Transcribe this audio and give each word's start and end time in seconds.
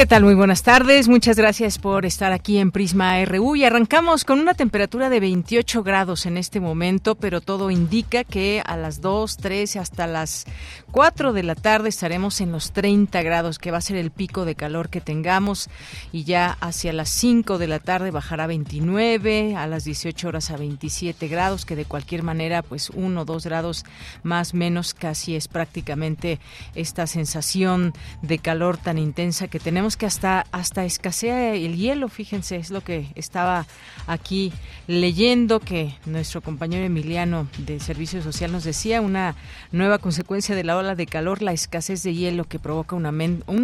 ¿Qué 0.00 0.06
tal? 0.06 0.24
Muy 0.24 0.32
buenas 0.32 0.62
tardes. 0.62 1.08
Muchas 1.08 1.36
gracias 1.36 1.78
por 1.78 2.06
estar 2.06 2.32
aquí 2.32 2.56
en 2.56 2.70
Prisma 2.70 3.22
RU 3.26 3.54
y 3.54 3.64
arrancamos 3.64 4.24
con 4.24 4.40
una 4.40 4.54
temperatura 4.54 5.10
de 5.10 5.20
28 5.20 5.82
grados 5.82 6.24
en 6.24 6.38
este 6.38 6.58
momento, 6.58 7.16
pero 7.16 7.42
todo 7.42 7.70
indica 7.70 8.24
que 8.24 8.62
a 8.64 8.78
las 8.78 9.02
2, 9.02 9.36
3 9.36 9.76
hasta 9.76 10.06
las 10.06 10.46
4 10.90 11.34
de 11.34 11.42
la 11.42 11.54
tarde 11.54 11.90
estaremos 11.90 12.40
en 12.40 12.50
los 12.50 12.72
30 12.72 13.20
grados, 13.20 13.58
que 13.58 13.70
va 13.70 13.76
a 13.76 13.82
ser 13.82 13.98
el 13.98 14.10
pico 14.10 14.46
de 14.46 14.54
calor 14.54 14.88
que 14.88 15.02
tengamos 15.02 15.68
y 16.12 16.24
ya 16.24 16.56
hacia 16.62 16.94
las 16.94 17.10
5 17.10 17.58
de 17.58 17.68
la 17.68 17.78
tarde 17.78 18.10
bajará 18.10 18.44
a 18.44 18.46
29, 18.46 19.54
a 19.54 19.66
las 19.66 19.84
18 19.84 20.28
horas 20.28 20.50
a 20.50 20.56
27 20.56 21.28
grados, 21.28 21.66
que 21.66 21.76
de 21.76 21.84
cualquier 21.84 22.22
manera 22.22 22.62
pues 22.62 22.88
1 22.88 23.20
o 23.20 23.24
2 23.26 23.44
grados 23.44 23.84
más 24.22 24.54
menos 24.54 24.94
casi 24.94 25.36
es 25.36 25.46
prácticamente 25.46 26.40
esta 26.74 27.06
sensación 27.06 27.92
de 28.22 28.38
calor 28.38 28.78
tan 28.78 28.96
intensa 28.96 29.46
que 29.48 29.60
tenemos 29.60 29.89
que 29.96 30.06
hasta, 30.06 30.46
hasta 30.52 30.84
escasea 30.84 31.54
el 31.54 31.76
hielo, 31.76 32.08
fíjense, 32.08 32.56
es 32.56 32.70
lo 32.70 32.82
que 32.82 33.08
estaba 33.14 33.66
aquí 34.06 34.52
leyendo 34.86 35.60
que 35.60 35.94
nuestro 36.06 36.40
compañero 36.40 36.84
Emiliano 36.84 37.48
de 37.58 37.80
Servicio 37.80 38.22
Social 38.22 38.52
nos 38.52 38.64
decía, 38.64 39.00
una 39.00 39.36
nueva 39.72 39.98
consecuencia 39.98 40.54
de 40.54 40.64
la 40.64 40.76
ola 40.76 40.94
de 40.94 41.06
calor, 41.06 41.42
la 41.42 41.52
escasez 41.52 42.02
de 42.02 42.14
hielo 42.14 42.44
que 42.44 42.58
provoca 42.58 42.96
un, 42.96 43.06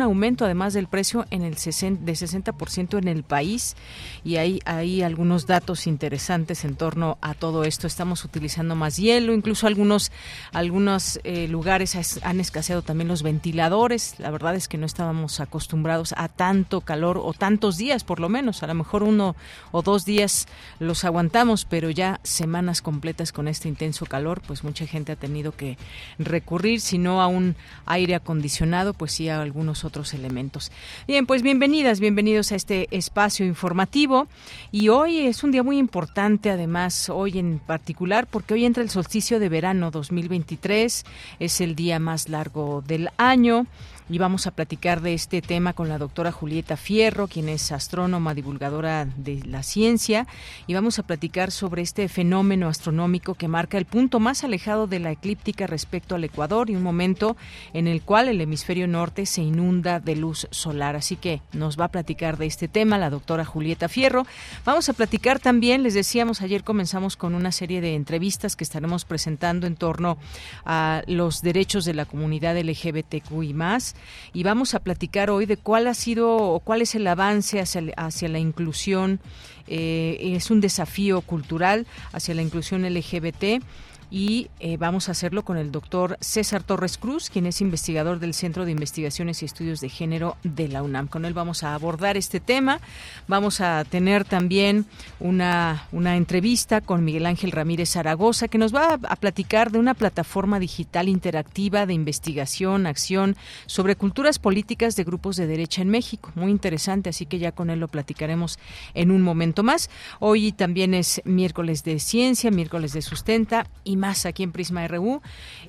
aumento 0.03 0.45
además 0.45 0.73
del 0.73 0.87
precio 0.87 1.27
en 1.31 1.43
el 1.43 1.55
de 1.55 2.13
60% 2.13 2.99
en 2.99 3.09
el 3.09 3.23
país 3.23 3.77
y 4.25 4.37
hay, 4.37 4.61
hay 4.65 5.03
algunos 5.03 5.47
datos 5.47 5.87
interesantes 5.87 6.65
en 6.65 6.77
torno 6.77 7.19
a 7.21 7.35
todo 7.35 7.65
esto. 7.65 7.87
Estamos 7.87 8.25
utilizando 8.25 8.75
más 8.77 8.97
hielo, 8.97 9.33
incluso 9.33 9.67
algunos, 9.67 10.13
algunos 10.53 11.19
eh, 11.25 11.49
lugares 11.49 11.97
han 12.23 12.41
escaseado 12.41 12.83
también 12.83 13.09
los 13.09 13.23
ventiladores. 13.23 14.15
La 14.19 14.31
verdad 14.31 14.55
es 14.55 14.69
que 14.69 14.79
no 14.79 14.87
estábamos 14.87 15.41
acostumbrados 15.41 16.15
a 16.17 16.28
tanto 16.28 16.81
calor 16.81 17.19
o 17.19 17.33
tantos 17.33 17.77
días 17.77 18.05
por 18.05 18.20
lo 18.20 18.28
menos, 18.28 18.62
a 18.62 18.67
lo 18.67 18.75
mejor 18.75 19.03
uno 19.03 19.36
o 19.72 19.83
dos 19.83 20.05
días 20.05 20.47
los 20.78 21.05
aguantamos, 21.05 21.64
pero 21.64 21.91
ya 21.91 22.20
semanas 22.22 22.83
completas 22.83 23.33
con 23.33 23.48
este 23.48 23.69
intenso 23.69 24.06
calor, 24.06 24.42
pues 24.47 24.64
mucha 24.64 24.87
gente 24.87 25.12
ha 25.12 25.17
tenido 25.17 25.53
que 25.53 25.77
recurrir, 26.19 26.81
si 26.81 26.98
no 26.98 27.20
a 27.20 27.27
un 27.27 27.56
aire 27.84 28.14
acondicionado, 28.14 28.94
pues 28.94 29.12
sí 29.12 29.28
a 29.28 29.41
algunos 29.41 29.84
otros 29.84 30.14
elementos. 30.14 30.70
Bien, 31.06 31.27
pues 31.27 31.42
bienvenidas, 31.42 32.00
bienvenidos 32.00 32.53
a 32.53 32.56
este 32.56 32.89
espacio 32.91 33.47
informativo 33.47 34.28
y 34.72 34.89
hoy 34.89 35.20
es 35.27 35.44
un 35.44 35.53
día 35.53 35.62
muy 35.62 35.78
importante, 35.78 36.50
además 36.50 37.09
hoy 37.09 37.38
en 37.38 37.59
particular, 37.59 38.26
porque 38.26 38.55
hoy 38.55 38.65
entra 38.65 38.82
el 38.82 38.91
solsticio 38.91 39.38
de 39.38 39.49
verano 39.49 39.91
2023, 39.91 41.05
es 41.38 41.60
el 41.60 41.75
día 41.76 41.99
más 41.99 42.28
largo 42.28 42.82
del 42.87 43.10
año 43.16 43.66
y 44.09 44.19
vamos 44.19 44.47
a 44.47 44.53
platicar 44.53 45.00
de 45.00 45.15
este 45.15 45.43
tema 45.43 45.72
con 45.72 45.89
la 45.89 45.99
doctora 45.99 46.31
Julieta 46.31 46.77
Fierro, 46.77 47.27
quien 47.27 47.49
es 47.49 47.72
astrónoma, 47.72 48.34
divulgadora 48.34 49.05
de 49.17 49.43
la 49.44 49.65
ciencia, 49.65 50.27
y 50.67 50.75
vamos 50.75 50.99
a 50.99 51.03
platicar 51.03 51.50
sobre 51.50 51.83
este 51.83 52.09
fenómeno 52.09 52.69
astronómico 52.69 53.34
que 53.34 53.49
marca 53.49 53.78
el 53.78 53.84
punto 53.84 54.21
más 54.21 54.44
alejado 54.44 54.87
de 54.87 55.00
la 55.00 55.11
eclíptica 55.11 55.67
respecto 55.67 56.15
al 56.15 56.22
Ecuador 56.25 56.71
y 56.71 56.77
un 56.77 56.84
momento 56.84 57.37
en 57.72 57.89
el 57.89 58.00
cual 58.03 58.28
el 58.28 58.41
hemisferio 58.41 58.87
norte 58.87 59.27
se 59.27 59.43
inunda 59.43 59.99
de 59.99 60.15
luz 60.15 60.47
solar. 60.50 60.94
Así 60.94 61.17
que 61.17 61.43
nos 61.53 61.78
va 61.78 61.87
a 61.87 61.91
platicar 61.91 62.37
de 62.37 62.47
este 62.47 62.69
tema 62.69 62.99
la 62.99 63.11
doctora 63.11 63.44
Julieta 63.44 63.88
Fierro. 63.88 64.25
Vamos 64.65 64.88
a 64.88 64.93
platicar 64.93 65.41
también, 65.41 65.83
les 65.83 65.94
decíamos, 65.94 66.43
ayer 66.43 66.62
comenzamos 66.62 67.17
con 67.17 67.34
una 67.34 67.50
serie 67.50 67.81
de 67.81 67.94
entrevistas 67.94 68.55
que 68.55 68.65
estaremos 68.65 69.05
presentando 69.05 69.67
en 69.67 69.75
torno 69.75 70.17
a 70.65 71.03
los 71.06 71.43
derechos 71.43 71.84
de 71.84 71.94
la 71.94 72.05
comunidad 72.05 72.56
LGBTQI 72.56 73.53
más 73.53 73.96
y 74.33 74.43
vamos 74.43 74.75
a 74.75 74.81
platicar 74.81 75.31
hoy 75.31 75.47
de 75.47 75.57
cuál 75.57 75.87
ha 75.87 75.95
sido 75.95 76.37
o 76.37 76.61
cuál 76.61 76.83
es 76.83 76.95
el 76.95 77.07
avance 77.07 77.61
hacia, 77.61 78.29
la 78.29 78.39
inclusión. 78.39 79.21
Eh, 79.69 80.34
es 80.37 80.51
un 80.51 80.61
desafío 80.61 81.21
cultural 81.23 81.87
hacia 82.12 82.35
la 82.35 82.43
inclusión 82.43 82.83
LGBT 82.83 83.62
y 84.11 84.49
eh, 84.61 84.77
vamos 84.77 85.09
a 85.09 85.12
hacerlo 85.12 85.44
con 85.44 85.56
el 85.56 85.72
doctor 85.72 86.17
César 86.21 86.62
Torres 86.62 86.99
Cruz, 86.99 87.28
quien 87.31 87.47
es 87.47 87.61
investigador 87.61 88.21
del 88.21 88.34
Centro 88.34 88.65
de 88.65 88.71
Investigaciones 88.71 89.43
y 89.43 89.47
Estudios 89.47 89.81
de 89.81 89.89
Género 89.89 90.37
de 90.44 90.69
la 90.69 90.83
UNAM. 90.83 91.09
Con 91.09 91.25
él 91.25 91.34
vamos 91.34 91.62
a 91.62 91.75
abordar 91.75 92.17
este 92.17 92.41
tema. 92.41 92.81
Vamos 93.27 93.61
a 93.61 93.84
tener 93.84 94.25
también 94.25 94.87
una, 95.19 95.87
una 95.93 96.17
entrevista 96.17 96.81
con 96.81 97.05
Miguel 97.05 97.27
Ángel 97.27 97.53
Ramírez 97.53 97.91
Zaragoza, 97.91 98.49
que 98.49 98.59
nos 98.59 98.75
va 98.75 98.99
a, 99.03 99.17
platicar 99.17 99.72
de 99.72 99.78
una 99.78 99.94
plataforma 99.94 100.61
digital 100.61 101.09
interactiva 101.09 101.87
de 101.87 101.94
investigación, 101.94 102.87
acción 102.87 103.37
sobre 103.67 103.97
culturas 103.97 104.38
políticas 104.38 104.94
de 104.94 105.05
grupos 105.05 105.37
de 105.37 105.47
derecha 105.47 105.83
en 105.83 105.88
México. 105.88 106.31
Muy 106.34 106.50
interesante, 106.50 107.11
así 107.11 107.27
que 107.27 107.38
ya 107.38 107.53
con 107.53 107.71
él 107.71 107.81
lo 107.81 107.88
platicaremos 107.88 108.59
en 108.94 109.11
un 109.11 109.23
momento 109.23 109.62
más. 109.62 109.91
Hoy 110.21 110.53
también 110.53 110.94
es 110.94 111.21
miércoles 111.25 111.83
de 111.83 111.99
ciencia, 111.99 112.50
miércoles 112.50 112.93
de 112.93 113.03
sustenta 113.03 113.67
y 113.84 113.96
más 113.97 114.27
aquí 114.27 114.43
en 114.43 114.53
Prisma 114.53 114.87
RU 114.87 115.21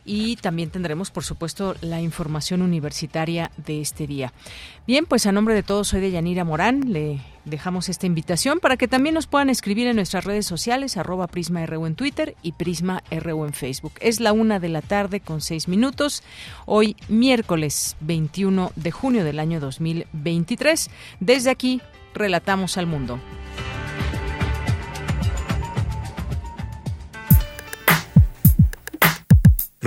y 0.06 0.36
también 0.38 0.70
tendremos, 0.70 1.12
por 1.12 1.24
supuesto, 1.24 1.76
la 1.82 2.02
información 2.02 2.62
universitaria 2.62 3.52
de 3.58 3.82
este 3.82 4.08
día. 4.08 4.34
Bien, 4.86 5.06
pues 5.06 5.26
a 5.26 5.32
nombre 5.32 5.54
de 5.54 5.64
todos 5.64 5.88
soy 5.88 6.02
de 6.02 6.12
Yanira 6.12 6.44
Morán, 6.44 6.94
le 6.94 7.20
dejamos 7.46 7.90
esta 7.90 8.06
invitación 8.06 8.60
para 8.60 8.78
que 8.78 8.88
también 8.88 9.16
nos 9.16 9.28
puedan 9.28 9.50
escribir 9.50 9.88
en 9.88 9.96
nuestras 9.96 10.26
redes 10.26 10.46
sociales, 10.46 10.98
arroba 10.98 11.28
Prisma 11.28 11.66
RU 11.66 11.86
en 11.86 11.96
Twitter 11.96 12.36
y 12.42 12.52
Prisma 12.54 13.04
RU 13.10 13.46
en 13.46 13.54
Facebook. 13.54 13.94
Es 14.00 14.20
la 14.20 14.34
una 14.34 14.60
de 14.60 14.70
la 14.70 14.82
tarde 14.82 15.20
con 15.20 15.42
seis 15.42 15.68
minutos, 15.68 16.24
hoy 16.66 16.96
miércoles 17.08 17.96
21 18.02 18.72
de 18.76 18.92
junio 18.92 19.24
del 19.24 19.40
año 19.40 19.60
2023. 19.60 20.90
Desde 21.20 21.50
aquí, 21.50 21.82
relatamos 22.14 22.78
al 22.78 22.88
mundo. 22.88 23.20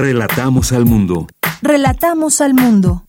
Relatamos 0.02 0.72
al 0.72 0.86
mundo. 0.86 1.26
Relatamos 1.60 2.40
al 2.40 2.54
mundo. 2.54 3.04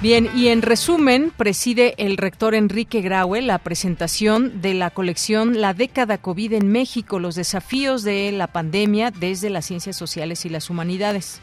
Bien, 0.00 0.30
y 0.36 0.46
en 0.46 0.62
resumen, 0.62 1.32
preside 1.36 1.96
el 1.98 2.18
rector 2.18 2.54
Enrique 2.54 3.00
Graue 3.00 3.42
la 3.42 3.58
presentación 3.58 4.60
de 4.62 4.74
la 4.74 4.90
colección 4.90 5.60
La 5.60 5.74
década 5.74 6.18
COVID 6.18 6.52
en 6.52 6.68
México, 6.68 7.18
los 7.18 7.34
desafíos 7.34 8.04
de 8.04 8.30
la 8.30 8.46
pandemia 8.46 9.10
desde 9.10 9.50
las 9.50 9.66
ciencias 9.66 9.96
sociales 9.96 10.46
y 10.46 10.50
las 10.50 10.70
humanidades. 10.70 11.40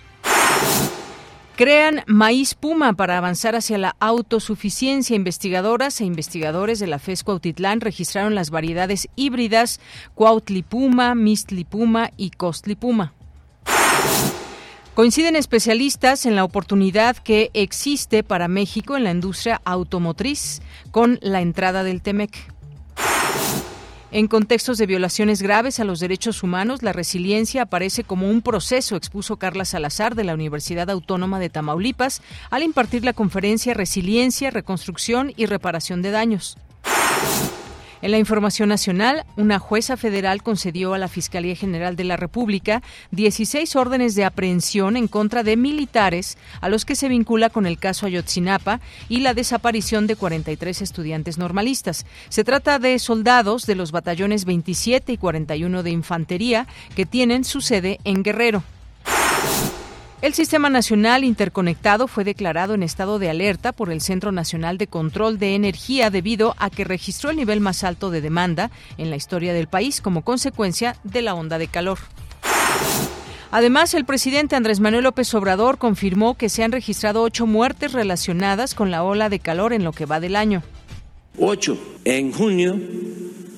Crean 1.56 2.04
Maíz 2.08 2.56
Puma 2.56 2.94
para 2.94 3.18
avanzar 3.18 3.56
hacia 3.56 3.78
la 3.78 3.96
autosuficiencia. 4.00 5.16
Investigadoras 5.16 6.02
e 6.02 6.06
investigadores 6.06 6.80
de 6.80 6.88
la 6.88 6.98
FES 6.98 7.24
Cuautitlán 7.24 7.80
registraron 7.80 8.34
las 8.34 8.50
variedades 8.50 9.08
híbridas 9.16 9.80
Cuautlipuma, 10.16 11.14
Mistlipuma 11.14 12.10
y 12.18 12.32
Costlipuma. 12.32 13.14
Coinciden 14.96 15.36
especialistas 15.36 16.26
en 16.26 16.36
la 16.36 16.44
oportunidad 16.44 17.18
que 17.18 17.52
existe 17.54 18.24
para 18.24 18.48
México 18.48 18.98
en 18.98 19.04
la 19.04 19.12
industria 19.12 19.62
automotriz 19.64 20.62
con 20.90 21.20
la 21.22 21.42
entrada 21.42 21.84
del 21.84 22.02
TEMEC. 22.02 22.32
En 24.14 24.28
contextos 24.28 24.78
de 24.78 24.86
violaciones 24.86 25.42
graves 25.42 25.80
a 25.80 25.86
los 25.86 26.00
derechos 26.00 26.44
humanos, 26.44 26.84
la 26.84 26.94
resiliencia 26.94 27.64
aparece 27.64 28.04
como 28.04 28.30
un 28.30 28.44
proceso, 28.44 28.96
expuso 28.96 29.38
Carla 29.38 29.66
Salazar 29.66 30.14
de 30.14 30.24
la 30.24 30.36
Universidad 30.36 30.92
Autónoma 30.92 31.40
de 31.40 31.50
Tamaulipas 31.50 32.22
al 32.52 32.62
impartir 32.62 33.04
la 33.04 33.14
conferencia 33.14 33.74
Resiliencia, 33.74 34.52
Reconstrucción 34.52 35.34
y 35.36 35.48
Reparación 35.48 36.04
de 36.04 36.12
Daños. 36.12 36.58
En 38.04 38.12
la 38.12 38.18
información 38.18 38.68
nacional, 38.68 39.24
una 39.38 39.60
jueza 39.60 39.96
federal 39.96 40.44
concedió 40.44 40.94
a 40.94 40.98
la 40.98 41.08
Fiscalía 41.08 41.56
General 41.56 41.96
de 41.96 42.04
la 42.04 42.18
República 42.18 42.84
16 43.12 43.78
órdenes 43.78 44.14
de 44.16 44.26
aprehensión 44.26 44.98
en 44.98 45.08
contra 45.08 45.42
de 45.42 45.56
militares 45.56 46.38
a 46.60 46.68
los 46.68 46.84
que 46.84 46.98
se 46.98 47.08
vincula 47.08 47.50
con 47.50 47.66
el 47.66 47.78
caso 47.78 48.06
Ayotzinapa 48.06 48.82
y 49.08 49.22
la 49.22 49.34
desaparición 49.34 50.06
de 50.06 50.18
43 50.18 50.82
estudiantes 50.82 51.38
normalistas. 51.38 52.06
Se 52.28 52.44
trata 52.44 52.78
de 52.78 53.00
soldados 53.00 53.66
de 53.68 53.76
los 53.76 53.94
batallones 53.94 54.44
27 54.44 55.14
y 55.14 55.18
41 55.18 55.82
de 55.82 55.92
infantería 55.92 56.68
que 56.98 57.06
tienen 57.06 57.46
su 57.46 57.62
sede 57.62 58.02
en 58.04 58.22
Guerrero. 58.22 58.64
El 60.24 60.34
Sistema 60.34 60.70
Nacional 60.70 61.26
Interconectado 61.26 62.08
fue 62.08 62.24
declarado 62.24 62.76
en 62.76 62.82
estado 62.82 63.20
de 63.20 63.30
alerta 63.30 63.74
por 63.74 63.92
el 63.92 64.00
Centro 64.00 64.32
Nacional 64.32 64.78
de 64.78 64.88
Control 64.88 65.38
de 65.38 65.54
Energía 65.54 66.10
debido 66.10 66.56
a 66.60 66.70
que 66.70 66.86
registró 66.86 67.30
el 67.30 67.36
nivel 67.36 67.60
más 67.60 67.84
alto 67.84 68.10
de 68.10 68.22
demanda 68.22 68.72
en 68.98 69.10
la 69.10 69.18
historia 69.18 69.54
del 69.54 69.68
país 69.68 70.00
como 70.00 70.24
consecuencia 70.24 70.96
de 71.04 71.24
la 71.24 71.36
onda 71.36 71.58
de 71.58 71.68
calor. 71.68 72.00
Además, 73.52 73.94
el 73.96 74.06
presidente 74.06 74.56
Andrés 74.56 74.80
Manuel 74.80 75.04
López 75.04 75.34
Obrador 75.34 75.78
confirmó 75.78 76.38
que 76.38 76.48
se 76.48 76.64
han 76.64 76.72
registrado 76.72 77.22
ocho 77.22 77.46
muertes 77.46 77.92
relacionadas 77.92 78.76
con 78.76 78.92
la 78.92 79.04
ola 79.04 79.28
de 79.28 79.40
calor 79.40 79.74
en 79.74 79.84
lo 79.84 79.92
que 79.92 80.06
va 80.06 80.22
del 80.22 80.38
año. 80.38 80.64
Ocho 81.38 81.78
en 82.06 82.32
junio, 82.32 82.80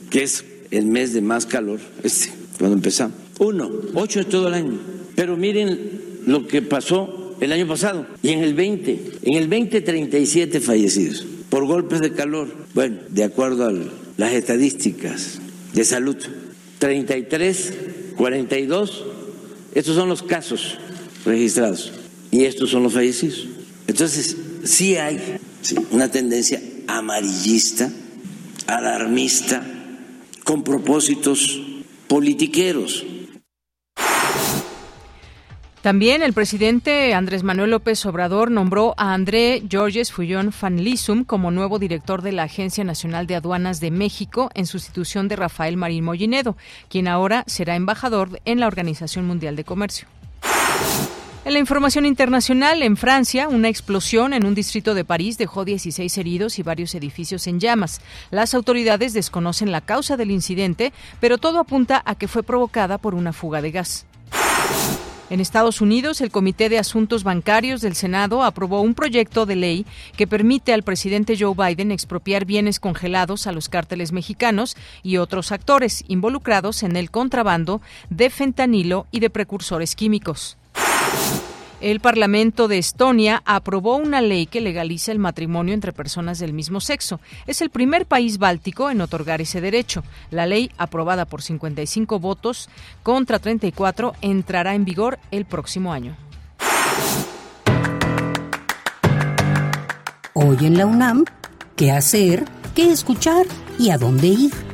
que 0.10 0.24
es 0.24 0.44
el 0.72 0.88
mes 0.88 1.14
de 1.14 1.22
más 1.22 1.46
calor, 1.46 1.80
este, 2.02 2.34
cuando 2.58 2.76
empezamos. 2.76 3.16
Uno, 3.38 3.70
ocho 3.94 4.18
de 4.18 4.26
todo 4.26 4.48
el 4.48 4.56
año. 4.56 4.80
Pero 5.16 5.38
miren 5.38 6.15
lo 6.26 6.48
que 6.48 6.62
pasó 6.62 7.36
el 7.40 7.52
año 7.52 7.68
pasado 7.68 8.08
y 8.22 8.30
en 8.30 8.44
el 8.44 8.54
20. 8.54 9.12
En 9.24 9.34
el 9.34 9.48
20, 9.48 9.82
37 9.82 10.60
fallecidos 10.60 11.26
por 11.50 11.66
golpes 11.66 12.02
de 12.02 12.12
calor. 12.12 12.54
Bueno, 12.74 12.98
de 13.10 13.24
acuerdo 13.24 13.68
a 13.68 13.74
las 14.18 14.34
estadísticas 14.34 15.40
de 15.74 15.84
salud, 15.84 16.18
33, 16.80 17.74
42, 18.18 19.04
estos 19.74 19.96
son 19.96 20.10
los 20.10 20.24
casos 20.24 20.78
registrados 21.26 21.92
y 22.32 22.46
estos 22.46 22.70
son 22.70 22.84
los 22.84 22.94
fallecidos. 22.94 23.48
Entonces, 23.88 24.36
sí 24.64 24.96
hay 24.98 25.20
una 25.92 26.10
tendencia 26.10 26.62
amarillista, 26.88 27.92
alarmista, 28.68 29.66
con 30.44 30.64
propósitos 30.64 31.62
politiqueros 32.08 33.04
también 35.86 36.24
el 36.24 36.34
presidente 36.34 37.14
Andrés 37.14 37.44
Manuel 37.44 37.70
López 37.70 38.04
Obrador 38.08 38.50
nombró 38.50 38.96
a 38.98 39.14
André 39.14 39.62
Georges 39.70 40.12
Fullón 40.12 40.52
Fanlisum 40.52 41.24
como 41.24 41.52
nuevo 41.52 41.78
director 41.78 42.24
de 42.24 42.32
la 42.32 42.42
Agencia 42.42 42.84
Nacional 42.84 43.28
de 43.28 43.36
Aduanas 43.36 43.80
de 43.82 43.92
México 43.92 44.50
en 44.56 44.66
sustitución 44.66 45.28
de 45.28 45.36
Rafael 45.36 45.78
Marín 45.78 46.06
Mollinedo, 46.06 46.58
quien 46.90 47.08
ahora 47.08 47.44
será 47.46 47.76
embajador 47.76 48.42
en 48.46 48.60
la 48.60 48.66
Organización 48.66 49.28
Mundial 49.28 49.56
de 49.56 49.64
Comercio. 49.64 50.08
En 51.46 51.54
la 51.54 51.60
información 51.60 52.08
internacional, 52.08 52.82
en 52.82 52.98
Francia, 52.98 53.48
una 53.48 53.70
explosión 53.70 54.34
en 54.34 54.48
un 54.48 54.56
distrito 54.56 54.96
de 54.96 55.06
París 55.06 55.38
dejó 55.38 55.66
16 55.66 56.18
heridos 56.18 56.58
y 56.58 56.64
varios 56.64 56.96
edificios 56.96 57.46
en 57.46 57.60
llamas. 57.60 58.02
Las 58.32 58.56
autoridades 58.56 59.14
desconocen 59.14 59.72
la 59.72 59.82
causa 59.82 60.18
del 60.18 60.32
incidente, 60.32 60.94
pero 61.20 61.38
todo 61.38 61.60
apunta 61.60 62.02
a 62.08 62.16
que 62.16 62.28
fue 62.28 62.42
provocada 62.42 62.98
por 62.98 63.14
una 63.14 63.34
fuga 63.34 63.62
de 63.62 63.70
gas. 63.70 64.08
En 65.32 65.40
Estados 65.40 65.82
Unidos, 65.82 66.22
el 66.22 66.30
Comité 66.30 66.70
de 66.70 66.78
Asuntos 66.78 67.24
Bancarios 67.24 67.82
del 67.82 67.96
Senado 67.96 68.44
aprobó 68.44 68.82
un 68.82 68.94
proyecto 68.94 69.48
de 69.48 69.56
ley 69.56 69.86
que 70.16 70.28
permite 70.28 70.72
al 70.72 70.84
presidente 70.84 71.36
Joe 71.38 71.56
Biden 71.56 71.92
expropiar 71.92 72.46
bienes 72.46 72.80
congelados 72.80 73.48
a 73.48 73.52
los 73.52 73.68
cárteles 73.68 74.12
mexicanos 74.12 74.78
y 75.02 75.18
otros 75.18 75.52
actores 75.52 76.04
involucrados 76.08 76.84
en 76.84 76.96
el 76.96 77.10
contrabando 77.10 77.82
de 78.12 78.30
fentanilo 78.30 79.08
y 79.10 79.20
de 79.20 79.32
precursores 79.32 79.96
químicos. 79.96 80.58
El 81.86 82.00
Parlamento 82.00 82.68
de 82.68 82.80
Estonia 82.80 83.44
aprobó 83.46 83.98
una 83.98 84.20
ley 84.20 84.48
que 84.48 84.60
legaliza 84.60 85.12
el 85.12 85.20
matrimonio 85.20 85.76
entre 85.76 85.94
personas 85.94 86.40
del 86.40 86.52
mismo 86.52 86.82
sexo. 86.82 87.20
Es 87.46 87.62
el 87.62 87.70
primer 87.70 88.08
país 88.08 88.40
báltico 88.40 88.90
en 88.90 89.02
otorgar 89.02 89.40
ese 89.40 89.62
derecho. 89.62 90.04
La 90.32 90.48
ley, 90.48 90.72
aprobada 90.80 91.26
por 91.26 91.44
55 91.44 92.20
votos 92.20 92.70
contra 93.04 93.38
34, 93.38 94.14
entrará 94.22 94.74
en 94.74 94.84
vigor 94.84 95.20
el 95.30 95.46
próximo 95.46 95.94
año. 95.94 96.18
Hoy 100.34 100.58
en 100.62 100.80
la 100.80 100.88
UNAM, 100.88 101.24
¿qué 101.76 101.92
hacer? 101.92 102.46
¿Qué 102.74 102.90
escuchar? 102.90 103.46
¿Y 103.78 103.92
a 103.92 104.00
dónde 104.00 104.26
ir? 104.26 104.65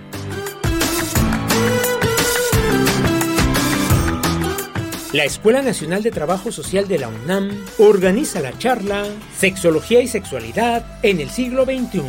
La 5.13 5.25
Escuela 5.25 5.61
Nacional 5.61 6.03
de 6.03 6.11
Trabajo 6.11 6.53
Social 6.53 6.87
de 6.87 6.97
la 6.97 7.09
UNAM 7.09 7.65
organiza 7.79 8.39
la 8.39 8.57
charla 8.57 9.03
Sexología 9.35 9.99
y 9.99 10.07
Sexualidad 10.07 10.85
en 11.03 11.19
el 11.19 11.29
siglo 11.29 11.65
XXI, 11.65 12.01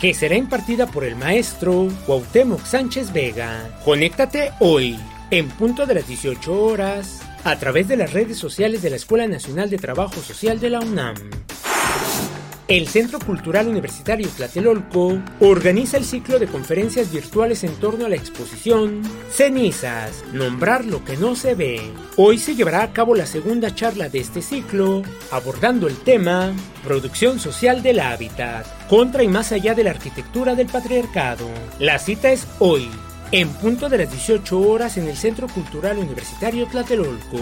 que 0.00 0.14
será 0.14 0.34
impartida 0.34 0.86
por 0.86 1.04
el 1.04 1.14
maestro 1.14 1.88
Cuauhtémoc 2.06 2.64
Sánchez 2.64 3.12
Vega. 3.12 3.78
Conéctate 3.84 4.52
hoy, 4.60 4.98
en 5.30 5.48
punto 5.50 5.84
de 5.84 5.96
las 5.96 6.08
18 6.08 6.62
horas, 6.64 7.20
a 7.44 7.58
través 7.58 7.86
de 7.86 7.98
las 7.98 8.14
redes 8.14 8.38
sociales 8.38 8.80
de 8.80 8.90
la 8.90 8.96
Escuela 8.96 9.26
Nacional 9.26 9.68
de 9.68 9.76
Trabajo 9.76 10.22
Social 10.22 10.58
de 10.58 10.70
la 10.70 10.80
UNAM. 10.80 11.16
El 12.68 12.86
Centro 12.86 13.18
Cultural 13.18 13.66
Universitario 13.66 14.28
Tlatelolco 14.28 15.22
organiza 15.40 15.96
el 15.96 16.04
ciclo 16.04 16.38
de 16.38 16.48
conferencias 16.48 17.10
virtuales 17.10 17.64
en 17.64 17.74
torno 17.76 18.04
a 18.04 18.10
la 18.10 18.16
exposición 18.16 19.00
Cenizas, 19.30 20.22
nombrar 20.34 20.84
lo 20.84 21.02
que 21.02 21.16
no 21.16 21.34
se 21.34 21.54
ve. 21.54 21.80
Hoy 22.16 22.36
se 22.36 22.54
llevará 22.54 22.82
a 22.82 22.92
cabo 22.92 23.14
la 23.14 23.24
segunda 23.24 23.74
charla 23.74 24.10
de 24.10 24.18
este 24.18 24.42
ciclo, 24.42 25.00
abordando 25.30 25.88
el 25.88 25.96
tema 25.96 26.52
Producción 26.84 27.40
Social 27.40 27.82
del 27.82 28.00
Hábitat, 28.00 28.66
contra 28.86 29.22
y 29.22 29.28
más 29.28 29.50
allá 29.50 29.74
de 29.74 29.84
la 29.84 29.92
arquitectura 29.92 30.54
del 30.54 30.66
patriarcado. 30.66 31.48
La 31.78 31.98
cita 31.98 32.30
es 32.32 32.46
hoy, 32.58 32.90
en 33.32 33.48
punto 33.48 33.88
de 33.88 33.96
las 33.96 34.10
18 34.10 34.60
horas 34.60 34.98
en 34.98 35.08
el 35.08 35.16
Centro 35.16 35.48
Cultural 35.48 35.96
Universitario 35.96 36.66
Tlatelolco. 36.66 37.38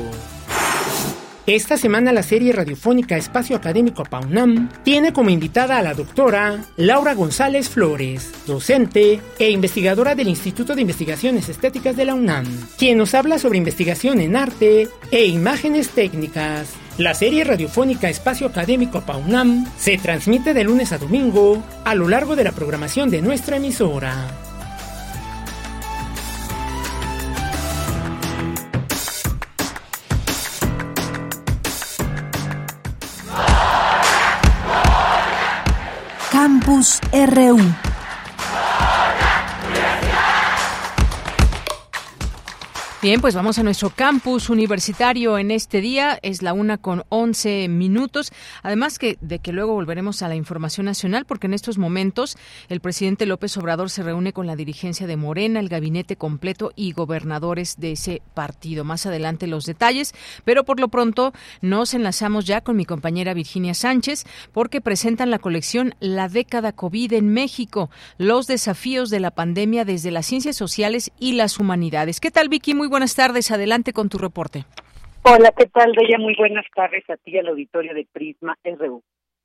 Esta 1.46 1.76
semana 1.76 2.12
la 2.12 2.24
serie 2.24 2.52
radiofónica 2.52 3.16
Espacio 3.16 3.54
Académico 3.54 4.02
Apaunam 4.02 4.68
tiene 4.82 5.12
como 5.12 5.30
invitada 5.30 5.78
a 5.78 5.82
la 5.82 5.94
doctora 5.94 6.64
Laura 6.76 7.14
González 7.14 7.68
Flores, 7.68 8.32
docente 8.48 9.20
e 9.38 9.50
investigadora 9.50 10.16
del 10.16 10.26
Instituto 10.26 10.74
de 10.74 10.80
Investigaciones 10.80 11.48
Estéticas 11.48 11.96
de 11.96 12.04
la 12.04 12.14
UNAM, 12.14 12.46
quien 12.76 12.98
nos 12.98 13.14
habla 13.14 13.38
sobre 13.38 13.58
investigación 13.58 14.20
en 14.20 14.34
arte 14.34 14.88
e 15.12 15.26
imágenes 15.26 15.90
técnicas. 15.90 16.74
La 16.98 17.14
serie 17.14 17.44
radiofónica 17.44 18.08
Espacio 18.08 18.48
Académico 18.48 18.98
Apaunam 18.98 19.70
se 19.78 19.98
transmite 19.98 20.52
de 20.52 20.64
lunes 20.64 20.90
a 20.90 20.98
domingo 20.98 21.62
a 21.84 21.94
lo 21.94 22.08
largo 22.08 22.34
de 22.34 22.42
la 22.42 22.52
programación 22.52 23.08
de 23.08 23.22
nuestra 23.22 23.58
emisora. 23.58 24.45
Campus 36.66 36.98
RU. 37.12 37.85
Bien, 43.06 43.20
pues 43.20 43.36
vamos 43.36 43.56
a 43.56 43.62
nuestro 43.62 43.90
campus 43.90 44.50
universitario 44.50 45.38
en 45.38 45.52
este 45.52 45.80
día. 45.80 46.18
Es 46.22 46.42
la 46.42 46.52
una 46.52 46.76
con 46.76 47.04
once 47.08 47.68
minutos. 47.68 48.32
Además 48.64 48.98
que 48.98 49.16
de 49.20 49.38
que 49.38 49.52
luego 49.52 49.74
volveremos 49.74 50.22
a 50.22 50.28
la 50.28 50.34
información 50.34 50.86
nacional, 50.86 51.24
porque 51.24 51.46
en 51.46 51.54
estos 51.54 51.78
momentos 51.78 52.36
el 52.68 52.80
presidente 52.80 53.24
López 53.24 53.56
Obrador 53.58 53.90
se 53.90 54.02
reúne 54.02 54.32
con 54.32 54.48
la 54.48 54.56
dirigencia 54.56 55.06
de 55.06 55.16
Morena, 55.16 55.60
el 55.60 55.68
gabinete 55.68 56.16
completo 56.16 56.72
y 56.74 56.94
gobernadores 56.94 57.76
de 57.78 57.92
ese 57.92 58.22
partido. 58.34 58.82
Más 58.82 59.06
adelante 59.06 59.46
los 59.46 59.66
detalles, 59.66 60.12
pero 60.44 60.64
por 60.64 60.80
lo 60.80 60.88
pronto 60.88 61.32
nos 61.60 61.94
enlazamos 61.94 62.44
ya 62.44 62.60
con 62.60 62.74
mi 62.74 62.86
compañera 62.86 63.34
Virginia 63.34 63.74
Sánchez, 63.74 64.24
porque 64.50 64.80
presentan 64.80 65.30
la 65.30 65.38
colección 65.38 65.94
La 66.00 66.28
década 66.28 66.72
COVID 66.72 67.12
en 67.12 67.28
México, 67.28 67.88
los 68.18 68.48
desafíos 68.48 69.10
de 69.10 69.20
la 69.20 69.30
pandemia 69.30 69.84
desde 69.84 70.10
las 70.10 70.26
ciencias 70.26 70.56
sociales 70.56 71.12
y 71.20 71.34
las 71.34 71.60
humanidades. 71.60 72.18
¿Qué 72.18 72.32
tal, 72.32 72.48
Vicky? 72.48 72.74
Muy 72.74 72.95
buenas 72.96 73.14
tardes. 73.14 73.50
Adelante 73.50 73.92
con 73.92 74.08
tu 74.08 74.16
reporte. 74.16 74.64
Hola, 75.22 75.52
¿qué 75.54 75.66
tal, 75.66 75.92
Deya? 75.92 76.16
Muy 76.18 76.34
buenas 76.34 76.64
tardes 76.74 77.04
a 77.10 77.18
ti 77.18 77.36
al 77.36 77.48
auditorio 77.48 77.92
de 77.92 78.06
Prisma 78.10 78.56
RU. 78.64 79.02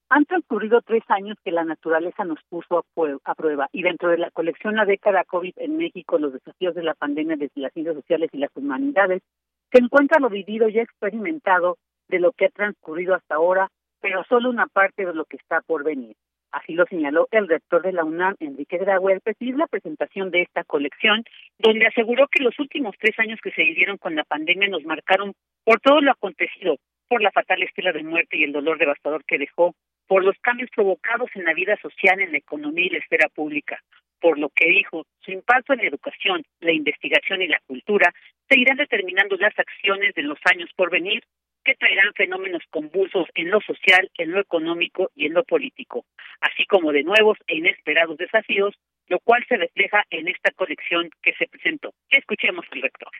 Han 0.07 0.23
transcurrido 0.23 0.79
tres 0.81 1.03
años 1.09 1.35
que 1.43 1.51
la 1.51 1.65
naturaleza 1.65 2.23
nos 2.23 2.39
puso 2.47 2.85
a, 3.25 3.35
prueba 3.35 3.67
y 3.73 3.83
dentro 3.83 4.07
de 4.07 4.19
la 4.19 4.31
colección 4.31 4.77
La 4.77 4.85
década 4.85 5.25
COVID 5.25 5.53
en 5.57 5.75
México, 5.75 6.17
los 6.17 6.31
desafíos 6.31 6.75
de 6.75 6.83
la 6.83 6.93
pandemia 6.93 7.35
desde 7.35 7.59
las 7.59 7.73
ciencias 7.73 7.95
sociales 7.95 8.29
y 8.31 8.37
las 8.37 8.51
humanidades, 8.55 9.21
se 9.69 9.83
encuentra 9.83 10.21
lo 10.21 10.29
vivido 10.29 10.69
y 10.69 10.79
experimentado 10.79 11.77
de 12.07 12.19
lo 12.19 12.31
que 12.31 12.45
ha 12.45 12.49
transcurrido 12.51 13.15
hasta 13.15 13.35
ahora, 13.35 13.67
pero 13.99 14.23
solo 14.29 14.49
una 14.49 14.67
parte 14.67 15.05
de 15.05 15.13
lo 15.13 15.25
que 15.25 15.35
está 15.35 15.59
por 15.59 15.83
venir. 15.83 16.15
Así 16.51 16.73
lo 16.73 16.85
señaló 16.85 17.29
el 17.31 17.47
rector 17.47 17.81
de 17.81 17.93
la 17.93 18.03
UNAM, 18.03 18.35
Enrique 18.39 18.77
Graue, 18.77 19.13
al 19.13 19.21
la 19.57 19.67
presentación 19.67 20.31
de 20.31 20.41
esta 20.41 20.65
colección, 20.65 21.23
donde 21.57 21.87
aseguró 21.87 22.27
que 22.27 22.43
los 22.43 22.59
últimos 22.59 22.95
tres 22.99 23.17
años 23.19 23.39
que 23.41 23.51
se 23.51 23.63
vivieron 23.63 23.97
con 23.97 24.15
la 24.15 24.25
pandemia 24.25 24.67
nos 24.67 24.83
marcaron 24.83 25.33
por 25.63 25.79
todo 25.79 26.01
lo 26.01 26.11
acontecido, 26.11 26.77
por 27.07 27.21
la 27.21 27.31
fatal 27.31 27.63
estela 27.63 27.93
de 27.93 28.03
muerte 28.03 28.37
y 28.37 28.43
el 28.43 28.51
dolor 28.51 28.77
devastador 28.77 29.23
que 29.25 29.37
dejó, 29.37 29.75
por 30.07 30.25
los 30.25 30.37
cambios 30.41 30.69
provocados 30.75 31.29
en 31.35 31.45
la 31.45 31.53
vida 31.53 31.77
social, 31.81 32.19
en 32.19 32.33
la 32.33 32.39
economía 32.39 32.85
y 32.85 32.89
la 32.89 32.97
esfera 32.97 33.29
pública, 33.29 33.79
por 34.19 34.37
lo 34.37 34.49
que 34.49 34.67
dijo, 34.67 35.05
su 35.19 35.31
impacto 35.31 35.71
en 35.71 35.79
la 35.79 35.87
educación, 35.87 36.43
la 36.59 36.73
investigación 36.73 37.41
y 37.41 37.47
la 37.47 37.61
cultura 37.65 38.13
seguirán 38.49 38.75
determinando 38.75 39.37
las 39.37 39.57
acciones 39.57 40.13
de 40.15 40.23
los 40.23 40.37
años 40.51 40.69
por 40.75 40.91
venir 40.91 41.23
que 41.63 41.75
traerán 41.75 42.13
fenómenos 42.15 42.63
convulsos 42.69 43.27
en 43.35 43.49
lo 43.49 43.61
social, 43.61 44.09
en 44.17 44.31
lo 44.31 44.39
económico 44.39 45.11
y 45.15 45.25
en 45.27 45.33
lo 45.33 45.43
político, 45.43 46.05
así 46.41 46.65
como 46.65 46.91
de 46.91 47.03
nuevos 47.03 47.37
e 47.47 47.57
inesperados 47.57 48.17
desafíos, 48.17 48.75
lo 49.07 49.19
cual 49.19 49.45
se 49.47 49.57
refleja 49.57 50.03
en 50.09 50.27
esta 50.27 50.51
colección 50.51 51.09
que 51.21 51.33
se 51.33 51.47
presentó. 51.47 51.93
Escuchemos 52.09 52.65
al 52.71 52.81
rector. 52.81 53.11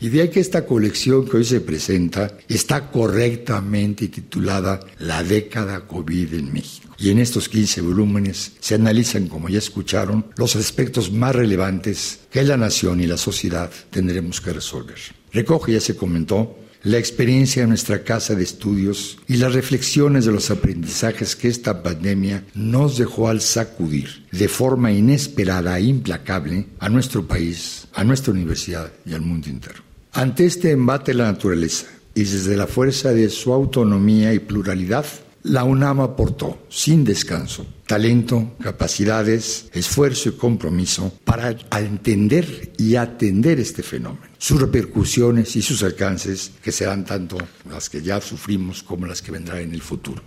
Y 0.00 0.08
de 0.08 0.22
ahí 0.22 0.30
que 0.30 0.40
esta 0.40 0.66
colección 0.66 1.24
que 1.24 1.36
hoy 1.36 1.44
se 1.44 1.60
presenta 1.60 2.36
está 2.48 2.90
correctamente 2.90 4.08
titulada 4.08 4.80
La 4.98 5.22
década 5.22 5.86
COVID 5.86 6.34
en 6.34 6.52
México. 6.52 6.92
Y 6.98 7.10
en 7.10 7.20
estos 7.20 7.48
15 7.48 7.80
volúmenes 7.80 8.56
se 8.58 8.74
analizan, 8.74 9.28
como 9.28 9.48
ya 9.48 9.58
escucharon, 9.58 10.26
los 10.36 10.56
aspectos 10.56 11.12
más 11.12 11.36
relevantes 11.36 12.26
que 12.32 12.42
la 12.42 12.56
nación 12.56 13.00
y 13.00 13.06
la 13.06 13.16
sociedad 13.16 13.70
tendremos 13.90 14.40
que 14.40 14.52
resolver. 14.52 14.98
Recoge, 15.32 15.72
ya 15.72 15.80
se 15.80 15.96
comentó, 15.96 16.58
la 16.84 16.98
experiencia 16.98 17.62
de 17.62 17.68
nuestra 17.68 18.04
casa 18.04 18.34
de 18.34 18.44
estudios 18.44 19.18
y 19.26 19.38
las 19.38 19.54
reflexiones 19.54 20.26
de 20.26 20.32
los 20.32 20.50
aprendizajes 20.50 21.34
que 21.34 21.48
esta 21.48 21.82
pandemia 21.82 22.44
nos 22.54 22.98
dejó 22.98 23.28
al 23.28 23.40
sacudir 23.40 24.26
de 24.30 24.48
forma 24.48 24.92
inesperada 24.92 25.78
e 25.78 25.84
implacable 25.84 26.66
a 26.78 26.90
nuestro 26.90 27.26
país, 27.26 27.88
a 27.94 28.04
nuestra 28.04 28.32
universidad 28.32 28.92
y 29.06 29.14
al 29.14 29.22
mundo 29.22 29.48
entero. 29.48 29.82
Ante 30.12 30.44
este 30.44 30.70
embate 30.70 31.14
la 31.14 31.24
naturaleza 31.24 31.86
y 32.14 32.20
desde 32.20 32.56
la 32.56 32.66
fuerza 32.66 33.12
de 33.12 33.30
su 33.30 33.52
autonomía 33.52 34.34
y 34.34 34.38
pluralidad, 34.38 35.06
la 35.44 35.64
UNAM 35.64 36.00
aportó, 36.00 36.56
sin 36.70 37.04
descanso, 37.04 37.66
talento, 37.86 38.56
capacidades, 38.62 39.70
esfuerzo 39.74 40.30
y 40.30 40.38
compromiso 40.38 41.12
para 41.22 41.50
entender 41.50 42.44
y 42.78 42.96
atender 42.96 43.58
este 43.60 43.82
fenómeno, 43.82 44.24
sus 44.38 44.58
repercusiones 44.58 45.54
y 45.56 45.60
sus 45.60 45.82
alcances, 45.82 46.58
que 46.64 46.72
serán 46.72 47.04
tanto 47.04 47.36
las 47.68 47.90
que 47.90 48.00
ya 48.00 48.22
sufrimos 48.22 48.82
como 48.82 49.04
las 49.04 49.20
que 49.20 49.32
vendrán 49.32 49.58
en 49.58 49.74
el 49.74 49.82
futuro. 49.82 50.22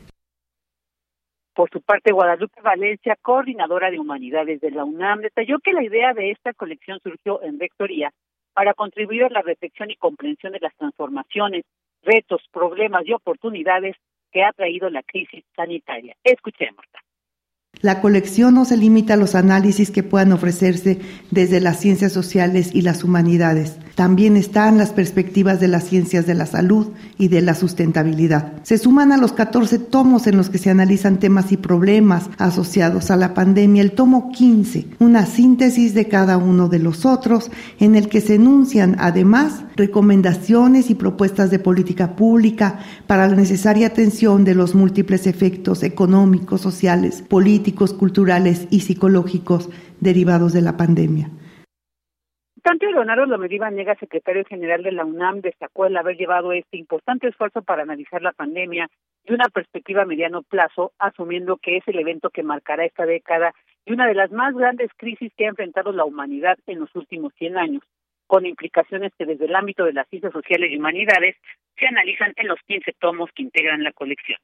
Por 1.55 1.71
su 1.71 1.81
parte, 1.81 2.12
Guadalupe 2.12 2.62
Valencia, 2.62 3.17
coordinadora 3.19 3.89
de 3.89 3.97
humanidades 3.97 4.62
de 4.62 4.69
la 4.69 4.86
UNAM, 4.86 5.21
detalló 5.21 5.57
que 5.57 5.74
la 5.74 5.83
idea 5.83 6.13
de 6.13 6.29
esta 6.29 6.53
colección 6.53 7.00
surgió 7.01 7.41
en 7.41 7.59
rectoría 7.59 8.13
para 8.53 8.75
contribuir 8.75 9.24
a 9.24 9.29
la 9.29 9.41
reflexión 9.41 9.89
y 9.89 9.95
comprensión 9.95 10.53
de 10.53 10.59
las 10.59 10.75
transformaciones, 10.75 11.65
retos, 12.03 12.43
problemas 12.51 13.01
y 13.07 13.13
oportunidades 13.13 13.95
que 14.31 14.43
ha 14.43 14.51
traído 14.53 14.89
la 14.89 15.03
crisis 15.03 15.43
sanitaria. 15.55 16.15
Escuchemos. 16.24 16.86
La 17.81 18.01
colección 18.01 18.55
no 18.55 18.65
se 18.65 18.77
limita 18.77 19.13
a 19.13 19.17
los 19.17 19.36
análisis 19.36 19.91
que 19.91 20.03
puedan 20.03 20.31
ofrecerse 20.31 21.00
desde 21.29 21.60
las 21.60 21.79
ciencias 21.79 22.12
sociales 22.12 22.72
y 22.74 22.81
las 22.81 23.03
humanidades. 23.03 23.74
También 23.93 24.38
están 24.38 24.77
las 24.77 24.91
perspectivas 24.91 25.60
de 25.60 25.67
las 25.67 25.86
ciencias 25.86 26.27
de 26.27 26.36
la 26.36 26.46
salud 26.46 26.89
y 27.17 27.29
de 27.29 27.41
la 27.41 27.55
sustentabilidad. 27.55 28.53
Se 28.62 28.77
suman 28.77 29.12
a 29.12 29.17
los 29.17 29.34
14 29.34 29.79
tomos 29.79 30.27
en 30.27 30.38
los 30.38 30.50
que 30.50 30.60
se 30.60 30.69
analizan 30.69 31.17
temas 31.17 31.51
y 31.51 31.57
problemas 31.57 32.29
asociados 32.38 33.10
a 33.10 33.15
la 33.15 33.34
pandemia 33.34 33.81
el 33.81 33.93
tomo 33.93 34.31
15, 34.31 34.88
una 35.00 35.25
síntesis 35.25 35.96
de 35.96 36.07
cada 36.07 36.38
uno 36.38 36.69
de 36.69 36.77
los 36.77 37.05
otros, 37.05 37.50
en 37.79 37.96
el 37.96 38.07
que 38.07 38.22
se 38.22 38.36
enuncian 38.36 38.98
además 39.00 39.63
recomendaciones 39.75 40.89
y 40.89 40.96
propuestas 40.96 41.50
de 41.50 41.60
política 41.60 42.15
pública 42.15 42.79
para 43.07 43.27
la 43.27 43.36
necesaria 43.36 43.88
atención 43.88 44.43
de 44.43 44.55
los 44.55 44.75
múltiples 44.75 45.25
efectos 45.27 45.84
económicos, 45.84 46.62
sociales, 46.62 47.24
políticos, 47.27 47.66
culturales 47.74 48.67
y 48.71 48.81
psicológicos 48.81 49.69
derivados 50.00 50.53
de 50.53 50.62
la 50.62 50.77
pandemia. 50.77 51.29
Tanto 52.63 52.86
Leonardo 52.86 53.25
Lomediva 53.25 53.71
Nega, 53.71 53.95
secretario 53.95 54.43
general 54.43 54.83
de 54.83 54.91
la 54.91 55.05
UNAM, 55.05 55.41
destacó 55.41 55.86
el 55.86 55.95
haber 55.95 56.17
llevado 56.17 56.51
este 56.51 56.77
importante 56.77 57.27
esfuerzo 57.27 57.62
para 57.62 57.83
analizar 57.83 58.21
la 58.21 58.33
pandemia 58.33 58.89
de 59.25 59.33
una 59.33 59.47
perspectiva 59.50 60.01
a 60.01 60.05
mediano 60.05 60.41
plazo, 60.41 60.91
asumiendo 61.00 61.57
que 61.57 61.77
es 61.77 61.83
el 61.88 62.00
evento 62.00 62.29
que 62.29 62.43
marcará 62.43 62.83
esta 62.83 63.05
década 63.05 63.53
y 63.86 63.93
una 63.93 64.07
de 64.07 64.15
las 64.15 64.31
más 64.31 64.53
grandes 64.53 64.89
crisis 64.97 65.31
que 65.38 65.45
ha 65.45 65.50
enfrentado 65.50 65.93
la 65.93 66.03
humanidad 66.03 66.57
en 66.67 66.79
los 66.79 66.93
últimos 66.95 67.33
100 67.36 67.57
años 67.57 67.83
con 68.27 68.46
implicaciones 68.46 69.13
que 69.17 69.25
desde 69.25 69.46
el 69.46 69.55
ámbito 69.55 69.86
de 69.86 69.93
las 69.93 70.07
ciencias 70.10 70.34
sociales 70.34 70.72
y 70.72 70.77
humanidades 70.77 71.36
se 71.77 71.88
analizan 71.88 72.34
en 72.36 72.48
los 72.48 72.60
15 72.67 72.93
tomos 73.00 73.29
que 73.34 73.43
integran 73.43 73.84
la 73.84 73.91
colección. 73.93 74.38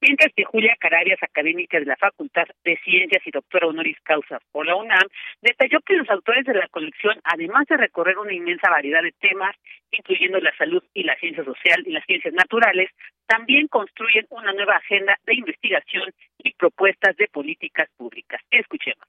Mientras 0.00 0.32
que 0.34 0.44
Julia 0.44 0.76
Cararias, 0.78 1.22
académica 1.22 1.78
de 1.78 1.86
la 1.86 1.96
Facultad 1.96 2.44
de 2.64 2.76
Ciencias 2.84 3.26
y 3.26 3.30
doctora 3.30 3.68
honoris 3.68 3.98
causa 4.02 4.38
por 4.50 4.66
la 4.66 4.76
UNAM, 4.76 5.08
detalló 5.40 5.80
que 5.80 5.94
los 5.94 6.10
autores 6.10 6.44
de 6.44 6.54
la 6.54 6.68
colección, 6.68 7.18
además 7.24 7.66
de 7.68 7.76
recorrer 7.76 8.18
una 8.18 8.34
inmensa 8.34 8.70
variedad 8.70 9.02
de 9.02 9.12
temas, 9.12 9.56
incluyendo 9.90 10.38
la 10.40 10.54
salud 10.56 10.82
y 10.92 11.04
la 11.04 11.16
ciencia 11.16 11.44
social 11.44 11.82
y 11.86 11.92
las 11.92 12.04
ciencias 12.04 12.34
naturales, 12.34 12.90
también 13.26 13.68
construyen 13.68 14.26
una 14.30 14.52
nueva 14.52 14.76
agenda 14.76 15.16
de 15.24 15.34
investigación 15.34 16.12
y 16.38 16.52
propuestas 16.54 17.16
de 17.16 17.28
políticas 17.28 17.88
públicas. 17.96 18.42
Escuchemos. 18.50 19.06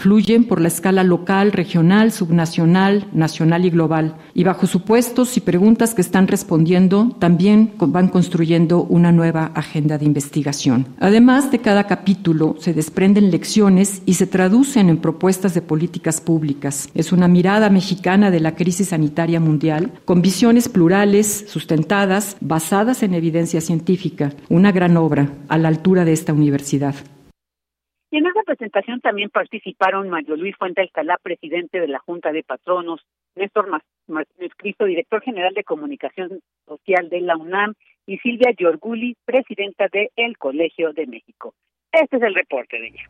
Fluyen 0.00 0.44
por 0.44 0.62
la 0.62 0.68
escala 0.68 1.04
local, 1.04 1.52
regional, 1.52 2.10
subnacional, 2.10 3.06
nacional 3.12 3.66
y 3.66 3.70
global. 3.70 4.16
Y 4.32 4.44
bajo 4.44 4.66
supuestos 4.66 5.36
y 5.36 5.42
preguntas 5.42 5.92
que 5.92 6.00
están 6.00 6.26
respondiendo, 6.26 7.14
también 7.18 7.74
van 7.78 8.08
construyendo 8.08 8.84
una 8.84 9.12
nueva 9.12 9.50
agenda 9.54 9.98
de 9.98 10.06
investigación. 10.06 10.88
Además 11.00 11.50
de 11.50 11.58
cada 11.58 11.84
capítulo, 11.84 12.56
se 12.60 12.72
desprenden 12.72 13.30
lecciones 13.30 14.00
y 14.06 14.14
se 14.14 14.26
traducen 14.26 14.88
en 14.88 14.96
propuestas 14.96 15.52
de 15.52 15.60
políticas 15.60 16.22
públicas. 16.22 16.88
Es 16.94 17.12
una 17.12 17.28
mirada 17.28 17.68
mexicana 17.68 18.30
de 18.30 18.40
la 18.40 18.54
crisis 18.54 18.88
sanitaria 18.88 19.38
mundial, 19.38 19.92
con 20.06 20.22
visiones 20.22 20.70
plurales, 20.70 21.44
sustentadas, 21.46 22.38
basadas 22.40 23.02
en 23.02 23.12
evidencia 23.12 23.60
científica. 23.60 24.32
Una 24.48 24.72
gran 24.72 24.96
obra 24.96 25.30
a 25.48 25.58
la 25.58 25.68
altura 25.68 26.06
de 26.06 26.14
esta 26.14 26.32
universidad. 26.32 26.94
Y 28.10 28.18
en 28.18 28.26
esa 28.26 28.42
presentación 28.42 29.00
también 29.00 29.30
participaron 29.30 30.08
Mario 30.08 30.36
Luis 30.36 30.56
Fuente 30.56 30.80
Alcalá, 30.80 31.16
presidente 31.22 31.78
de 31.78 31.86
la 31.88 32.00
Junta 32.00 32.32
de 32.32 32.42
Patronos, 32.42 33.00
Néstor 33.36 33.68
Martínez 34.08 34.52
Cristo, 34.56 34.84
director 34.84 35.22
general 35.22 35.54
de 35.54 35.62
Comunicación 35.62 36.40
Social 36.66 37.08
de 37.08 37.20
la 37.20 37.36
UNAM, 37.36 37.74
y 38.06 38.18
Silvia 38.18 38.52
Giorguli, 38.56 39.16
presidenta 39.24 39.86
de 39.92 40.10
El 40.16 40.36
Colegio 40.36 40.92
de 40.92 41.06
México. 41.06 41.54
Este 41.92 42.16
es 42.16 42.22
el 42.22 42.34
reporte 42.34 42.80
de 42.80 42.88
ella. 42.88 43.04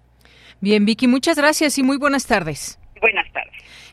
Bien, 0.61 0.85
Vicky, 0.85 1.07
muchas 1.07 1.39
gracias 1.39 1.79
y 1.79 1.83
muy 1.83 1.97
buenas 1.97 2.27
tardes. 2.27 2.79
Buenas 3.01 3.31
tardes. 3.33 3.40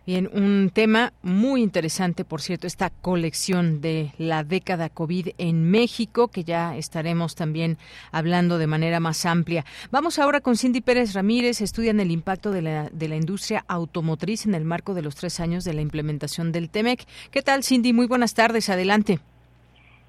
Bien, 0.07 0.29
un 0.31 0.71
tema 0.73 1.11
muy 1.21 1.61
interesante, 1.61 2.23
por 2.23 2.41
cierto, 2.41 2.65
esta 2.65 2.89
colección 2.89 3.81
de 3.81 4.13
la 4.17 4.45
década 4.45 4.87
COVID 4.87 5.31
en 5.37 5.69
México, 5.69 6.29
que 6.29 6.45
ya 6.45 6.77
estaremos 6.77 7.35
también 7.35 7.77
hablando 8.13 8.57
de 8.57 8.67
manera 8.67 9.01
más 9.01 9.25
amplia. 9.25 9.65
Vamos 9.91 10.17
ahora 10.17 10.39
con 10.39 10.55
Cindy 10.55 10.79
Pérez 10.79 11.13
Ramírez, 11.13 11.59
estudian 11.59 11.99
el 11.99 12.11
impacto 12.11 12.51
de 12.51 12.61
la, 12.61 12.89
de 12.89 13.09
la 13.09 13.17
industria 13.17 13.65
automotriz 13.67 14.45
en 14.45 14.55
el 14.55 14.63
marco 14.63 14.93
de 14.93 15.01
los 15.01 15.15
tres 15.15 15.41
años 15.41 15.65
de 15.65 15.73
la 15.73 15.81
implementación 15.81 16.53
del 16.53 16.69
TEMEC. 16.69 17.05
¿Qué 17.29 17.41
tal, 17.41 17.65
Cindy? 17.65 17.91
Muy 17.91 18.07
buenas 18.07 18.33
tardes, 18.33 18.69
adelante. 18.69 19.19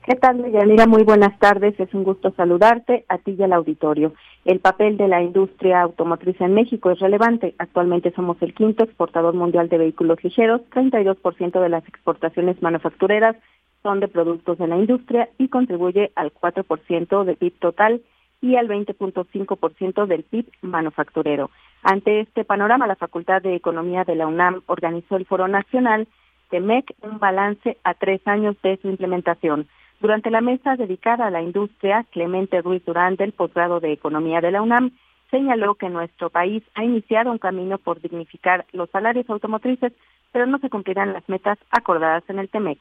¿Qué 0.09 0.17
tal, 0.17 0.41
Deyanira? 0.41 0.87
Muy 0.87 1.03
buenas 1.03 1.39
tardes. 1.39 1.79
Es 1.79 1.93
un 1.93 2.03
gusto 2.03 2.31
saludarte 2.31 3.05
a 3.11 3.19
ti 3.19 3.37
y 3.39 3.43
al 3.43 3.53
auditorio. 3.53 4.15
El 4.47 4.59
papel 4.59 4.97
de 4.97 5.07
la 5.07 5.21
industria 5.21 5.83
automotriz 5.83 6.41
en 6.41 6.55
México 6.55 6.91
es 6.91 6.99
relevante. 6.99 7.55
Actualmente 7.59 8.11
somos 8.13 8.41
el 8.41 8.55
quinto 8.55 8.85
exportador 8.85 9.35
mundial 9.35 9.69
de 9.69 9.77
vehículos 9.77 10.25
ligeros. 10.25 10.63
32% 10.71 11.61
de 11.61 11.69
las 11.69 11.87
exportaciones 11.87 12.63
manufactureras 12.63 13.37
son 13.83 14.01
de 14.01 14.09
productos 14.09 14.57
de 14.57 14.69
la 14.69 14.79
industria 14.79 15.29
y 15.37 15.49
contribuye 15.49 16.11
al 16.15 16.33
4% 16.33 17.25
del 17.25 17.37
PIB 17.37 17.59
total 17.59 18.01
y 18.41 18.57
al 18.57 18.67
20.5% 18.67 20.07
del 20.07 20.23
PIB 20.23 20.47
manufacturero. 20.63 21.51
Ante 21.83 22.21
este 22.21 22.47
panorama, 22.47 22.87
la 22.87 22.97
Facultad 22.97 23.43
de 23.43 23.55
Economía 23.55 24.05
de 24.05 24.15
la 24.15 24.27
UNAM 24.27 24.63
organizó 24.69 25.17
el 25.17 25.27
Foro 25.27 25.49
Nacional 25.49 26.09
TEMEC, 26.49 26.95
un 27.03 27.19
balance 27.19 27.77
a 27.85 27.93
tres 27.93 28.27
años 28.27 28.57
de 28.63 28.79
su 28.79 28.89
implementación. 28.89 29.69
Durante 30.01 30.31
la 30.31 30.41
mesa 30.41 30.77
dedicada 30.77 31.27
a 31.27 31.31
la 31.31 31.43
industria, 31.43 32.07
Clemente 32.13 32.63
Ruiz 32.63 32.85
Durán, 32.85 33.17
del 33.17 33.33
posgrado 33.33 33.81
de 33.81 33.93
Economía 33.93 34.41
de 34.41 34.53
la 34.53 34.63
UNAM, 34.63 34.93
señaló 35.31 35.75
que 35.75 35.89
nuestro 35.89 36.31
país 36.31 36.63
ha 36.75 36.85
iniciado 36.85 37.31
un 37.31 37.39
camino 37.39 37.79
por 37.79 38.01
dignificar 38.01 38.67
los 38.73 38.89
salarios 38.91 39.29
automotrices, 39.29 39.93
pero 40.33 40.47
no 40.47 40.59
se 40.59 40.71
cumplirán 40.71 41.13
las 41.13 41.29
metas 41.29 41.59
acordadas 41.71 42.23
en 42.29 42.39
el 42.39 42.49
TEMEC. 42.49 42.79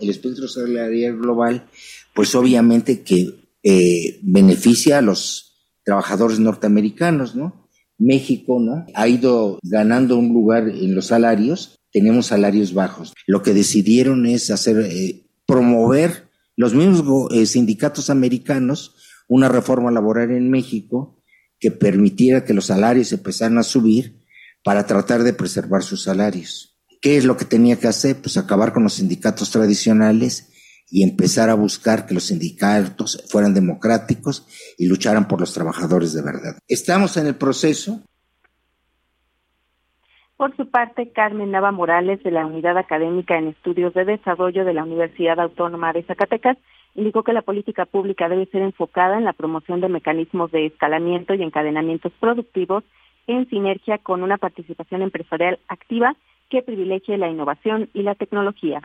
El 0.00 0.10
espectro 0.10 0.48
salarial 0.48 1.18
global, 1.18 1.64
pues 2.14 2.34
obviamente 2.34 3.02
que 3.02 3.26
eh, 3.62 4.18
beneficia 4.22 4.98
a 4.98 5.02
los 5.02 5.72
trabajadores 5.84 6.40
norteamericanos, 6.40 7.36
¿no? 7.36 7.68
México, 7.98 8.58
¿no? 8.60 8.86
Ha 8.94 9.08
ido 9.08 9.58
ganando 9.62 10.18
un 10.18 10.32
lugar 10.32 10.68
en 10.68 10.94
los 10.94 11.06
salarios, 11.06 11.78
tenemos 11.92 12.26
salarios 12.26 12.74
bajos. 12.74 13.14
Lo 13.26 13.42
que 13.42 13.54
decidieron 13.54 14.26
es 14.26 14.50
hacer, 14.50 14.80
eh, 14.80 15.26
promover 15.46 16.23
los 16.56 16.74
mismos 16.74 17.28
eh, 17.32 17.46
sindicatos 17.46 18.10
americanos 18.10 18.96
una 19.28 19.48
reforma 19.48 19.90
laboral 19.90 20.30
en 20.30 20.50
México 20.50 21.22
que 21.58 21.70
permitiera 21.70 22.44
que 22.44 22.54
los 22.54 22.66
salarios 22.66 23.12
empezaran 23.12 23.58
a 23.58 23.62
subir 23.62 24.22
para 24.62 24.86
tratar 24.86 25.22
de 25.22 25.32
preservar 25.32 25.82
sus 25.82 26.02
salarios. 26.02 26.78
¿Qué 27.00 27.16
es 27.16 27.24
lo 27.24 27.36
que 27.36 27.44
tenía 27.44 27.76
que 27.76 27.88
hacer? 27.88 28.20
Pues 28.20 28.36
acabar 28.36 28.72
con 28.72 28.82
los 28.82 28.94
sindicatos 28.94 29.50
tradicionales 29.50 30.48
y 30.90 31.02
empezar 31.02 31.50
a 31.50 31.54
buscar 31.54 32.06
que 32.06 32.14
los 32.14 32.24
sindicatos 32.24 33.22
fueran 33.28 33.54
democráticos 33.54 34.46
y 34.78 34.86
lucharan 34.86 35.28
por 35.28 35.40
los 35.40 35.52
trabajadores 35.52 36.12
de 36.12 36.22
verdad. 36.22 36.58
Estamos 36.68 37.16
en 37.16 37.26
el 37.26 37.36
proceso. 37.36 38.02
Por 40.36 40.56
su 40.56 40.68
parte, 40.68 41.12
Carmen 41.12 41.52
Nava 41.52 41.70
Morales, 41.70 42.20
de 42.24 42.32
la 42.32 42.44
Unidad 42.44 42.76
Académica 42.76 43.38
en 43.38 43.48
Estudios 43.48 43.94
de 43.94 44.04
Desarrollo 44.04 44.64
de 44.64 44.74
la 44.74 44.82
Universidad 44.82 45.38
Autónoma 45.38 45.92
de 45.92 46.02
Zacatecas, 46.02 46.58
indicó 46.96 47.22
que 47.22 47.32
la 47.32 47.42
política 47.42 47.86
pública 47.86 48.28
debe 48.28 48.46
ser 48.46 48.62
enfocada 48.62 49.16
en 49.16 49.24
la 49.24 49.32
promoción 49.32 49.80
de 49.80 49.88
mecanismos 49.88 50.50
de 50.50 50.66
escalamiento 50.66 51.34
y 51.34 51.42
encadenamientos 51.42 52.12
productivos 52.18 52.82
en 53.28 53.48
sinergia 53.48 53.98
con 53.98 54.24
una 54.24 54.36
participación 54.36 55.02
empresarial 55.02 55.60
activa 55.68 56.16
que 56.50 56.62
privilegie 56.62 57.16
la 57.16 57.28
innovación 57.28 57.88
y 57.94 58.02
la 58.02 58.16
tecnología. 58.16 58.82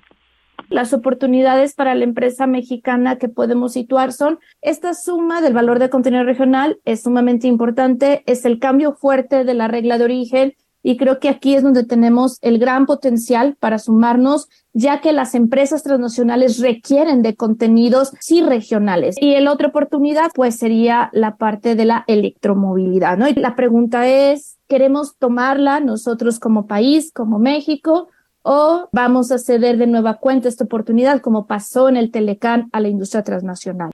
Las 0.70 0.94
oportunidades 0.94 1.74
para 1.74 1.96
la 1.96 2.04
empresa 2.04 2.46
mexicana 2.46 3.18
que 3.18 3.28
podemos 3.28 3.74
situar 3.74 4.12
son 4.12 4.38
esta 4.62 4.94
suma 4.94 5.42
del 5.42 5.54
valor 5.54 5.80
de 5.80 5.90
contenido 5.90 6.24
regional 6.24 6.78
es 6.86 7.02
sumamente 7.02 7.48
importante, 7.48 8.24
es 8.28 8.46
el 8.46 8.60
cambio 8.60 8.94
fuerte 8.94 9.46
de 9.46 9.54
la 9.56 9.68
regla 9.68 9.98
de 9.98 10.04
origen 10.04 10.54
y 10.82 10.98
creo 10.98 11.20
que 11.20 11.30
aquí 11.30 11.56
es 11.56 11.64
donde 11.64 11.84
tenemos 11.84 12.38
el 12.42 12.58
gran 12.58 12.86
potencial 12.86 13.58
para 13.60 13.80
sumarnos, 13.80 14.48
ya 14.74 15.02
que 15.02 15.12
las 15.12 15.36
empresas 15.36 15.84
transnacionales 15.84 16.60
requieren 16.60 17.22
de 17.22 17.36
contenidos 17.36 18.14
sí 18.20 18.42
regionales. 18.42 19.16
Y 19.20 19.38
la 19.40 19.52
otra 19.52 19.68
oportunidad, 19.68 20.32
pues, 20.34 20.56
sería 20.58 21.10
la 21.12 21.36
parte 21.36 21.76
de 21.76 21.86
la 21.86 22.06
electromovilidad, 22.08 23.18
¿no? 23.18 23.28
Y 23.28 23.34
la 23.34 23.56
pregunta 23.56 24.08
es, 24.08 24.58
¿queremos 24.68 25.18
tomarla 25.18 25.80
nosotros 25.80 26.40
como 26.40 26.66
país, 26.66 27.12
como 27.14 27.40
México? 27.40 28.08
¿O 28.42 28.88
vamos 28.94 29.32
a 29.32 29.38
ceder 29.38 29.78
de 29.78 29.88
nueva 29.88 30.16
cuenta 30.16 30.48
esta 30.48 30.64
oportunidad, 30.64 31.20
como 31.20 31.46
pasó 31.46 31.90
en 31.90 31.98
el 31.98 32.10
Telecán 32.10 32.70
a 32.72 32.80
la 32.80 32.88
industria 32.88 33.24
transnacional? 33.24 33.92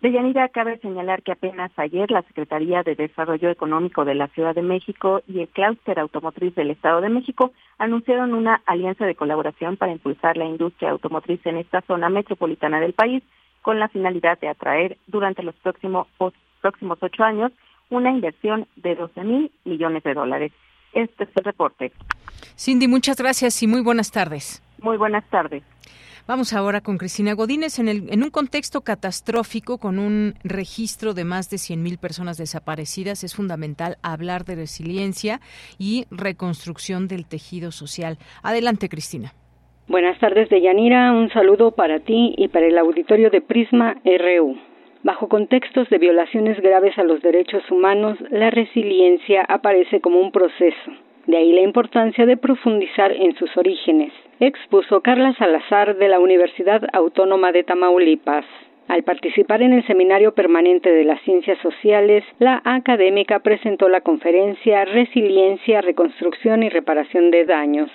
Deyanira, 0.00 0.48
cabe 0.48 0.78
señalar 0.78 1.22
que 1.22 1.32
apenas 1.32 1.72
ayer 1.76 2.08
la 2.12 2.22
Secretaría 2.22 2.84
de 2.84 2.94
Desarrollo 2.94 3.50
Económico 3.50 4.04
de 4.04 4.14
la 4.14 4.28
Ciudad 4.28 4.54
de 4.54 4.62
México 4.62 5.22
y 5.26 5.40
el 5.40 5.48
Clúster 5.48 5.98
Automotriz 5.98 6.54
del 6.54 6.70
Estado 6.70 7.00
de 7.00 7.08
México 7.08 7.52
anunciaron 7.78 8.32
una 8.32 8.62
alianza 8.66 9.06
de 9.06 9.16
colaboración 9.16 9.76
para 9.76 9.90
impulsar 9.90 10.36
la 10.36 10.44
industria 10.44 10.90
automotriz 10.90 11.44
en 11.46 11.56
esta 11.56 11.80
zona 11.82 12.10
metropolitana 12.10 12.78
del 12.78 12.92
país 12.92 13.24
con 13.62 13.80
la 13.80 13.88
finalidad 13.88 14.38
de 14.38 14.48
atraer 14.48 14.98
durante 15.08 15.42
los 15.42 15.56
próximos, 15.56 16.06
próximos 16.60 16.98
ocho 17.02 17.24
años 17.24 17.50
una 17.90 18.12
inversión 18.12 18.68
de 18.76 18.94
12 18.94 19.24
mil 19.24 19.50
millones 19.64 20.04
de 20.04 20.14
dólares. 20.14 20.52
Este 20.92 21.24
es 21.24 21.30
el 21.34 21.42
reporte. 21.44 21.90
Cindy, 22.56 22.86
muchas 22.86 23.16
gracias 23.16 23.60
y 23.64 23.66
muy 23.66 23.82
buenas 23.82 24.12
tardes. 24.12 24.62
Muy 24.80 24.96
buenas 24.96 25.28
tardes. 25.28 25.64
Vamos 26.28 26.52
ahora 26.52 26.82
con 26.82 26.98
Cristina 26.98 27.32
Godínez. 27.32 27.78
En, 27.78 27.88
el, 27.88 28.12
en 28.12 28.22
un 28.22 28.28
contexto 28.28 28.82
catastrófico, 28.82 29.78
con 29.78 29.98
un 29.98 30.34
registro 30.44 31.14
de 31.14 31.24
más 31.24 31.48
de 31.48 31.56
100.000 31.56 31.98
personas 31.98 32.36
desaparecidas, 32.36 33.24
es 33.24 33.34
fundamental 33.34 33.96
hablar 34.02 34.44
de 34.44 34.56
resiliencia 34.56 35.40
y 35.78 36.04
reconstrucción 36.10 37.08
del 37.08 37.26
tejido 37.26 37.70
social. 37.72 38.18
Adelante, 38.42 38.90
Cristina. 38.90 39.32
Buenas 39.86 40.18
tardes, 40.20 40.50
Deyanira. 40.50 41.12
Un 41.12 41.30
saludo 41.30 41.70
para 41.70 42.00
ti 42.00 42.34
y 42.36 42.48
para 42.48 42.66
el 42.66 42.76
auditorio 42.76 43.30
de 43.30 43.40
Prisma 43.40 43.96
RU. 44.04 44.54
Bajo 45.02 45.30
contextos 45.30 45.88
de 45.88 45.96
violaciones 45.96 46.60
graves 46.60 46.98
a 46.98 47.04
los 47.04 47.22
derechos 47.22 47.62
humanos, 47.70 48.18
la 48.30 48.50
resiliencia 48.50 49.46
aparece 49.48 50.02
como 50.02 50.20
un 50.20 50.30
proceso 50.30 50.92
de 51.28 51.36
ahí 51.36 51.52
la 51.52 51.60
importancia 51.60 52.24
de 52.24 52.38
profundizar 52.38 53.12
en 53.12 53.36
sus 53.36 53.54
orígenes, 53.58 54.12
expuso 54.40 55.02
Carla 55.02 55.34
Salazar 55.34 55.96
de 55.96 56.08
la 56.08 56.20
Universidad 56.20 56.82
Autónoma 56.94 57.52
de 57.52 57.64
Tamaulipas. 57.64 58.46
Al 58.88 59.02
participar 59.02 59.60
en 59.60 59.74
el 59.74 59.86
Seminario 59.86 60.32
Permanente 60.32 60.90
de 60.90 61.04
las 61.04 61.20
Ciencias 61.20 61.58
Sociales, 61.58 62.24
la 62.38 62.62
académica 62.64 63.40
presentó 63.40 63.90
la 63.90 64.00
conferencia 64.00 64.86
Resiliencia, 64.86 65.82
Reconstrucción 65.82 66.62
y 66.62 66.70
Reparación 66.70 67.30
de 67.30 67.44
Daños. 67.44 67.90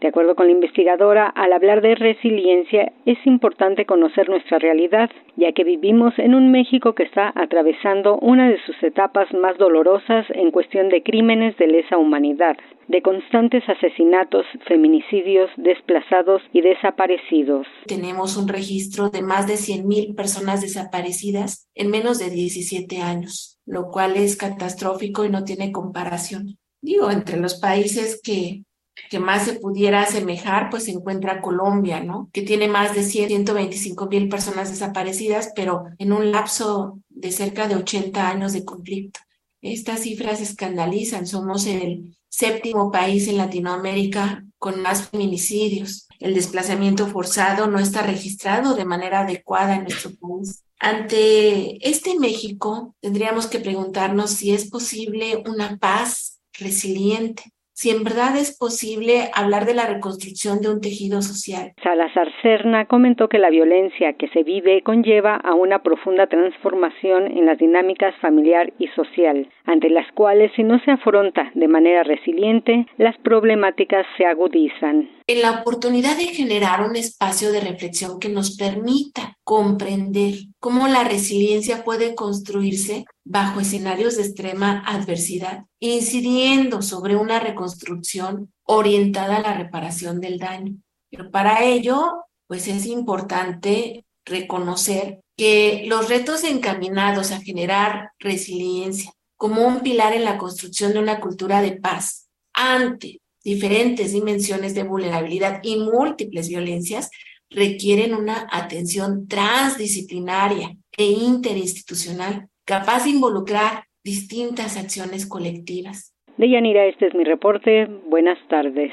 De 0.00 0.08
acuerdo 0.08 0.34
con 0.34 0.46
la 0.46 0.52
investigadora, 0.52 1.26
al 1.26 1.52
hablar 1.52 1.82
de 1.82 1.94
resiliencia 1.94 2.90
es 3.04 3.18
importante 3.26 3.84
conocer 3.84 4.30
nuestra 4.30 4.58
realidad, 4.58 5.10
ya 5.36 5.52
que 5.52 5.62
vivimos 5.62 6.14
en 6.18 6.34
un 6.34 6.50
México 6.50 6.94
que 6.94 7.02
está 7.02 7.32
atravesando 7.34 8.16
una 8.16 8.48
de 8.48 8.58
sus 8.64 8.82
etapas 8.82 9.30
más 9.34 9.58
dolorosas 9.58 10.24
en 10.30 10.52
cuestión 10.52 10.88
de 10.88 11.02
crímenes 11.02 11.54
de 11.58 11.66
lesa 11.66 11.98
humanidad, 11.98 12.56
de 12.88 13.02
constantes 13.02 13.62
asesinatos, 13.68 14.46
feminicidios, 14.66 15.50
desplazados 15.58 16.40
y 16.54 16.62
desaparecidos. 16.62 17.66
Tenemos 17.86 18.38
un 18.38 18.48
registro 18.48 19.10
de 19.10 19.20
más 19.20 19.46
de 19.46 19.54
100.000 19.54 20.16
personas 20.16 20.62
desaparecidas 20.62 21.68
en 21.74 21.90
menos 21.90 22.18
de 22.18 22.30
17 22.30 23.02
años, 23.02 23.60
lo 23.66 23.88
cual 23.90 24.16
es 24.16 24.38
catastrófico 24.38 25.26
y 25.26 25.28
no 25.28 25.44
tiene 25.44 25.72
comparación. 25.72 26.56
Digo, 26.80 27.10
entre 27.10 27.38
los 27.38 27.60
países 27.60 28.18
que 28.24 28.62
que 29.08 29.18
más 29.18 29.44
se 29.44 29.54
pudiera 29.54 30.02
asemejar, 30.02 30.70
pues 30.70 30.84
se 30.84 30.92
encuentra 30.92 31.40
Colombia, 31.40 32.00
¿no? 32.00 32.28
Que 32.32 32.42
tiene 32.42 32.68
más 32.68 32.94
de 32.94 33.02
125 33.02 34.06
mil 34.06 34.28
personas 34.28 34.70
desaparecidas, 34.70 35.52
pero 35.54 35.84
en 35.98 36.12
un 36.12 36.30
lapso 36.30 37.00
de 37.08 37.32
cerca 37.32 37.68
de 37.68 37.76
80 37.76 38.28
años 38.28 38.52
de 38.52 38.64
conflicto. 38.64 39.20
Estas 39.62 40.00
cifras 40.00 40.40
escandalizan. 40.40 41.26
Somos 41.26 41.66
el 41.66 42.16
séptimo 42.28 42.90
país 42.90 43.28
en 43.28 43.36
Latinoamérica 43.36 44.44
con 44.58 44.80
más 44.80 45.08
feminicidios. 45.08 46.08
El 46.18 46.34
desplazamiento 46.34 47.06
forzado 47.06 47.66
no 47.66 47.78
está 47.78 48.02
registrado 48.02 48.74
de 48.74 48.84
manera 48.84 49.20
adecuada 49.20 49.76
en 49.76 49.84
nuestro 49.84 50.10
país. 50.10 50.62
Ante 50.78 51.86
este 51.86 52.18
México, 52.18 52.94
tendríamos 53.00 53.46
que 53.46 53.58
preguntarnos 53.58 54.30
si 54.30 54.52
es 54.52 54.70
posible 54.70 55.42
una 55.46 55.76
paz 55.76 56.40
resiliente, 56.54 57.52
si 57.80 57.88
en 57.88 58.04
verdad 58.04 58.36
es 58.36 58.54
posible 58.54 59.30
hablar 59.32 59.64
de 59.64 59.72
la 59.72 59.86
reconstrucción 59.86 60.60
de 60.60 60.68
un 60.68 60.82
tejido 60.82 61.22
social. 61.22 61.72
Salazar 61.82 62.28
Serna 62.42 62.84
comentó 62.84 63.30
que 63.30 63.38
la 63.38 63.48
violencia 63.48 64.12
que 64.18 64.28
se 64.28 64.42
vive 64.42 64.82
conlleva 64.82 65.36
a 65.36 65.54
una 65.54 65.82
profunda 65.82 66.26
transformación 66.26 67.28
en 67.38 67.46
las 67.46 67.56
dinámicas 67.56 68.14
familiar 68.20 68.70
y 68.78 68.88
social, 68.88 69.48
ante 69.64 69.88
las 69.88 70.12
cuales 70.12 70.52
si 70.56 70.62
no 70.62 70.78
se 70.84 70.90
afronta 70.90 71.50
de 71.54 71.68
manera 71.68 72.02
resiliente, 72.02 72.86
las 72.98 73.16
problemáticas 73.16 74.04
se 74.18 74.26
agudizan. 74.26 75.08
En 75.26 75.40
la 75.40 75.60
oportunidad 75.62 76.18
de 76.18 76.26
generar 76.26 76.86
un 76.86 76.96
espacio 76.96 77.50
de 77.50 77.60
reflexión 77.60 78.20
que 78.20 78.28
nos 78.28 78.58
permita 78.58 79.38
comprender 79.42 80.34
cómo 80.58 80.86
la 80.86 81.04
resiliencia 81.04 81.82
puede 81.82 82.14
construirse 82.14 83.06
bajo 83.30 83.60
escenarios 83.60 84.16
de 84.16 84.24
extrema 84.24 84.82
adversidad, 84.84 85.64
incidiendo 85.78 86.82
sobre 86.82 87.14
una 87.14 87.38
reconstrucción 87.38 88.52
orientada 88.64 89.36
a 89.36 89.40
la 89.40 89.54
reparación 89.54 90.20
del 90.20 90.40
daño. 90.40 90.74
Pero 91.12 91.30
para 91.30 91.62
ello, 91.62 92.24
pues 92.48 92.66
es 92.66 92.86
importante 92.86 94.04
reconocer 94.24 95.20
que 95.36 95.84
los 95.86 96.08
retos 96.08 96.42
encaminados 96.42 97.30
a 97.30 97.40
generar 97.40 98.10
resiliencia 98.18 99.12
como 99.36 99.64
un 99.64 99.80
pilar 99.80 100.12
en 100.12 100.24
la 100.24 100.36
construcción 100.36 100.92
de 100.92 100.98
una 100.98 101.20
cultura 101.20 101.62
de 101.62 101.76
paz 101.76 102.28
ante 102.52 103.20
diferentes 103.44 104.12
dimensiones 104.12 104.74
de 104.74 104.82
vulnerabilidad 104.82 105.60
y 105.62 105.76
múltiples 105.76 106.48
violencias 106.48 107.10
requieren 107.48 108.12
una 108.12 108.48
atención 108.50 109.28
transdisciplinaria 109.28 110.76
e 110.96 111.04
interinstitucional 111.04 112.48
capaz 112.70 113.02
de 113.02 113.10
involucrar 113.10 113.84
distintas 114.04 114.76
acciones 114.76 115.26
colectivas. 115.26 116.14
Deyanira, 116.36 116.86
este 116.86 117.08
es 117.08 117.14
mi 117.16 117.24
reporte. 117.24 117.86
Buenas 118.08 118.38
tardes. 118.48 118.92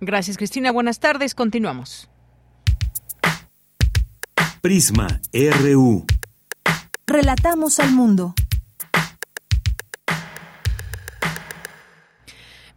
Gracias, 0.00 0.36
Cristina. 0.36 0.72
Buenas 0.72 0.98
tardes. 0.98 1.32
Continuamos. 1.36 2.10
Prisma 4.60 5.20
RU. 5.32 6.04
Relatamos 7.06 7.78
al 7.78 7.92
mundo. 7.92 8.34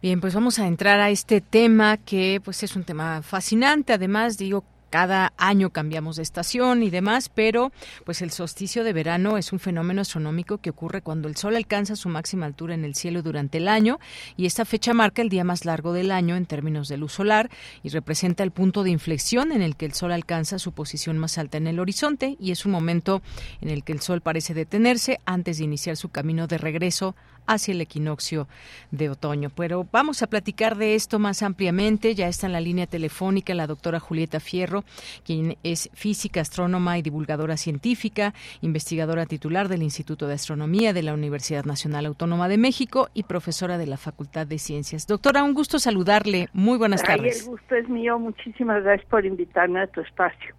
Bien, 0.00 0.20
pues 0.20 0.32
vamos 0.32 0.60
a 0.60 0.68
entrar 0.68 1.00
a 1.00 1.10
este 1.10 1.40
tema 1.40 1.96
que 1.96 2.40
pues 2.44 2.62
es 2.62 2.76
un 2.76 2.84
tema 2.84 3.22
fascinante. 3.22 3.92
Además, 3.92 4.38
digo, 4.38 4.62
cada 4.90 5.32
año 5.36 5.70
cambiamos 5.70 6.16
de 6.16 6.22
estación 6.22 6.82
y 6.82 6.90
demás, 6.90 7.28
pero 7.28 7.72
pues 8.04 8.22
el 8.22 8.30
solsticio 8.30 8.84
de 8.84 8.92
verano 8.92 9.36
es 9.38 9.52
un 9.52 9.58
fenómeno 9.58 10.00
astronómico 10.00 10.58
que 10.58 10.70
ocurre 10.70 11.02
cuando 11.02 11.28
el 11.28 11.36
Sol 11.36 11.56
alcanza 11.56 11.96
su 11.96 12.08
máxima 12.08 12.46
altura 12.46 12.74
en 12.74 12.84
el 12.84 12.94
cielo 12.94 13.22
durante 13.22 13.58
el 13.58 13.68
año 13.68 13.98
y 14.36 14.46
esta 14.46 14.64
fecha 14.64 14.94
marca 14.94 15.22
el 15.22 15.28
día 15.28 15.44
más 15.44 15.64
largo 15.64 15.92
del 15.92 16.10
año 16.10 16.36
en 16.36 16.46
términos 16.46 16.88
de 16.88 16.96
luz 16.96 17.12
solar 17.12 17.50
y 17.82 17.88
representa 17.88 18.42
el 18.42 18.50
punto 18.50 18.82
de 18.82 18.90
inflexión 18.90 19.52
en 19.52 19.62
el 19.62 19.76
que 19.76 19.86
el 19.86 19.92
Sol 19.92 20.12
alcanza 20.12 20.58
su 20.58 20.72
posición 20.72 21.18
más 21.18 21.38
alta 21.38 21.58
en 21.58 21.66
el 21.66 21.80
horizonte 21.80 22.36
y 22.40 22.50
es 22.50 22.64
un 22.64 22.72
momento 22.72 23.22
en 23.60 23.70
el 23.70 23.84
que 23.84 23.92
el 23.92 24.00
Sol 24.00 24.20
parece 24.20 24.54
detenerse 24.54 25.20
antes 25.24 25.58
de 25.58 25.64
iniciar 25.64 25.96
su 25.96 26.08
camino 26.08 26.46
de 26.46 26.58
regreso 26.58 27.16
hacia 27.46 27.72
el 27.72 27.80
equinoccio 27.80 28.48
de 28.90 29.10
otoño. 29.10 29.50
Pero 29.50 29.86
vamos 29.92 30.22
a 30.22 30.26
platicar 30.26 30.76
de 30.76 30.94
esto 30.94 31.18
más 31.18 31.42
ampliamente. 31.42 32.14
Ya 32.14 32.28
está 32.28 32.46
en 32.46 32.52
la 32.52 32.60
línea 32.60 32.86
telefónica 32.86 33.54
la 33.54 33.66
doctora 33.66 34.00
Julieta 34.00 34.40
Fierro, 34.40 34.84
quien 35.24 35.56
es 35.62 35.90
física, 35.94 36.40
astrónoma 36.40 36.98
y 36.98 37.02
divulgadora 37.02 37.56
científica, 37.56 38.34
investigadora 38.60 39.26
titular 39.26 39.68
del 39.68 39.82
Instituto 39.82 40.26
de 40.26 40.34
Astronomía 40.34 40.92
de 40.92 41.02
la 41.02 41.14
Universidad 41.14 41.64
Nacional 41.64 42.06
Autónoma 42.06 42.48
de 42.48 42.58
México 42.58 43.08
y 43.14 43.24
profesora 43.24 43.78
de 43.78 43.86
la 43.86 43.96
Facultad 43.96 44.46
de 44.46 44.58
Ciencias. 44.58 45.06
Doctora, 45.06 45.42
un 45.42 45.54
gusto 45.54 45.78
saludarle. 45.78 46.48
Muy 46.52 46.78
buenas 46.78 47.02
tardes. 47.02 47.42
el 47.42 47.46
gusto 47.50 47.74
es 47.74 47.88
mío. 47.88 48.18
Muchísimas 48.18 48.82
gracias 48.82 49.08
por 49.08 49.24
invitarme 49.24 49.80
a 49.80 49.86
tu 49.86 50.00
espacio. 50.00 50.54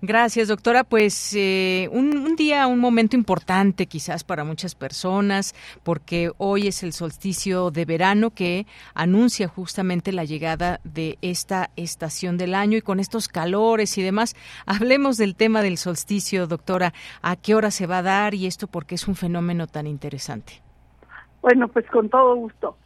Gracias, 0.00 0.48
doctora. 0.48 0.84
Pues 0.84 1.34
eh, 1.36 1.88
un, 1.92 2.36
día, 2.36 2.66
un 2.66 2.78
momento 2.78 3.16
importante 3.16 3.86
quizás 3.86 4.24
para 4.24 4.44
muchas 4.44 4.74
personas, 4.74 5.54
porque 5.82 6.32
hoy 6.38 6.68
es 6.68 6.82
el 6.82 6.92
solsticio 6.92 7.70
de 7.70 7.84
verano 7.84 8.30
que 8.30 8.66
anuncia 8.94 9.48
justamente 9.48 10.12
la 10.12 10.24
llegada 10.24 10.80
de 10.84 11.18
esta 11.22 11.70
estación 11.76 12.38
del 12.38 12.54
año 12.54 12.78
y 12.78 12.82
con 12.82 13.00
estos 13.00 13.28
calores 13.28 13.96
y 13.98 14.02
demás. 14.02 14.34
Hablemos 14.66 15.16
del 15.16 15.36
tema 15.36 15.62
del 15.62 15.78
solsticio, 15.78 16.46
doctora. 16.46 16.92
¿A 17.22 17.36
qué 17.36 17.54
hora 17.54 17.70
se 17.70 17.86
va 17.86 17.98
a 17.98 18.02
dar 18.02 18.34
y 18.34 18.46
esto 18.46 18.66
porque 18.66 18.94
es 18.94 19.08
un 19.08 19.14
fenómeno 19.14 19.66
tan 19.66 19.86
interesante? 19.86 20.62
Bueno, 21.42 21.68
pues 21.68 21.86
con 21.90 22.08
todo 22.08 22.36
gusto. 22.36 22.76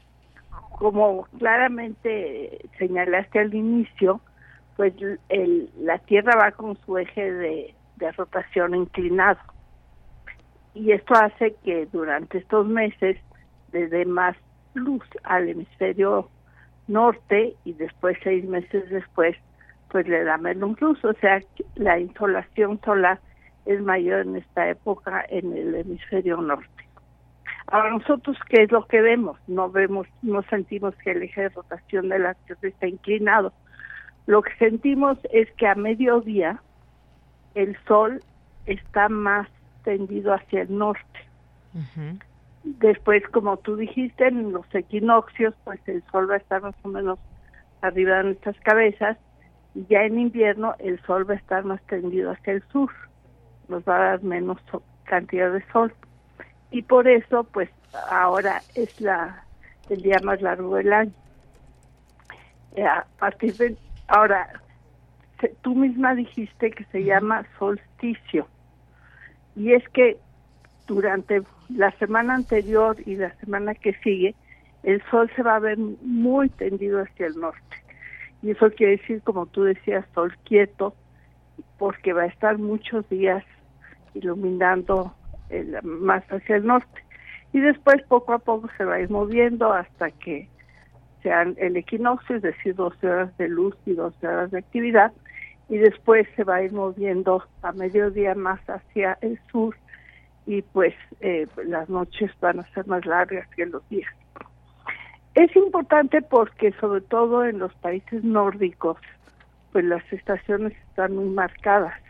Como 0.79 1.27
claramente 1.39 2.69
señalaste 2.79 3.39
al 3.39 3.55
inicio, 3.55 4.21
pues 4.77 4.95
el, 5.29 5.71
la 5.81 5.99
Tierra 5.99 6.37
va 6.37 6.53
con 6.53 6.77
su 6.85 6.99
eje 6.99 7.33
de, 7.33 7.75
rotación 8.17 8.75
inclinado. 8.75 9.41
Y 10.75 10.93
esto 10.93 11.15
hace 11.15 11.55
que 11.65 11.87
durante 11.87 12.39
estos 12.39 12.67
meses 12.67 13.17
le 13.73 13.89
dé 13.89 14.05
más 14.05 14.37
luz 14.75 15.03
al 15.25 15.49
hemisferio 15.49 16.29
norte 16.87 17.57
y 17.65 17.73
después 17.73 18.19
seis 18.23 18.45
meses 18.45 18.89
después 18.91 19.35
pues 19.91 20.07
le 20.07 20.23
da 20.25 20.37
menos 20.37 20.79
luz, 20.81 21.03
o 21.05 21.15
sea 21.15 21.41
la 21.75 21.99
insolación 21.99 22.79
solar 22.85 23.19
es 23.65 23.81
mayor 23.81 24.27
en 24.27 24.37
esta 24.37 24.69
época 24.69 25.25
en 25.31 25.57
el 25.57 25.75
hemisferio 25.75 26.37
norte. 26.37 26.69
Ahora 27.69 27.91
nosotros 27.91 28.37
qué 28.49 28.65
es 28.65 28.71
lo 28.71 28.87
que 28.87 29.01
vemos? 29.01 29.39
No 29.49 29.71
vemos, 29.71 30.07
no 30.23 30.43
sentimos 30.43 30.95
que 30.97 31.13
el 31.13 31.23
eje 31.23 31.43
de 31.43 31.49
rotación 31.49 32.11
de 32.11 32.19
la 32.19 32.35
Tierra 32.35 32.69
está 32.69 32.87
inclinado, 32.87 33.53
lo 34.27 34.43
que 34.43 34.55
sentimos 34.57 35.19
es 35.33 35.51
que 35.53 35.67
a 35.67 35.75
mediodía 35.75 36.61
el 37.55 37.77
sol 37.87 38.23
está 38.67 39.09
más 39.09 39.49
tendido 39.85 40.35
hacia 40.35 40.63
el 40.63 40.77
norte. 40.77 41.21
Después, 42.65 43.23
como 43.29 43.57
tú 43.59 43.77
dijiste, 43.77 44.27
en 44.27 44.53
los 44.53 44.67
equinoccios, 44.75 45.55
pues 45.65 45.81
el 45.87 46.03
sol 46.11 46.29
va 46.29 46.35
a 46.35 46.39
estar 46.39 46.63
más 46.63 46.75
o 46.83 46.89
menos 46.89 47.19
arriba 47.83 48.19
de 48.19 48.25
nuestras 48.25 48.59
cabezas 48.61 49.17
y 49.75 49.87
ya 49.87 50.03
en 50.03 50.19
invierno 50.19 50.75
el 50.79 51.01
sol 51.03 51.29
va 51.29 51.35
a 51.35 51.37
estar 51.37 51.65
más 51.65 51.81
tendido 51.83 52.33
hacia 52.33 52.55
el 52.55 52.63
sur. 52.73 52.91
Nos 53.69 53.85
va 53.85 53.97
a 53.97 54.11
dar 54.11 54.23
menos 54.25 54.59
cantidad 55.05 55.53
de 55.53 55.65
sol. 55.71 55.95
Y 56.71 56.83
por 56.83 57.07
eso, 57.07 57.45
pues 57.45 57.71
ahora 58.11 58.61
es 58.75 59.01
la 59.01 59.45
el 59.89 60.03
día 60.03 60.19
más 60.25 60.43
largo 60.43 60.75
del 60.75 60.93
año. 60.93 61.13
Eh, 62.75 62.85
a 62.85 63.07
partir 63.19 63.57
de 63.57 63.77
Ahora, 64.09 64.61
tú 65.63 65.75
misma 65.75 66.15
dijiste 66.15 66.71
que 66.71 66.85
se 66.85 67.05
llama 67.05 67.47
solsticio. 67.59 68.47
Y 69.55 69.73
es 69.73 69.89
que 69.91 70.19
durante 70.87 71.43
la 71.69 71.91
semana 71.93 72.35
anterior 72.35 72.97
y 73.05 73.17
la 73.17 73.35
semana 73.37 73.75
que 73.75 73.95
sigue, 74.05 74.35
el 74.83 75.03
sol 75.11 75.31
se 75.35 75.43
va 75.43 75.57
a 75.57 75.61
ver 75.61 75.79
muy 75.79 76.49
tendido 76.49 77.03
hacia 77.03 77.27
el 77.27 77.41
norte. 77.41 77.77
Y 78.43 78.51
eso 78.51 78.71
quiere 78.71 78.99
decir, 78.99 79.23
como 79.23 79.47
tú 79.47 79.65
decías, 79.65 80.05
sol 80.15 80.37
quieto, 80.45 80.95
porque 81.79 82.13
va 82.13 82.23
a 82.23 82.27
estar 82.27 82.59
muchos 82.59 83.09
días 83.09 83.43
iluminando 84.15 85.15
más 85.83 86.23
hacia 86.31 86.57
el 86.57 86.67
norte. 86.67 87.03
Y 87.53 87.61
después 87.61 88.03
poco 88.09 88.33
a 88.35 88.39
poco 88.39 88.69
se 88.77 88.85
va 88.85 88.95
a 88.95 89.01
ir 89.01 89.11
moviendo 89.11 89.73
hasta 89.73 90.11
que 90.11 90.49
sean 91.27 91.57
el 91.59 91.77
equinoccio, 91.77 92.37
es 92.37 92.43
decir, 92.43 92.77
12 92.77 93.05
horas 93.05 93.37
de 93.37 93.49
luz 93.49 93.75
y 93.85 93.95
12 93.95 94.29
horas 94.29 94.51
de 94.53 94.59
actividad, 94.59 95.13
y 95.69 95.77
después 95.77 96.25
se 96.37 96.45
va 96.45 96.57
a 96.57 96.63
ir 96.63 96.73
moviendo 96.73 97.43
a 97.63 97.73
mediodía 97.73 98.37
más 98.37 98.61
hacia 98.71 99.19
el 99.23 99.41
sur 99.51 99.77
y 100.47 100.63
pues 100.63 100.95
eh, 101.19 101.49
las 101.67 101.89
noches 101.89 102.31
van 102.41 102.61
a 102.61 102.73
ser 102.75 102.87
más 102.87 103.05
largas 103.05 103.49
que 103.57 103.67
los 103.67 103.83
días. 103.89 104.09
Es 105.35 105.55
importante 105.57 106.23
porque 106.23 106.71
sobre 106.81 107.01
todo 107.01 107.45
en 107.45 107.59
los 107.59 107.75
países 107.75 108.23
nórdicos, 108.23 108.99
pues 109.73 109.85
las 109.85 110.05
estaciones 110.13 110.75
están 110.91 111.17
muy 111.17 111.31
marcadas. 111.31 112.01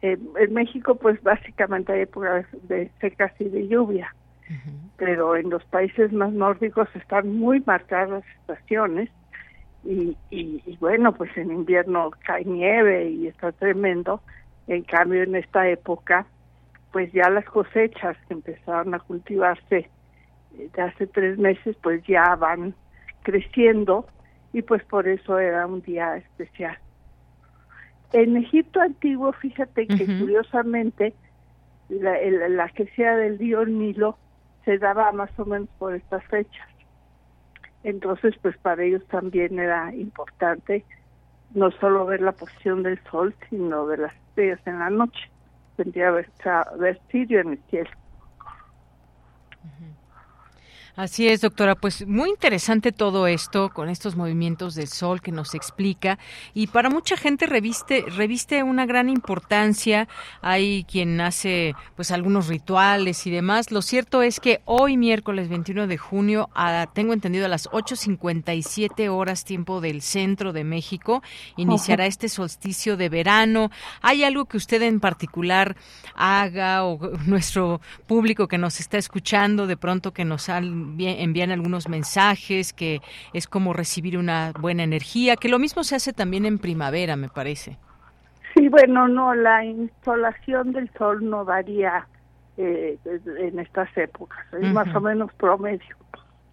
en 0.00 0.54
México 0.54 0.94
pues 0.94 1.22
básicamente 1.22 1.92
hay 1.92 2.00
épocas 2.00 2.46
de 2.62 2.90
secas 2.98 3.32
y 3.38 3.44
de 3.44 3.68
lluvia 3.68 4.14
pero 4.96 5.36
en 5.36 5.50
los 5.50 5.64
países 5.64 6.12
más 6.12 6.32
nórdicos 6.32 6.88
están 6.94 7.38
muy 7.38 7.62
marcadas 7.64 8.10
las 8.10 8.24
estaciones 8.40 9.10
y, 9.84 10.16
y, 10.30 10.76
bueno, 10.78 11.14
pues 11.14 11.34
en 11.36 11.50
invierno 11.50 12.10
cae 12.24 12.44
nieve 12.44 13.08
y 13.10 13.28
está 13.28 13.52
tremendo. 13.52 14.20
En 14.66 14.82
cambio, 14.82 15.22
en 15.22 15.34
esta 15.36 15.68
época, 15.68 16.26
pues 16.92 17.10
ya 17.12 17.30
las 17.30 17.46
cosechas 17.46 18.16
que 18.28 18.34
empezaron 18.34 18.94
a 18.94 18.98
cultivarse 18.98 19.88
eh, 20.58 20.70
de 20.74 20.82
hace 20.82 21.06
tres 21.06 21.38
meses, 21.38 21.76
pues 21.82 22.02
ya 22.06 22.36
van 22.36 22.74
creciendo 23.22 24.06
y 24.52 24.62
pues 24.62 24.84
por 24.84 25.08
eso 25.08 25.38
era 25.38 25.66
un 25.66 25.80
día 25.80 26.16
especial. 26.16 26.76
En 28.12 28.36
Egipto 28.36 28.80
antiguo, 28.80 29.32
fíjate 29.32 29.86
que 29.86 30.04
curiosamente 30.04 31.14
la, 31.88 32.18
la, 32.48 32.68
que 32.70 32.86
sea 32.96 33.16
del 33.16 33.38
río 33.38 33.64
Nilo 33.64 34.18
se 34.64 34.78
daba 34.78 35.12
más 35.12 35.30
o 35.38 35.44
menos 35.44 35.68
por 35.78 35.94
estas 35.94 36.24
fechas. 36.24 36.68
Entonces, 37.82 38.34
pues 38.42 38.56
para 38.58 38.82
ellos 38.84 39.06
también 39.08 39.58
era 39.58 39.94
importante 39.94 40.84
no 41.54 41.70
solo 41.72 42.06
ver 42.06 42.20
la 42.20 42.32
posición 42.32 42.82
del 42.82 43.02
sol, 43.10 43.34
sino 43.48 43.86
de 43.86 43.96
las 43.96 44.14
estrellas 44.14 44.60
en 44.66 44.78
la 44.78 44.90
noche. 44.90 45.30
Tendría 45.76 46.08
a 46.08 46.12
ver, 46.12 46.30
ver 46.78 47.00
Sirio 47.10 47.40
en 47.40 47.52
el 47.52 47.58
cielo. 47.70 47.90
Así 51.00 51.26
es, 51.28 51.40
doctora. 51.40 51.76
Pues 51.76 52.06
muy 52.06 52.28
interesante 52.28 52.92
todo 52.92 53.26
esto 53.26 53.70
con 53.70 53.88
estos 53.88 54.16
movimientos 54.16 54.74
del 54.74 54.88
sol 54.88 55.22
que 55.22 55.32
nos 55.32 55.54
explica 55.54 56.18
y 56.52 56.66
para 56.66 56.90
mucha 56.90 57.16
gente 57.16 57.46
reviste 57.46 58.04
reviste 58.06 58.62
una 58.62 58.84
gran 58.84 59.08
importancia. 59.08 60.08
Hay 60.42 60.84
quien 60.84 61.18
hace 61.22 61.74
pues 61.96 62.10
algunos 62.10 62.48
rituales 62.48 63.26
y 63.26 63.30
demás. 63.30 63.70
Lo 63.70 63.80
cierto 63.80 64.20
es 64.20 64.40
que 64.40 64.60
hoy 64.66 64.98
miércoles 64.98 65.48
21 65.48 65.86
de 65.86 65.96
junio, 65.96 66.50
tengo 66.92 67.14
entendido 67.14 67.46
a 67.46 67.48
las 67.48 67.66
8:57 67.70 69.08
horas 69.08 69.46
tiempo 69.46 69.80
del 69.80 70.02
centro 70.02 70.52
de 70.52 70.64
México, 70.64 71.22
iniciará 71.56 72.04
este 72.04 72.28
solsticio 72.28 72.98
de 72.98 73.08
verano. 73.08 73.70
¿Hay 74.02 74.22
algo 74.22 74.44
que 74.44 74.58
usted 74.58 74.82
en 74.82 75.00
particular 75.00 75.76
haga 76.14 76.84
o 76.84 76.98
nuestro 77.24 77.80
público 78.06 78.48
que 78.48 78.58
nos 78.58 78.80
está 78.80 78.98
escuchando 78.98 79.66
de 79.66 79.78
pronto 79.78 80.12
que 80.12 80.26
nos 80.26 80.50
han 80.50 80.89
envían 80.98 81.50
algunos 81.50 81.88
mensajes, 81.88 82.72
que 82.72 83.00
es 83.32 83.46
como 83.46 83.72
recibir 83.72 84.18
una 84.18 84.52
buena 84.58 84.82
energía, 84.82 85.36
que 85.36 85.48
lo 85.48 85.58
mismo 85.58 85.84
se 85.84 85.96
hace 85.96 86.12
también 86.12 86.44
en 86.44 86.58
primavera, 86.58 87.16
me 87.16 87.28
parece. 87.28 87.78
Sí, 88.54 88.68
bueno, 88.68 89.08
no, 89.08 89.34
la 89.34 89.64
insolación 89.64 90.72
del 90.72 90.90
sol 90.98 91.28
no 91.28 91.44
varía 91.44 92.06
eh, 92.56 92.98
en 93.38 93.58
estas 93.58 93.96
épocas, 93.96 94.44
es 94.52 94.72
más 94.72 94.94
o 94.94 95.00
menos 95.00 95.32
promedio. 95.34 95.96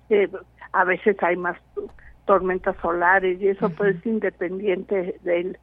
Eh, 0.09 0.29
a 0.71 0.83
veces 0.83 1.17
hay 1.21 1.35
más 1.35 1.57
tormentas 2.25 2.75
solares 2.81 3.41
y 3.41 3.47
eso 3.47 3.69
pues 3.71 3.95
es 3.95 4.05
independiente 4.05 5.17
del, 5.23 5.57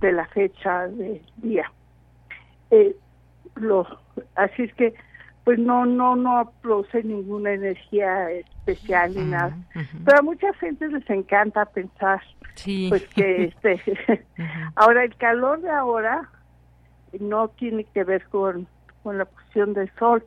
de 0.00 0.12
la 0.12 0.26
fecha 0.26 0.88
del 0.88 1.22
día. 1.38 1.72
Eh, 2.70 2.94
lo, 3.54 3.86
así 4.34 4.64
es 4.64 4.74
que 4.74 4.94
pues 5.48 5.58
no 5.58 5.86
no 5.86 6.14
no 6.14 6.52
produce 6.60 7.02
ninguna 7.02 7.52
energía 7.52 8.30
especial 8.30 9.14
ni 9.14 9.24
nada. 9.24 9.56
Pero 10.04 10.18
a 10.18 10.20
mucha 10.20 10.52
gente 10.52 10.86
les 10.88 11.08
encanta 11.08 11.64
pensar 11.64 12.20
pues 12.90 13.08
que 13.14 13.44
este 13.64 14.26
ahora 14.74 15.04
el 15.04 15.16
calor 15.16 15.62
de 15.62 15.70
ahora 15.70 16.28
no 17.18 17.48
tiene 17.48 17.84
que 17.84 18.04
ver 18.04 18.26
con, 18.26 18.68
con 19.02 19.16
la 19.16 19.24
posición 19.24 19.72
del 19.72 19.90
sol. 19.98 20.22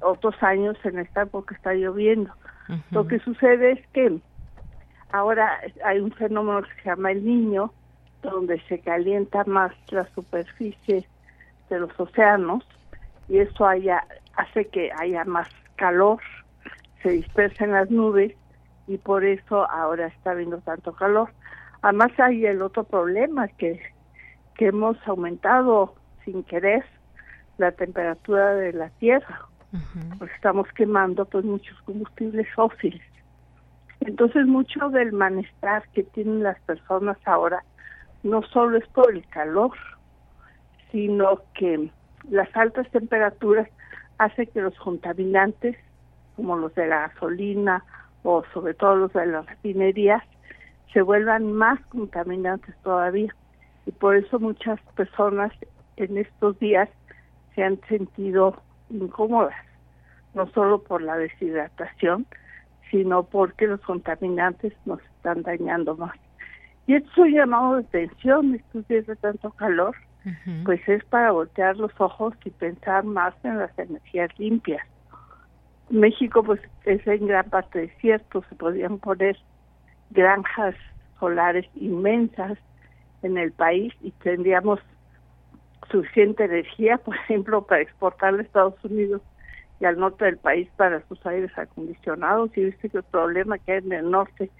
Otros 0.00 0.34
años 0.42 0.76
en 0.82 0.98
esta 0.98 1.22
época 1.22 1.54
está 1.54 1.74
lloviendo. 1.74 2.34
Lo 2.90 3.06
que 3.06 3.20
sucede 3.20 3.70
es 3.70 3.86
que 3.92 4.18
ahora 5.12 5.60
hay 5.84 6.00
un 6.00 6.10
fenómeno 6.10 6.62
que 6.62 6.82
se 6.82 6.88
llama 6.88 7.12
el 7.12 7.24
niño, 7.24 7.72
donde 8.22 8.60
se 8.62 8.80
calienta 8.80 9.44
más 9.44 9.72
la 9.92 10.04
superficie 10.16 11.06
de 11.70 11.78
los 11.78 12.00
océanos 12.00 12.66
y 13.28 13.38
eso 13.38 13.66
haya, 13.66 14.04
hace 14.38 14.66
que 14.66 14.90
haya 14.96 15.24
más 15.24 15.48
calor, 15.76 16.20
se 17.02 17.10
dispersen 17.10 17.72
las 17.72 17.90
nubes 17.90 18.34
y 18.86 18.96
por 18.96 19.24
eso 19.24 19.68
ahora 19.70 20.06
está 20.06 20.30
habiendo 20.30 20.58
tanto 20.58 20.92
calor. 20.92 21.30
Además 21.82 22.12
hay 22.18 22.46
el 22.46 22.62
otro 22.62 22.84
problema 22.84 23.48
que, 23.48 23.80
que 24.56 24.66
hemos 24.66 24.96
aumentado 25.06 25.94
sin 26.24 26.44
querer 26.44 26.84
la 27.58 27.72
temperatura 27.72 28.54
de 28.54 28.72
la 28.72 28.90
Tierra, 28.90 29.46
porque 30.18 30.34
estamos 30.34 30.68
quemando 30.72 31.24
pues 31.24 31.44
muchos 31.44 31.76
combustibles 31.82 32.46
fósiles. 32.54 33.02
Entonces 34.00 34.46
mucho 34.46 34.88
del 34.90 35.12
malestar 35.12 35.82
que 35.92 36.04
tienen 36.04 36.44
las 36.44 36.60
personas 36.60 37.18
ahora 37.24 37.64
no 38.22 38.42
solo 38.42 38.78
es 38.78 38.86
por 38.88 39.12
el 39.12 39.26
calor, 39.28 39.72
sino 40.92 41.42
que 41.54 41.90
las 42.30 42.48
altas 42.56 42.88
temperaturas 42.90 43.68
hacen 44.18 44.46
que 44.46 44.60
los 44.60 44.76
contaminantes, 44.78 45.76
como 46.36 46.56
los 46.56 46.74
de 46.74 46.86
la 46.86 47.08
gasolina 47.08 47.84
o 48.22 48.44
sobre 48.52 48.74
todo 48.74 48.96
los 48.96 49.12
de 49.12 49.26
las 49.26 49.46
refinerías, 49.46 50.22
se 50.92 51.02
vuelvan 51.02 51.52
más 51.52 51.80
contaminantes 51.86 52.74
todavía. 52.82 53.34
Y 53.86 53.92
por 53.92 54.16
eso 54.16 54.38
muchas 54.38 54.80
personas 54.96 55.52
en 55.96 56.18
estos 56.18 56.58
días 56.58 56.88
se 57.54 57.62
han 57.62 57.80
sentido 57.88 58.60
incómodas, 58.90 59.56
no 60.34 60.48
solo 60.50 60.82
por 60.82 61.02
la 61.02 61.16
deshidratación, 61.16 62.26
sino 62.90 63.24
porque 63.24 63.66
los 63.66 63.80
contaminantes 63.80 64.72
nos 64.86 65.00
están 65.02 65.42
dañando 65.42 65.96
más. 65.96 66.16
Y 66.86 66.94
esto 66.94 67.24
es 67.24 67.34
llamado 67.34 67.76
de 67.76 67.82
atención 67.82 68.54
estos 68.54 68.88
días 68.88 69.06
de 69.06 69.16
tanto 69.16 69.50
calor, 69.50 69.94
pues 70.64 70.86
es 70.88 71.04
para 71.04 71.32
voltear 71.32 71.76
los 71.76 71.92
ojos 71.98 72.34
y 72.44 72.50
pensar 72.50 73.04
más 73.04 73.34
en 73.44 73.58
las 73.58 73.76
energías 73.78 74.30
limpias. 74.38 74.86
México 75.90 76.42
pues 76.42 76.60
es 76.84 77.06
en 77.06 77.26
gran 77.26 77.48
parte 77.48 77.80
desierto, 77.80 78.44
se 78.48 78.54
podrían 78.54 78.98
poner 78.98 79.38
granjas 80.10 80.74
solares 81.18 81.66
inmensas 81.74 82.58
en 83.22 83.38
el 83.38 83.52
país 83.52 83.92
y 84.02 84.10
tendríamos 84.12 84.80
suficiente 85.90 86.44
energía, 86.44 86.98
por 86.98 87.16
ejemplo, 87.16 87.62
para 87.62 87.82
exportar 87.82 88.34
a 88.34 88.42
Estados 88.42 88.82
Unidos 88.84 89.22
y 89.80 89.84
al 89.84 89.98
norte 89.98 90.24
del 90.24 90.36
país 90.36 90.68
para 90.76 91.06
sus 91.08 91.24
aires 91.26 91.56
acondicionados. 91.56 92.50
Y 92.56 92.64
viste 92.64 92.88
que 92.88 92.98
el 92.98 93.04
problema 93.04 93.58
que 93.58 93.72
hay 93.72 93.78
en 93.78 93.92
el 93.92 94.10
norte 94.10 94.50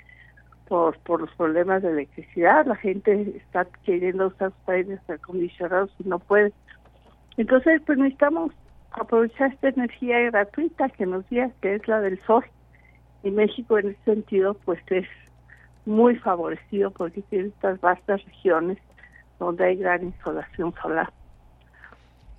por, 0.69 0.99
por 0.99 1.21
los 1.23 1.31
problemas 1.35 1.83
de 1.83 1.91
electricidad, 1.91 2.67
la 2.67 2.77
gente 2.77 3.37
está 3.37 3.67
queriendo 3.85 4.29
usar 4.29 4.53
sus 4.53 4.69
aires 4.69 5.01
acondicionados 5.09 5.91
y 5.99 6.09
no 6.09 6.19
puede. 6.19 6.53
Entonces, 7.37 7.81
pues 7.87 7.99
necesitamos 7.99 8.53
aprovechar 8.93 9.53
esta 9.53 9.69
energía 9.69 10.19
gratuita 10.31 10.89
que 10.91 11.07
nos 11.07 11.29
dio, 11.29 11.51
que 11.61 11.75
es 11.75 11.89
la 11.89 12.01
del 12.01 12.21
sol. 12.23 12.45
Y 13.23 13.31
México 13.31 13.79
en 13.79 13.91
ese 13.91 14.05
sentido, 14.05 14.55
pues 14.65 14.81
es 14.91 15.07
muy 15.87 16.17
favorecido 16.17 16.91
porque 16.91 17.23
tiene 17.23 17.49
estas 17.49 17.81
vastas 17.81 18.25
regiones 18.25 18.79
donde 19.39 19.65
hay 19.65 19.77
gran 19.77 20.05
insolación 20.05 20.75
solar. 20.83 21.13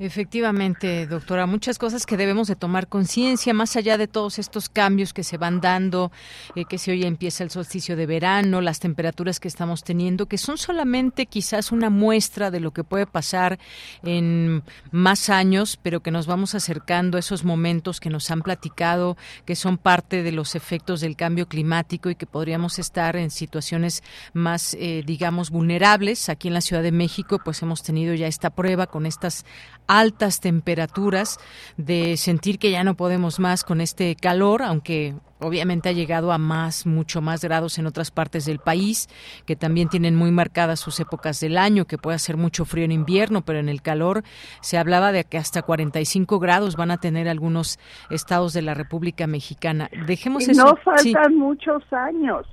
Efectivamente, 0.02 1.08
doctora, 1.08 1.46
muchas 1.46 1.78
cosas 1.78 2.06
que 2.06 2.16
debemos 2.16 2.48
de 2.48 2.56
tomar 2.56 2.88
conciencia, 2.88 3.54
más 3.54 3.76
allá 3.76 3.98
de 3.98 4.08
todos 4.08 4.40
estos 4.40 4.70
cambios 4.70 5.12
que 5.12 5.26
se 5.26 5.36
van 5.36 5.60
dando, 5.60 6.14
eh, 6.56 6.64
que 6.64 6.78
si 6.78 6.92
hoy 6.92 7.04
empieza 7.04 7.44
el 7.44 7.50
solsticio 7.50 7.98
de 7.98 8.06
verano, 8.06 8.62
las 8.62 8.80
temperaturas 8.80 9.42
que 9.42 9.50
estamos 9.50 9.84
teniendo, 9.84 10.28
que 10.28 10.38
son 10.38 10.58
solamente 10.58 11.26
quizás 11.26 11.74
una 11.74 11.90
muestra 11.90 12.50
de 12.50 12.62
lo 12.62 12.72
que 12.72 12.86
puede 12.86 13.08
pasar 13.08 13.60
en 14.02 14.64
más 14.90 15.30
años, 15.30 15.78
pero 15.84 16.00
que 16.00 16.12
nos 16.12 16.28
vamos 16.28 16.56
acercando 16.56 17.18
a 17.18 17.20
esos 17.20 17.44
momentos 17.44 18.00
que 18.00 18.10
nos 18.10 18.32
han 18.32 18.42
platicado, 18.42 19.18
que 19.44 19.58
son 19.58 19.78
parte 19.78 20.24
de 20.24 20.32
los 20.32 20.56
efectos 20.56 21.02
del 21.02 21.18
cambio 21.18 21.50
climático 21.50 22.10
y 22.10 22.16
que 22.16 22.26
podríamos 22.26 22.80
estar 22.80 23.18
en 23.18 23.32
situaciones 23.32 24.02
más, 24.32 24.76
eh, 24.76 25.04
digamos, 25.06 25.50
vulnerables. 25.50 26.30
Aquí 26.30 26.48
en 26.48 26.54
la 26.54 26.62
Ciudad 26.62 26.84
de 26.84 26.94
México, 26.94 27.42
pues 27.44 27.62
hemos 27.64 27.84
tenido 27.84 28.14
ya 28.14 28.28
esta 28.28 28.50
prueba 28.50 28.88
con 28.88 29.06
estas 29.06 29.44
altas 29.90 30.40
temperaturas, 30.40 31.40
de 31.76 32.16
sentir 32.16 32.60
que 32.60 32.72
ya 32.72 32.86
no 32.86 32.94
podemos 32.94 33.40
más 33.40 33.64
con 33.64 33.82
este 33.82 34.16
calor, 34.16 34.62
aunque 34.62 35.16
obviamente 35.40 35.90
ha 35.90 35.94
llegado 35.94 36.32
a 36.32 36.38
más, 36.38 36.86
mucho 36.86 37.22
más 37.22 37.44
grados 37.44 37.80
en 37.80 37.88
otras 37.88 38.12
partes 38.12 38.46
del 38.46 38.60
país, 38.60 39.08
que 39.46 39.56
también 39.56 39.90
tienen 39.90 40.16
muy 40.16 40.32
marcadas 40.32 40.80
sus 40.80 41.00
épocas 41.00 41.40
del 41.40 41.58
año, 41.58 41.86
que 41.86 41.98
puede 41.98 42.16
hacer 42.16 42.38
mucho 42.38 42.66
frío 42.66 42.86
en 42.86 42.92
invierno, 42.92 43.42
pero 43.42 43.60
en 43.60 43.68
el 43.68 43.82
calor 43.82 44.24
se 44.62 44.78
hablaba 44.78 45.12
de 45.12 45.24
que 45.24 45.38
hasta 45.38 45.64
45 45.64 46.40
grados 46.40 46.76
van 46.76 46.92
a 46.92 46.98
tener 46.98 47.28
algunos 47.28 47.80
estados 48.12 48.54
de 48.54 48.62
la 48.62 48.76
República 48.76 49.26
Mexicana. 49.26 49.90
Dejemos 50.06 50.48
y 50.48 50.52
eso. 50.52 50.66
No 50.66 50.76
faltan 50.76 51.36
muchos 51.36 51.82
años. 51.92 52.46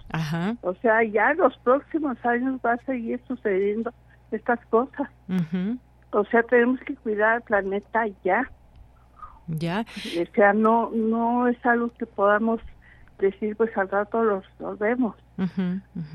O 0.62 0.74
sea, 0.80 1.04
ya 1.04 1.34
los 1.34 1.54
próximos 1.58 2.16
años 2.24 2.58
va 2.64 2.72
a 2.72 2.84
seguir 2.86 3.20
sucediendo 3.28 3.92
estas 4.30 4.58
cosas. 4.70 5.10
O 6.10 6.24
sea, 6.24 6.42
tenemos 6.44 6.80
que 6.80 6.94
cuidar 6.96 7.34
al 7.34 7.42
planeta 7.42 8.06
ya. 8.24 8.50
Ya. 9.48 9.84
O 10.20 10.34
sea, 10.34 10.52
no, 10.52 10.90
no 10.90 11.48
es 11.48 11.64
algo 11.64 11.90
que 11.98 12.06
podamos 12.06 12.60
decir, 13.18 13.56
pues 13.56 13.76
al 13.76 13.88
rato 13.88 14.22
los, 14.22 14.44
los 14.58 14.78
vemos. 14.78 15.14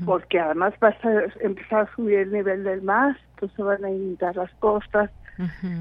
Porque 0.04 0.40
además 0.40 0.74
va 0.82 0.88
a 0.88 0.96
empezar 1.40 1.88
a 1.88 1.94
subir 1.94 2.18
el 2.18 2.32
nivel 2.32 2.64
del 2.64 2.82
mar, 2.82 3.16
entonces 3.34 3.64
van 3.64 3.84
a 3.84 3.90
inundar 3.90 4.36
las 4.36 4.50
costas. 4.54 5.10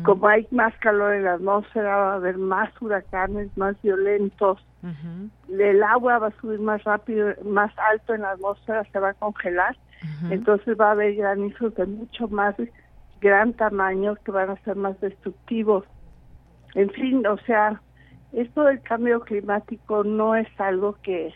Como 0.04 0.28
hay 0.28 0.48
más 0.52 0.74
calor 0.78 1.14
en 1.14 1.26
la 1.26 1.34
atmósfera, 1.34 1.96
va 1.96 2.14
a 2.14 2.16
haber 2.16 2.38
más 2.38 2.70
huracanes, 2.82 3.56
más 3.58 3.76
violentos. 3.82 4.64
El 5.50 5.84
agua 5.84 6.20
va 6.20 6.28
a 6.28 6.42
subir 6.42 6.60
más 6.60 6.84
rápido, 6.84 7.34
más 7.44 7.72
alto 7.92 8.14
en 8.14 8.22
la 8.22 8.32
atmósfera, 8.32 8.84
se 8.92 9.00
va 9.00 9.10
a 9.10 9.14
congelar. 9.14 9.76
Entonces 10.30 10.78
va 10.80 10.90
a 10.90 10.92
haber 10.92 11.16
granizos 11.16 11.76
de 11.76 11.86
mucho 11.86 12.28
más 12.28 12.56
gran 13.22 13.54
tamaño 13.54 14.16
que 14.26 14.32
van 14.32 14.50
a 14.50 14.58
ser 14.64 14.76
más 14.76 15.00
destructivos. 15.00 15.86
En 16.76 16.90
fin, 16.90 17.26
o 17.28 17.38
sea, 17.46 17.82
esto 18.34 18.64
del 18.64 18.82
cambio 18.82 19.22
climático 19.22 20.04
no 20.04 20.36
es 20.36 20.48
algo 20.58 20.98
que 21.04 21.34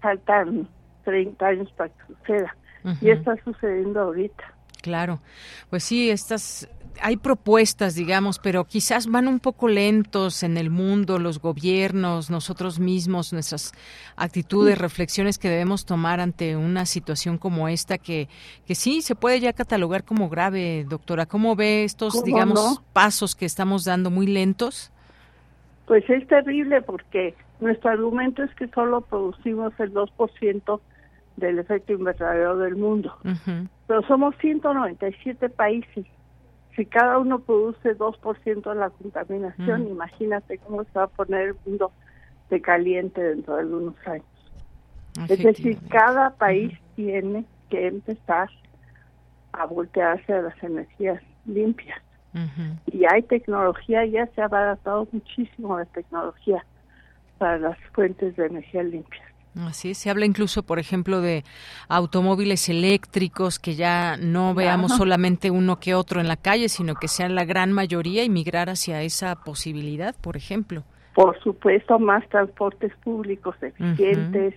faltan 0.00 0.68
30 1.04 1.46
años 1.46 1.72
para 1.72 1.90
que 1.90 2.14
suceda. 2.14 2.56
Y 3.00 3.10
está 3.10 3.36
sucediendo 3.44 4.00
ahorita. 4.00 4.44
Claro, 4.82 5.20
pues 5.68 5.84
sí, 5.84 6.10
estas 6.10 6.68
hay 7.02 7.16
propuestas, 7.16 7.94
digamos, 7.94 8.38
pero 8.38 8.64
quizás 8.64 9.06
van 9.06 9.28
un 9.28 9.40
poco 9.40 9.68
lentos 9.68 10.42
en 10.42 10.56
el 10.56 10.70
mundo, 10.70 11.18
los 11.18 11.40
gobiernos, 11.40 12.30
nosotros 12.30 12.78
mismos, 12.78 13.32
nuestras 13.32 13.72
actitudes, 14.16 14.78
reflexiones 14.78 15.38
que 15.38 15.48
debemos 15.48 15.84
tomar 15.84 16.20
ante 16.20 16.56
una 16.56 16.86
situación 16.86 17.38
como 17.38 17.68
esta 17.68 17.98
que, 17.98 18.28
que 18.66 18.74
sí 18.74 19.02
se 19.02 19.14
puede 19.14 19.40
ya 19.40 19.52
catalogar 19.52 20.04
como 20.04 20.28
grave, 20.28 20.84
doctora. 20.88 21.26
¿Cómo 21.26 21.56
ve 21.56 21.84
estos, 21.84 22.22
digamos, 22.24 22.82
pasos 22.92 23.34
que 23.34 23.46
estamos 23.46 23.84
dando 23.84 24.10
muy 24.10 24.26
lentos? 24.26 24.92
Pues 25.86 26.08
es 26.10 26.26
terrible 26.28 26.82
porque 26.82 27.34
nuestro 27.60 27.90
argumento 27.90 28.42
es 28.42 28.54
que 28.54 28.68
solo 28.68 29.00
producimos 29.00 29.72
el 29.78 29.92
2% 29.92 30.80
del 31.36 31.58
efecto 31.58 31.92
invernadero 31.92 32.58
del 32.58 32.76
mundo, 32.76 33.16
pero 33.86 34.02
somos 34.02 34.34
197 34.38 35.48
países 35.50 36.04
si 36.78 36.86
cada 36.86 37.18
uno 37.18 37.40
produce 37.40 37.98
2% 37.98 38.72
de 38.72 38.74
la 38.78 38.90
contaminación, 38.90 39.88
imagínate 39.88 40.58
cómo 40.58 40.84
se 40.84 40.92
va 40.92 41.04
a 41.04 41.08
poner 41.08 41.48
el 41.48 41.56
mundo 41.66 41.90
de 42.50 42.62
caliente 42.62 43.20
dentro 43.20 43.56
de 43.56 43.62
algunos 43.62 43.96
años. 44.06 44.24
Es 45.28 45.42
decir, 45.42 45.76
cada 45.88 46.30
país 46.30 46.72
tiene 46.94 47.44
que 47.68 47.88
empezar 47.88 48.48
a 49.52 49.66
voltearse 49.66 50.32
a 50.32 50.42
las 50.42 50.62
energías 50.62 51.20
limpias. 51.46 52.00
Y 52.86 53.04
hay 53.12 53.22
tecnología, 53.22 54.06
ya 54.06 54.28
se 54.28 54.40
ha 54.40 54.44
abaratado 54.44 55.08
muchísimo 55.10 55.76
la 55.76 55.84
tecnología 55.86 56.64
para 57.38 57.58
las 57.58 57.78
fuentes 57.92 58.36
de 58.36 58.46
energía 58.46 58.84
limpias. 58.84 59.26
Así 59.66 59.94
se 59.94 60.10
habla 60.10 60.26
incluso, 60.26 60.62
por 60.62 60.78
ejemplo, 60.78 61.20
de 61.20 61.44
automóviles 61.88 62.68
eléctricos, 62.68 63.58
que 63.58 63.74
ya 63.74 64.16
no 64.16 64.54
veamos 64.54 64.96
solamente 64.96 65.50
uno 65.50 65.80
que 65.80 65.94
otro 65.94 66.20
en 66.20 66.28
la 66.28 66.36
calle, 66.36 66.68
sino 66.68 66.94
que 66.94 67.08
sean 67.08 67.34
la 67.34 67.44
gran 67.44 67.72
mayoría 67.72 68.22
y 68.24 68.28
migrar 68.28 68.70
hacia 68.70 69.02
esa 69.02 69.36
posibilidad, 69.36 70.14
por 70.20 70.36
ejemplo. 70.36 70.84
Por 71.14 71.38
supuesto, 71.40 71.98
más 71.98 72.28
transportes 72.28 72.92
públicos 73.02 73.56
eficientes. 73.60 74.54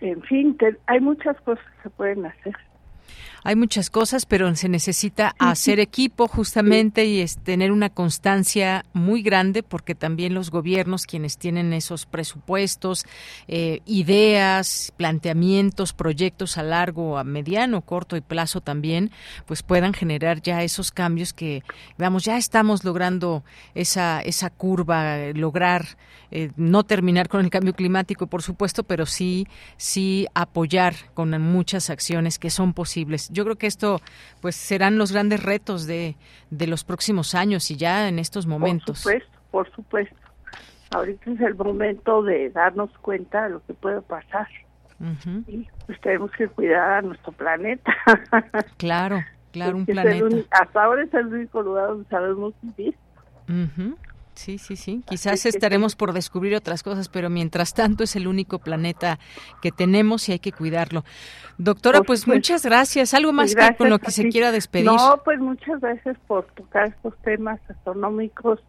En 0.00 0.22
fin, 0.22 0.56
hay 0.86 1.00
muchas 1.00 1.40
cosas 1.40 1.64
que 1.76 1.82
se 1.82 1.90
pueden 1.90 2.26
hacer. 2.26 2.56
Hay 3.44 3.56
muchas 3.56 3.90
cosas, 3.90 4.24
pero 4.24 4.54
se 4.54 4.68
necesita 4.68 5.34
hacer 5.38 5.80
equipo 5.80 6.28
justamente 6.28 7.06
y 7.06 7.20
es 7.20 7.38
tener 7.38 7.72
una 7.72 7.90
constancia 7.90 8.84
muy 8.92 9.22
grande 9.22 9.64
porque 9.64 9.96
también 9.96 10.32
los 10.32 10.50
gobiernos, 10.50 11.06
quienes 11.06 11.38
tienen 11.38 11.72
esos 11.72 12.06
presupuestos, 12.06 13.04
eh, 13.48 13.80
ideas, 13.84 14.92
planteamientos, 14.96 15.92
proyectos 15.92 16.56
a 16.56 16.62
largo, 16.62 17.18
a 17.18 17.24
mediano, 17.24 17.80
corto 17.80 18.16
y 18.16 18.20
plazo 18.20 18.60
también, 18.60 19.10
pues 19.46 19.64
puedan 19.64 19.92
generar 19.92 20.40
ya 20.40 20.62
esos 20.62 20.92
cambios 20.92 21.32
que, 21.32 21.64
vamos, 21.98 22.24
ya 22.24 22.36
estamos 22.36 22.84
logrando 22.84 23.42
esa, 23.74 24.20
esa 24.20 24.50
curva, 24.50 25.32
lograr 25.34 25.96
eh, 26.30 26.50
no 26.56 26.84
terminar 26.84 27.28
con 27.28 27.44
el 27.44 27.50
cambio 27.50 27.74
climático, 27.74 28.26
por 28.26 28.42
supuesto, 28.42 28.84
pero 28.84 29.04
sí, 29.04 29.46
sí 29.76 30.26
apoyar 30.32 30.94
con 31.12 31.30
muchas 31.42 31.90
acciones 31.90 32.38
que 32.38 32.48
son 32.48 32.72
posibles. 32.72 33.01
Yo 33.30 33.44
creo 33.44 33.56
que 33.56 33.66
esto, 33.66 34.00
pues, 34.40 34.56
serán 34.56 34.98
los 34.98 35.12
grandes 35.12 35.42
retos 35.42 35.86
de, 35.86 36.16
de 36.50 36.66
los 36.66 36.84
próximos 36.84 37.34
años 37.34 37.70
y 37.70 37.76
ya 37.76 38.08
en 38.08 38.18
estos 38.18 38.46
momentos. 38.46 39.02
Por 39.02 39.12
supuesto, 39.12 39.38
por 39.50 39.70
supuesto. 39.72 40.16
Ahorita 40.90 41.30
es 41.30 41.40
el 41.40 41.54
momento 41.54 42.22
de 42.22 42.50
darnos 42.50 42.90
cuenta 42.98 43.44
de 43.44 43.50
lo 43.50 43.64
que 43.64 43.74
puede 43.74 44.02
pasar. 44.02 44.48
Y 45.48 45.66
pues 45.86 46.00
tenemos 46.00 46.30
que 46.32 46.46
cuidar 46.48 46.98
a 46.98 47.02
nuestro 47.02 47.32
planeta. 47.32 47.92
claro, 48.76 49.24
claro, 49.50 49.76
un 49.78 49.86
planeta. 49.86 50.46
hasta 50.52 50.84
ahora 50.84 51.02
es 51.02 51.12
el 51.12 51.26
único 51.26 51.62
lugar 51.62 51.88
donde 51.88 52.08
sabemos 52.08 52.54
vivir. 52.62 52.94
Sí, 54.34 54.58
sí, 54.58 54.76
sí. 54.76 55.02
Quizás 55.06 55.44
estaremos 55.46 55.94
por 55.94 56.12
descubrir 56.12 56.54
otras 56.54 56.82
cosas, 56.82 57.08
pero 57.08 57.28
mientras 57.30 57.74
tanto 57.74 58.04
es 58.04 58.16
el 58.16 58.26
único 58.26 58.58
planeta 58.58 59.18
que 59.60 59.70
tenemos 59.70 60.28
y 60.28 60.32
hay 60.32 60.38
que 60.38 60.52
cuidarlo. 60.52 61.04
Doctora, 61.58 62.02
pues 62.02 62.26
muchas 62.26 62.64
gracias. 62.64 63.14
¿Algo 63.14 63.32
más 63.32 63.54
que 63.54 63.74
con 63.76 63.90
lo 63.90 63.98
que 63.98 64.10
se 64.10 64.28
quiera 64.28 64.52
despedir? 64.52 64.86
No, 64.86 65.20
pues 65.24 65.38
muchas 65.38 65.80
gracias 65.80 66.16
por 66.26 66.46
tocar 66.54 66.88
estos 66.88 67.16
temas 67.22 67.60
astronómicos. 67.68 68.60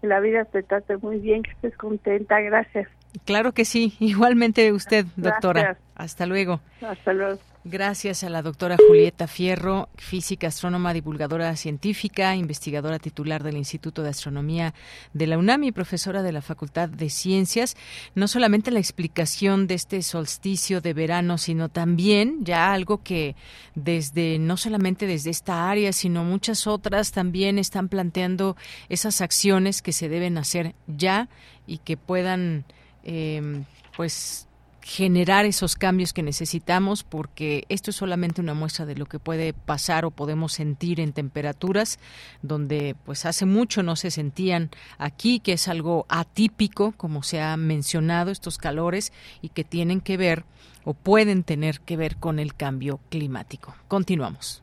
Que 0.00 0.06
la 0.06 0.20
vida 0.20 0.44
te 0.44 0.62
trate 0.62 0.98
muy 0.98 1.18
bien, 1.18 1.42
que 1.42 1.50
estés 1.52 1.76
contenta. 1.76 2.38
Gracias. 2.40 2.88
Claro 3.24 3.52
que 3.52 3.64
sí. 3.64 3.94
Igualmente 4.00 4.72
usted, 4.72 5.06
doctora. 5.16 5.78
Hasta 5.94 6.26
luego. 6.26 6.60
Hasta 6.82 7.12
luego. 7.14 7.40
Gracias 7.68 8.22
a 8.22 8.30
la 8.30 8.42
doctora 8.42 8.76
Julieta 8.76 9.26
Fierro, 9.26 9.88
física, 9.96 10.46
astrónoma, 10.46 10.92
divulgadora 10.92 11.56
científica, 11.56 12.36
investigadora 12.36 13.00
titular 13.00 13.42
del 13.42 13.56
Instituto 13.56 14.04
de 14.04 14.10
Astronomía 14.10 14.72
de 15.14 15.26
la 15.26 15.36
UNAM 15.36 15.64
y 15.64 15.72
profesora 15.72 16.22
de 16.22 16.30
la 16.30 16.42
Facultad 16.42 16.88
de 16.88 17.10
Ciencias. 17.10 17.76
No 18.14 18.28
solamente 18.28 18.70
la 18.70 18.78
explicación 18.78 19.66
de 19.66 19.74
este 19.74 20.02
solsticio 20.02 20.80
de 20.80 20.92
verano, 20.92 21.38
sino 21.38 21.68
también 21.68 22.44
ya 22.44 22.72
algo 22.72 23.02
que 23.02 23.34
desde, 23.74 24.38
no 24.38 24.56
solamente 24.56 25.08
desde 25.08 25.30
esta 25.30 25.68
área, 25.68 25.92
sino 25.92 26.22
muchas 26.22 26.68
otras 26.68 27.10
también 27.10 27.58
están 27.58 27.88
planteando 27.88 28.56
esas 28.88 29.20
acciones 29.20 29.82
que 29.82 29.90
se 29.90 30.08
deben 30.08 30.38
hacer 30.38 30.76
ya 30.86 31.28
y 31.66 31.78
que 31.78 31.96
puedan, 31.96 32.64
eh, 33.02 33.64
pues, 33.96 34.45
generar 34.86 35.46
esos 35.46 35.74
cambios 35.74 36.12
que 36.12 36.22
necesitamos 36.22 37.02
porque 37.02 37.64
esto 37.68 37.90
es 37.90 37.96
solamente 37.96 38.40
una 38.40 38.54
muestra 38.54 38.86
de 38.86 38.94
lo 38.94 39.06
que 39.06 39.18
puede 39.18 39.52
pasar 39.52 40.04
o 40.04 40.12
podemos 40.12 40.52
sentir 40.52 41.00
en 41.00 41.12
temperaturas 41.12 41.98
donde 42.40 42.94
pues 43.04 43.26
hace 43.26 43.46
mucho 43.46 43.82
no 43.82 43.96
se 43.96 44.12
sentían 44.12 44.70
aquí 44.96 45.40
que 45.40 45.54
es 45.54 45.66
algo 45.66 46.06
atípico 46.08 46.92
como 46.92 47.24
se 47.24 47.40
ha 47.40 47.56
mencionado 47.56 48.30
estos 48.30 48.58
calores 48.58 49.12
y 49.42 49.48
que 49.48 49.64
tienen 49.64 50.00
que 50.00 50.16
ver 50.16 50.44
o 50.84 50.94
pueden 50.94 51.42
tener 51.42 51.80
que 51.80 51.96
ver 51.96 52.14
con 52.18 52.38
el 52.38 52.54
cambio 52.54 53.00
climático. 53.10 53.74
Continuamos. 53.88 54.62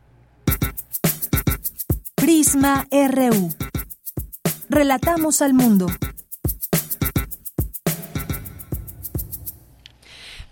Prisma 2.16 2.88
RU. 2.90 3.50
Relatamos 4.70 5.42
al 5.42 5.54
mundo. 5.54 5.88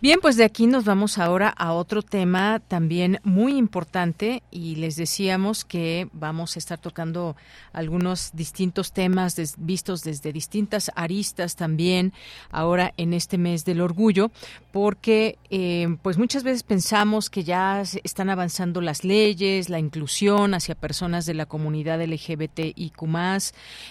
Bien, 0.02 0.18
pues 0.20 0.36
de 0.36 0.46
aquí 0.46 0.66
nos 0.66 0.84
vamos 0.84 1.20
ahora 1.20 1.50
a 1.50 1.74
otro 1.74 2.02
tema 2.02 2.60
también 2.68 3.20
muy 3.24 3.56
importante 3.56 4.42
y 4.50 4.78
les 4.78 4.96
decíamos 4.96 5.64
que 5.64 6.08
vamos 6.12 6.56
a 6.56 6.60
estar 6.60 6.80
tocando 6.80 7.36
algunos 7.72 8.32
distintos 8.34 8.94
temas 8.94 9.36
vistos 9.60 10.02
desde 10.02 10.34
distintas 10.34 10.90
aristas 10.96 11.56
también 11.56 12.14
ahora 12.50 12.96
en 12.98 13.14
este 13.14 13.38
mes 13.38 13.64
del 13.64 13.80
orgullo, 13.80 14.32
porque 14.72 15.38
eh, 15.52 15.96
pues 16.02 16.18
muchas 16.18 16.42
veces 16.42 16.64
pensamos 16.64 17.30
que 17.30 17.44
ya 17.44 17.84
están 18.04 18.32
avanzando 18.32 18.82
las 18.82 19.04
leyes, 19.04 19.70
la 19.70 19.78
inclusión 19.78 20.56
hacia 20.56 20.74
personas 20.74 21.28
de 21.28 21.36
la 21.36 21.46
comunidad 21.46 22.02
LGBTIQ+, 22.02 22.96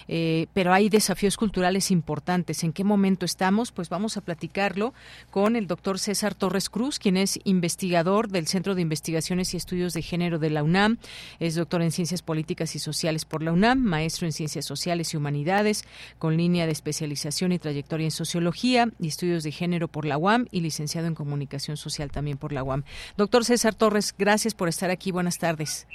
eh, 0.09 0.49
pero 0.55 0.73
hay 0.73 0.88
desafíos 0.88 1.37
culturales 1.37 1.92
importantes. 1.92 2.64
¿En 2.64 2.73
qué 2.73 2.83
momento 2.83 3.25
estamos? 3.25 3.70
Pues 3.70 3.88
vamos 3.88 4.16
a 4.16 4.23
platicarlo 4.23 4.92
con 5.31 5.55
el 5.55 5.68
doctor 5.68 6.00
César 6.01 6.35
Torres 6.35 6.71
Cruz, 6.71 6.99
quien 6.99 7.17
es 7.17 7.39
investigador 7.45 8.29
del 8.29 8.47
Centro 8.47 8.75
de 8.75 8.83
Investigaciones 8.83 9.55
y 9.55 9.57
Estudios 9.57 9.93
de 9.93 10.03
Género 10.03 10.39
de 10.39 10.51
la 10.51 10.63
UNAM, 10.63 10.99
es 11.39 11.55
doctor 11.55 11.83
en 11.83 11.93
Ciencias 11.93 12.23
Políticas 12.23 12.75
y 12.75 12.79
Sociales 12.79 13.25
por 13.25 13.43
la 13.43 13.53
UNAM, 13.53 13.79
maestro 13.79 14.27
en 14.27 14.33
Ciencias 14.33 14.65
Sociales 14.65 15.15
y 15.15 15.17
Humanidades, 15.17 15.85
con 16.19 16.37
línea 16.37 16.67
de 16.67 16.73
especialización 16.73 17.53
y 17.53 17.59
trayectoria 17.59 18.05
en 18.05 18.11
Sociología 18.11 18.89
y 18.99 19.09
Estudios 19.09 19.43
de 19.43 19.53
Género 19.53 19.89
por 19.89 20.05
la 20.05 20.19
UAM 20.19 20.47
y 20.51 20.61
licenciado 20.61 21.07
en 21.07 21.15
Comunicación 21.15 21.77
Social 21.77 22.11
también 22.11 22.39
por 22.39 22.53
la 22.53 22.65
UAM. 22.65 22.85
Doctor 23.17 23.45
César 23.45 23.75
Torres, 23.75 24.15
gracias 24.17 24.55
por 24.55 24.69
estar 24.69 24.91
aquí. 24.91 25.13
Buenas 25.13 25.39
tardes. 25.39 25.87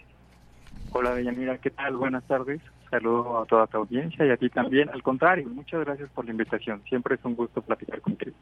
Hola, 0.91 1.13
Deyanira, 1.15 1.57
¿qué 1.57 1.71
tal? 1.71 1.97
Buenas 1.97 2.23
tardes 2.25 2.61
saludo 2.95 3.41
a 3.41 3.45
toda 3.45 3.67
tu 3.67 3.77
audiencia 3.77 4.25
y 4.25 4.29
a 4.29 4.37
ti 4.37 4.49
también. 4.49 4.89
Al 4.89 5.03
contrario, 5.03 5.47
muchas 5.49 5.83
gracias 5.85 6.09
por 6.11 6.25
la 6.25 6.31
invitación. 6.31 6.81
Siempre 6.87 7.15
es 7.15 7.25
un 7.25 7.35
gusto 7.35 7.61
platicar 7.61 8.01
contigo. 8.01 8.35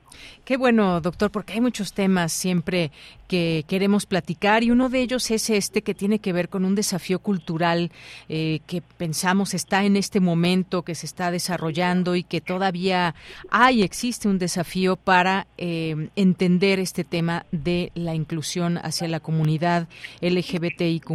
Qué 0.45 0.57
bueno, 0.57 1.01
doctor, 1.01 1.31
porque 1.31 1.53
hay 1.53 1.61
muchos 1.61 1.93
temas 1.93 2.31
siempre 2.31 2.91
que 3.34 3.65
queremos 3.67 4.06
platicar 4.06 4.63
y 4.63 4.69
uno 4.69 4.89
de 4.89 5.02
ellos 5.02 5.32
es 5.32 5.50
este 5.50 5.82
que 5.82 5.96
tiene 5.96 6.19
que 6.19 6.32
ver 6.32 6.50
con 6.50 6.65
un 6.65 6.76
desafío 6.76 7.17
cultural 7.17 7.89
eh, 8.30 8.60
que 8.67 8.84
pensamos 8.84 9.56
está 9.56 9.86
en 9.86 9.96
este 9.96 10.19
momento, 10.19 10.84
que 10.84 10.93
se 10.93 11.08
está 11.08 11.32
desarrollando 11.32 12.15
y 12.15 12.22
que 12.22 12.41
todavía 12.41 13.15
hay, 13.50 13.82
existe 13.82 14.28
un 14.28 14.38
desafío 14.38 14.98
para 14.98 15.48
eh, 15.58 16.10
entender 16.15 16.78
este 16.78 17.04
tema 17.04 17.48
de 17.52 17.91
la 17.96 18.13
inclusión 18.13 18.78
hacia 18.78 19.08
la 19.08 19.19
comunidad 19.19 19.88
LGBTIQ+. 20.22 21.12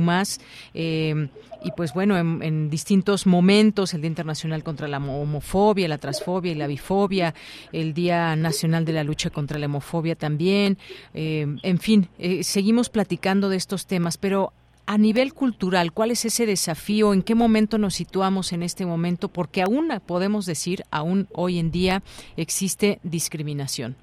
Eh, 0.74 1.28
y 1.62 1.72
pues 1.72 1.92
bueno, 1.92 2.16
en, 2.16 2.70
distintos 2.70 3.26
momentos, 3.26 3.92
el 3.94 4.02
Día 4.02 4.08
Internacional 4.08 4.62
contra 4.62 4.86
la 4.86 4.98
Homofobia, 4.98 5.88
la 5.88 5.98
Transfobia 5.98 6.52
y 6.52 6.54
la 6.54 6.66
Bifobia, 6.66 7.34
el 7.72 7.94
Día 7.94 8.36
Nacional 8.36 8.84
de 8.84 8.92
la 8.92 9.04
Lucha 9.04 9.30
contra 9.30 9.58
la 9.58 9.66
Homofobia 9.66 10.14
también, 10.14 10.78
eh, 11.14 11.46
en 11.62 11.78
fin, 11.78 12.07
eh, 12.18 12.42
seguimos 12.42 12.88
platicando 12.90 13.48
de 13.48 13.56
estos 13.56 13.86
temas, 13.86 14.18
pero 14.18 14.52
a 14.86 14.96
nivel 14.96 15.34
cultural, 15.34 15.92
¿cuál 15.92 16.10
es 16.10 16.24
ese 16.24 16.46
desafío? 16.46 17.12
¿En 17.12 17.22
qué 17.22 17.34
momento 17.34 17.76
nos 17.76 17.94
situamos 17.94 18.52
en 18.54 18.62
este 18.62 18.86
momento? 18.86 19.28
Porque 19.28 19.60
aún 19.60 19.92
podemos 20.06 20.46
decir, 20.46 20.82
aún 20.90 21.28
hoy 21.34 21.58
en 21.58 21.70
día 21.70 22.02
existe 22.36 22.98
discriminación. 23.02 23.96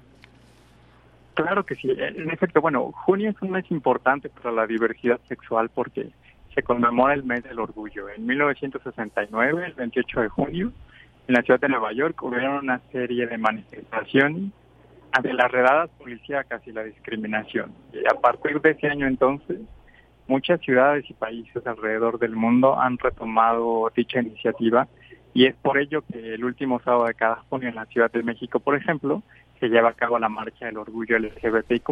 Claro 1.34 1.66
que 1.66 1.74
sí. 1.74 1.90
En 1.90 2.30
efecto, 2.30 2.60
bueno, 2.60 2.92
junio 2.92 3.30
es 3.30 3.42
un 3.42 3.50
mes 3.50 3.68
importante 3.70 4.28
para 4.30 4.52
la 4.52 4.66
diversidad 4.66 5.20
sexual 5.28 5.70
porque 5.74 6.10
se 6.54 6.62
conmemora 6.62 7.14
el 7.14 7.24
mes 7.24 7.42
del 7.42 7.58
orgullo. 7.58 8.08
En 8.08 8.24
1969, 8.24 9.66
el 9.66 9.72
28 9.74 10.20
de 10.20 10.28
junio, 10.28 10.72
en 11.26 11.34
la 11.34 11.42
ciudad 11.42 11.60
de 11.60 11.68
Nueva 11.68 11.92
York 11.92 12.22
hubo 12.22 12.36
una 12.36 12.80
serie 12.92 13.26
de 13.26 13.36
manifestaciones 13.36 14.52
ante 15.16 15.32
las 15.32 15.50
redadas 15.50 15.88
policíacas 15.98 16.60
y 16.66 16.72
la 16.72 16.84
discriminación. 16.84 17.72
Y 17.92 18.06
a 18.06 18.20
partir 18.20 18.60
de 18.60 18.72
ese 18.72 18.88
año 18.88 19.06
entonces, 19.06 19.60
muchas 20.26 20.60
ciudades 20.60 21.08
y 21.08 21.14
países 21.14 21.66
alrededor 21.66 22.18
del 22.18 22.36
mundo 22.36 22.78
han 22.78 22.98
retomado 22.98 23.90
dicha 23.96 24.20
iniciativa 24.20 24.86
y 25.32 25.46
es 25.46 25.54
por 25.56 25.78
ello 25.78 26.02
que 26.02 26.34
el 26.34 26.44
último 26.44 26.80
sábado 26.80 27.06
de 27.06 27.14
cada 27.14 27.36
junio 27.48 27.70
en 27.70 27.76
la 27.76 27.86
Ciudad 27.86 28.10
de 28.10 28.22
México, 28.22 28.60
por 28.60 28.76
ejemplo, 28.76 29.22
se 29.58 29.68
lleva 29.68 29.90
a 29.90 29.94
cabo 29.94 30.18
la 30.18 30.28
marcha 30.28 30.66
del 30.66 30.76
orgullo 30.76 31.18
LGBTIQ+, 31.18 31.90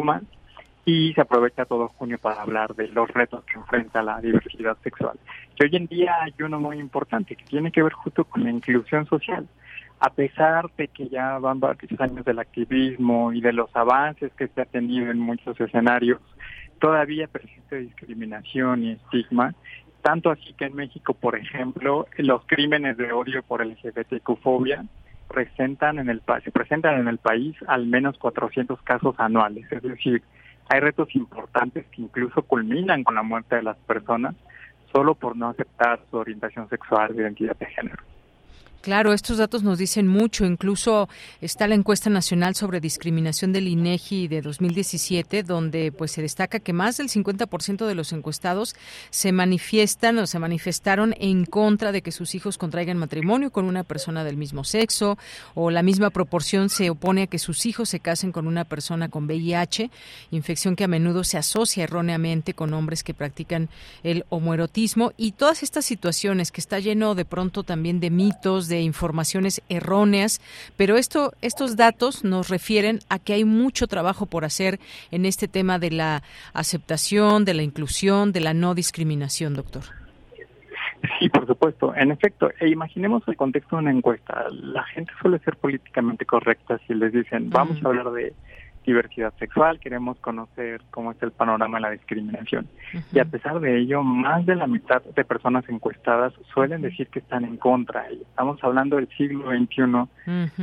y 0.85 1.13
se 1.13 1.21
aprovecha 1.21 1.65
todo 1.65 1.87
junio 1.87 2.19
para 2.19 2.43
hablar 2.43 2.75
de 2.75 2.87
los 2.89 3.09
retos 3.09 3.43
que 3.45 3.57
enfrenta 3.57 4.03
la 4.03 4.21
diversidad 4.21 4.77
sexual. 4.83 5.17
Que 5.55 5.65
hoy 5.65 5.75
en 5.75 5.87
día 5.87 6.15
hay 6.21 6.33
uno 6.43 6.59
muy 6.59 6.77
importante 6.77 7.35
que 7.35 7.43
tiene 7.45 7.71
que 7.71 7.81
ver 7.81 7.93
justo 7.93 8.23
con 8.23 8.43
la 8.43 8.51
inclusión 8.51 9.07
social. 9.07 9.47
A 9.99 10.09
pesar 10.09 10.69
de 10.77 10.87
que 10.89 11.07
ya 11.07 11.37
van 11.39 11.59
varios 11.59 11.99
años 11.99 12.25
del 12.25 12.39
activismo 12.39 13.31
y 13.31 13.41
de 13.41 13.53
los 13.53 13.73
avances 13.75 14.31
que 14.33 14.47
se 14.49 14.61
ha 14.61 14.65
tenido 14.65 15.09
en 15.09 15.19
muchos 15.19 15.59
escenarios, 15.59 16.19
todavía 16.79 17.27
persiste 17.27 17.77
discriminación 17.77 18.83
y 18.83 18.91
estigma, 18.91 19.55
tanto 20.01 20.29
así 20.29 20.53
que 20.53 20.65
en 20.65 20.75
México, 20.75 21.13
por 21.13 21.35
ejemplo, 21.35 22.07
los 22.17 22.45
crímenes 22.45 22.97
de 22.97 23.11
odio 23.11 23.41
por 23.41 23.65
LGBTQ-fobia 23.65 24.85
presentan 25.27 25.97
en 25.97 26.09
el 26.09 26.21
se 26.43 26.51
presentan 26.51 26.99
en 26.99 27.07
el 27.07 27.17
país 27.17 27.55
al 27.67 27.87
menos 27.87 28.17
400 28.19 28.79
casos 28.83 29.15
anuales, 29.17 29.65
es 29.71 29.81
decir, 29.81 30.21
hay 30.69 30.79
retos 30.79 31.15
importantes 31.15 31.85
que 31.87 32.01
incluso 32.01 32.43
culminan 32.43 33.03
con 33.03 33.15
la 33.15 33.23
muerte 33.23 33.55
de 33.55 33.63
las 33.63 33.77
personas 33.77 34.35
solo 34.93 35.15
por 35.15 35.35
no 35.35 35.49
aceptar 35.49 35.99
su 36.09 36.17
orientación 36.17 36.69
sexual 36.69 37.11
o 37.11 37.21
identidad 37.21 37.57
de 37.57 37.65
género. 37.65 38.03
Claro, 38.85 39.13
estos 39.13 39.39
datos 39.39 39.63
nos 39.63 39.79
dicen 39.79 40.05
mucho. 40.05 40.45
Incluso 40.45 41.09
está 41.41 41.67
la 41.67 41.73
encuesta 41.73 42.11
nacional 42.11 42.53
sobre 42.53 42.79
discriminación 42.79 43.51
del 43.51 43.67
INEGI 43.67 44.27
de 44.27 44.43
2017, 44.43 45.41
donde 45.41 45.91
pues 45.91 46.11
se 46.11 46.21
destaca 46.21 46.59
que 46.59 46.71
más 46.71 46.97
del 46.97 47.09
50% 47.09 47.87
de 47.87 47.95
los 47.95 48.13
encuestados 48.13 48.75
se 49.09 49.31
manifiestan 49.31 50.19
o 50.19 50.27
se 50.27 50.37
manifestaron 50.37 51.15
en 51.17 51.45
contra 51.45 51.91
de 51.91 52.03
que 52.03 52.11
sus 52.11 52.35
hijos 52.35 52.59
contraigan 52.59 52.99
matrimonio 52.99 53.49
con 53.49 53.65
una 53.65 53.83
persona 53.83 54.23
del 54.23 54.37
mismo 54.37 54.63
sexo, 54.63 55.17
o 55.55 55.71
la 55.71 55.81
misma 55.81 56.11
proporción 56.11 56.69
se 56.69 56.91
opone 56.91 57.23
a 57.23 57.27
que 57.27 57.39
sus 57.39 57.65
hijos 57.65 57.89
se 57.89 57.99
casen 57.99 58.31
con 58.31 58.45
una 58.45 58.65
persona 58.65 59.09
con 59.09 59.25
VIH, 59.25 59.89
infección 60.29 60.75
que 60.75 60.83
a 60.83 60.87
menudo 60.87 61.23
se 61.23 61.39
asocia 61.39 61.85
erróneamente 61.85 62.53
con 62.53 62.71
hombres 62.75 63.03
que 63.03 63.15
practican 63.15 63.67
el 64.03 64.25
homoerotismo 64.29 65.11
y 65.17 65.31
todas 65.31 65.63
estas 65.63 65.85
situaciones 65.85 66.51
que 66.51 66.61
está 66.61 66.77
lleno 66.77 67.15
de 67.15 67.25
pronto 67.25 67.63
también 67.63 67.99
de 67.99 68.11
mitos, 68.11 68.67
de 68.67 68.74
informaciones 68.81 69.61
erróneas, 69.69 70.41
pero 70.77 70.97
esto, 70.97 71.33
estos 71.41 71.75
datos 71.75 72.23
nos 72.23 72.49
refieren 72.49 72.99
a 73.09 73.19
que 73.19 73.33
hay 73.33 73.45
mucho 73.45 73.87
trabajo 73.87 74.25
por 74.25 74.45
hacer 74.45 74.79
en 75.11 75.25
este 75.25 75.47
tema 75.47 75.79
de 75.79 75.91
la 75.91 76.23
aceptación, 76.53 77.45
de 77.45 77.53
la 77.53 77.63
inclusión, 77.63 78.31
de 78.31 78.41
la 78.41 78.53
no 78.53 78.75
discriminación, 78.75 79.53
doctor. 79.53 79.83
Sí, 81.19 81.29
por 81.29 81.45
supuesto. 81.45 81.93
En 81.95 82.11
efecto, 82.11 82.49
e 82.59 82.69
imaginemos 82.69 83.23
el 83.27 83.35
contexto 83.35 83.75
de 83.75 83.83
una 83.83 83.91
encuesta. 83.91 84.47
La 84.51 84.83
gente 84.83 85.11
suele 85.21 85.39
ser 85.39 85.55
políticamente 85.57 86.25
correcta 86.25 86.79
si 86.87 86.93
les 86.93 87.13
dicen, 87.13 87.49
vamos 87.49 87.83
a 87.83 87.87
hablar 87.87 88.11
de 88.11 88.33
diversidad 88.85 89.33
sexual, 89.37 89.79
queremos 89.79 90.17
conocer 90.19 90.81
cómo 90.91 91.11
es 91.11 91.21
el 91.21 91.31
panorama 91.31 91.77
de 91.77 91.81
la 91.81 91.91
discriminación. 91.91 92.67
Y 93.11 93.19
a 93.19 93.25
pesar 93.25 93.59
de 93.59 93.79
ello, 93.79 94.03
más 94.03 94.45
de 94.45 94.55
la 94.55 94.67
mitad 94.67 95.03
de 95.03 95.25
personas 95.25 95.67
encuestadas 95.69 96.33
suelen 96.53 96.81
decir 96.81 97.07
que 97.07 97.19
están 97.19 97.45
en 97.45 97.57
contra. 97.57 98.07
Estamos 98.09 98.63
hablando 98.63 98.97
del 98.97 99.09
siglo 99.17 99.49
XXI, 99.49 100.07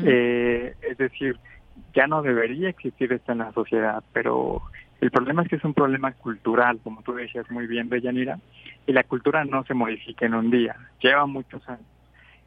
eh, 0.07 0.75
es 0.83 0.99
decir, 0.99 1.39
ya 1.95 2.07
no 2.07 2.23
debería 2.23 2.69
existir 2.69 3.13
esto 3.13 3.33
en 3.33 3.39
la 3.39 3.53
sociedad, 3.53 4.03
pero 4.13 4.63
el 5.01 5.11
problema 5.11 5.43
es 5.43 5.49
que 5.49 5.57
es 5.57 5.65
un 5.65 5.75
problema 5.75 6.13
cultural, 6.13 6.79
como 6.83 7.03
tú 7.03 7.15
decías 7.15 7.51
muy 7.51 7.67
bien, 7.67 7.89
Deyanira, 7.89 8.39
y 8.87 8.93
la 8.93 9.03
cultura 9.05 9.45
no 9.45 9.65
se 9.65 9.75
modifica 9.75 10.27
en 10.27 10.35
un 10.35 10.51
día, 10.51 10.77
lleva 11.01 11.27
muchos 11.27 11.67
años. 11.69 11.87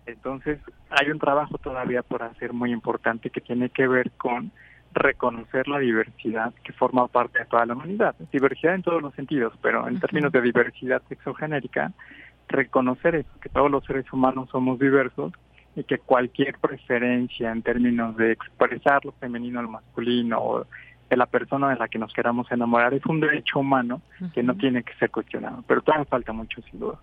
Entonces, 0.05 0.59
hay 0.89 1.09
un 1.09 1.19
trabajo 1.19 1.57
todavía 1.57 2.03
por 2.03 2.23
hacer 2.23 2.53
muy 2.53 2.71
importante 2.71 3.29
que 3.29 3.41
tiene 3.41 3.69
que 3.69 3.87
ver 3.87 4.11
con 4.11 4.51
reconocer 4.95 5.67
la 5.67 5.79
diversidad 5.79 6.53
que 6.63 6.73
forma 6.73 7.07
parte 7.07 7.39
de 7.39 7.45
toda 7.45 7.65
la 7.65 7.73
humanidad. 7.73 8.15
Diversidad 8.31 8.75
en 8.75 8.81
todos 8.81 9.01
los 9.01 9.13
sentidos, 9.13 9.53
pero 9.61 9.87
en 9.87 9.99
términos 9.99 10.31
de 10.31 10.41
diversidad 10.41 11.01
sexogenérica, 11.07 11.91
reconocer 12.47 13.15
eso, 13.15 13.29
que 13.41 13.49
todos 13.49 13.69
los 13.69 13.83
seres 13.85 14.11
humanos 14.11 14.49
somos 14.49 14.79
diversos 14.79 15.33
y 15.75 15.83
que 15.83 15.97
cualquier 15.97 16.57
preferencia 16.57 17.51
en 17.51 17.61
términos 17.61 18.15
de 18.15 18.31
expresar 18.31 19.03
lo 19.03 19.11
femenino 19.13 19.61
lo 19.61 19.69
masculino 19.69 20.39
o 20.39 20.65
de 21.09 21.17
la 21.17 21.25
persona 21.25 21.69
de 21.69 21.75
la 21.75 21.87
que 21.87 21.99
nos 21.99 22.13
queramos 22.13 22.51
enamorar 22.51 22.93
es 22.93 23.05
un 23.05 23.19
derecho 23.19 23.59
humano 23.59 24.01
que 24.33 24.41
no 24.41 24.55
tiene 24.55 24.83
que 24.83 24.93
ser 24.95 25.11
cuestionado, 25.11 25.63
pero 25.67 25.81
todavía 25.81 26.05
falta 26.05 26.33
mucho 26.33 26.61
sin 26.63 26.79
duda. 26.79 26.99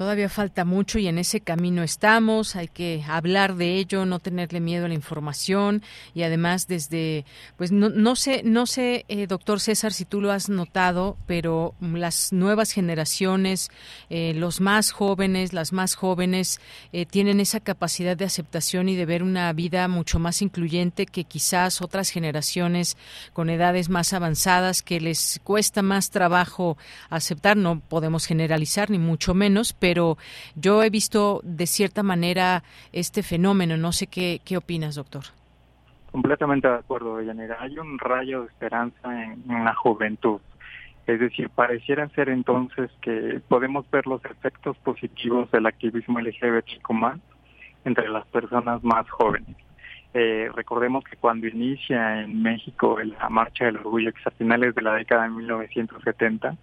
Todavía 0.00 0.30
falta 0.30 0.64
mucho 0.64 0.98
y 0.98 1.08
en 1.08 1.18
ese 1.18 1.42
camino 1.42 1.82
estamos. 1.82 2.56
Hay 2.56 2.68
que 2.68 3.04
hablar 3.06 3.56
de 3.56 3.76
ello, 3.76 4.06
no 4.06 4.18
tenerle 4.18 4.58
miedo 4.58 4.86
a 4.86 4.88
la 4.88 4.94
información 4.94 5.82
y 6.14 6.22
además 6.22 6.66
desde, 6.66 7.26
pues 7.58 7.70
no, 7.70 7.90
no 7.90 8.16
sé, 8.16 8.40
no 8.42 8.64
sé, 8.64 9.04
eh, 9.08 9.26
doctor 9.26 9.60
César, 9.60 9.92
si 9.92 10.06
tú 10.06 10.22
lo 10.22 10.32
has 10.32 10.48
notado, 10.48 11.18
pero 11.26 11.74
las 11.82 12.32
nuevas 12.32 12.72
generaciones, 12.72 13.70
eh, 14.08 14.32
los 14.34 14.62
más 14.62 14.90
jóvenes, 14.90 15.52
las 15.52 15.74
más 15.74 15.96
jóvenes, 15.96 16.62
eh, 16.94 17.04
tienen 17.04 17.38
esa 17.38 17.60
capacidad 17.60 18.16
de 18.16 18.24
aceptación 18.24 18.88
y 18.88 18.96
de 18.96 19.04
ver 19.04 19.22
una 19.22 19.52
vida 19.52 19.86
mucho 19.86 20.18
más 20.18 20.40
incluyente 20.40 21.04
que 21.04 21.24
quizás 21.24 21.82
otras 21.82 22.08
generaciones 22.08 22.96
con 23.34 23.50
edades 23.50 23.90
más 23.90 24.14
avanzadas 24.14 24.80
que 24.80 24.98
les 24.98 25.42
cuesta 25.44 25.82
más 25.82 26.08
trabajo 26.08 26.78
aceptar. 27.10 27.58
No 27.58 27.80
podemos 27.80 28.24
generalizar 28.24 28.88
ni 28.88 28.98
mucho 28.98 29.34
menos, 29.34 29.74
pero 29.74 29.89
pero 29.90 30.16
yo 30.54 30.84
he 30.84 30.88
visto 30.88 31.40
de 31.42 31.66
cierta 31.66 32.04
manera 32.04 32.62
este 32.92 33.24
fenómeno. 33.24 33.76
No 33.76 33.90
sé 33.90 34.06
qué, 34.06 34.40
qué 34.44 34.56
opinas, 34.56 34.94
doctor. 34.94 35.24
Completamente 36.12 36.68
de 36.68 36.76
acuerdo, 36.76 37.20
Yanira. 37.20 37.56
Hay 37.58 37.76
un 37.76 37.98
rayo 37.98 38.42
de 38.42 38.46
esperanza 38.46 39.24
en, 39.24 39.64
la 39.64 39.74
juventud. 39.74 40.40
Es 41.08 41.18
decir, 41.18 41.50
pareciera 41.50 42.08
ser 42.10 42.28
entonces 42.28 42.88
que 43.02 43.40
podemos 43.48 43.90
ver 43.90 44.06
los 44.06 44.24
efectos 44.26 44.76
positivos 44.78 45.50
del 45.50 45.66
activismo 45.66 46.20
más 46.90 47.18
entre 47.84 48.08
las 48.08 48.24
personas 48.28 48.84
más 48.84 49.10
jóvenes. 49.10 49.56
Eh, 50.14 50.50
recordemos 50.54 51.02
que 51.02 51.16
cuando 51.16 51.48
inicia 51.48 52.22
en 52.22 52.40
México 52.40 52.96
la 53.02 53.28
Marcha 53.28 53.64
del 53.64 53.78
Orgullo, 53.78 54.12
que 54.12 54.20
es 54.20 54.26
a 54.28 54.30
finales 54.30 54.72
de 54.76 54.82
la 54.82 54.94
década 54.94 55.24
de 55.24 55.30
1970, 55.30 56.56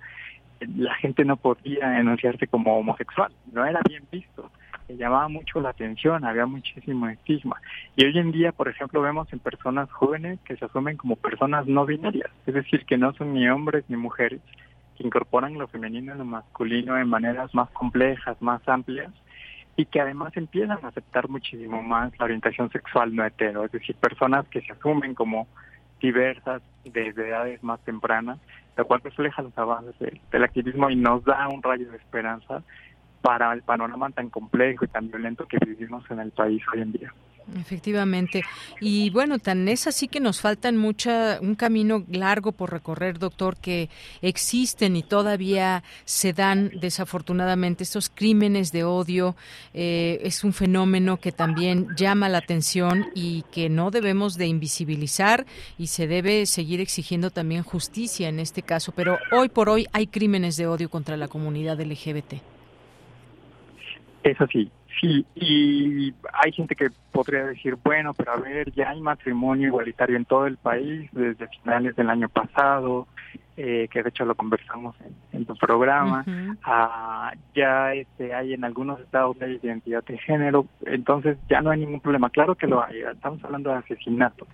la 0.77 0.95
gente 0.95 1.25
no 1.25 1.37
podía 1.37 1.99
enunciarse 1.99 2.47
como 2.47 2.77
homosexual, 2.77 3.31
no 3.51 3.65
era 3.65 3.79
bien 3.87 4.03
visto, 4.11 4.51
llamaba 4.95 5.27
mucho 5.27 5.59
la 5.59 5.69
atención, 5.69 6.23
había 6.25 6.45
muchísimo 6.45 7.07
estigma. 7.09 7.59
Y 7.95 8.05
hoy 8.05 8.17
en 8.17 8.31
día, 8.31 8.51
por 8.51 8.69
ejemplo, 8.69 9.01
vemos 9.01 9.31
en 9.33 9.39
personas 9.39 9.91
jóvenes 9.91 10.39
que 10.45 10.55
se 10.55 10.65
asumen 10.65 10.97
como 10.97 11.15
personas 11.15 11.67
no 11.67 11.85
binarias, 11.85 12.31
es 12.45 12.53
decir, 12.53 12.85
que 12.85 12.97
no 12.97 13.13
son 13.13 13.33
ni 13.33 13.47
hombres 13.49 13.83
ni 13.89 13.97
mujeres, 13.97 14.41
que 14.97 15.03
incorporan 15.03 15.57
lo 15.57 15.67
femenino 15.67 16.15
y 16.15 16.17
lo 16.17 16.25
masculino 16.25 16.97
en 16.97 17.09
maneras 17.09 17.53
más 17.53 17.69
complejas, 17.71 18.41
más 18.41 18.67
amplias, 18.67 19.11
y 19.75 19.85
que 19.85 20.01
además 20.01 20.35
empiezan 20.35 20.79
a 20.83 20.87
aceptar 20.87 21.29
muchísimo 21.29 21.83
más 21.83 22.17
la 22.17 22.25
orientación 22.25 22.71
sexual 22.71 23.15
no 23.15 23.23
hetero, 23.23 23.65
es 23.65 23.71
decir, 23.71 23.95
personas 23.95 24.47
que 24.47 24.61
se 24.61 24.71
asumen 24.71 25.13
como 25.13 25.47
diversas 25.99 26.61
desde 26.85 27.29
edades 27.29 27.63
más 27.63 27.79
tempranas 27.81 28.39
lo 28.77 28.85
cual 28.85 29.01
refleja 29.03 29.41
los 29.41 29.57
avances 29.57 30.13
del 30.31 30.43
activismo 30.43 30.89
y 30.89 30.95
nos 30.95 31.23
da 31.25 31.47
un 31.49 31.63
rayo 31.63 31.89
de 31.89 31.97
esperanza 31.97 32.61
para 33.21 33.51
el 33.53 33.63
panorama 33.63 34.09
tan 34.11 34.29
complejo 34.29 34.85
y 34.85 34.87
tan 34.87 35.09
violento 35.09 35.47
que 35.47 35.57
vivimos 35.65 36.09
en 36.11 36.19
el 36.19 36.31
país 36.31 36.61
hoy 36.71 36.81
en 36.81 36.91
día. 36.91 37.13
Efectivamente. 37.55 38.43
Y 38.81 39.09
bueno, 39.09 39.39
tan 39.39 39.67
es 39.69 39.87
así 39.87 40.07
que 40.07 40.19
nos 40.19 40.41
faltan 40.41 40.75
mucha, 40.75 41.39
un 41.41 41.55
camino 41.55 42.03
largo 42.09 42.51
por 42.51 42.71
recorrer, 42.71 43.19
doctor, 43.19 43.55
que 43.57 43.89
existen 44.21 44.97
y 44.97 45.03
todavía 45.03 45.83
se 46.03 46.33
dan 46.33 46.71
desafortunadamente 46.79 47.83
estos 47.83 48.09
crímenes 48.09 48.71
de 48.71 48.83
odio. 48.83 49.35
Eh, 49.73 50.19
es 50.23 50.43
un 50.43 50.51
fenómeno 50.51 51.17
que 51.17 51.31
también 51.31 51.87
llama 51.95 52.27
la 52.27 52.39
atención 52.39 53.07
y 53.15 53.43
que 53.51 53.69
no 53.69 53.91
debemos 53.91 54.37
de 54.37 54.47
invisibilizar 54.47 55.45
y 55.77 55.87
se 55.87 56.07
debe 56.07 56.45
seguir 56.45 56.81
exigiendo 56.81 57.31
también 57.31 57.63
justicia 57.63 58.27
en 58.27 58.39
este 58.39 58.61
caso. 58.61 58.91
Pero 58.93 59.17
hoy 59.31 59.47
por 59.47 59.69
hoy 59.69 59.87
hay 59.93 60.07
crímenes 60.07 60.57
de 60.57 60.67
odio 60.67 60.89
contra 60.89 61.15
la 61.15 61.29
comunidad 61.29 61.79
LGBT. 61.79 62.33
Es 64.23 64.41
así, 64.41 64.69
sí, 64.99 65.25
y 65.35 66.13
hay 66.33 66.51
gente 66.51 66.75
que 66.75 66.89
podría 67.11 67.45
decir, 67.45 67.77
bueno, 67.83 68.13
pero 68.13 68.33
a 68.33 68.37
ver, 68.37 68.71
ya 68.73 68.89
hay 68.89 69.01
matrimonio 69.01 69.67
igualitario 69.67 70.15
en 70.17 70.25
todo 70.25 70.47
el 70.47 70.57
país 70.57 71.09
desde 71.11 71.47
finales 71.47 71.95
del 71.95 72.09
año 72.09 72.29
pasado, 72.29 73.07
eh, 73.55 73.87
que 73.91 74.03
de 74.03 74.09
hecho 74.09 74.25
lo 74.25 74.35
conversamos 74.35 74.95
en, 75.31 75.45
tu 75.45 75.55
programa, 75.55 76.23
ah, 76.63 77.31
ya 77.55 77.93
este, 77.93 78.33
hay 78.33 78.53
en 78.53 78.63
algunos 78.63 78.99
estados 78.99 79.37
de 79.39 79.53
identidad 79.53 80.03
de 80.03 80.17
género, 80.17 80.67
entonces 80.85 81.37
ya 81.49 81.61
no 81.61 81.71
hay 81.71 81.79
ningún 81.79 82.01
problema, 82.01 82.29
claro 82.29 82.55
que 82.55 82.67
lo 82.67 82.83
hay, 82.83 83.01
estamos 83.01 83.43
hablando 83.43 83.71
de 83.71 83.77
asesinatos, 83.77 84.47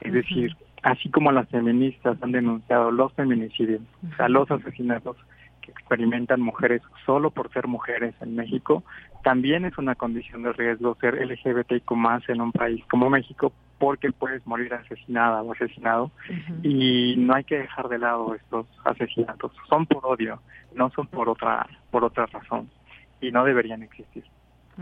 es 0.00 0.12
decir, 0.12 0.56
así 0.82 1.10
como 1.10 1.30
las 1.30 1.48
feministas 1.48 2.16
han 2.22 2.32
denunciado 2.32 2.90
los 2.90 3.12
feminicidios, 3.12 3.82
o 4.12 4.16
sea, 4.16 4.28
los 4.28 4.50
asesinatos, 4.50 5.16
que 5.60 5.70
experimentan 5.70 6.40
mujeres 6.40 6.82
solo 7.04 7.30
por 7.30 7.52
ser 7.52 7.66
mujeres 7.66 8.14
en 8.20 8.36
México, 8.36 8.82
también 9.22 9.64
es 9.64 9.76
una 9.78 9.94
condición 9.94 10.42
de 10.42 10.52
riesgo 10.52 10.96
ser 11.00 11.14
LGBTIQ 11.14 11.90
más 11.92 12.26
en 12.28 12.40
un 12.40 12.52
país 12.52 12.82
como 12.90 13.10
México 13.10 13.52
porque 13.78 14.12
puedes 14.12 14.46
morir 14.46 14.72
asesinada 14.74 15.42
o 15.42 15.52
asesinado 15.52 16.10
y 16.62 17.14
no 17.16 17.34
hay 17.34 17.44
que 17.44 17.58
dejar 17.58 17.88
de 17.88 17.98
lado 17.98 18.34
estos 18.34 18.66
asesinatos. 18.84 19.52
Son 19.68 19.86
por 19.86 20.04
odio, 20.04 20.40
no 20.74 20.90
son 20.90 21.06
por 21.06 21.28
otra, 21.28 21.66
por 21.90 22.04
otra 22.04 22.26
razón 22.26 22.68
y 23.20 23.30
no 23.30 23.44
deberían 23.44 23.82
existir. 23.82 24.24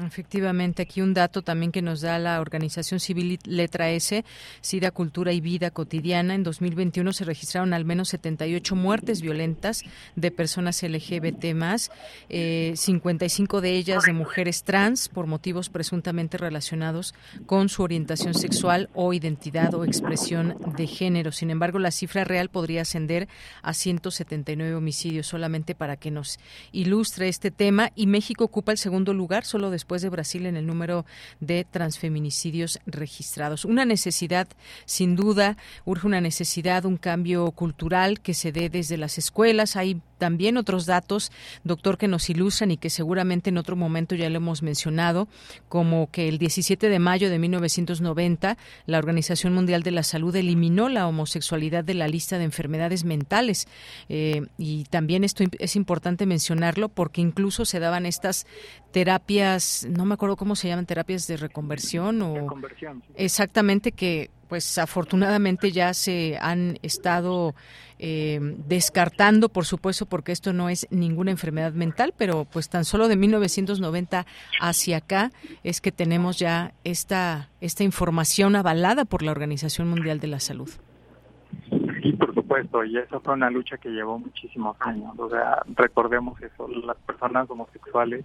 Efectivamente, 0.07 0.83
aquí 0.83 1.01
un 1.01 1.13
dato 1.13 1.43
también 1.43 1.73
que 1.73 1.83
nos 1.83 2.03
da 2.03 2.19
la 2.21 2.41
Organización 2.41 3.01
Civil 3.01 3.41
Letra 3.45 3.91
S, 3.91 4.25
SIDA, 4.61 4.93
Cultura 4.93 5.33
y 5.33 5.41
Vida 5.41 5.73
Cotidiana. 5.73 6.35
En 6.35 6.45
2021 6.45 7.13
se 7.13 7.25
registraron 7.25 7.75
al 7.75 7.85
menos 7.85 8.11
78 8.11 8.77
muertes 8.77 9.21
violentas 9.21 9.83
de 10.15 10.31
personas 10.31 10.83
LGBT 10.83 11.47
eh, 12.29 12.75
55 12.77 13.61
de 13.61 13.73
ellas 13.73 14.05
de 14.05 14.13
mujeres 14.13 14.63
trans 14.63 15.09
por 15.09 15.27
motivos 15.27 15.69
presuntamente 15.69 16.39
relacionados 16.39 17.15
con 17.47 17.69
su 17.69 17.83
orientación 17.83 18.35
sexual 18.35 18.91
o 18.95 19.13
identidad 19.13 19.75
o 19.75 19.85
expresión 19.85 20.57
de 20.77 20.87
género. 20.87 21.33
Sin 21.33 21.51
embargo, 21.51 21.79
la 21.81 21.91
cifra 21.91 22.25
real 22.25 22.51
podría 22.51 22.83
ascender 22.83 23.29
a 23.63 23.75
179 23.75 24.75
homicidios, 24.77 25.27
solamente 25.27 25.75
para 25.75 25.97
que 25.97 26.11
nos 26.11 26.39
ilustre 26.71 27.29
este 27.29 27.51
tema. 27.51 27.91
Y 27.97 28.07
México 28.07 28.45
ocupa 28.45 28.71
el 28.71 28.79
segundo 28.79 29.13
lugar, 29.13 29.45
solo 29.45 29.71
después 29.71 29.88
después 29.89 30.03
de 30.03 30.11
Brasil 30.11 30.45
en 30.45 30.59
el 30.59 30.67
número 30.67 31.07
de 31.41 31.65
transfeminicidios 31.65 32.79
registrados. 32.85 33.65
Una 33.65 33.87
necesidad, 33.87 34.47
sin 34.85 35.17
duda, 35.17 35.57
urge 35.87 36.07
una 36.07 36.21
necesidad, 36.21 36.85
un 36.85 36.99
cambio 36.99 37.51
cultural 37.53 38.21
que 38.21 38.35
se 38.35 38.53
dé 38.53 38.69
desde 38.69 38.99
las 38.99 39.17
escuelas. 39.17 39.77
Hay 39.77 40.03
también 40.19 40.57
otros 40.57 40.87
datos, 40.87 41.33
doctor, 41.65 41.97
que 41.97 42.09
nos 42.09 42.29
ilustran 42.29 42.71
y 42.71 42.77
que 42.77 42.91
seguramente 42.91 43.51
en 43.51 43.59
otro 43.59 43.77
momento 43.77 44.15
ya 44.15 44.29
lo 44.29 44.37
hemos 44.37 44.63
mencionado, 44.63 45.29
como 45.69 46.11
que 46.11 46.29
el 46.29 46.39
17 46.39 46.89
de 46.89 46.99
mayo 46.99 47.31
de 47.31 47.39
1990 47.39 48.59
la 48.87 48.99
Organización 48.99 49.55
Mundial 49.55 49.83
de 49.83 49.91
la 49.91 50.03
Salud 50.03 50.35
eliminó 50.35 50.89
la 50.89 51.07
homosexualidad 51.07 51.85
de 51.85 51.95
la 51.95 52.09
lista 52.09 52.39
de 52.39 52.45
enfermedades 52.45 53.05
mentales. 53.05 53.69
Eh, 54.09 54.47
y 54.59 54.85
también 54.85 55.25
esto 55.25 55.45
es 55.59 55.77
importante 55.77 56.27
mencionarlo 56.27 56.89
porque 56.89 57.21
incluso 57.21 57.65
se 57.65 57.81
daban 57.81 58.07
estas 58.07 58.47
terapias, 58.93 59.87
no 59.89 60.05
me 60.05 60.15
acuerdo 60.15 60.37
cómo 60.37 60.57
se 60.57 60.69
llaman, 60.69 60.87
terapias 60.87 61.27
de 61.27 61.37
reconversión 61.37 62.23
o 62.23 62.35
Reconversión, 62.35 63.03
sí. 63.07 63.13
exactamente 63.17 63.93
que 63.93 64.31
pues 64.49 64.79
afortunadamente 64.79 65.71
ya 65.71 65.95
se 65.95 66.39
han 66.41 66.79
estado 66.83 67.55
eh, 67.99 68.39
descartando, 68.67 69.49
por 69.49 69.65
supuesto, 69.65 70.07
porque 70.07 70.33
esto 70.33 70.53
no 70.53 70.69
es 70.69 70.87
ninguna 70.91 71.31
enfermedad 71.31 71.73
mental, 71.73 72.15
pero 72.17 72.45
pues 72.45 72.69
tan 72.69 72.85
solo 72.85 73.09
de 73.09 73.17
1990 73.17 74.25
hacia 74.61 74.99
acá 74.99 75.33
es 75.65 75.81
que 75.81 75.93
tenemos 75.93 76.39
ya 76.39 76.73
esta, 76.85 77.49
esta 77.61 77.85
información 77.85 78.57
avalada 78.57 79.05
por 79.05 79.23
la 79.23 79.33
Organización 79.33 79.89
Mundial 79.89 80.21
de 80.21 80.29
la 80.29 80.41
Salud. 80.41 80.71
Sí, 82.03 82.13
por 82.13 82.35
supuesto, 82.35 82.85
y 82.85 82.97
eso 82.97 83.21
fue 83.21 83.35
una 83.35 83.51
lucha 83.51 83.77
que 83.79 83.89
llevó 83.89 84.19
muchísimos 84.19 84.77
años. 84.81 85.19
O 85.19 85.29
sea, 85.29 85.63
recordemos 85.75 86.41
eso, 86.41 86.69
las 86.69 86.97
personas 86.99 87.51
homosexuales 87.51 88.25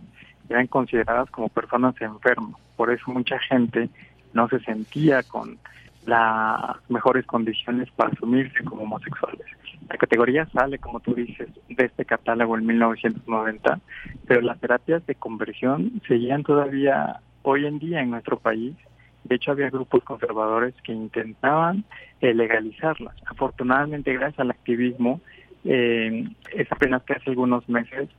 eran 0.49 0.67
consideradas 0.67 1.29
como 1.31 1.49
personas 1.49 1.99
enfermas, 1.99 2.59
por 2.75 2.91
eso 2.91 3.11
mucha 3.11 3.39
gente 3.39 3.89
no 4.33 4.47
se 4.49 4.59
sentía 4.59 5.23
con 5.23 5.57
las 6.05 6.77
mejores 6.89 7.25
condiciones 7.25 7.89
para 7.91 8.11
asumirse 8.11 8.63
como 8.63 8.83
homosexuales. 8.83 9.45
La 9.89 9.97
categoría 9.97 10.45
sale, 10.47 10.79
como 10.79 10.99
tú 10.99 11.13
dices, 11.13 11.49
de 11.69 11.85
este 11.85 12.05
catálogo 12.05 12.57
en 12.57 12.65
1990, 12.65 13.79
pero 14.27 14.41
las 14.41 14.59
terapias 14.59 15.05
de 15.05 15.15
conversión 15.15 16.01
seguían 16.07 16.43
todavía 16.43 17.19
hoy 17.41 17.65
en 17.65 17.79
día 17.79 18.01
en 18.01 18.11
nuestro 18.11 18.37
país. 18.37 18.75
De 19.23 19.35
hecho, 19.35 19.51
había 19.51 19.69
grupos 19.69 20.03
conservadores 20.03 20.73
que 20.83 20.93
intentaban 20.93 21.85
eh, 22.21 22.33
legalizarlas. 22.33 23.15
Afortunadamente, 23.25 24.13
gracias 24.13 24.39
al 24.39 24.51
activismo, 24.51 25.21
eh, 25.65 26.27
es 26.53 26.71
apenas 26.71 27.03
que 27.03 27.13
hace 27.13 27.29
algunos 27.29 27.67
meses 27.69 28.09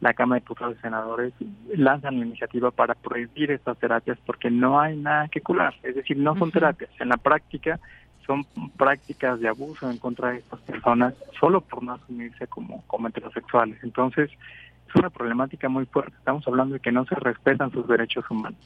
la 0.00 0.14
Cámara 0.14 0.38
de 0.38 0.44
Diputados 0.44 0.76
y 0.78 0.82
Senadores 0.82 1.32
lanzan 1.74 2.18
la 2.18 2.26
iniciativa 2.26 2.70
para 2.70 2.94
prohibir 2.94 3.50
estas 3.50 3.78
terapias 3.78 4.18
porque 4.26 4.50
no 4.50 4.80
hay 4.80 4.96
nada 4.96 5.28
que 5.28 5.40
curar. 5.40 5.74
Es 5.82 5.94
decir, 5.94 6.18
no 6.18 6.36
son 6.36 6.50
terapias. 6.50 6.90
En 7.00 7.08
la 7.08 7.16
práctica 7.16 7.80
son 8.26 8.44
prácticas 8.76 9.40
de 9.40 9.48
abuso 9.48 9.90
en 9.90 9.98
contra 9.98 10.30
de 10.30 10.38
estas 10.38 10.60
personas 10.60 11.14
solo 11.38 11.60
por 11.60 11.82
no 11.82 11.94
asumirse 11.94 12.46
como, 12.46 12.82
como 12.86 13.08
heterosexuales. 13.08 13.82
Entonces, 13.82 14.30
es 14.88 14.94
una 14.94 15.10
problemática 15.10 15.68
muy 15.68 15.86
fuerte. 15.86 16.16
Estamos 16.16 16.46
hablando 16.46 16.74
de 16.74 16.80
que 16.80 16.92
no 16.92 17.04
se 17.06 17.14
respetan 17.14 17.70
sus 17.70 17.86
derechos 17.86 18.24
humanos. 18.30 18.58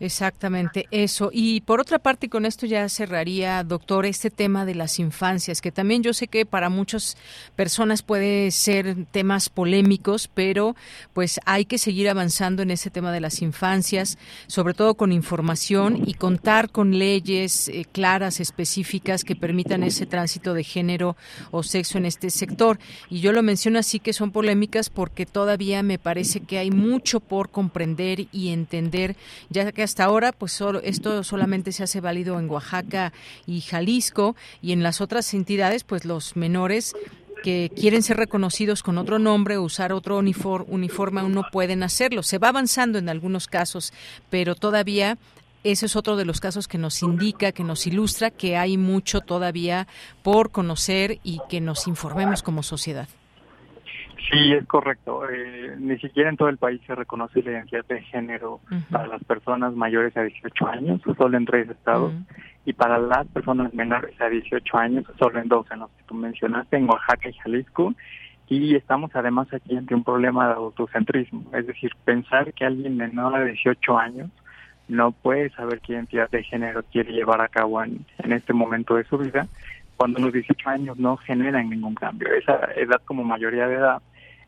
Exactamente, 0.00 0.86
eso. 0.90 1.28
Y 1.30 1.60
por 1.60 1.78
otra 1.78 1.98
parte, 1.98 2.30
con 2.30 2.46
esto 2.46 2.64
ya 2.64 2.88
cerraría, 2.88 3.62
doctor, 3.62 4.06
este 4.06 4.30
tema 4.30 4.64
de 4.64 4.74
las 4.74 4.98
infancias, 4.98 5.60
que 5.60 5.72
también 5.72 6.02
yo 6.02 6.14
sé 6.14 6.26
que 6.26 6.46
para 6.46 6.70
muchas 6.70 7.18
personas 7.54 8.00
puede 8.00 8.50
ser 8.50 8.96
temas 9.10 9.50
polémicos, 9.50 10.26
pero 10.32 10.74
pues 11.12 11.38
hay 11.44 11.66
que 11.66 11.76
seguir 11.76 12.08
avanzando 12.08 12.62
en 12.62 12.70
ese 12.70 12.88
tema 12.88 13.12
de 13.12 13.20
las 13.20 13.42
infancias, 13.42 14.16
sobre 14.46 14.72
todo 14.72 14.94
con 14.94 15.12
información 15.12 16.02
y 16.06 16.14
contar 16.14 16.70
con 16.70 16.98
leyes 16.98 17.68
eh, 17.68 17.84
claras, 17.92 18.40
específicas, 18.40 19.22
que 19.22 19.36
permitan 19.36 19.82
ese 19.82 20.06
tránsito 20.06 20.54
de 20.54 20.64
género 20.64 21.14
o 21.50 21.62
sexo 21.62 21.98
en 21.98 22.06
este 22.06 22.30
sector. 22.30 22.78
Y 23.10 23.20
yo 23.20 23.32
lo 23.32 23.42
menciono 23.42 23.78
así 23.78 24.00
que 24.00 24.14
son 24.14 24.32
polémicas 24.32 24.88
porque 24.88 25.26
todavía 25.26 25.82
me 25.82 25.98
parece 25.98 26.40
que 26.40 26.56
hay 26.56 26.70
mucho 26.70 27.20
por 27.20 27.50
comprender 27.50 28.28
y 28.32 28.48
entender, 28.48 29.14
ya 29.50 29.70
que 29.72 29.89
hasta 29.90 30.04
ahora, 30.04 30.30
pues 30.30 30.52
solo, 30.52 30.80
esto 30.84 31.24
solamente 31.24 31.72
se 31.72 31.82
hace 31.82 32.00
válido 32.00 32.38
en 32.38 32.48
Oaxaca 32.48 33.12
y 33.44 33.60
Jalisco 33.60 34.36
y 34.62 34.70
en 34.70 34.84
las 34.84 35.00
otras 35.00 35.34
entidades, 35.34 35.82
pues 35.82 36.04
los 36.04 36.36
menores 36.36 36.94
que 37.42 37.72
quieren 37.74 38.04
ser 38.04 38.16
reconocidos 38.16 38.84
con 38.84 38.98
otro 38.98 39.18
nombre 39.18 39.56
o 39.56 39.64
usar 39.64 39.92
otro 39.92 40.16
uniforme, 40.18 41.20
aún 41.20 41.32
no 41.32 41.42
pueden 41.50 41.82
hacerlo. 41.82 42.22
Se 42.22 42.38
va 42.38 42.50
avanzando 42.50 42.98
en 42.98 43.08
algunos 43.08 43.48
casos, 43.48 43.92
pero 44.30 44.54
todavía 44.54 45.18
ese 45.64 45.86
es 45.86 45.96
otro 45.96 46.14
de 46.14 46.24
los 46.24 46.38
casos 46.38 46.68
que 46.68 46.78
nos 46.78 47.02
indica, 47.02 47.50
que 47.50 47.64
nos 47.64 47.84
ilustra 47.88 48.30
que 48.30 48.56
hay 48.56 48.76
mucho 48.76 49.22
todavía 49.22 49.88
por 50.22 50.52
conocer 50.52 51.18
y 51.24 51.40
que 51.48 51.60
nos 51.60 51.88
informemos 51.88 52.44
como 52.44 52.62
sociedad. 52.62 53.08
Sí, 54.28 54.52
es 54.52 54.66
correcto. 54.66 55.22
Eh, 55.28 55.76
ni 55.78 55.98
siquiera 55.98 56.28
en 56.28 56.36
todo 56.36 56.48
el 56.48 56.58
país 56.58 56.80
se 56.86 56.94
reconoce 56.94 57.42
la 57.42 57.52
identidad 57.52 57.84
de 57.86 58.02
género 58.02 58.60
para 58.90 59.06
las 59.06 59.24
personas 59.24 59.74
mayores 59.74 60.16
a 60.16 60.22
18 60.22 60.66
años, 60.66 61.00
solo 61.16 61.36
en 61.36 61.46
tres 61.46 61.68
estados, 61.70 62.12
y 62.64 62.72
para 62.72 62.98
las 62.98 63.26
personas 63.28 63.72
menores 63.72 64.20
a 64.20 64.28
18 64.28 64.76
años, 64.76 65.04
solo 65.18 65.40
en 65.40 65.48
dos, 65.48 65.66
en 65.70 65.80
los 65.80 65.90
que 65.90 66.02
tú 66.06 66.14
mencionaste, 66.14 66.76
en 66.76 66.88
Oaxaca 66.88 67.28
y 67.28 67.32
Jalisco. 67.34 67.94
Y 68.48 68.74
estamos 68.74 69.10
además 69.14 69.52
aquí 69.52 69.76
ante 69.76 69.94
un 69.94 70.02
problema 70.02 70.48
de 70.48 70.54
autocentrismo, 70.54 71.44
es 71.54 71.66
decir, 71.66 71.92
pensar 72.04 72.52
que 72.52 72.64
alguien 72.64 72.96
menor 72.96 73.36
a 73.36 73.44
18 73.44 73.96
años 73.96 74.30
no 74.88 75.12
puede 75.12 75.50
saber 75.50 75.80
qué 75.80 75.92
identidad 75.92 76.28
de 76.30 76.42
género 76.42 76.82
quiere 76.82 77.12
llevar 77.12 77.40
a 77.40 77.48
cabo 77.48 77.82
en, 77.82 78.04
en 78.18 78.32
este 78.32 78.52
momento 78.52 78.96
de 78.96 79.04
su 79.04 79.18
vida, 79.18 79.46
cuando 79.96 80.18
los 80.18 80.32
18 80.32 80.68
años 80.68 80.98
no 80.98 81.16
generan 81.18 81.70
ningún 81.70 81.94
cambio. 81.94 82.28
Esa 82.34 82.58
edad 82.74 83.00
como 83.04 83.22
mayoría 83.22 83.68
de 83.68 83.74
edad 83.74 84.02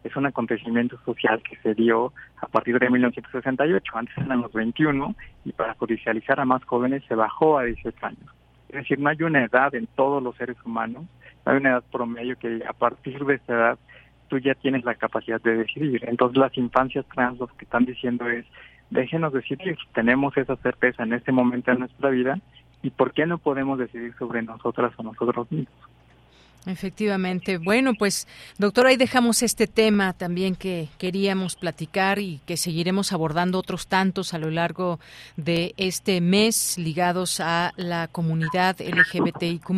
es 0.04 0.16
un 0.16 0.26
acontecimiento 0.26 0.98
social 1.04 1.42
que 1.42 1.56
se 1.56 1.74
dio 1.74 2.12
a 2.40 2.46
partir 2.46 2.78
de 2.78 2.90
1968. 2.90 3.92
Antes 3.94 4.16
eran 4.18 4.40
los 4.40 4.52
21 4.52 5.14
y 5.44 5.52
para 5.52 5.74
judicializar 5.74 6.40
a 6.40 6.44
más 6.44 6.64
jóvenes 6.64 7.02
se 7.08 7.14
bajó 7.14 7.58
a 7.58 7.64
18 7.64 8.06
años. 8.06 8.34
Es 8.68 8.76
decir, 8.76 8.98
no 8.98 9.10
hay 9.10 9.22
una 9.22 9.44
edad 9.44 9.74
en 9.74 9.86
todos 9.86 10.22
los 10.22 10.34
seres 10.36 10.56
humanos, 10.64 11.04
no 11.44 11.52
hay 11.52 11.58
una 11.58 11.70
edad 11.70 11.84
promedio 11.92 12.38
que 12.38 12.62
a 12.66 12.72
partir 12.72 13.24
de 13.24 13.34
esa 13.34 13.52
edad 13.52 13.78
tú 14.28 14.38
ya 14.38 14.54
tienes 14.54 14.84
la 14.84 14.94
capacidad 14.94 15.40
de 15.42 15.58
decidir. 15.58 16.02
Entonces 16.08 16.38
las 16.38 16.56
infancias 16.56 17.04
trans 17.14 17.38
lo 17.38 17.48
que 17.48 17.64
están 17.64 17.84
diciendo 17.84 18.28
es, 18.28 18.46
déjenos 18.90 19.32
decidir, 19.32 19.76
tenemos 19.94 20.36
esa 20.36 20.56
certeza 20.56 21.02
en 21.02 21.12
este 21.12 21.32
momento 21.32 21.70
de 21.70 21.78
nuestra 21.78 22.10
vida 22.10 22.38
y 22.82 22.90
¿por 22.90 23.12
qué 23.12 23.26
no 23.26 23.38
podemos 23.38 23.78
decidir 23.78 24.14
sobre 24.18 24.42
nosotras 24.42 24.92
o 24.96 25.02
nosotros 25.02 25.50
mismos? 25.52 25.74
Efectivamente. 26.64 27.58
Bueno, 27.58 27.94
pues 27.94 28.28
doctor, 28.56 28.86
ahí 28.86 28.96
dejamos 28.96 29.42
este 29.42 29.66
tema 29.66 30.12
también 30.12 30.54
que 30.54 30.88
queríamos 30.96 31.56
platicar 31.56 32.20
y 32.20 32.40
que 32.46 32.56
seguiremos 32.56 33.12
abordando 33.12 33.58
otros 33.58 33.88
tantos 33.88 34.32
a 34.32 34.38
lo 34.38 34.48
largo 34.48 35.00
de 35.36 35.74
este 35.76 36.20
mes 36.20 36.78
ligados 36.78 37.40
a 37.40 37.72
la 37.76 38.06
comunidad 38.06 38.76
LGBTIQ 38.80 39.72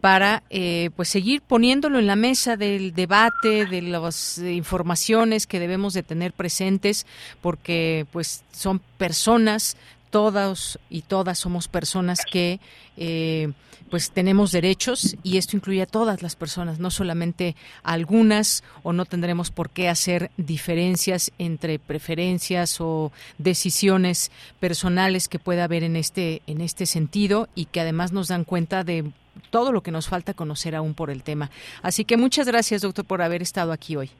para 0.00 0.44
eh, 0.50 0.90
pues 0.94 1.08
seguir 1.08 1.42
poniéndolo 1.42 1.98
en 1.98 2.06
la 2.06 2.16
mesa 2.16 2.56
del 2.56 2.94
debate, 2.94 3.66
de 3.66 3.82
las 3.82 4.38
informaciones 4.38 5.48
que 5.48 5.58
debemos 5.58 5.94
de 5.94 6.04
tener 6.04 6.32
presentes 6.32 7.06
porque 7.42 8.06
pues 8.12 8.44
son 8.52 8.78
personas 8.98 9.76
todos 10.14 10.78
y 10.90 11.02
todas 11.02 11.40
somos 11.40 11.66
personas 11.66 12.20
que 12.24 12.60
eh, 12.96 13.50
pues 13.90 14.12
tenemos 14.12 14.52
derechos 14.52 15.16
y 15.24 15.38
esto 15.38 15.56
incluye 15.56 15.82
a 15.82 15.86
todas 15.86 16.22
las 16.22 16.36
personas, 16.36 16.78
no 16.78 16.92
solamente 16.92 17.56
a 17.82 17.94
algunas 17.94 18.62
o 18.84 18.92
no 18.92 19.06
tendremos 19.06 19.50
por 19.50 19.70
qué 19.70 19.88
hacer 19.88 20.30
diferencias 20.36 21.32
entre 21.38 21.80
preferencias 21.80 22.80
o 22.80 23.10
decisiones 23.38 24.30
personales 24.60 25.26
que 25.26 25.40
pueda 25.40 25.64
haber 25.64 25.82
en 25.82 25.96
este 25.96 26.42
en 26.46 26.60
este 26.60 26.86
sentido 26.86 27.48
y 27.56 27.64
que 27.64 27.80
además 27.80 28.12
nos 28.12 28.28
dan 28.28 28.44
cuenta 28.44 28.84
de 28.84 29.10
todo 29.50 29.72
lo 29.72 29.82
que 29.82 29.90
nos 29.90 30.06
falta 30.06 30.32
conocer 30.32 30.76
aún 30.76 30.94
por 30.94 31.10
el 31.10 31.24
tema. 31.24 31.50
Así 31.82 32.04
que 32.04 32.16
muchas 32.16 32.46
gracias, 32.46 32.82
doctor, 32.82 33.04
por 33.04 33.20
haber 33.20 33.42
estado 33.42 33.72
aquí 33.72 33.96
hoy. 33.96 34.12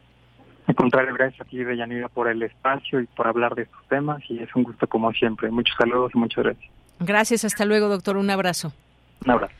Al 0.66 0.74
contrario, 0.74 1.14
gracias 1.14 1.42
a 1.42 1.44
ti, 1.44 1.58
Deyanira, 1.58 2.08
por 2.08 2.28
el 2.28 2.42
espacio 2.42 3.00
y 3.00 3.06
por 3.06 3.26
hablar 3.26 3.54
de 3.54 3.62
estos 3.62 3.86
temas 3.88 4.22
y 4.28 4.38
es 4.38 4.54
un 4.54 4.62
gusto 4.62 4.86
como 4.86 5.12
siempre. 5.12 5.50
Muchos 5.50 5.76
saludos 5.76 6.12
y 6.14 6.18
muchas 6.18 6.44
gracias. 6.44 6.70
Gracias, 7.00 7.44
hasta 7.44 7.64
luego, 7.64 7.88
doctor. 7.88 8.16
Un 8.16 8.30
abrazo. 8.30 8.72
Un 9.24 9.32
abrazo. 9.32 9.52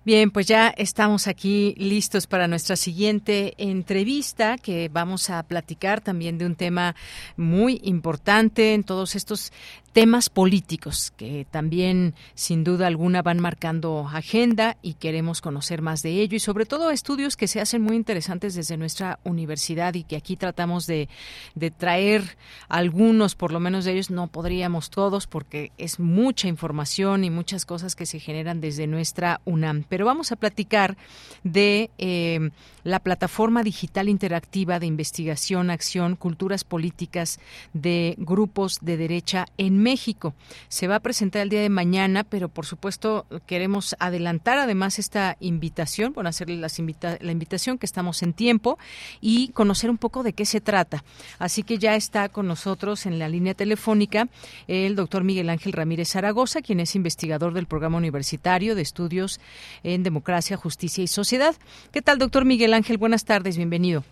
Bien, 0.06 0.30
pues 0.30 0.46
ya 0.46 0.68
estamos 0.78 1.28
aquí 1.28 1.74
listos 1.80 2.28
para 2.28 2.48
nuestra 2.48 2.76
siguiente 2.76 3.56
entrevista 3.58 4.56
que 4.58 4.88
vamos 4.88 5.32
a 5.32 5.42
platicar 5.42 6.00
también 6.00 6.38
de 6.38 6.46
un 6.46 6.56
tema 6.56 6.96
muy 7.38 7.82
importante 7.84 8.76
en 8.76 8.84
todos 8.84 9.16
estos 9.16 9.52
temas 9.96 10.30
políticos 10.30 11.14
que 11.16 11.48
también 11.50 12.16
sin 12.34 12.66
duda 12.66 12.86
alguna 12.86 13.22
van 13.22 13.40
marcando 13.40 14.10
agenda 14.12 14.76
y 14.82 14.96
queremos 14.96 15.40
conocer 15.40 15.82
más 15.82 16.02
de 16.02 16.20
ello 16.20 16.36
y 16.36 16.42
sobre 16.42 16.66
todo 16.66 16.92
estudios 16.92 17.38
que 17.38 17.48
se 17.48 17.62
hacen 17.62 17.82
muy 17.82 17.96
interesantes 17.96 18.56
desde 18.56 18.76
nuestra 18.76 19.20
universidad 19.24 19.94
y 19.94 20.04
que 20.04 20.18
aquí 20.18 20.36
tratamos 20.36 20.86
de, 20.86 21.08
de 21.56 21.72
traer 21.72 22.38
algunos, 22.68 23.36
por 23.36 23.54
lo 23.54 23.62
menos 23.62 23.86
de 23.86 23.94
ellos, 23.94 24.12
no 24.12 24.28
podríamos 24.28 24.90
todos 24.90 25.28
porque 25.28 25.72
es 25.78 25.98
mucha 25.98 26.50
información 26.50 27.24
y 27.24 27.30
muchas 27.30 27.66
cosas 27.66 27.96
que 27.96 28.06
se 28.06 28.20
generan 28.20 28.60
desde 28.60 28.88
nuestra 28.88 29.40
UNAM. 29.46 29.86
Pero 29.88 30.06
vamos 30.06 30.34
a 30.34 30.36
platicar 30.36 30.98
de 31.46 31.90
eh, 32.00 32.50
la 32.86 33.00
plataforma 33.00 33.64
digital 33.64 34.08
interactiva 34.08 34.80
de 34.80 34.86
investigación, 34.86 35.72
acción, 35.72 36.16
culturas 36.16 36.64
políticas 36.64 37.40
de 37.74 38.14
grupos 38.20 38.78
de 38.82 38.96
derecha 38.96 39.48
en 39.58 39.80
México. 39.80 40.36
Se 40.70 40.88
va 40.88 40.98
a 40.98 41.00
presentar 41.00 41.42
el 41.42 41.50
día 41.50 41.62
de 41.62 41.70
mañana, 41.70 42.24
pero 42.24 42.48
por 42.48 42.68
supuesto 42.68 43.26
queremos 43.48 43.96
adelantar 44.00 44.60
además 44.60 45.00
esta 45.00 45.36
invitación, 45.40 46.14
bueno, 46.14 46.30
hacerle 46.30 46.58
la 46.58 47.32
invitación 47.32 47.80
que 47.80 47.88
estamos 47.88 48.22
en 48.22 48.34
tiempo 48.34 48.78
y 49.20 49.48
conocer 49.50 49.90
un 49.90 49.98
poco 49.98 50.22
de 50.22 50.34
qué 50.34 50.46
se 50.46 50.62
trata. 50.62 51.04
Así 51.40 51.64
que 51.64 51.80
ya 51.80 51.96
está 51.96 52.30
con 52.30 52.48
nosotros 52.48 53.08
en 53.08 53.18
la 53.18 53.28
línea 53.28 53.56
telefónica 53.56 54.30
el 54.68 54.96
doctor 54.96 55.24
Miguel 55.24 55.50
Ángel 55.50 55.74
Ramírez 55.74 56.10
Zaragoza, 56.10 56.62
quien 56.62 56.80
es 56.80 56.96
investigador 56.96 57.56
del 57.56 57.66
Programa 57.66 57.98
Universitario 57.98 58.76
de 58.76 58.84
Estudios 58.84 59.40
en 59.82 60.04
Democracia, 60.04 60.56
Justicia 60.56 61.04
y 61.04 61.08
Sociedad. 61.08 61.56
¿Qué 61.92 62.04
tal, 62.04 62.20
doctor 62.20 62.46
Miguel 62.46 62.75
Ángel? 62.76 62.98
Buenas 62.98 63.26
tardes, 63.26 63.58
bienvenido. 63.58 64.04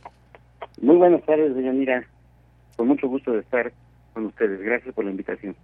Muy 0.82 0.95
buenas 0.97 1.24
tardes, 1.24 1.53
doña 1.53 1.72
Mira. 1.72 2.03
Con 2.76 2.88
mucho 2.88 3.07
gusto 3.07 3.32
de 3.32 3.39
estar 3.39 3.72
con 4.14 4.26
ustedes. 4.26 4.59
Gracias 4.61 4.93
por 4.95 5.05
la 5.05 5.11
invitación. 5.11 5.55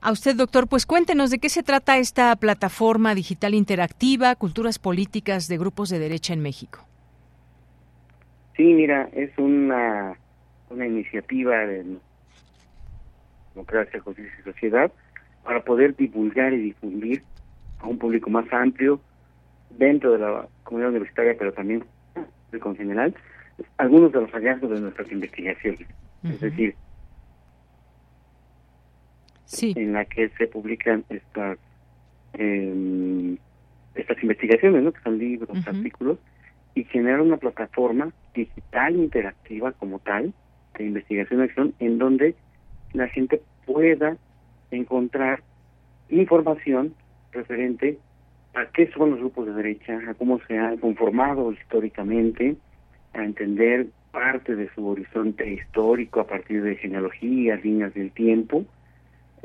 A 0.00 0.12
usted, 0.12 0.36
doctor, 0.36 0.68
pues 0.68 0.86
cuéntenos 0.86 1.30
de 1.30 1.38
qué 1.38 1.48
se 1.48 1.62
trata 1.62 1.98
esta 1.98 2.34
plataforma 2.36 3.14
digital 3.14 3.54
interactiva, 3.54 4.34
culturas 4.36 4.78
políticas 4.78 5.48
de 5.48 5.58
grupos 5.58 5.88
de 5.88 5.98
derecha 5.98 6.32
en 6.32 6.40
México. 6.40 6.86
Sí, 8.56 8.64
mira, 8.64 9.08
es 9.12 9.30
una, 9.38 10.14
una 10.70 10.86
iniciativa 10.86 11.56
de 11.66 11.96
democracia, 13.54 14.00
justicia 14.00 14.32
y 14.40 14.42
sociedad 14.42 14.92
para 15.42 15.64
poder 15.64 15.96
divulgar 15.96 16.52
y 16.52 16.58
difundir 16.58 17.22
a 17.80 17.86
un 17.86 17.98
público 17.98 18.30
más 18.30 18.46
amplio 18.52 19.00
dentro 19.70 20.12
de 20.12 20.18
la 20.18 20.46
comunidad 20.64 20.90
universitaria, 20.90 21.34
pero 21.38 21.52
también 21.52 21.84
en 22.52 22.76
general, 22.76 23.14
algunos 23.78 24.12
de 24.12 24.20
los 24.20 24.30
hallazgos 24.30 24.70
de 24.70 24.80
nuestras 24.80 25.10
investigaciones. 25.10 25.86
Es 26.24 26.40
decir, 26.40 26.74
en 29.60 29.92
la 29.92 30.04
que 30.04 30.28
se 30.30 30.46
publican 30.46 31.04
estas 31.08 31.58
eh, 32.34 33.36
estas 33.94 34.22
investigaciones, 34.22 34.82
¿no? 34.82 34.92
que 34.92 35.00
son 35.02 35.18
libros, 35.18 35.66
artículos, 35.66 36.18
y 36.74 36.84
generar 36.84 37.20
una 37.20 37.36
plataforma 37.36 38.12
digital 38.34 38.96
interactiva 38.96 39.72
como 39.72 39.98
tal, 39.98 40.32
de 40.78 40.84
investigación 40.84 41.40
y 41.40 41.42
acción, 41.44 41.74
en 41.78 41.98
donde 41.98 42.34
la 42.94 43.08
gente 43.08 43.42
pueda 43.66 44.16
encontrar 44.70 45.42
información 46.08 46.94
referente 47.32 47.98
a 48.54 48.66
qué 48.66 48.90
son 48.92 49.10
los 49.10 49.20
grupos 49.20 49.46
de 49.46 49.54
derecha, 49.54 49.98
a 50.08 50.14
cómo 50.14 50.38
se 50.46 50.58
han 50.58 50.76
conformado 50.78 51.52
históricamente, 51.52 52.56
a 53.14 53.24
entender 53.24 53.86
parte 54.10 54.54
de 54.54 54.68
su 54.74 54.86
horizonte 54.86 55.50
histórico 55.50 56.20
a 56.20 56.26
partir 56.26 56.62
de 56.62 56.76
genealogías, 56.76 57.64
líneas 57.64 57.94
del 57.94 58.10
tiempo, 58.12 58.64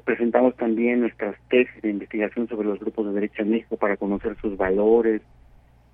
Presentamos 0.05 0.55
también 0.55 1.01
nuestras 1.01 1.35
tesis 1.49 1.81
de 1.81 1.89
investigación 1.89 2.47
sobre 2.47 2.67
los 2.67 2.79
grupos 2.79 3.07
de 3.07 3.13
derecha 3.13 3.41
en 3.41 3.51
México 3.51 3.77
para 3.77 3.97
conocer 3.97 4.37
sus 4.41 4.55
valores, 4.55 5.21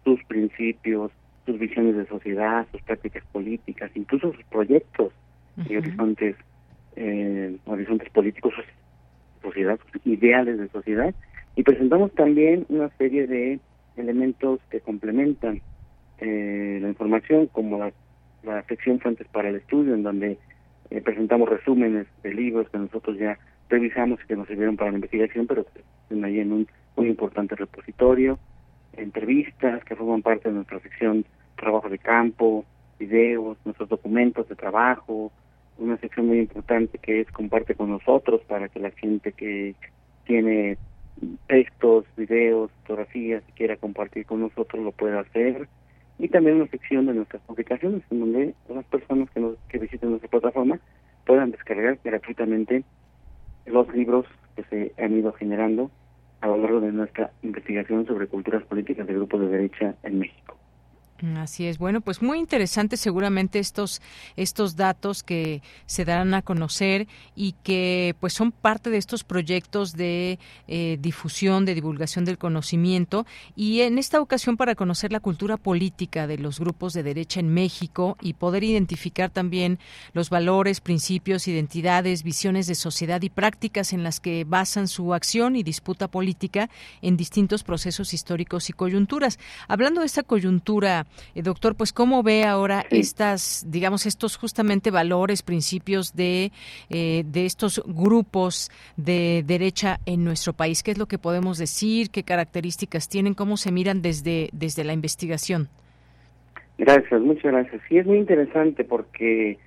sus 0.04 0.24
principios, 0.26 1.12
sus 1.46 1.58
visiones 1.58 1.96
de 1.96 2.06
sociedad, 2.08 2.68
sus 2.72 2.82
prácticas 2.82 3.24
políticas, 3.32 3.92
incluso 3.96 4.34
sus 4.34 4.44
proyectos 4.46 5.14
y 5.68 5.78
horizontes, 5.78 6.36
eh, 6.96 7.58
horizontes 7.66 8.10
políticos, 8.10 8.54
sociedad, 9.42 9.80
sus 9.92 10.06
ideales 10.06 10.60
de 10.60 10.68
sociedad. 10.70 11.16
Y 11.56 11.64
presentamos 11.64 12.12
también 12.14 12.66
una 12.70 12.90
serie 12.98 13.28
de 13.28 13.60
elementos 13.96 14.60
que 14.70 14.80
complementan 14.82 15.62
eh, 16.20 16.80
la 16.82 16.88
información, 16.88 17.48
como 17.48 17.78
la, 17.78 17.92
la 18.44 18.64
sección 18.64 19.00
Fuentes 19.00 19.28
para 19.28 19.50
el 19.50 19.56
Estudio, 19.58 19.94
en 19.94 20.04
donde 20.04 20.38
eh, 20.90 21.02
presentamos 21.02 21.50
resúmenes 21.50 22.08
de 22.24 22.34
libros 22.34 22.70
que 22.70 22.78
nosotros 22.78 23.18
ya 23.18 23.38
revisamos 23.70 24.20
y 24.24 24.28
que 24.28 24.36
nos 24.36 24.48
sirvieron 24.48 24.78
para 24.78 24.92
la 24.92 24.98
investigación, 24.98 25.48
pero 25.48 25.62
están 25.62 26.24
ahí 26.24 26.40
en 26.40 26.52
un 26.52 26.68
muy 26.96 27.08
importante 27.08 27.56
repositorio, 27.56 28.38
entrevistas 28.94 29.84
que 29.84 29.96
forman 29.96 30.22
parte 30.22 30.50
de 30.50 30.56
nuestra 30.56 30.80
sección 30.80 31.26
trabajo 31.56 31.90
de 31.90 31.98
campo, 31.98 32.66
videos, 33.00 33.58
nuestros 33.66 33.90
documentos 33.90 34.48
de 34.50 34.56
trabajo, 34.56 35.32
una 35.78 35.98
sección 35.98 36.28
muy 36.28 36.40
importante 36.40 36.98
que 36.98 37.22
es 37.22 37.32
comparte 37.32 37.76
con 37.76 37.90
nosotros 37.90 38.42
para 38.48 38.70
que 38.70 38.80
la 38.80 38.92
gente 38.92 39.32
que 39.32 39.76
tiene 40.26 40.78
textos, 41.48 42.06
videos, 42.18 42.72
fotografías, 42.82 43.44
que 43.44 43.54
quiera 43.54 43.78
compartir 43.78 44.26
con 44.26 44.42
nosotros 44.42 44.84
lo 44.84 44.92
pueda 44.92 45.22
hacer. 45.22 45.68
Y 46.20 46.28
también 46.28 46.58
una 46.58 46.68
sección 46.68 47.06
de 47.06 47.14
nuestras 47.14 47.42
publicaciones 47.44 48.04
en 48.10 48.20
donde 48.20 48.54
las 48.70 48.86
personas 48.86 49.30
que, 49.32 49.40
nos, 49.40 49.58
que 49.70 49.80
visiten 49.80 50.10
nuestra 50.12 50.30
plataforma 50.30 50.80
puedan 51.26 51.52
descargar 51.52 52.00
gratuitamente 52.04 52.84
los 53.66 53.88
libros 53.94 54.26
que 54.56 54.64
se 54.66 55.04
han 55.04 55.18
ido 55.18 55.34
generando 55.34 55.90
a 56.42 56.48
lo 56.48 56.58
largo 56.58 56.82
de 56.82 56.92
nuestra 56.92 57.32
investigación 57.42 58.06
sobre 58.06 58.28
culturas 58.28 58.64
políticas 58.64 59.08
de 59.08 59.14
grupos 59.14 59.42
de 59.42 59.48
derecha 59.48 59.96
en 60.04 60.20
México. 60.20 60.58
Así 61.38 61.68
es. 61.68 61.78
Bueno, 61.78 62.02
pues 62.02 62.22
muy 62.22 62.38
interesante 62.38 62.98
seguramente 62.98 63.60
estos 63.60 64.02
estos 64.36 64.76
datos 64.76 65.24
que 65.24 65.62
se 65.86 66.04
darán 66.04 66.34
a 66.34 66.42
conocer 66.42 67.08
y 67.34 67.54
que 67.64 68.14
pues 68.20 68.34
son 68.34 68.52
parte 68.52 68.90
de 68.90 68.98
estos 68.98 69.24
proyectos 69.24 69.94
de 69.94 70.38
eh, 70.68 70.98
difusión, 71.00 71.64
de 71.64 71.76
divulgación 71.76 72.26
del 72.26 72.38
conocimiento 72.38 73.26
y 73.56 73.82
en 73.82 74.00
esta 74.00 74.20
ocasión 74.20 74.58
para 74.58 74.76
conocer 74.76 75.14
la 75.14 75.22
cultura 75.22 75.56
política 75.56 76.28
de 76.28 76.38
los 76.38 76.60
grupos 76.60 76.92
de 76.92 77.04
derecha 77.04 77.40
en 77.40 77.54
México 77.54 78.18
y 78.20 78.34
poder 78.34 78.66
identificar 78.66 79.30
también 79.30 79.80
los 80.12 80.30
valores, 80.30 80.82
principios, 80.82 81.48
identidades, 81.48 82.24
visiones 82.24 82.68
de 82.68 82.76
sociedad 82.76 83.22
y 83.22 83.30
prácticas 83.30 83.94
en 83.94 84.04
las 84.04 84.20
que 84.20 84.44
basan 84.44 84.90
su 84.90 85.14
acción 85.14 85.56
y 85.56 85.64
disputa 85.64 86.10
política 86.10 86.70
en 87.02 87.16
distintos 87.16 87.64
procesos 87.64 88.14
históricos 88.14 88.70
y 88.70 88.74
coyunturas. 88.74 89.40
Hablando 89.70 90.02
de 90.02 90.08
esta 90.08 90.24
coyuntura 90.24 91.06
eh, 91.36 91.42
doctor, 91.42 91.76
pues 91.76 91.94
cómo 91.94 92.24
ve 92.24 92.44
ahora 92.46 92.86
estas, 92.90 93.66
digamos, 93.68 94.06
estos 94.06 94.38
justamente 94.38 94.92
valores, 94.92 95.42
principios 95.42 96.16
de, 96.16 96.52
eh, 96.90 97.24
de 97.26 97.46
estos 97.46 97.82
grupos 97.86 98.70
de 98.98 99.44
derecha 99.46 100.00
en 100.06 100.24
nuestro 100.24 100.54
país. 100.54 100.84
¿Qué 100.84 100.92
es 100.92 100.98
lo 100.98 101.08
que 101.08 101.18
podemos 101.18 101.58
decir? 101.58 102.10
¿Qué 102.10 102.24
características 102.24 103.10
tienen? 103.10 103.34
¿Cómo 103.34 103.58
se 103.58 103.72
miran 103.72 104.02
desde, 104.02 104.50
desde 104.54 104.84
la 104.84 104.94
investigación? 104.94 105.70
Gracias, 106.78 107.22
muchas 107.22 107.52
gracias. 107.52 107.82
Sí, 107.88 107.98
es 107.98 108.06
muy 108.06 108.18
interesante 108.18 108.84
porque 108.84 109.58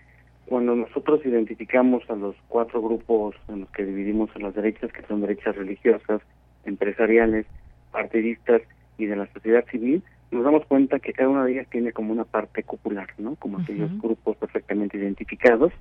cuando 0.47 0.75
nosotros 0.75 1.25
identificamos 1.25 2.09
a 2.09 2.15
los 2.15 2.37
cuatro 2.49 2.81
grupos 2.81 3.35
en 3.49 3.61
los 3.61 3.71
que 3.71 3.85
dividimos 3.85 4.31
a 4.35 4.39
las 4.39 4.55
derechas, 4.55 4.93
que 4.93 5.03
son 5.03 5.21
derechas 5.21 5.57
religiosas, 5.57 6.23
empresariales, 6.65 7.47
partidistas 7.91 8.63
y 8.99 9.07
de 9.07 9.17
la 9.17 9.27
sociedad 9.33 9.65
civil, 9.71 10.03
nos 10.31 10.45
damos 10.45 10.66
cuenta 10.66 10.99
que 10.99 11.12
cada 11.12 11.29
una 11.29 11.45
de 11.45 11.53
ellas 11.53 11.68
tiene 11.70 11.93
como 11.93 12.12
una 12.12 12.24
parte 12.24 12.62
popular, 12.62 13.09
¿no? 13.18 13.37
Como 13.37 13.59
aquellos 13.59 13.91
grupos 14.01 14.37
perfectamente 14.37 14.99
identificados 14.99 15.72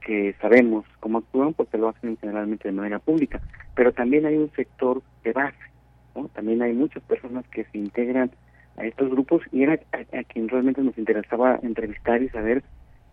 que 0.00 0.34
sabemos 0.40 0.84
cómo 1.00 1.18
actúan 1.18 1.54
porque 1.54 1.78
lo 1.78 1.88
hacen 1.88 2.16
generalmente 2.16 2.68
de 2.68 2.72
manera 2.74 2.98
pública, 2.98 3.40
pero 3.74 3.92
también 3.92 4.26
hay 4.26 4.36
un 4.36 4.50
sector 4.52 5.02
de 5.22 5.32
base, 5.32 5.56
¿no? 6.14 6.28
También 6.28 6.62
hay 6.62 6.72
muchas 6.72 7.02
personas 7.04 7.46
que 7.48 7.64
se 7.64 7.78
integran 7.78 8.30
a 8.76 8.84
estos 8.84 9.10
grupos 9.10 9.42
y 9.52 9.62
era 9.62 9.78
a, 9.92 10.24
quien 10.24 10.48
realmente 10.48 10.82
nos 10.82 10.96
interesaba 10.98 11.58
entrevistar 11.62 12.22
y 12.22 12.28
saber 12.30 12.62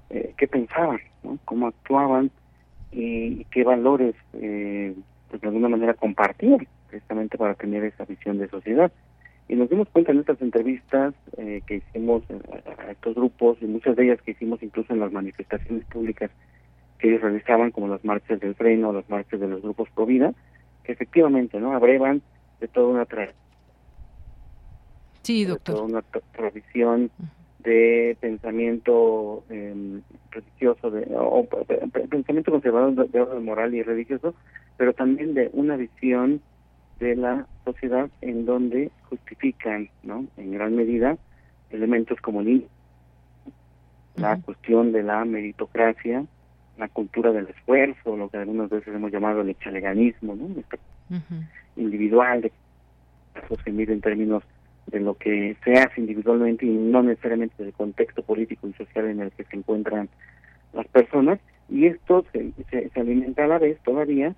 eh, 0.09 0.33
qué 0.37 0.47
pensaban, 0.47 0.99
¿no? 1.23 1.37
cómo 1.45 1.67
actuaban 1.67 2.31
y, 2.91 3.43
qué 3.45 3.63
valores 3.63 4.15
eh, 4.33 4.95
pues 5.29 5.41
de 5.41 5.47
alguna 5.47 5.69
manera 5.69 5.93
compartían 5.93 6.67
precisamente 6.89 7.37
para 7.37 7.53
tener 7.53 7.83
esa 7.83 8.05
visión 8.05 8.39
de 8.39 8.49
sociedad. 8.49 8.91
Y 9.49 9.55
nos 9.55 9.69
dimos 9.69 9.89
cuenta 9.89 10.11
en 10.11 10.19
estas 10.19 10.41
entrevistas 10.41 11.13
eh, 11.37 11.61
que 11.65 11.77
hicimos 11.77 12.23
a, 12.29 12.91
estos 12.91 13.15
grupos 13.15 13.57
y 13.61 13.65
muchas 13.65 13.95
de 13.95 14.05
ellas 14.05 14.21
que 14.21 14.31
hicimos 14.31 14.63
incluso 14.63 14.93
en 14.93 14.99
las 14.99 15.11
manifestaciones 15.11 15.83
públicas 15.85 16.31
que 16.99 17.09
ellos 17.09 17.21
realizaban, 17.21 17.71
como 17.71 17.87
las 17.87 18.05
marchas 18.05 18.39
del 18.39 18.55
freno, 18.55 18.93
las 18.93 19.09
marchas 19.09 19.39
de 19.39 19.47
los 19.47 19.61
grupos 19.61 19.89
pro 19.95 20.05
vida, 20.05 20.33
que 20.83 20.91
efectivamente 20.91 21.59
no 21.59 21.73
abrevan 21.73 22.21
de 22.59 22.67
toda 22.67 22.87
una 22.87 23.05
tradición 23.05 23.49
Sí, 25.23 25.45
doctor. 25.45 25.83
una 25.83 26.01
provisión 26.01 27.11
de 27.59 28.17
pensamiento 28.19 29.43
eh, 29.49 29.99
religioso, 30.31 30.89
de, 30.89 31.07
o, 31.15 31.45
pensamiento 32.09 32.51
conservador 32.51 33.09
de, 33.09 33.21
orden 33.21 33.45
moral 33.45 33.75
y 33.75 33.83
religioso, 33.83 34.33
pero 34.77 34.93
también 34.93 35.33
de 35.33 35.49
una 35.53 35.75
visión 35.75 36.41
de 36.99 37.15
la 37.15 37.47
sociedad 37.65 38.09
en 38.21 38.45
donde 38.45 38.91
justifican, 39.09 39.89
¿no? 40.03 40.25
En 40.37 40.51
gran 40.51 40.75
medida 40.75 41.17
elementos 41.69 42.19
como 42.21 42.41
el 42.41 42.67
la 44.15 44.37
cuestión 44.41 44.91
de 44.91 45.03
la 45.03 45.23
meritocracia, 45.23 46.25
la 46.77 46.87
cultura 46.89 47.31
del 47.31 47.47
esfuerzo, 47.47 48.17
lo 48.17 48.29
que 48.29 48.37
algunas 48.37 48.69
veces 48.69 48.93
hemos 48.93 49.11
llamado 49.11 49.41
el 49.41 49.49
echaleganismo, 49.49 50.35
¿no? 50.35 50.49
individual, 51.77 52.41
de 52.41 52.51
se 53.63 53.71
mide 53.71 53.93
en 53.93 54.01
términos 54.01 54.43
de 54.87 54.99
lo 54.99 55.15
que 55.15 55.55
se 55.63 55.73
hace 55.73 56.01
individualmente 56.01 56.65
y 56.65 56.69
no 56.69 57.03
necesariamente 57.03 57.63
del 57.63 57.73
contexto 57.73 58.23
político 58.23 58.67
y 58.67 58.73
social 58.73 59.05
en 59.05 59.21
el 59.21 59.31
que 59.31 59.43
se 59.45 59.55
encuentran 59.55 60.09
las 60.73 60.87
personas 60.87 61.39
y 61.69 61.85
esto 61.85 62.25
se, 62.33 62.51
se, 62.69 62.99
alimenta 62.99 63.45
a 63.45 63.47
la 63.47 63.59
vez 63.59 63.79
todavía 63.83 64.35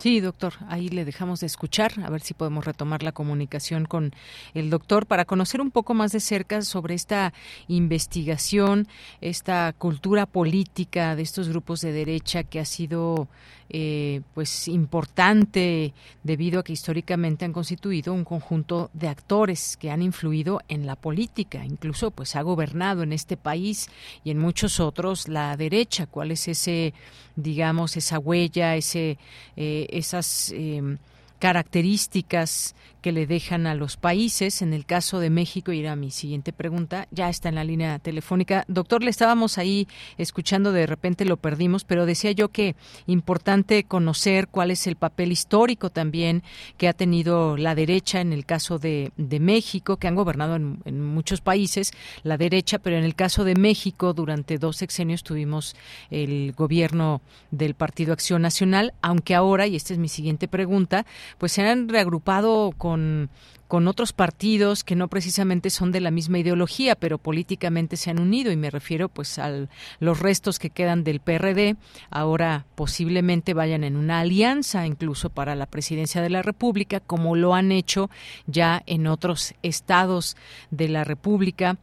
Sí, 0.00 0.20
doctor, 0.20 0.54
ahí 0.68 0.88
le 0.88 1.04
dejamos 1.04 1.40
de 1.40 1.46
escuchar, 1.46 1.92
a 2.02 2.08
ver 2.08 2.22
si 2.22 2.32
podemos 2.32 2.64
retomar 2.64 3.02
la 3.02 3.12
comunicación 3.12 3.84
con 3.84 4.14
el 4.54 4.70
doctor 4.70 5.04
para 5.04 5.26
conocer 5.26 5.60
un 5.60 5.70
poco 5.70 5.92
más 5.92 6.10
de 6.10 6.20
cerca 6.20 6.62
sobre 6.62 6.94
esta 6.94 7.34
investigación, 7.68 8.88
esta 9.20 9.74
cultura 9.76 10.24
política 10.24 11.16
de 11.16 11.22
estos 11.22 11.50
grupos 11.50 11.82
de 11.82 11.92
derecha 11.92 12.44
que 12.44 12.60
ha 12.60 12.64
sido 12.64 13.28
eh, 13.72 14.22
pues 14.34 14.66
importante 14.66 15.94
debido 16.24 16.58
a 16.58 16.64
que 16.64 16.72
históricamente 16.72 17.44
han 17.44 17.52
constituido 17.52 18.12
un 18.12 18.24
conjunto 18.24 18.90
de 18.94 19.06
actores 19.06 19.76
que 19.76 19.92
han 19.92 20.02
influido 20.02 20.60
en 20.66 20.86
la 20.86 20.96
política, 20.96 21.64
incluso 21.64 22.10
pues 22.10 22.34
ha 22.34 22.42
gobernado 22.42 23.04
en 23.04 23.12
este 23.12 23.36
país 23.36 23.88
y 24.24 24.32
en 24.32 24.38
muchos 24.38 24.80
otros 24.80 25.28
la 25.28 25.56
derecha. 25.56 26.06
¿Cuál 26.06 26.32
es 26.32 26.48
ese, 26.48 26.94
digamos, 27.36 27.96
esa 27.96 28.18
huella, 28.18 28.74
ese, 28.74 29.18
eh, 29.56 29.86
esas 29.92 30.52
eh, 30.54 30.96
características 31.40 32.76
que 33.00 33.12
le 33.12 33.26
dejan 33.26 33.66
a 33.66 33.74
los 33.74 33.96
países. 33.96 34.62
En 34.62 34.72
el 34.72 34.84
caso 34.84 35.20
de 35.20 35.30
México, 35.30 35.72
era 35.72 35.96
mi 35.96 36.10
siguiente 36.10 36.52
pregunta, 36.52 37.08
ya 37.10 37.28
está 37.28 37.48
en 37.48 37.54
la 37.56 37.64
línea 37.64 37.98
telefónica. 37.98 38.64
Doctor, 38.68 39.02
le 39.02 39.10
estábamos 39.10 39.58
ahí 39.58 39.88
escuchando, 40.18 40.70
de 40.72 40.86
repente 40.86 41.24
lo 41.24 41.36
perdimos, 41.36 41.84
pero 41.84 42.06
decía 42.06 42.32
yo 42.32 42.48
que 42.48 42.76
importante 43.06 43.84
conocer 43.84 44.48
cuál 44.48 44.70
es 44.70 44.86
el 44.86 44.96
papel 44.96 45.32
histórico 45.32 45.90
también 45.90 46.42
que 46.76 46.88
ha 46.88 46.92
tenido 46.92 47.56
la 47.56 47.74
derecha 47.74 48.20
en 48.20 48.32
el 48.32 48.44
caso 48.44 48.78
de, 48.78 49.12
de 49.16 49.40
México, 49.40 49.96
que 49.96 50.08
han 50.08 50.14
gobernado 50.14 50.56
en, 50.56 50.80
en, 50.84 51.00
muchos 51.02 51.40
países 51.40 51.92
la 52.22 52.36
derecha, 52.36 52.78
pero 52.78 52.96
en 52.96 53.04
el 53.04 53.14
caso 53.14 53.44
de 53.44 53.54
México 53.54 54.12
durante 54.12 54.58
dos 54.58 54.76
sexenios 54.76 55.22
tuvimos 55.22 55.74
el 56.10 56.52
gobierno 56.52 57.22
del 57.50 57.74
Partido 57.74 58.12
Acción 58.12 58.42
Nacional, 58.42 58.92
aunque 59.00 59.34
ahora, 59.34 59.66
y 59.66 59.76
esta 59.76 59.94
es 59.94 59.98
mi 59.98 60.08
siguiente 60.08 60.46
pregunta, 60.46 61.06
pues 61.38 61.52
se 61.52 61.62
han 61.62 61.88
reagrupado 61.88 62.72
con, 62.76 63.30
con 63.70 63.86
otros 63.86 64.12
partidos 64.12 64.82
que 64.82 64.96
no 64.96 65.06
precisamente 65.06 65.70
son 65.70 65.92
de 65.92 66.00
la 66.00 66.10
misma 66.10 66.40
ideología, 66.40 66.96
pero 66.96 67.18
políticamente 67.18 67.96
se 67.96 68.10
han 68.10 68.18
unido 68.18 68.50
y 68.50 68.56
me 68.56 68.68
refiero 68.68 69.08
pues 69.08 69.38
a 69.38 69.68
los 70.00 70.18
restos 70.18 70.58
que 70.58 70.70
quedan 70.70 71.04
del 71.04 71.20
PRD, 71.20 71.76
ahora 72.10 72.66
posiblemente 72.74 73.54
vayan 73.54 73.84
en 73.84 73.96
una 73.96 74.18
alianza 74.18 74.86
incluso 74.86 75.30
para 75.30 75.54
la 75.54 75.66
presidencia 75.66 76.20
de 76.20 76.30
la 76.30 76.42
República, 76.42 76.98
como 76.98 77.36
lo 77.36 77.54
han 77.54 77.70
hecho 77.70 78.10
ya 78.46 78.82
en 78.86 79.06
otros 79.06 79.54
estados 79.62 80.36
de 80.72 80.88
la 80.88 81.04
República 81.04 81.78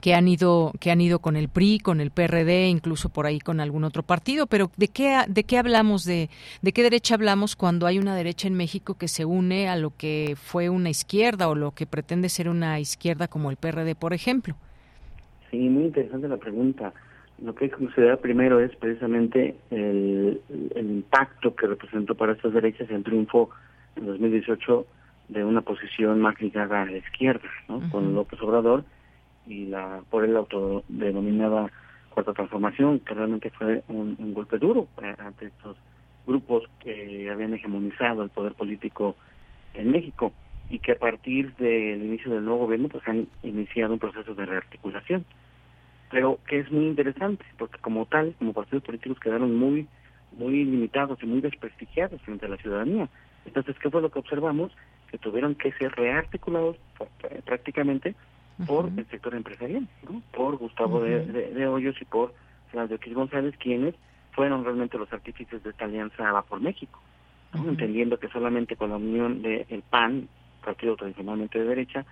que 0.00 0.14
han 0.14 0.28
ido 0.28 0.72
que 0.80 0.90
han 0.90 1.00
ido 1.00 1.18
con 1.18 1.36
el 1.36 1.48
PRI, 1.48 1.78
con 1.78 2.00
el 2.00 2.10
PRD, 2.10 2.68
incluso 2.68 3.08
por 3.08 3.26
ahí 3.26 3.38
con 3.38 3.60
algún 3.60 3.84
otro 3.84 4.02
partido, 4.02 4.46
pero 4.46 4.70
¿de 4.76 4.88
qué 4.88 5.20
de 5.28 5.44
qué 5.44 5.58
hablamos 5.58 6.04
de 6.04 6.28
de 6.62 6.72
qué 6.72 6.82
derecha 6.82 7.14
hablamos 7.14 7.56
cuando 7.56 7.86
hay 7.86 7.98
una 7.98 8.14
derecha 8.14 8.48
en 8.48 8.54
México 8.54 8.94
que 8.94 9.08
se 9.08 9.24
une 9.24 9.68
a 9.68 9.76
lo 9.76 9.92
que 9.96 10.34
fue 10.36 10.68
una 10.68 10.90
izquierda 10.90 11.48
o 11.48 11.54
lo 11.54 11.72
que 11.72 11.86
pretende 11.86 12.28
ser 12.28 12.48
una 12.48 12.78
izquierda 12.80 13.28
como 13.28 13.50
el 13.50 13.56
PRD, 13.56 13.94
por 13.94 14.12
ejemplo? 14.12 14.54
Sí, 15.50 15.68
muy 15.68 15.84
interesante 15.84 16.28
la 16.28 16.36
pregunta. 16.36 16.92
Lo 17.42 17.54
que 17.54 17.64
hay 17.64 17.70
que 17.70 17.76
considerar 17.76 18.18
primero 18.18 18.60
es 18.60 18.74
precisamente 18.76 19.56
el, 19.70 20.40
el 20.74 20.90
impacto 20.90 21.54
que 21.54 21.66
representó 21.66 22.14
para 22.14 22.32
estas 22.32 22.54
derechas 22.54 22.88
el 22.90 23.02
triunfo 23.02 23.50
en 23.96 24.06
2018 24.06 24.86
de 25.28 25.44
una 25.44 25.60
posición 25.60 26.20
más 26.20 26.40
ligada 26.40 26.82
a 26.82 26.86
la 26.86 26.96
izquierda, 26.96 27.48
¿no? 27.68 27.82
Con 27.90 28.14
López 28.14 28.40
Obrador 28.40 28.84
y 29.46 29.66
la 29.66 30.02
por 30.10 30.24
él 30.24 30.36
autodenominada 30.36 31.70
cuarta 32.10 32.32
transformación, 32.32 33.00
que 33.00 33.14
realmente 33.14 33.50
fue 33.50 33.82
un, 33.88 34.16
golpe 34.32 34.58
duro 34.58 34.88
ante 35.18 35.46
estos 35.46 35.76
grupos 36.26 36.64
que 36.80 37.28
habían 37.30 37.54
hegemonizado 37.54 38.22
el 38.22 38.30
poder 38.30 38.54
político 38.54 39.16
en 39.74 39.90
México 39.90 40.32
y 40.70 40.78
que 40.78 40.92
a 40.92 40.98
partir 40.98 41.54
del 41.56 42.02
inicio 42.02 42.32
del 42.32 42.44
nuevo 42.44 42.60
gobierno 42.60 42.88
pues 42.88 43.06
han 43.06 43.28
iniciado 43.42 43.92
un 43.92 43.98
proceso 43.98 44.34
de 44.34 44.46
rearticulación. 44.46 45.24
Pero 46.10 46.38
que 46.48 46.60
es 46.60 46.70
muy 46.70 46.86
interesante, 46.86 47.44
porque 47.58 47.78
como 47.78 48.06
tal, 48.06 48.34
como 48.38 48.52
partidos 48.52 48.84
políticos 48.84 49.20
quedaron 49.20 49.54
muy 49.54 49.86
muy 50.32 50.64
limitados 50.64 51.18
y 51.22 51.26
muy 51.26 51.40
desprestigiados 51.40 52.20
frente 52.22 52.46
a 52.46 52.48
la 52.48 52.56
ciudadanía. 52.56 53.08
Entonces, 53.44 53.76
¿qué 53.78 53.90
fue 53.90 54.02
lo 54.02 54.10
que 54.10 54.18
observamos? 54.18 54.72
Que 55.10 55.18
tuvieron 55.18 55.54
que 55.54 55.72
ser 55.72 55.92
rearticulados 55.92 56.76
eh, 57.30 57.40
prácticamente 57.44 58.14
por 58.64 58.90
el 58.96 59.06
sector 59.08 59.34
empresarial, 59.34 59.86
por 60.32 60.56
Gustavo 60.56 61.00
de, 61.00 61.66
Hoyos 61.66 62.00
y 62.00 62.04
por 62.04 62.32
Claudio 62.70 62.96
X 62.96 63.14
González, 63.14 63.54
quienes 63.58 63.94
fueron 64.32 64.64
realmente 64.64 64.98
los 64.98 65.12
artífices 65.12 65.62
de 65.62 65.70
esta 65.70 65.84
alianza 65.84 66.32
Va 66.32 66.42
por 66.42 66.60
México, 66.60 67.00
entendiendo 67.54 68.18
que 68.18 68.28
solamente 68.28 68.76
con 68.76 68.90
la 68.90 68.96
unión 68.96 69.42
del 69.42 69.82
PAN, 69.90 70.28
partido 70.64 70.96
tradicionalmente 70.96 71.58
de 71.58 71.66
derecha, 71.66 72.04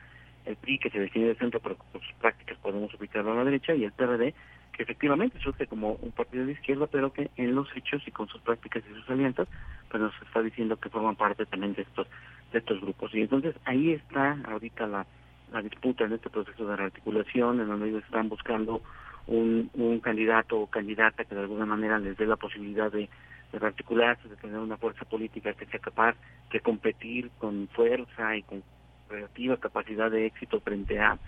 el 0.44 0.56
PRI, 0.56 0.78
que 0.78 0.90
se 0.90 0.98
define 0.98 1.26
de 1.26 1.36
centro, 1.36 1.60
pero 1.60 1.76
con 1.76 2.00
sus 2.02 2.12
prácticas 2.14 2.58
podemos 2.58 2.92
ubicarlo 2.94 3.32
a 3.32 3.36
la 3.36 3.44
derecha, 3.44 3.74
y 3.74 3.84
el 3.84 3.92
PRD, 3.92 4.34
que 4.72 4.82
efectivamente 4.82 5.38
surge 5.38 5.66
como 5.66 5.92
un 5.92 6.10
partido 6.10 6.44
de 6.44 6.52
izquierda, 6.52 6.86
pero 6.86 7.12
que 7.12 7.30
en 7.36 7.54
los 7.54 7.68
hechos 7.76 8.02
y 8.06 8.10
con 8.10 8.28
sus 8.28 8.40
prácticas 8.42 8.82
y 8.90 8.94
sus 8.94 9.08
alianzas, 9.08 9.48
pues 9.88 10.02
nos 10.02 10.12
está 10.22 10.42
diciendo 10.42 10.76
que 10.76 10.90
forman 10.90 11.16
parte 11.16 11.46
también 11.46 11.74
de 11.74 11.82
estos 11.82 12.06
de 12.52 12.58
estos 12.58 12.80
grupos. 12.80 13.14
Y 13.14 13.20
entonces 13.20 13.54
ahí 13.64 13.92
está 13.92 14.38
ahorita 14.44 14.86
la 14.86 15.06
la 15.54 15.62
disputa 15.62 16.04
en 16.04 16.12
este 16.12 16.30
proceso 16.30 16.66
de 16.66 16.76
rearticulación, 16.76 17.60
en 17.60 17.68
donde 17.68 17.88
ellos 17.88 18.04
están 18.04 18.28
buscando 18.28 18.82
un, 19.28 19.70
candidato 20.02 20.58
o 20.58 20.66
candidata 20.66 21.24
que 21.24 21.34
de 21.34 21.42
alguna 21.42 21.64
manera 21.64 21.98
les 21.98 22.16
dé 22.18 22.26
la 22.26 22.36
posibilidad 22.36 22.90
de, 22.90 23.08
de 23.52 23.58
rearticularse, 23.58 24.28
de 24.28 24.36
tener 24.36 24.58
una 24.58 24.76
fuerza 24.76 25.04
política 25.04 25.52
que 25.54 25.66
sea 25.66 25.78
capaz 25.78 26.16
de 26.52 26.60
competir 26.60 27.30
con 27.38 27.68
fuerza 27.68 28.36
y 28.36 28.42
con 28.42 28.62
relativa 29.08 29.56
capacidad 29.56 30.10
de 30.10 30.26
éxito 30.26 30.60
frente 30.60 30.98
a 30.98 31.18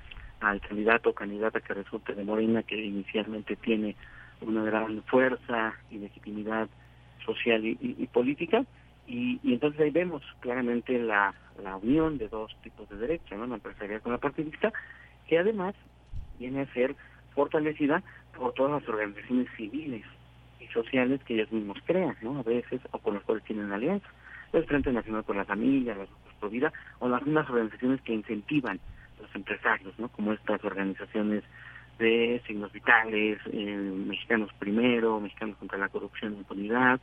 al 0.40 0.60
candidato 0.60 1.10
o 1.10 1.14
candidata 1.14 1.60
que 1.60 1.72
resulte 1.72 2.14
de 2.14 2.22
Morena, 2.22 2.62
que 2.62 2.76
inicialmente 2.76 3.56
tiene 3.56 3.96
una 4.42 4.62
gran 4.64 5.02
fuerza 5.04 5.72
y 5.90 5.96
legitimidad 5.96 6.68
social 7.24 7.64
y 7.64 8.06
política, 8.12 8.66
y, 9.07 9.40
entonces 9.44 9.80
ahí 9.80 9.90
vemos 9.90 10.22
claramente 10.40 10.98
la, 10.98 11.34
la 11.62 11.76
unión 11.76 12.18
de 12.18 12.28
dos 12.28 12.57
tipos 12.62 12.88
de 12.88 12.96
derecha, 12.96 13.36
¿no? 13.36 13.46
la 13.46 13.54
empresarial 13.54 14.00
con 14.00 14.12
la 14.12 14.18
partidista, 14.18 14.72
que 15.26 15.38
además 15.38 15.74
viene 16.38 16.62
a 16.62 16.72
ser 16.72 16.94
fortalecida 17.34 18.02
por 18.36 18.52
todas 18.54 18.80
las 18.80 18.88
organizaciones 18.88 19.48
civiles 19.57 20.04
y 20.61 20.66
sociales 20.68 21.20
que 21.24 21.34
ellos 21.34 21.52
mismos 21.52 21.78
crean, 21.84 22.16
¿no? 22.22 22.38
A 22.38 22.42
veces, 22.42 22.80
o 22.90 22.98
con 22.98 23.14
los 23.14 23.22
cuales 23.24 23.44
tienen 23.44 23.72
alianza. 23.72 24.09
El 24.52 24.64
Frente 24.64 24.92
Nacional 24.92 25.24
por 25.24 25.36
la 25.36 25.44
Familia, 25.44 25.94
los 25.94 26.09
Grupos 26.24 26.50
Vida, 26.50 26.72
o 26.98 27.09
las 27.09 27.22
mismas 27.22 27.48
organizaciones 27.48 28.00
que 28.02 28.14
incentivan 28.14 28.80
los 29.20 29.34
empresarios, 29.34 29.98
¿no? 29.98 30.09
Como 30.09 30.32
estas 30.32 30.64
organizaciones 30.64 31.44
de 31.98 32.42
signos 32.46 32.72
vitales, 32.72 33.38
eh, 33.52 33.92
Mexicanos 34.07 34.50
Primero, 34.59 35.20
Mexicanos 35.20 35.57
contra 35.57 35.78
la 35.78 35.88
Corrupción 35.88 36.34
e 36.34 36.38
Impunidad, 36.38 37.00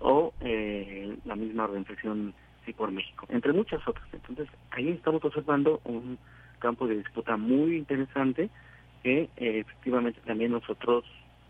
o 0.00 0.32
eh, 0.40 1.16
la 1.24 1.36
misma 1.36 1.64
organización 1.64 2.34
Sí 2.64 2.72
por 2.74 2.90
México, 2.90 3.26
entre 3.30 3.52
muchas 3.52 3.86
otras. 3.88 4.06
Entonces, 4.12 4.48
ahí 4.70 4.90
estamos 4.90 5.24
observando 5.24 5.80
un 5.84 6.18
campo 6.58 6.86
de 6.86 6.98
disputa 6.98 7.36
muy 7.38 7.76
interesante 7.76 8.50
que 9.02 9.30
eh, 9.36 9.60
efectivamente 9.60 10.20
también 10.26 10.52
nosotros 10.52 11.04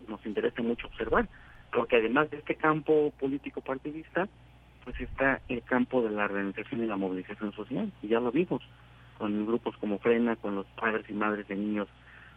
nos 0.07 0.25
interesa 0.25 0.61
mucho 0.61 0.87
observar, 0.87 1.27
porque 1.73 1.97
además 1.97 2.29
de 2.31 2.37
este 2.37 2.55
campo 2.55 3.11
político 3.19 3.59
partidista, 3.59 4.29
pues 4.85 4.99
está 5.01 5.41
el 5.49 5.61
campo 5.63 6.01
de 6.01 6.11
la 6.11 6.25
organización 6.25 6.83
y 6.83 6.87
la 6.87 6.95
movilización 6.95 7.51
social, 7.53 7.91
y 8.01 8.07
ya 8.07 8.21
lo 8.21 8.31
vimos, 8.31 8.61
con 9.17 9.45
grupos 9.45 9.75
como 9.77 9.99
Frena, 9.99 10.37
con 10.37 10.55
los 10.55 10.65
padres 10.67 11.05
y 11.09 11.13
madres 11.13 11.47
de 11.47 11.55
niños 11.55 11.89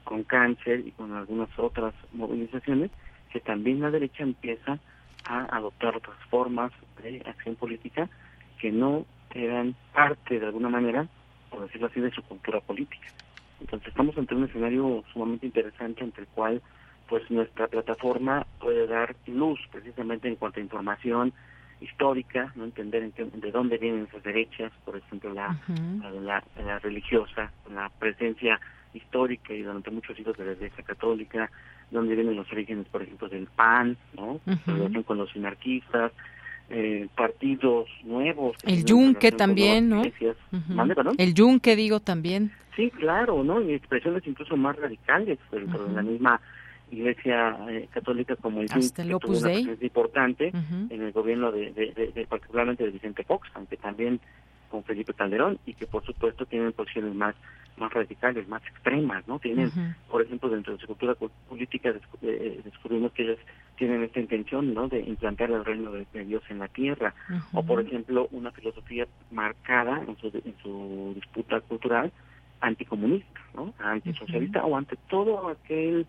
con 0.03 0.23
cáncer 0.25 0.87
y 0.87 0.91
con 0.91 1.13
algunas 1.13 1.49
otras 1.59 1.95
movilizaciones, 2.13 2.91
que 3.33 3.41
también 3.41 3.81
la 3.81 3.91
derecha 3.91 4.23
empieza 4.23 4.79
a 5.25 5.57
adoptar 5.57 5.97
otras 5.97 6.17
formas 6.31 6.73
de 7.03 7.23
acción 7.27 7.57
política 7.57 8.09
que 8.59 8.71
no 8.71 9.05
eran 9.35 9.75
parte 9.93 10.39
de 10.39 10.47
alguna 10.47 10.69
manera, 10.69 11.07
por 11.51 11.63
decirlo 11.63 11.89
así, 11.89 12.01
de 12.01 12.11
su 12.11 12.23
cultura 12.23 12.61
política. 12.61 13.09
Entonces 13.61 13.89
estamos 13.89 14.17
ante 14.19 14.35
un 14.35 14.45
escenario 14.45 15.05
sumamente 15.13 15.47
interesante 15.47 16.05
entre 16.05 16.23
el 16.23 16.29
cual 16.29 16.63
pues 17.09 17.31
nuestra 17.31 17.69
plataforma 17.69 18.47
puede 18.61 18.87
dar 18.87 19.15
luz 19.27 19.61
precisamente 19.71 20.29
en 20.29 20.37
cuanto 20.37 20.61
a 20.61 20.63
información 20.63 21.33
histórica, 21.81 22.53
no 22.55 22.65
entender 22.65 23.13
de 23.13 23.51
dónde 23.51 23.79
vienen 23.79 24.07
esas 24.09 24.23
derechas, 24.23 24.73
por 24.85 24.97
ejemplo 24.97 25.33
la, 25.35 25.57
la, 26.23 26.79
religiosa, 26.79 27.53
la 27.73 27.91
presencia 27.91 28.59
histórica 28.95 29.53
y 29.53 29.63
durante 29.63 29.91
muchos 29.91 30.17
siglos 30.17 30.37
de 30.37 30.47
la 30.47 30.53
Iglesia 30.53 30.85
Católica, 30.85 31.51
dónde 31.91 32.15
vienen 32.15 32.37
los 32.37 32.51
orígenes, 32.53 32.87
por 32.89 33.03
ejemplo, 33.03 33.29
del 33.29 33.47
PAN, 33.47 33.97
¿no? 34.17 34.41
relación 34.67 35.03
con 35.03 35.19
los 35.19 35.35
anarquistas, 35.37 36.13
eh, 36.71 37.09
partidos 37.15 37.89
nuevos. 38.05 38.57
El 38.65 38.85
Yunque 38.85 39.33
también, 39.33 39.89
¿no? 39.89 40.03
El 41.19 41.35
Yunque, 41.35 41.77
digo, 41.77 42.01
también. 42.01 42.53
Sí, 42.75 42.91
claro, 42.91 43.45
¿no? 43.45 43.61
Y 43.61 43.75
expresiones 43.75 44.27
incluso 44.27 44.57
más 44.57 44.77
radicales, 44.77 45.39
pero, 45.51 45.67
la 45.95 46.03
misma 46.03 46.41
Iglesia 46.91 47.57
eh, 47.69 47.89
Católica 47.93 48.37
como 48.37 48.61
el 48.61 48.69
Yunque, 48.69 49.03
que 49.03 49.19
tuvo 49.19 49.39
una 49.39 49.41
presencia 49.41 49.87
importante 49.87 50.53
en 50.91 51.03
el 51.03 51.13
gobierno 51.13 51.53
de, 51.53 51.71
de, 51.73 52.27
particularmente 52.29 52.85
de 52.85 52.91
Vicente 52.91 53.25
Fox, 53.25 53.49
aunque 53.55 53.77
también 53.77 54.21
con 54.75 54.83
Felipe 54.83 55.15
Calderón, 55.15 55.61
y 55.67 55.75
que 55.75 55.87
por 55.87 56.05
supuesto 56.05 56.47
tienen 56.47 56.73
posiciones 56.73 57.15
más 57.15 57.37
más 57.77 57.93
radicales, 57.93 58.49
más 58.49 58.63
extremas, 58.67 59.27
¿no? 59.27 59.39
Tienen, 59.39 59.71
por 60.09 60.23
ejemplo, 60.23 60.49
dentro 60.49 60.75
de 60.75 60.81
su 60.81 60.87
cultura 60.87 61.17
política 61.49 61.93
eh, 62.23 62.61
descubrimos 62.65 63.13
que 63.13 63.25
ellas 63.25 63.39
tienen 63.77 64.03
esta 64.05 64.21
intención, 64.21 64.75
¿no? 64.75 64.89
De 64.89 65.01
implantar 65.01 65.51
el 65.51 65.65
reino 65.65 65.91
de, 65.91 66.07
Dios 66.25 66.43
en 66.51 66.59
la 66.61 66.69
tierra, 66.69 67.15
o 67.53 67.65
por 67.65 67.81
ejemplo, 67.81 68.29
una 68.31 68.53
filosofía 68.53 69.07
marcada 69.31 70.03
en 70.07 70.17
su, 70.19 70.27
en 70.29 70.55
su 70.63 71.13
disputa 71.15 71.61
cultural 71.63 72.13
anticomunista, 72.61 73.41
¿no? 73.55 73.75
Antisocialista 73.79 74.65
o 74.65 74.77
ante 74.77 74.97
todo 75.09 75.49
aquel 75.49 76.07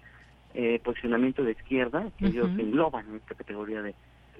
eh, 0.54 0.80
posicionamiento 0.84 1.44
de 1.44 1.52
izquierda 1.52 2.12
que 2.18 2.28
ellos 2.28 2.50
engloban 2.60 3.08
en 3.10 3.16
esta 3.16 3.36
categoría 3.36 3.82
de, 3.82 3.94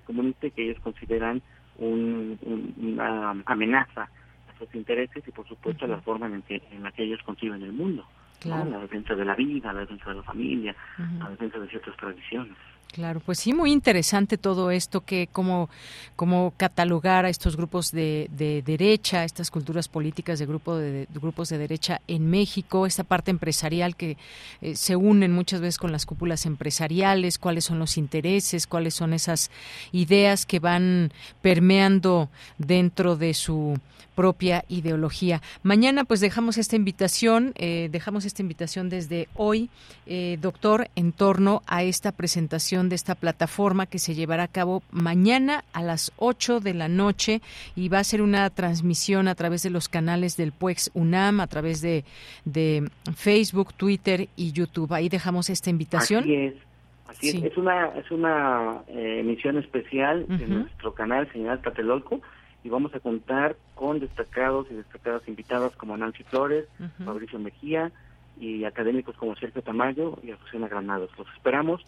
comunista 0.06 0.46
y 0.46 0.52
que 0.52 0.70
ellos 0.70 0.80
consideran 0.82 1.42
un, 1.78 2.40
una 2.78 3.36
amenaza 3.46 4.10
sus 4.58 4.74
intereses 4.76 5.24
y 5.28 5.32
por 5.32 5.48
supuesto 5.48 5.88
la 5.88 6.00
forma 6.02 6.28
en, 6.28 6.42
que, 6.44 6.62
en 6.72 6.84
la 6.84 6.92
que 6.92 7.04
ellos 7.04 7.20
conciben 7.24 7.62
el 7.62 7.74
mundo. 7.74 8.06
La 8.44 8.64
defensa 8.64 9.16
de 9.16 9.26
la 9.26 9.34
vida, 9.34 9.74
la 9.74 9.82
defensa 9.82 10.10
de 10.12 10.18
la 10.18 10.24
familia, 10.24 10.76
la 11.20 11.30
defensa 11.30 11.58
de 11.58 11.68
ciertas 11.68 11.98
tradiciones. 11.98 12.54
Claro, 12.92 13.20
pues 13.20 13.40
sí, 13.40 13.52
muy 13.52 13.74
interesante 13.74 14.38
todo 14.38 14.72
esto, 14.72 15.02
que 15.02 15.28
cómo, 15.30 15.70
cómo 16.16 16.54
catalogar 16.56 17.26
a 17.26 17.30
estos 17.30 17.58
grupos 17.58 17.92
de, 17.92 18.30
de 18.32 18.62
derecha, 18.62 19.26
estas 19.26 19.52
culturas 19.52 19.90
políticas 19.90 20.40
de, 20.40 20.46
grupo 20.46 20.78
de, 20.78 21.06
grupos 21.14 21.50
de 21.50 21.58
derecha 21.58 22.00
en 22.08 22.30
México, 22.30 22.86
esta 22.86 23.04
parte 23.04 23.32
empresarial 23.32 23.98
que 23.98 24.16
eh, 24.62 24.78
se 24.78 24.96
unen 24.96 25.34
muchas 25.34 25.60
veces 25.60 25.78
con 25.78 25.92
las 25.92 26.06
cúpulas 26.06 26.46
empresariales, 26.46 27.38
cuáles 27.38 27.66
son 27.66 27.80
los 27.80 27.98
intereses, 27.98 28.66
cuáles 28.66 28.94
son 28.94 29.12
esas 29.12 29.52
ideas 29.92 30.46
que 30.46 30.60
van 30.60 31.12
permeando 31.42 32.30
dentro 32.58 33.18
de 33.18 33.34
su 33.34 33.78
propia 34.16 34.66
ideología. 34.70 35.42
Mañana 35.62 36.06
pues 36.06 36.22
dejamos 36.22 36.58
esta 36.58 36.76
invitación, 36.76 37.54
eh, 37.56 37.90
dejamos 37.92 38.26
esta 38.26 38.42
invitación 38.42 38.90
desde 38.90 39.28
hoy, 39.36 39.70
eh, 40.08 40.38
doctor, 40.42 40.90
en 40.96 41.12
torno 41.12 41.62
a 41.68 41.84
esta 41.84 42.12
presentación 42.14 42.75
de 42.84 42.96
esta 42.96 43.16
plataforma 43.16 43.86
que 43.86 44.00
se 44.00 44.14
llevará 44.14 44.44
a 44.44 44.48
cabo 44.48 44.84
mañana 44.92 45.64
a 45.72 45.82
las 45.82 46.12
8 46.18 46.60
de 46.60 46.74
la 46.74 46.90
noche 46.90 47.42
y 47.76 47.88
va 47.88 48.00
a 48.00 48.04
ser 48.04 48.22
una 48.22 48.50
transmisión 48.50 49.28
a 49.28 49.36
través 49.36 49.64
de 49.64 49.70
los 49.70 49.88
canales 49.88 50.36
del 50.36 50.52
PUEX 50.52 50.92
UNAM, 50.94 51.40
a 51.40 51.48
través 51.48 51.82
de, 51.82 52.04
de 52.44 52.90
Facebook, 53.16 53.74
Twitter 53.74 54.28
y 54.36 54.52
YouTube. 54.52 54.94
Ahí 54.94 55.08
dejamos 55.08 55.50
esta 55.50 55.70
invitación. 55.70 56.24
Así 56.24 56.36
es. 56.36 56.54
Así 57.08 57.30
es. 57.30 57.44
es 57.44 57.58
una, 57.58 57.88
es 57.98 58.12
una 58.12 58.82
eh, 58.90 59.20
emisión 59.22 59.58
especial 59.58 60.26
de 60.28 60.48
nuestro 60.48 60.94
canal 60.94 61.32
Señal 61.32 61.62
Tlatelolco 61.62 62.20
y 62.64 62.70
vamos 62.70 62.94
a 62.96 63.00
contar 63.00 63.56
con 63.76 64.00
destacados 64.00 64.68
y 64.70 64.74
destacadas 64.74 65.26
invitadas 65.28 65.74
como 65.76 65.96
Nancy 65.96 66.24
Flores, 66.24 66.66
Mauricio 66.98 67.40
Mejía 67.40 67.92
y 68.40 68.66
académicos 68.66 69.16
como 69.16 69.36
Sergio 69.36 69.62
Tamayo 69.62 70.18
y 70.24 70.32
Azucena 70.32 70.68
Granados. 70.68 71.12
Los 71.18 71.28
esperamos 71.36 71.86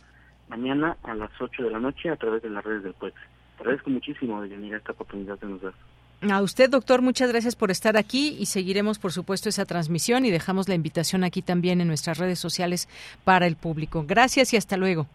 mañana 0.50 0.98
a 1.04 1.14
las 1.16 1.32
8 1.39 1.64
de 1.64 1.72
la 1.72 1.80
noche 1.80 2.10
a 2.10 2.16
través 2.16 2.41
de 2.41 2.50
las 2.50 2.64
redes 2.64 2.84
del 2.84 2.93
PUEX. 2.93 3.16
Agradezco 3.60 3.89
muchísimo, 3.89 4.41
de 4.41 4.76
esta 4.76 4.91
oportunidad 4.91 5.39
de 5.39 5.48
nos 5.48 5.62
dar. 5.62 5.74
A 6.22 6.41
usted, 6.41 6.70
doctor, 6.70 7.02
muchas 7.04 7.32
gracias 7.32 7.56
por 7.56 7.70
estar 7.70 7.95
aquí 7.95 8.36
y 8.39 8.48
seguiremos, 8.48 8.98
por 8.98 9.12
supuesto, 9.12 9.50
esa 9.50 9.66
transmisión 9.66 10.26
y 10.26 10.32
dejamos 10.32 10.68
la 10.68 10.74
invitación 10.74 11.24
aquí 11.24 11.43
también 11.43 11.80
en 11.80 11.88
nuestras 11.88 12.18
redes 12.18 12.39
sociales 12.39 12.89
para 13.24 13.45
el 13.45 13.56
público. 13.56 14.04
Gracias 14.08 14.52
y 14.54 14.58
hasta 14.58 14.78
luego. 14.78 15.08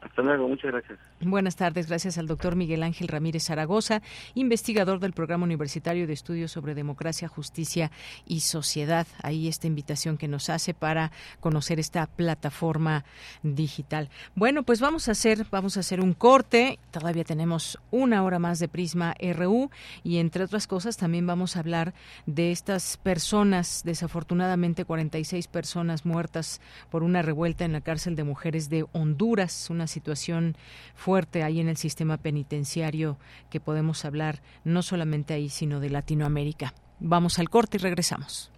Hasta 0.00 0.22
luego, 0.22 0.48
muchas 0.48 0.72
gracias. 0.72 0.98
Buenas 1.20 1.56
tardes, 1.56 1.86
gracias 1.86 2.16
al 2.16 2.26
doctor 2.26 2.56
Miguel 2.56 2.82
Ángel 2.82 3.08
Ramírez 3.08 3.44
Zaragoza, 3.44 4.00
investigador 4.34 4.98
del 4.98 5.12
Programa 5.12 5.44
Universitario 5.44 6.06
de 6.06 6.14
Estudios 6.14 6.50
sobre 6.52 6.74
Democracia, 6.74 7.28
Justicia 7.28 7.90
y 8.26 8.40
Sociedad. 8.40 9.06
Ahí 9.22 9.46
esta 9.46 9.66
invitación 9.66 10.16
que 10.16 10.26
nos 10.26 10.48
hace 10.48 10.72
para 10.72 11.12
conocer 11.40 11.78
esta 11.78 12.06
plataforma 12.06 13.04
digital. 13.42 14.08
Bueno, 14.34 14.62
pues 14.62 14.80
vamos 14.80 15.08
a 15.08 15.12
hacer, 15.12 15.44
vamos 15.50 15.76
a 15.76 15.80
hacer 15.80 16.00
un 16.00 16.14
corte. 16.14 16.78
Todavía 16.90 17.24
tenemos 17.24 17.78
una 17.90 18.22
hora 18.22 18.38
más 18.38 18.58
de 18.58 18.68
Prisma 18.68 19.14
RU 19.34 19.70
y 20.02 20.16
entre 20.16 20.44
otras 20.44 20.66
cosas 20.66 20.96
también 20.96 21.26
vamos 21.26 21.56
a 21.56 21.60
hablar 21.60 21.92
de 22.24 22.52
estas 22.52 22.96
personas, 22.96 23.82
desafortunadamente 23.84 24.86
46 24.86 25.46
personas 25.48 26.06
muertas 26.06 26.62
por 26.90 27.02
una 27.02 27.20
revuelta 27.20 27.66
en 27.66 27.72
la 27.72 27.82
cárcel 27.82 28.16
de 28.16 28.24
mujeres 28.24 28.70
de 28.70 28.86
Honduras, 28.92 29.68
una 29.68 29.86
situación 29.90 30.56
fuerte 30.94 31.42
ahí 31.42 31.60
en 31.60 31.68
el 31.68 31.76
sistema 31.76 32.16
penitenciario 32.16 33.18
que 33.50 33.60
podemos 33.60 34.06
hablar 34.06 34.40
no 34.64 34.82
solamente 34.82 35.34
ahí, 35.34 35.50
sino 35.50 35.80
de 35.80 35.90
Latinoamérica. 35.90 36.72
Vamos 36.98 37.38
al 37.38 37.50
corte 37.50 37.76
y 37.76 37.80
regresamos. 37.80 38.50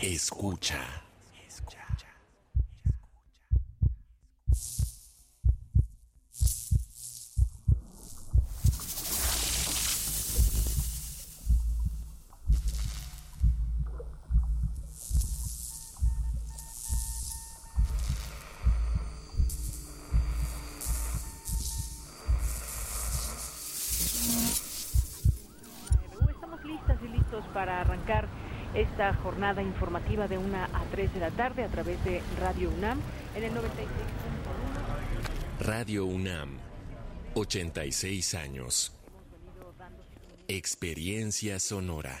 Escucha 0.00 1.03
para 27.54 27.80
arrancar 27.80 28.28
esta 28.74 29.14
jornada 29.14 29.62
informativa 29.62 30.28
de 30.28 30.36
1 30.36 30.56
a 30.56 30.84
3 30.90 31.14
de 31.14 31.20
la 31.20 31.30
tarde 31.30 31.62
a 31.62 31.68
través 31.68 32.04
de 32.04 32.20
Radio 32.40 32.70
UNAM 32.70 33.00
en 33.36 33.44
el 33.44 33.52
96.1 33.52 33.64
Radio 35.60 36.04
UNAM, 36.04 36.58
86 37.34 38.34
años. 38.34 38.92
Experiencia 40.48 41.60
sonora. 41.60 42.20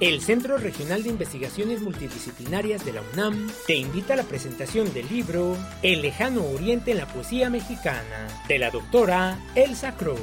El 0.00 0.22
Centro 0.22 0.56
Regional 0.56 1.02
de 1.02 1.10
Investigaciones 1.10 1.82
Multidisciplinarias 1.82 2.86
de 2.86 2.94
la 2.94 3.02
UNAM 3.12 3.50
te 3.66 3.76
invita 3.76 4.14
a 4.14 4.16
la 4.16 4.22
presentación 4.22 4.90
del 4.94 5.06
libro 5.10 5.58
El 5.82 6.00
lejano 6.00 6.42
oriente 6.42 6.92
en 6.92 6.96
la 6.96 7.06
poesía 7.06 7.50
mexicana 7.50 8.26
de 8.48 8.58
la 8.58 8.70
doctora 8.70 9.38
Elsa 9.54 9.94
Cruz, 9.96 10.18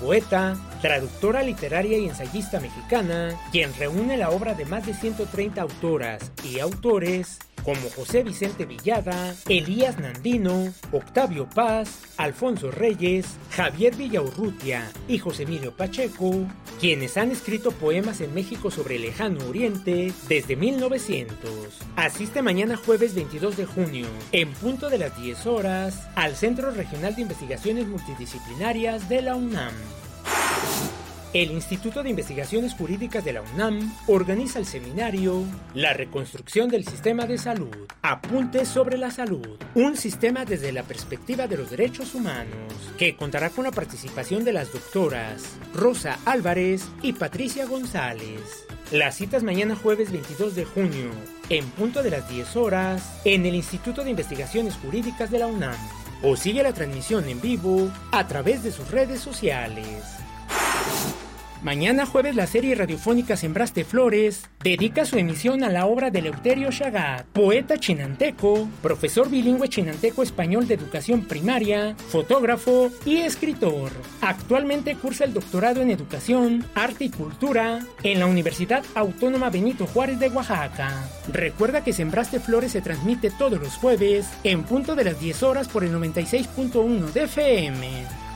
poeta, 0.00 0.56
traductora 0.80 1.42
literaria 1.42 1.98
y 1.98 2.06
ensayista 2.06 2.60
mexicana, 2.60 3.38
quien 3.52 3.74
reúne 3.74 4.16
la 4.16 4.30
obra 4.30 4.54
de 4.54 4.64
más 4.64 4.86
de 4.86 4.94
130 4.94 5.60
autoras 5.60 6.32
y 6.44 6.60
autores 6.60 7.38
como 7.68 7.90
José 7.90 8.22
Vicente 8.22 8.64
Villada, 8.64 9.34
Elías 9.46 9.98
Nandino, 9.98 10.72
Octavio 10.90 11.48
Paz, 11.54 12.00
Alfonso 12.16 12.70
Reyes, 12.70 13.26
Javier 13.50 13.94
Villaurrutia 13.94 14.90
y 15.06 15.18
José 15.18 15.42
Emilio 15.42 15.76
Pacheco, 15.76 16.46
quienes 16.80 17.18
han 17.18 17.30
escrito 17.30 17.72
poemas 17.72 18.22
en 18.22 18.32
México 18.32 18.70
sobre 18.70 18.96
el 18.96 19.02
lejano 19.02 19.46
oriente 19.46 20.12
desde 20.28 20.56
1900. 20.56 21.38
Asiste 21.96 22.40
mañana 22.40 22.76
jueves 22.76 23.14
22 23.14 23.58
de 23.58 23.66
junio, 23.66 24.06
en 24.32 24.50
punto 24.52 24.88
de 24.88 24.98
las 24.98 25.20
10 25.20 25.46
horas, 25.46 26.08
al 26.14 26.36
Centro 26.36 26.70
Regional 26.70 27.14
de 27.16 27.22
Investigaciones 27.22 27.86
Multidisciplinarias 27.86 29.10
de 29.10 29.20
la 29.20 29.34
UNAM. 29.34 29.74
El 31.34 31.50
Instituto 31.50 32.02
de 32.02 32.08
Investigaciones 32.08 32.72
Jurídicas 32.72 33.22
de 33.22 33.34
la 33.34 33.42
UNAM 33.42 33.94
organiza 34.06 34.58
el 34.58 34.64
seminario 34.64 35.44
La 35.74 35.92
reconstrucción 35.92 36.70
del 36.70 36.86
sistema 36.86 37.26
de 37.26 37.36
salud. 37.36 37.76
Apuntes 38.00 38.66
sobre 38.66 38.96
la 38.96 39.10
salud. 39.10 39.46
Un 39.74 39.98
sistema 39.98 40.46
desde 40.46 40.72
la 40.72 40.84
perspectiva 40.84 41.46
de 41.46 41.58
los 41.58 41.68
derechos 41.68 42.14
humanos, 42.14 42.72
que 42.96 43.14
contará 43.14 43.50
con 43.50 43.64
la 43.64 43.72
participación 43.72 44.42
de 44.42 44.54
las 44.54 44.72
doctoras 44.72 45.58
Rosa 45.74 46.18
Álvarez 46.24 46.88
y 47.02 47.12
Patricia 47.12 47.66
González. 47.66 48.66
Las 48.90 49.16
citas 49.16 49.42
mañana 49.42 49.76
jueves 49.76 50.10
22 50.10 50.54
de 50.54 50.64
junio, 50.64 51.10
en 51.50 51.66
punto 51.72 52.02
de 52.02 52.08
las 52.08 52.26
10 52.30 52.56
horas, 52.56 53.20
en 53.26 53.44
el 53.44 53.54
Instituto 53.54 54.02
de 54.02 54.10
Investigaciones 54.10 54.76
Jurídicas 54.76 55.30
de 55.30 55.40
la 55.40 55.46
UNAM. 55.46 55.76
O 56.22 56.36
sigue 56.36 56.62
la 56.62 56.72
transmisión 56.72 57.28
en 57.28 57.38
vivo 57.42 57.90
a 58.12 58.26
través 58.26 58.62
de 58.62 58.72
sus 58.72 58.90
redes 58.90 59.20
sociales. 59.20 60.18
Mañana 61.62 62.06
jueves 62.06 62.36
la 62.36 62.46
serie 62.46 62.76
radiofónica 62.76 63.36
Sembraste 63.36 63.84
Flores 63.84 64.48
dedica 64.62 65.04
su 65.04 65.18
emisión 65.18 65.64
a 65.64 65.68
la 65.68 65.86
obra 65.86 66.10
de 66.10 66.20
Eleuterio 66.20 66.70
Chagat, 66.70 67.26
poeta 67.26 67.78
chinanteco, 67.78 68.68
profesor 68.80 69.28
bilingüe 69.28 69.68
chinanteco 69.68 70.22
español 70.22 70.68
de 70.68 70.74
educación 70.74 71.22
primaria, 71.22 71.96
fotógrafo 71.96 72.92
y 73.04 73.16
escritor. 73.16 73.90
Actualmente 74.20 74.94
cursa 74.94 75.24
el 75.24 75.34
doctorado 75.34 75.82
en 75.82 75.90
educación, 75.90 76.64
arte 76.76 77.06
y 77.06 77.10
cultura 77.10 77.80
en 78.04 78.20
la 78.20 78.26
Universidad 78.26 78.84
Autónoma 78.94 79.50
Benito 79.50 79.88
Juárez 79.88 80.20
de 80.20 80.28
Oaxaca. 80.28 81.08
Recuerda 81.32 81.82
que 81.82 81.92
Sembraste 81.92 82.38
Flores 82.38 82.70
se 82.70 82.82
transmite 82.82 83.32
todos 83.32 83.60
los 83.60 83.74
jueves 83.74 84.28
en 84.44 84.62
punto 84.62 84.94
de 84.94 85.04
las 85.04 85.18
10 85.18 85.42
horas 85.42 85.66
por 85.66 85.82
el 85.82 85.92
96.1 85.92 87.12
de 87.12 87.24
FM. 87.24 88.27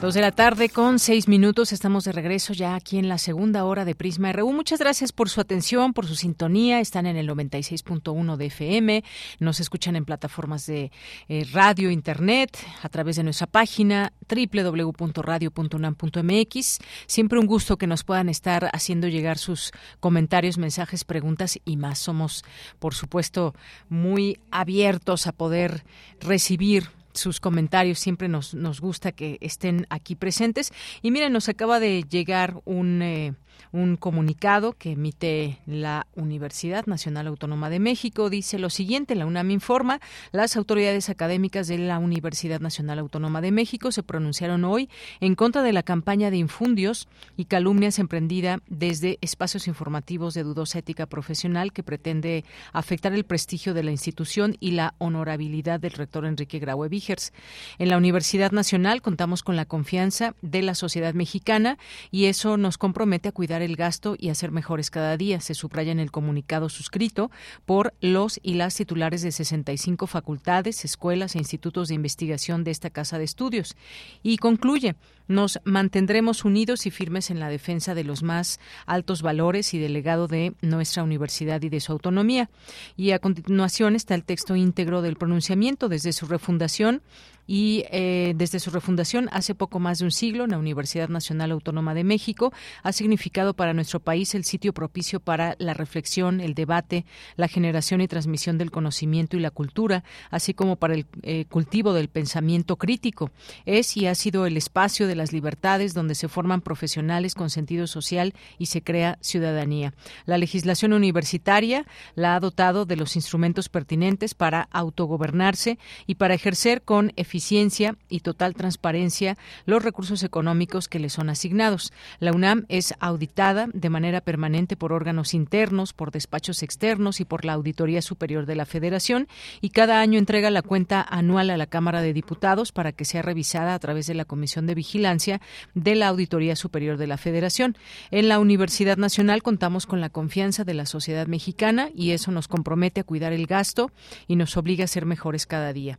Dos 0.00 0.14
de 0.14 0.22
la 0.22 0.32
tarde 0.32 0.70
con 0.70 0.98
seis 0.98 1.28
minutos. 1.28 1.74
Estamos 1.74 2.04
de 2.04 2.12
regreso 2.12 2.54
ya 2.54 2.74
aquí 2.74 2.96
en 2.96 3.10
la 3.10 3.18
segunda 3.18 3.66
hora 3.66 3.84
de 3.84 3.94
Prisma 3.94 4.32
RU. 4.32 4.50
Muchas 4.50 4.80
gracias 4.80 5.12
por 5.12 5.28
su 5.28 5.42
atención, 5.42 5.92
por 5.92 6.06
su 6.06 6.14
sintonía. 6.14 6.80
Están 6.80 7.04
en 7.04 7.18
el 7.18 7.28
96.1 7.28 8.36
de 8.36 8.46
FM. 8.46 9.04
Nos 9.40 9.60
escuchan 9.60 9.96
en 9.96 10.06
plataformas 10.06 10.64
de 10.64 10.90
eh, 11.28 11.46
radio, 11.52 11.90
internet, 11.90 12.56
a 12.82 12.88
través 12.88 13.16
de 13.16 13.24
nuestra 13.24 13.46
página 13.46 14.14
www.radio.unam.mx. 14.26 16.78
Siempre 17.06 17.38
un 17.38 17.46
gusto 17.46 17.76
que 17.76 17.86
nos 17.86 18.02
puedan 18.02 18.30
estar 18.30 18.70
haciendo 18.72 19.06
llegar 19.06 19.36
sus 19.36 19.70
comentarios, 20.00 20.56
mensajes, 20.56 21.04
preguntas 21.04 21.58
y 21.66 21.76
más. 21.76 21.98
Somos, 21.98 22.42
por 22.78 22.94
supuesto, 22.94 23.54
muy 23.90 24.40
abiertos 24.50 25.26
a 25.26 25.32
poder 25.32 25.84
recibir 26.20 26.88
sus 27.14 27.40
comentarios. 27.40 27.98
Siempre 27.98 28.28
nos, 28.28 28.54
nos 28.54 28.80
gusta 28.80 29.12
que 29.12 29.38
estén 29.40 29.86
aquí 29.90 30.16
presentes. 30.16 30.72
Y 31.02 31.10
miren, 31.10 31.32
nos 31.32 31.48
acaba 31.48 31.80
de 31.80 32.04
llegar 32.08 32.60
un... 32.64 33.02
Eh, 33.02 33.34
un 33.72 33.96
comunicado 33.96 34.72
que 34.72 34.92
emite 34.92 35.58
la 35.66 36.06
Universidad 36.14 36.86
Nacional 36.86 37.26
Autónoma 37.26 37.70
de 37.70 37.80
México 37.80 38.30
dice 38.30 38.58
lo 38.58 38.70
siguiente, 38.70 39.14
la 39.14 39.26
UNAM 39.26 39.50
informa, 39.50 40.00
las 40.32 40.56
autoridades 40.56 41.08
académicas 41.08 41.68
de 41.68 41.78
la 41.78 41.98
Universidad 41.98 42.60
Nacional 42.60 42.98
Autónoma 42.98 43.40
de 43.40 43.52
México 43.52 43.92
se 43.92 44.02
pronunciaron 44.02 44.64
hoy 44.64 44.88
en 45.20 45.34
contra 45.34 45.62
de 45.62 45.72
la 45.72 45.82
campaña 45.82 46.30
de 46.30 46.36
infundios 46.36 47.08
y 47.36 47.46
calumnias 47.46 47.98
emprendida 47.98 48.60
desde 48.68 49.18
espacios 49.20 49.68
informativos 49.68 50.34
de 50.34 50.42
dudosa 50.42 50.78
ética 50.78 51.06
profesional 51.06 51.72
que 51.72 51.82
pretende 51.82 52.44
afectar 52.72 53.12
el 53.12 53.24
prestigio 53.24 53.74
de 53.74 53.82
la 53.82 53.90
institución 53.90 54.56
y 54.60 54.72
la 54.72 54.94
honorabilidad 54.98 55.80
del 55.80 55.92
rector 55.92 56.24
Enrique 56.24 56.58
Graue 56.58 56.88
Vigers. 56.88 57.32
En 57.78 57.88
la 57.88 57.96
Universidad 57.96 58.52
Nacional 58.52 59.02
contamos 59.02 59.42
con 59.42 59.56
la 59.56 59.64
confianza 59.64 60.34
de 60.42 60.62
la 60.62 60.74
sociedad 60.74 61.14
mexicana 61.14 61.78
y 62.10 62.26
eso 62.26 62.56
nos 62.56 62.78
compromete 62.78 63.28
a 63.28 63.32
cuidar 63.32 63.49
el 63.58 63.76
gasto 63.76 64.16
y 64.18 64.30
hacer 64.30 64.50
mejores 64.50 64.90
cada 64.90 65.16
día, 65.16 65.40
se 65.40 65.54
subraya 65.54 65.92
en 65.92 66.00
el 66.00 66.10
comunicado 66.10 66.68
suscrito 66.68 67.30
por 67.66 67.94
los 68.00 68.38
y 68.42 68.54
las 68.54 68.74
titulares 68.74 69.22
de 69.22 69.32
65 69.32 70.06
facultades, 70.06 70.84
escuelas 70.84 71.34
e 71.34 71.38
institutos 71.38 71.88
de 71.88 71.94
investigación 71.94 72.64
de 72.64 72.70
esta 72.70 72.90
Casa 72.90 73.18
de 73.18 73.24
Estudios. 73.24 73.76
Y 74.22 74.36
concluye, 74.38 74.94
nos 75.28 75.60
mantendremos 75.64 76.44
unidos 76.44 76.86
y 76.86 76.90
firmes 76.90 77.30
en 77.30 77.40
la 77.40 77.48
defensa 77.48 77.94
de 77.94 78.04
los 78.04 78.22
más 78.22 78.58
altos 78.86 79.22
valores 79.22 79.74
y 79.74 79.78
del 79.78 79.92
legado 79.92 80.26
de 80.26 80.54
nuestra 80.60 81.02
universidad 81.02 81.62
y 81.62 81.68
de 81.68 81.80
su 81.80 81.92
autonomía. 81.92 82.50
Y 82.96 83.12
a 83.12 83.18
continuación 83.18 83.94
está 83.94 84.14
el 84.14 84.24
texto 84.24 84.56
íntegro 84.56 85.02
del 85.02 85.16
pronunciamiento 85.16 85.88
desde 85.88 86.12
su 86.12 86.26
refundación 86.26 87.02
y 87.50 87.82
eh, 87.90 88.32
desde 88.36 88.60
su 88.60 88.70
refundación 88.70 89.28
hace 89.32 89.56
poco 89.56 89.80
más 89.80 89.98
de 89.98 90.04
un 90.04 90.12
siglo, 90.12 90.46
la 90.46 90.56
Universidad 90.56 91.08
Nacional 91.08 91.50
Autónoma 91.50 91.94
de 91.94 92.04
México 92.04 92.52
ha 92.84 92.92
significado 92.92 93.54
para 93.54 93.74
nuestro 93.74 93.98
país 93.98 94.36
el 94.36 94.44
sitio 94.44 94.72
propicio 94.72 95.18
para 95.18 95.56
la 95.58 95.74
reflexión, 95.74 96.40
el 96.40 96.54
debate, 96.54 97.06
la 97.34 97.48
generación 97.48 98.02
y 98.02 98.06
transmisión 98.06 98.56
del 98.56 98.70
conocimiento 98.70 99.36
y 99.36 99.40
la 99.40 99.50
cultura, 99.50 100.04
así 100.30 100.54
como 100.54 100.76
para 100.76 100.94
el 100.94 101.06
eh, 101.22 101.44
cultivo 101.46 101.92
del 101.92 102.06
pensamiento 102.06 102.76
crítico. 102.76 103.32
Es 103.66 103.96
y 103.96 104.06
ha 104.06 104.14
sido 104.14 104.46
el 104.46 104.56
espacio 104.56 105.08
de 105.08 105.16
las 105.16 105.32
libertades 105.32 105.92
donde 105.92 106.14
se 106.14 106.28
forman 106.28 106.60
profesionales 106.60 107.34
con 107.34 107.50
sentido 107.50 107.88
social 107.88 108.32
y 108.58 108.66
se 108.66 108.82
crea 108.82 109.18
ciudadanía. 109.22 109.92
La 110.24 110.38
legislación 110.38 110.92
universitaria 110.92 111.84
la 112.14 112.36
ha 112.36 112.40
dotado 112.40 112.84
de 112.86 112.94
los 112.94 113.16
instrumentos 113.16 113.68
pertinentes 113.68 114.34
para 114.34 114.68
autogobernarse 114.70 115.80
y 116.06 116.14
para 116.14 116.34
ejercer 116.34 116.82
con 116.82 117.12
eficiencia 117.16 117.39
eficiencia 117.40 117.96
y 118.10 118.20
total 118.20 118.54
transparencia 118.54 119.38
los 119.64 119.82
recursos 119.82 120.22
económicos 120.24 120.88
que 120.88 120.98
le 120.98 121.08
son 121.08 121.30
asignados. 121.30 121.90
La 122.18 122.32
UNAM 122.32 122.66
es 122.68 122.92
auditada 123.00 123.66
de 123.72 123.88
manera 123.88 124.20
permanente 124.20 124.76
por 124.76 124.92
órganos 124.92 125.32
internos, 125.32 125.94
por 125.94 126.10
despachos 126.10 126.62
externos 126.62 127.18
y 127.18 127.24
por 127.24 127.46
la 127.46 127.54
Auditoría 127.54 128.02
Superior 128.02 128.44
de 128.44 128.56
la 128.56 128.66
Federación 128.66 129.26
y 129.62 129.70
cada 129.70 130.02
año 130.02 130.18
entrega 130.18 130.50
la 130.50 130.60
cuenta 130.60 131.00
anual 131.00 131.48
a 131.48 131.56
la 131.56 131.66
Cámara 131.66 132.02
de 132.02 132.12
Diputados 132.12 132.72
para 132.72 132.92
que 132.92 133.06
sea 133.06 133.22
revisada 133.22 133.72
a 133.72 133.78
través 133.78 134.06
de 134.06 134.14
la 134.14 134.26
Comisión 134.26 134.66
de 134.66 134.74
Vigilancia 134.74 135.40
de 135.72 135.94
la 135.94 136.08
Auditoría 136.08 136.56
Superior 136.56 136.98
de 136.98 137.06
la 137.06 137.16
Federación. 137.16 137.74
En 138.10 138.28
la 138.28 138.38
Universidad 138.38 138.98
Nacional 138.98 139.42
contamos 139.42 139.86
con 139.86 140.02
la 140.02 140.10
confianza 140.10 140.64
de 140.64 140.74
la 140.74 140.84
sociedad 140.84 141.26
mexicana 141.26 141.88
y 141.94 142.10
eso 142.10 142.32
nos 142.32 142.48
compromete 142.48 143.00
a 143.00 143.04
cuidar 143.04 143.32
el 143.32 143.46
gasto 143.46 143.90
y 144.28 144.36
nos 144.36 144.58
obliga 144.58 144.84
a 144.84 144.88
ser 144.88 145.06
mejores 145.06 145.46
cada 145.46 145.72
día. 145.72 145.98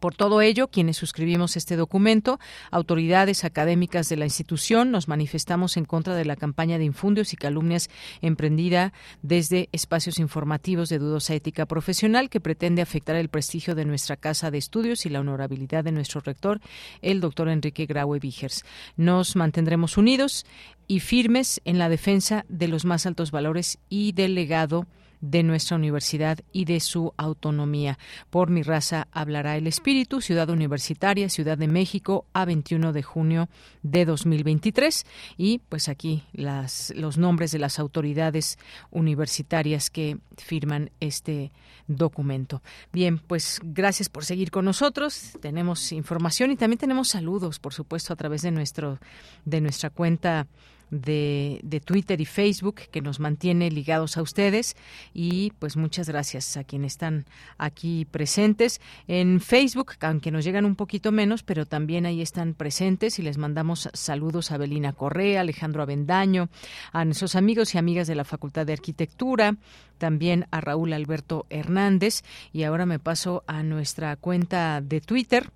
Por 0.00 0.14
todo 0.14 0.40
ello, 0.40 0.68
quienes 0.68 0.96
suscribimos 0.96 1.56
este 1.56 1.76
documento, 1.76 2.38
autoridades 2.70 3.44
académicas 3.44 4.08
de 4.08 4.16
la 4.16 4.24
institución, 4.26 4.90
nos 4.90 5.08
manifestamos 5.08 5.76
en 5.76 5.84
contra 5.84 6.14
de 6.14 6.24
la 6.24 6.36
campaña 6.36 6.78
de 6.78 6.84
infundios 6.84 7.32
y 7.32 7.36
calumnias 7.36 7.88
emprendida 8.20 8.92
desde 9.22 9.68
espacios 9.72 10.18
informativos 10.18 10.88
de 10.88 10.98
dudosa 10.98 11.34
ética 11.34 11.66
profesional 11.66 12.28
que 12.28 12.40
pretende 12.40 12.82
afectar 12.82 13.16
el 13.16 13.28
prestigio 13.28 13.74
de 13.74 13.84
nuestra 13.84 14.16
casa 14.16 14.50
de 14.50 14.58
estudios 14.58 15.06
y 15.06 15.08
la 15.08 15.20
honorabilidad 15.20 15.84
de 15.84 15.92
nuestro 15.92 16.20
rector, 16.20 16.60
el 17.02 17.20
doctor 17.20 17.48
Enrique 17.48 17.86
Graue 17.86 18.18
Vigers. 18.18 18.64
Nos 18.96 19.36
mantendremos 19.36 19.96
unidos 19.96 20.44
y 20.88 21.00
firmes 21.00 21.60
en 21.64 21.78
la 21.78 21.88
defensa 21.88 22.44
de 22.48 22.68
los 22.68 22.84
más 22.84 23.06
altos 23.06 23.30
valores 23.30 23.78
y 23.88 24.12
del 24.12 24.34
legado 24.34 24.86
de 25.20 25.42
nuestra 25.42 25.76
universidad 25.76 26.38
y 26.52 26.64
de 26.64 26.80
su 26.80 27.12
autonomía. 27.16 27.98
Por 28.30 28.50
mi 28.50 28.62
raza 28.62 29.08
hablará 29.12 29.56
el 29.56 29.66
espíritu, 29.66 30.20
Ciudad 30.20 30.48
Universitaria, 30.50 31.28
Ciudad 31.28 31.58
de 31.58 31.68
México, 31.68 32.26
a 32.32 32.44
21 32.44 32.92
de 32.92 33.02
junio 33.02 33.48
de 33.82 34.04
2023. 34.04 35.06
Y 35.36 35.60
pues 35.68 35.88
aquí 35.88 36.24
las, 36.32 36.92
los 36.96 37.18
nombres 37.18 37.52
de 37.52 37.58
las 37.58 37.78
autoridades 37.78 38.58
universitarias 38.90 39.90
que 39.90 40.18
firman 40.36 40.90
este 41.00 41.52
documento. 41.86 42.62
Bien, 42.92 43.18
pues 43.18 43.60
gracias 43.62 44.08
por 44.08 44.24
seguir 44.24 44.50
con 44.50 44.64
nosotros. 44.64 45.32
Tenemos 45.40 45.92
información 45.92 46.50
y 46.50 46.56
también 46.56 46.78
tenemos 46.78 47.08
saludos, 47.08 47.58
por 47.58 47.72
supuesto, 47.72 48.12
a 48.12 48.16
través 48.16 48.42
de 48.42 48.50
nuestro 48.50 48.98
de 49.44 49.60
nuestra 49.60 49.90
cuenta 49.90 50.46
de, 50.90 51.60
de, 51.62 51.80
Twitter 51.80 52.20
y 52.20 52.24
Facebook 52.24 52.76
que 52.90 53.00
nos 53.00 53.20
mantiene 53.20 53.70
ligados 53.70 54.16
a 54.16 54.22
ustedes. 54.22 54.76
Y 55.14 55.52
pues 55.58 55.76
muchas 55.76 56.08
gracias 56.08 56.56
a 56.56 56.64
quienes 56.64 56.92
están 56.92 57.26
aquí 57.58 58.04
presentes. 58.04 58.80
En 59.08 59.40
Facebook, 59.40 59.94
aunque 60.00 60.30
nos 60.30 60.44
llegan 60.44 60.64
un 60.64 60.76
poquito 60.76 61.12
menos, 61.12 61.42
pero 61.42 61.66
también 61.66 62.06
ahí 62.06 62.22
están 62.22 62.54
presentes 62.54 63.18
y 63.18 63.22
les 63.22 63.38
mandamos 63.38 63.88
saludos 63.92 64.50
a 64.50 64.58
Belina 64.58 64.92
Correa, 64.92 65.40
Alejandro 65.40 65.82
Avendaño, 65.82 66.48
a 66.92 67.04
nuestros 67.04 67.34
amigos 67.34 67.74
y 67.74 67.78
amigas 67.78 68.06
de 68.06 68.14
la 68.14 68.24
Facultad 68.24 68.66
de 68.66 68.72
Arquitectura, 68.72 69.56
también 69.98 70.46
a 70.50 70.60
Raúl 70.60 70.92
Alberto 70.92 71.46
Hernández. 71.50 72.22
Y 72.52 72.62
ahora 72.62 72.86
me 72.86 72.98
paso 72.98 73.44
a 73.46 73.62
nuestra 73.62 74.16
cuenta 74.16 74.80
de 74.80 75.00
Twitter 75.00 75.50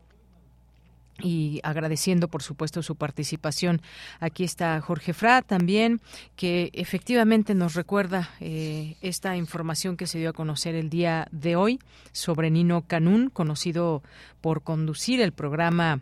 y 1.22 1.60
agradeciendo 1.62 2.28
por 2.28 2.42
supuesto 2.42 2.82
su 2.82 2.96
participación. 2.96 3.82
Aquí 4.20 4.44
está 4.44 4.80
Jorge 4.80 5.12
Fra 5.12 5.42
también, 5.42 6.00
que 6.36 6.70
efectivamente 6.72 7.54
nos 7.54 7.74
recuerda 7.74 8.30
eh, 8.40 8.96
esta 9.00 9.36
información 9.36 9.96
que 9.96 10.06
se 10.06 10.18
dio 10.18 10.30
a 10.30 10.34
conocer 10.34 10.74
el 10.74 10.90
día 10.90 11.28
de 11.30 11.56
hoy 11.56 11.78
sobre 12.12 12.50
Nino 12.50 12.82
Canún, 12.86 13.30
conocido 13.30 14.02
por 14.40 14.62
conducir 14.62 15.20
el 15.20 15.32
programa 15.32 16.00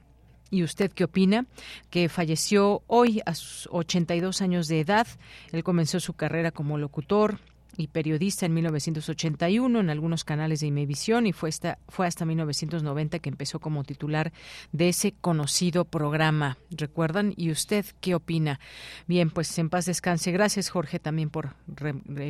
¿Y 0.51 0.63
usted 0.63 0.91
qué 0.93 1.05
opina? 1.05 1.47
Que 1.91 2.09
falleció 2.09 2.83
hoy 2.87 3.21
a 3.27 3.35
sus 3.35 3.69
82 3.71 4.41
años 4.41 4.67
de 4.67 4.81
edad. 4.81 5.07
Él 5.53 5.63
comenzó 5.63 6.01
su 6.01 6.15
carrera 6.15 6.53
como 6.53 6.79
locutor, 6.79 7.39
y 7.79 7.87
periodista 7.87 8.45
en 8.45 8.55
1981 8.55 9.79
en 9.79 9.89
algunos 9.89 10.25
canales 10.25 10.61
de 10.61 10.67
Imevisión 10.67 11.27
y 11.29 11.33
fue 11.33 11.49
hasta, 11.49 11.79
fue 11.89 12.09
hasta 12.09 12.25
1990 12.25 13.21
que 13.21 13.29
empezó 13.29 13.61
como 13.61 13.85
titular 13.85 14.33
de 14.73 14.89
ese 14.89 15.13
conocido 15.13 15.85
programa. 15.85 16.59
¿Recuerdan? 16.71 17.33
¿Y 17.37 17.53
usted 17.53 17.87
qué 18.01 18.17
opina? 18.17 18.59
Bien, 19.07 19.31
pues 19.31 19.57
en 19.59 19.71
paz 19.71 19.87
descanse. 19.87 20.33
Gracias, 20.33 20.71
Jorge, 20.71 20.99
también 20.99 21.31
por 21.31 21.55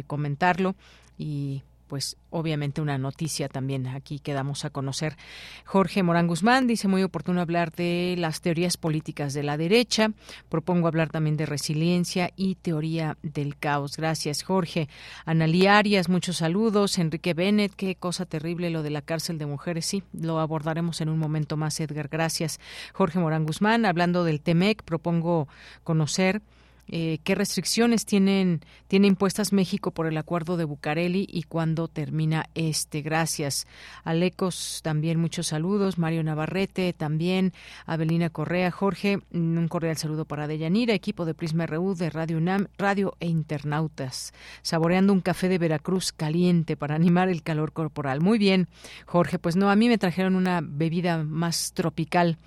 comentarlo 0.07 0.77
y 1.17 1.63
pues 1.89 2.17
obviamente 2.31 2.81
una 2.81 2.99
noticia 2.99 3.49
también 3.49 3.87
aquí 3.87 4.19
que 4.19 4.35
damos 4.35 4.65
a 4.65 4.71
conocer. 4.71 5.17
Jorge 5.65 6.03
Morán 6.03 6.27
Guzmán 6.27 6.67
dice 6.67 6.87
muy 6.87 7.03
oportuno 7.03 7.41
hablar 7.41 7.73
de 7.73 8.15
las 8.19 8.41
teorías 8.41 8.77
políticas 8.77 9.33
de 9.35 9.43
la 9.43 9.57
derecha. 9.57 10.13
Propongo 10.49 10.87
hablar 10.87 11.11
también 11.11 11.37
de 11.37 11.47
resiliencia 11.47 12.31
y 12.37 12.57
teoría 12.57 13.17
del 13.23 13.57
caos. 13.57 13.97
Gracias, 13.97 14.43
Jorge. 14.43 14.89
Analí 15.25 15.67
Arias, 15.67 16.09
muchos 16.09 16.37
saludos. 16.37 16.99
Enrique 16.99 17.35
Bennett, 17.35 17.75
qué 17.75 17.97
cosa 17.97 18.27
terrible 18.27 18.71
lo 18.71 18.83
de 18.83 18.91
la 18.91 19.03
cárcel 19.03 19.39
de 19.39 19.47
mujeres. 19.47 19.87
Sí, 19.87 20.03
lo 20.13 20.39
abordaremos 20.39 21.01
en 21.01 21.09
un 21.09 21.19
momento 21.19 21.57
más, 21.57 21.81
Edgar. 21.81 22.09
Gracias. 22.09 22.61
Jorge 22.93 23.19
Morán 23.19 23.47
Guzmán, 23.47 23.87
hablando 23.87 24.25
del 24.25 24.41
TEMEC, 24.41 24.83
propongo 24.83 25.49
conocer 25.83 26.43
eh, 26.89 27.19
qué 27.23 27.35
restricciones 27.35 28.07
tienen, 28.07 28.61
tiene 28.87 29.07
impuestas 29.07 29.53
México 29.53 29.91
por 29.91 30.07
el 30.07 30.17
acuerdo 30.17 30.57
de 30.57 30.65
Bucareli 30.65 31.27
y 31.29 31.43
cuándo 31.43 31.89
termina 31.89 32.47
este. 32.55 33.03
Gracias. 33.03 33.67
Alecos, 34.05 34.81
también 34.83 35.21
muchos 35.21 35.49
saludos. 35.49 35.99
Mario 35.99 36.23
Navarrete, 36.25 36.93
también. 36.93 37.53
Abelina 37.87 38.31
Correa, 38.31 38.71
Jorge, 38.71 39.21
un 39.33 39.69
cordial 39.69 39.97
saludo 39.97 40.25
para 40.25 40.47
Deyanira, 40.47 40.95
equipo 40.95 41.25
de 41.25 41.35
Prisma 41.35 41.67
RU 41.67 41.95
de 41.95 42.11
Radio 42.11 42.39
UNAM, 42.39 42.69
Radio 42.79 43.17
e 43.21 43.27
Internautas. 43.27 44.33
Saboreando 44.63 45.13
un 45.13 45.21
café 45.21 45.49
de 45.49 45.59
Veracruz 45.59 46.13
caliente 46.13 46.77
para 46.77 46.95
animar 46.95 47.29
el 47.29 47.43
calor 47.43 47.73
corporal. 47.73 48.21
Muy 48.21 48.39
bien, 48.39 48.69
Jorge. 49.07 49.39
Pues 49.39 49.57
no, 49.57 49.71
a 49.71 49.77
mí 49.77 49.89
me 49.89 49.99
trajeron 49.99 50.37
una 50.37 50.61
bebida 50.63 51.23
más 51.23 51.73
tropical 51.75 52.39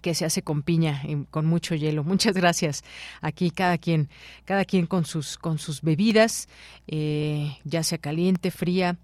que 0.00 0.14
se 0.14 0.24
hace 0.24 0.42
con 0.42 0.62
piña 0.62 1.02
y 1.04 1.24
con 1.30 1.46
mucho 1.46 1.74
hielo. 1.74 2.04
Muchas 2.04 2.34
gracias. 2.34 2.84
Aquí 3.20 3.50
cada 3.50 3.78
quien, 3.78 4.08
cada 4.44 4.64
quien 4.64 4.86
con 4.86 5.04
sus 5.04 5.38
con 5.38 5.58
sus 5.58 5.82
bebidas, 5.82 6.48
eh, 6.86 7.56
ya 7.64 7.82
sea 7.82 7.98
caliente, 7.98 8.50
fría 8.50 8.96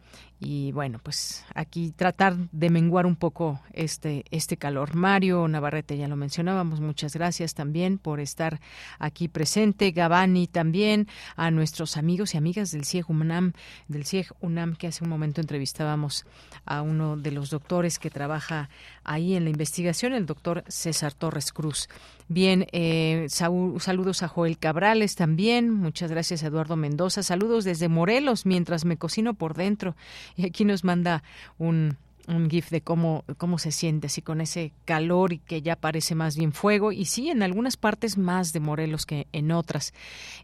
y 0.43 0.73
bueno, 0.73 0.99
pues 1.03 1.45
aquí 1.55 1.93
tratar 1.93 2.35
de 2.51 2.71
menguar 2.71 3.05
un 3.05 3.15
poco 3.15 3.61
este 3.75 4.25
este 4.31 4.57
calor. 4.57 4.95
Mario 4.95 5.47
Navarrete 5.47 5.99
ya 5.99 6.09
lo 6.09 6.17
mencionábamos, 6.17 6.81
muchas 6.81 7.15
gracias 7.15 7.53
también 7.53 7.99
por 7.99 8.21
estar 8.21 8.59
aquí 8.99 9.29
presente. 9.29 9.91
Gabani 9.91 10.47
también 10.47 11.09
a 11.37 11.51
nuestros 11.51 11.99
amigos 11.99 12.35
y 12.35 12.39
amigas 12.39 12.71
del 12.71 12.87
CIEG 12.87 13.11
UNAM, 13.11 13.53
del 13.89 14.07
CIEG 14.07 14.33
UNAM 14.41 14.77
que 14.77 14.87
hace 14.87 15.05
un 15.05 15.11
momento 15.11 15.43
entrevistábamos 15.43 16.25
a 16.65 16.81
uno 16.81 17.19
de 17.19 17.33
los 17.33 17.51
doctores 17.51 17.99
que 17.99 18.09
trabaja 18.09 18.71
ahí 19.05 19.35
en 19.35 19.45
la 19.45 19.51
investigación, 19.51 20.15
el 20.15 20.25
doctor 20.25 20.65
César 20.69 21.13
Torres 21.13 21.53
Cruz. 21.53 21.89
Bien, 22.33 22.69
eh, 22.71 23.27
saludos 23.29 24.23
a 24.23 24.29
Joel 24.29 24.57
Cabrales 24.57 25.17
también. 25.17 25.69
Muchas 25.69 26.13
gracias 26.13 26.45
Eduardo 26.45 26.77
Mendoza. 26.77 27.25
Saludos 27.25 27.65
desde 27.65 27.89
Morelos 27.89 28.47
mientras 28.47 28.85
me 28.85 28.97
cocino 28.97 29.35
por 29.35 29.55
dentro. 29.55 29.97
Y 30.37 30.47
aquí 30.47 30.65
nos 30.65 30.85
manda 30.85 31.25
un, 31.59 31.97
un 32.31 32.49
GIF 32.49 32.71
de 32.71 32.81
cómo, 32.81 33.25
cómo 33.37 33.59
se 33.59 33.73
siente 33.73 34.07
así 34.07 34.23
con 34.23 34.41
ese 34.41 34.73
calor 34.85 35.33
y 35.33 35.39
que 35.39 35.63
ya 35.63 35.77
parece 35.77 36.15
más 36.15 36.37
bien 36.37 36.53
fuego. 36.53 36.93
Y 36.93 37.05
sí, 37.05 37.31
en 37.31 37.43
algunas 37.43 37.77
partes 37.77 38.17
más 38.17 38.53
de 38.53 38.61
Morelos 38.61 39.07
que 39.07 39.27
en 39.33 39.53
otras. 39.53 39.93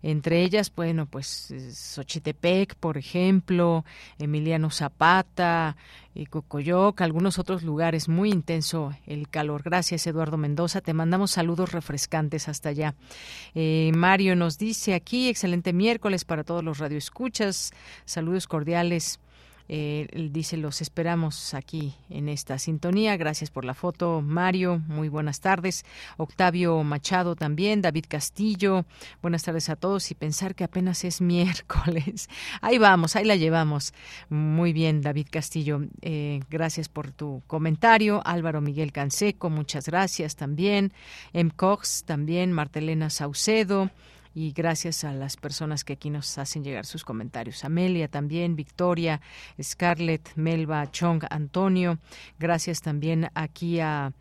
Entre 0.03 0.43
ellas, 0.43 0.73
bueno, 0.75 1.07
pues 1.07 1.53
Xochitepec, 1.73 2.75
por 2.75 2.99
ejemplo, 2.99 3.85
Emiliano 4.19 4.71
Zapata, 4.71 5.77
y 6.17 6.27
Cocoyoc, 6.27 7.01
algunos 7.03 7.39
otros 7.39 7.63
lugares. 7.63 8.09
Muy 8.09 8.31
intenso 8.31 8.93
el 9.07 9.29
calor. 9.29 9.63
Gracias, 9.63 10.07
Eduardo 10.07 10.37
Mendoza. 10.37 10.81
Te 10.81 10.95
mandamos 10.95 11.33
saludos 11.33 11.73
refrescantes 11.73 12.49
hasta 12.49 12.71
allá. 12.71 12.95
Eh, 13.55 13.93
Mario 13.95 14.35
nos 14.35 14.59
dice 14.59 14.95
aquí, 14.95 15.29
excelente 15.29 15.73
miércoles 15.73 16.25
para 16.25 16.43
todos 16.43 16.65
los 16.65 16.79
radioescuchas. 16.79 17.73
Saludos 18.07 18.47
cordiales 18.47 19.21
eh, 19.68 20.28
dice, 20.32 20.56
los 20.56 20.80
esperamos 20.80 21.55
aquí 21.55 21.94
en 22.09 22.28
esta 22.28 22.59
sintonía. 22.59 23.16
Gracias 23.16 23.51
por 23.51 23.64
la 23.64 23.74
foto, 23.74 24.22
Mario. 24.22 24.82
Muy 24.86 25.09
buenas 25.09 25.40
tardes. 25.40 25.84
Octavio 26.16 26.82
Machado 26.84 27.36
también, 27.36 27.82
David 27.82 28.06
Castillo. 28.09 28.84
Buenas 29.22 29.43
tardes 29.43 29.68
a 29.68 29.76
todos 29.76 30.10
y 30.10 30.14
pensar 30.14 30.55
que 30.55 30.64
apenas 30.64 31.05
es 31.05 31.20
miércoles. 31.20 32.28
Ahí 32.60 32.78
vamos, 32.78 33.16
ahí 33.16 33.24
la 33.24 33.36
llevamos. 33.36 33.93
Muy 34.28 34.72
bien, 34.72 35.01
David 35.01 35.28
Castillo. 35.30 35.80
Eh, 36.02 36.40
gracias 36.51 36.88
por 36.88 37.10
tu 37.10 37.43
comentario. 37.47 38.22
Álvaro 38.24 38.60
Miguel 38.60 38.93
Canseco, 38.93 39.51
muchas 39.51 39.86
gracias 39.86 40.36
también. 40.36 40.93
M. 41.32 41.51
Cox 41.55 42.05
también, 42.05 42.52
Martelena 42.52 43.10
Saucedo 43.10 43.90
y 44.37 44.53
gracias 44.53 45.03
a 45.03 45.15
las 45.15 45.39
personas 45.39 45.83
que 45.83 45.95
aquí 45.95 46.11
nos 46.11 46.37
hacen 46.37 46.63
llegar 46.63 46.85
sus 46.85 47.05
comentarios. 47.05 47.65
Amelia 47.65 48.07
también, 48.07 48.55
Victoria, 48.55 49.23
Scarlett, 49.63 50.29
Melba, 50.37 50.91
Chong, 50.91 51.25
Antonio. 51.31 51.99
Gracias 52.39 52.83
también 52.83 53.31
aquí 53.33 53.81
a 53.81 54.13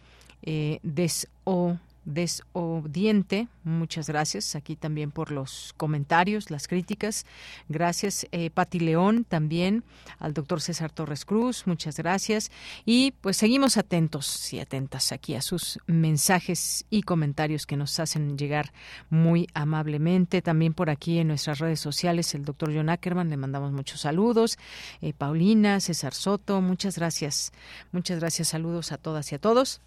eh, 0.41 0.79
Deso 0.83 1.77
Desodiente, 2.05 3.47
muchas 3.63 4.07
gracias 4.07 4.55
aquí 4.55 4.75
también 4.75 5.09
por 5.09 5.31
los 5.31 5.73
comentarios, 5.75 6.51
las 6.51 6.67
críticas. 6.67 7.25
Gracias, 7.67 8.27
eh, 8.31 8.51
Pati 8.51 8.79
León 8.79 9.25
también, 9.25 9.83
al 10.19 10.33
doctor 10.35 10.61
César 10.61 10.91
Torres 10.91 11.25
Cruz, 11.25 11.65
muchas 11.65 11.97
gracias. 11.97 12.51
Y 12.85 13.11
pues 13.21 13.37
seguimos 13.37 13.77
atentos 13.77 14.53
y 14.53 14.59
atentas 14.59 15.11
aquí 15.11 15.33
a 15.33 15.41
sus 15.41 15.79
mensajes 15.87 16.85
y 16.91 17.01
comentarios 17.01 17.65
que 17.65 17.75
nos 17.75 17.99
hacen 17.99 18.37
llegar 18.37 18.71
muy 19.09 19.47
amablemente. 19.55 20.43
También 20.43 20.75
por 20.75 20.91
aquí 20.91 21.17
en 21.17 21.29
nuestras 21.29 21.57
redes 21.57 21.79
sociales, 21.79 22.35
el 22.35 22.45
doctor 22.45 22.71
John 22.71 22.89
Ackerman, 22.89 23.29
le 23.29 23.37
mandamos 23.37 23.71
muchos 23.71 24.01
saludos. 24.01 24.59
Eh, 25.01 25.13
Paulina, 25.13 25.79
César 25.79 26.13
Soto, 26.13 26.61
muchas 26.61 26.97
gracias. 26.97 27.51
Muchas 27.91 28.19
gracias, 28.19 28.49
saludos 28.49 28.91
a 28.91 28.97
todas 28.97 29.31
y 29.31 29.35
a 29.35 29.39
todos. 29.39 29.81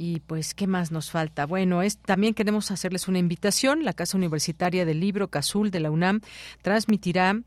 Y 0.00 0.20
pues, 0.20 0.54
¿qué 0.54 0.68
más 0.68 0.92
nos 0.92 1.10
falta? 1.10 1.44
Bueno, 1.44 1.82
es, 1.82 1.98
también 1.98 2.32
queremos 2.32 2.70
hacerles 2.70 3.08
una 3.08 3.18
invitación. 3.18 3.82
La 3.82 3.94
Casa 3.94 4.16
Universitaria 4.16 4.84
del 4.84 5.00
Libro 5.00 5.26
Cazul 5.26 5.72
de 5.72 5.80
la 5.80 5.90
UNAM 5.90 6.20
transmitirá 6.62 7.42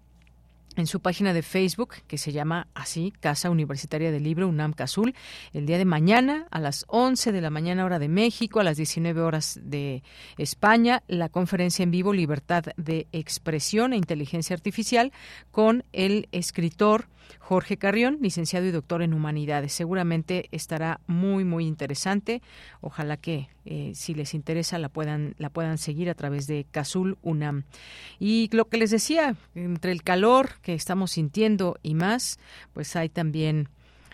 en 0.76 0.86
su 0.86 1.00
página 1.00 1.32
de 1.32 1.44
Facebook, 1.44 1.96
que 2.08 2.18
se 2.18 2.34
llama 2.34 2.68
así, 2.74 3.14
Casa 3.22 3.50
Universitaria 3.50 4.12
del 4.12 4.24
Libro 4.24 4.50
UNAM 4.50 4.74
Cazul, 4.74 5.16
el 5.54 5.66
día 5.66 5.78
de 5.78 5.86
mañana 5.86 6.48
a 6.52 6.60
las 6.60 6.84
11 6.90 7.32
de 7.32 7.40
la 7.40 7.52
mañana 7.52 7.86
hora 7.86 8.00
de 8.00 8.10
México, 8.10 8.60
a 8.60 8.66
las 8.66 8.76
19 8.76 9.22
horas 9.22 9.58
de 9.64 10.04
España, 10.38 11.04
la 11.08 11.30
conferencia 11.30 11.84
en 11.84 11.92
vivo 11.92 12.12
Libertad 12.12 12.66
de 12.76 13.08
Expresión 13.14 13.94
e 13.94 13.98
Inteligencia 13.98 14.54
Artificial 14.58 15.14
con 15.52 15.86
el 15.94 16.28
escritor 16.34 17.08
Jorge 17.40 17.78
Carrión, 17.78 18.18
licenciado 18.22 18.66
y 18.66 18.72
doctor 18.72 19.02
en 19.02 19.14
Humanidades. 19.14 19.74
Seguramente 19.74 20.48
estará 20.52 21.00
muy, 21.08 21.44
muy 21.44 21.66
interesante. 21.66 22.42
Ojalá 22.82 23.18
que 23.18 23.50
eh, 23.66 23.92
si 23.96 24.14
les 24.14 24.34
interesa 24.34 24.78
la 24.78 24.90
puedan, 24.90 25.36
la 25.38 25.50
puedan 25.50 25.78
seguir 25.78 26.10
a 26.10 26.16
través 26.16 26.48
de 26.48 26.66
Casul 26.70 27.18
UNAM. 27.22 27.64
Y 28.20 28.50
lo 28.52 28.66
que 28.70 28.78
les 28.78 28.92
decía, 28.92 29.36
entre 29.56 29.92
el 29.92 30.04
calor 30.04 30.52
que 30.62 30.74
estamos 30.74 31.12
sintiendo 31.12 31.78
y 31.84 31.96
más, 31.96 32.40
pues 32.74 32.96
hay 32.96 33.10
también 33.10 33.70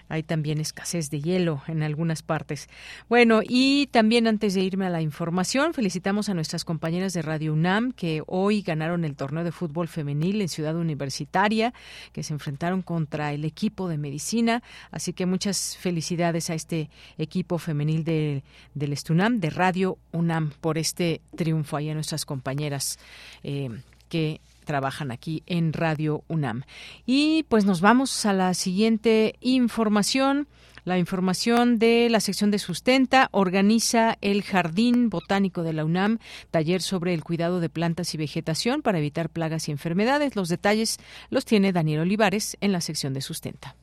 hay 0.10 0.24
también 0.24 0.60
escasez 0.60 1.10
de 1.10 1.22
hielo 1.22 1.62
en 1.68 1.84
algunas 1.84 2.22
partes. 2.22 2.70
Bueno, 3.10 3.42
y 3.48 3.88
también 3.88 4.28
antes 4.28 4.54
de 4.54 4.62
irme 4.62 4.86
a 4.86 4.90
la 4.90 5.02
información, 5.02 5.74
felicitamos 5.74 6.30
a 6.30 6.34
nuestras 6.34 6.66
compañeras 6.66 7.14
de 7.14 7.22
Radio 7.22 7.54
UNAM 7.54 7.92
que 7.92 8.24
hoy 8.28 8.62
ganaron 8.62 9.06
el 9.06 9.16
torneo 9.16 9.44
de 9.44 9.52
fútbol 9.52 9.88
femenil 9.88 10.42
en 10.42 10.50
Ciudad 10.50 10.76
Universitaria, 10.76 11.74
que 12.14 12.24
se 12.24 12.34
enfrentaron 12.34 12.82
contra 12.82 13.34
el 13.34 13.46
equipo 13.46 13.88
de 13.90 13.98
medicina. 13.98 14.64
Así 14.92 15.14
que 15.14 15.26
muchas 15.26 15.78
felicidades 15.78 16.50
a 16.50 16.54
este 16.54 16.90
equipo 17.18 17.58
femenil 17.58 18.04
de, 18.04 18.44
del 18.74 18.94
Estunam, 18.94 19.40
de 19.40 19.50
Radio 19.50 19.98
UNAM, 20.12 20.52
por 20.62 20.78
este 20.78 21.22
triunfo 21.36 21.78
ahí 21.78 21.90
a 21.90 21.94
nuestras 21.94 22.26
compañeras 22.26 23.00
eh, 23.44 23.70
que 24.10 24.42
trabajan 24.68 25.10
aquí 25.10 25.42
en 25.48 25.74
Radio 25.74 26.24
UNAM. 26.28 26.62
Y 27.08 27.44
pues 27.50 27.66
nos 27.66 27.82
vamos 27.82 28.28
a 28.28 28.34
la 28.34 28.54
siguiente 28.54 29.36
información. 29.40 30.48
La 30.84 31.00
información 31.00 31.80
de 31.80 32.08
la 32.10 32.20
sección 32.20 32.52
de 32.52 32.60
Sustenta 32.60 33.30
organiza 33.32 34.18
el 34.22 34.44
Jardín 34.44 35.10
Botánico 35.10 35.64
de 35.64 35.74
la 35.74 35.84
UNAM, 35.84 36.20
taller 36.52 36.82
sobre 36.82 37.14
el 37.14 37.24
cuidado 37.24 37.60
de 37.60 37.70
plantas 37.70 38.14
y 38.14 38.18
vegetación 38.18 38.82
para 38.82 39.00
evitar 39.00 39.30
plagas 39.30 39.68
y 39.68 39.72
enfermedades. 39.72 40.36
Los 40.36 40.50
detalles 40.50 40.98
los 41.30 41.46
tiene 41.46 41.74
Daniel 41.74 42.02
Olivares 42.02 42.56
en 42.62 42.72
la 42.72 42.82
sección 42.82 43.14
de 43.14 43.22
Sustenta. 43.22 43.76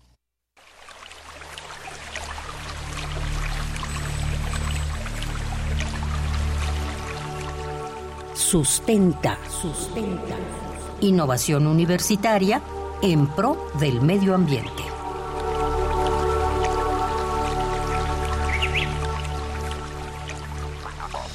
Sustenta, 8.35 9.39
sustenta 9.49 10.64
innovación 11.01 11.67
universitaria 11.67 12.63
en 13.03 13.27
pro 13.27 13.71
del 13.79 14.01
medio 14.01 14.35
ambiente. 14.35 14.83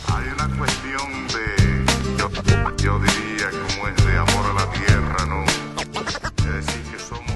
Hay 0.08 0.26
una 0.34 0.58
cuestión 0.58 1.28
de, 1.28 2.84
yo, 2.84 3.00
diría, 3.00 3.50
como 3.52 3.88
es 3.88 4.06
de 4.06 4.18
amor 4.18 4.46
a 4.50 4.54
la 4.54 4.72
tierra, 4.72 5.26
¿no? 5.28 5.44
Es 6.58 6.66
decir, 6.66 6.82
que 6.92 7.00
somos... 7.00 7.32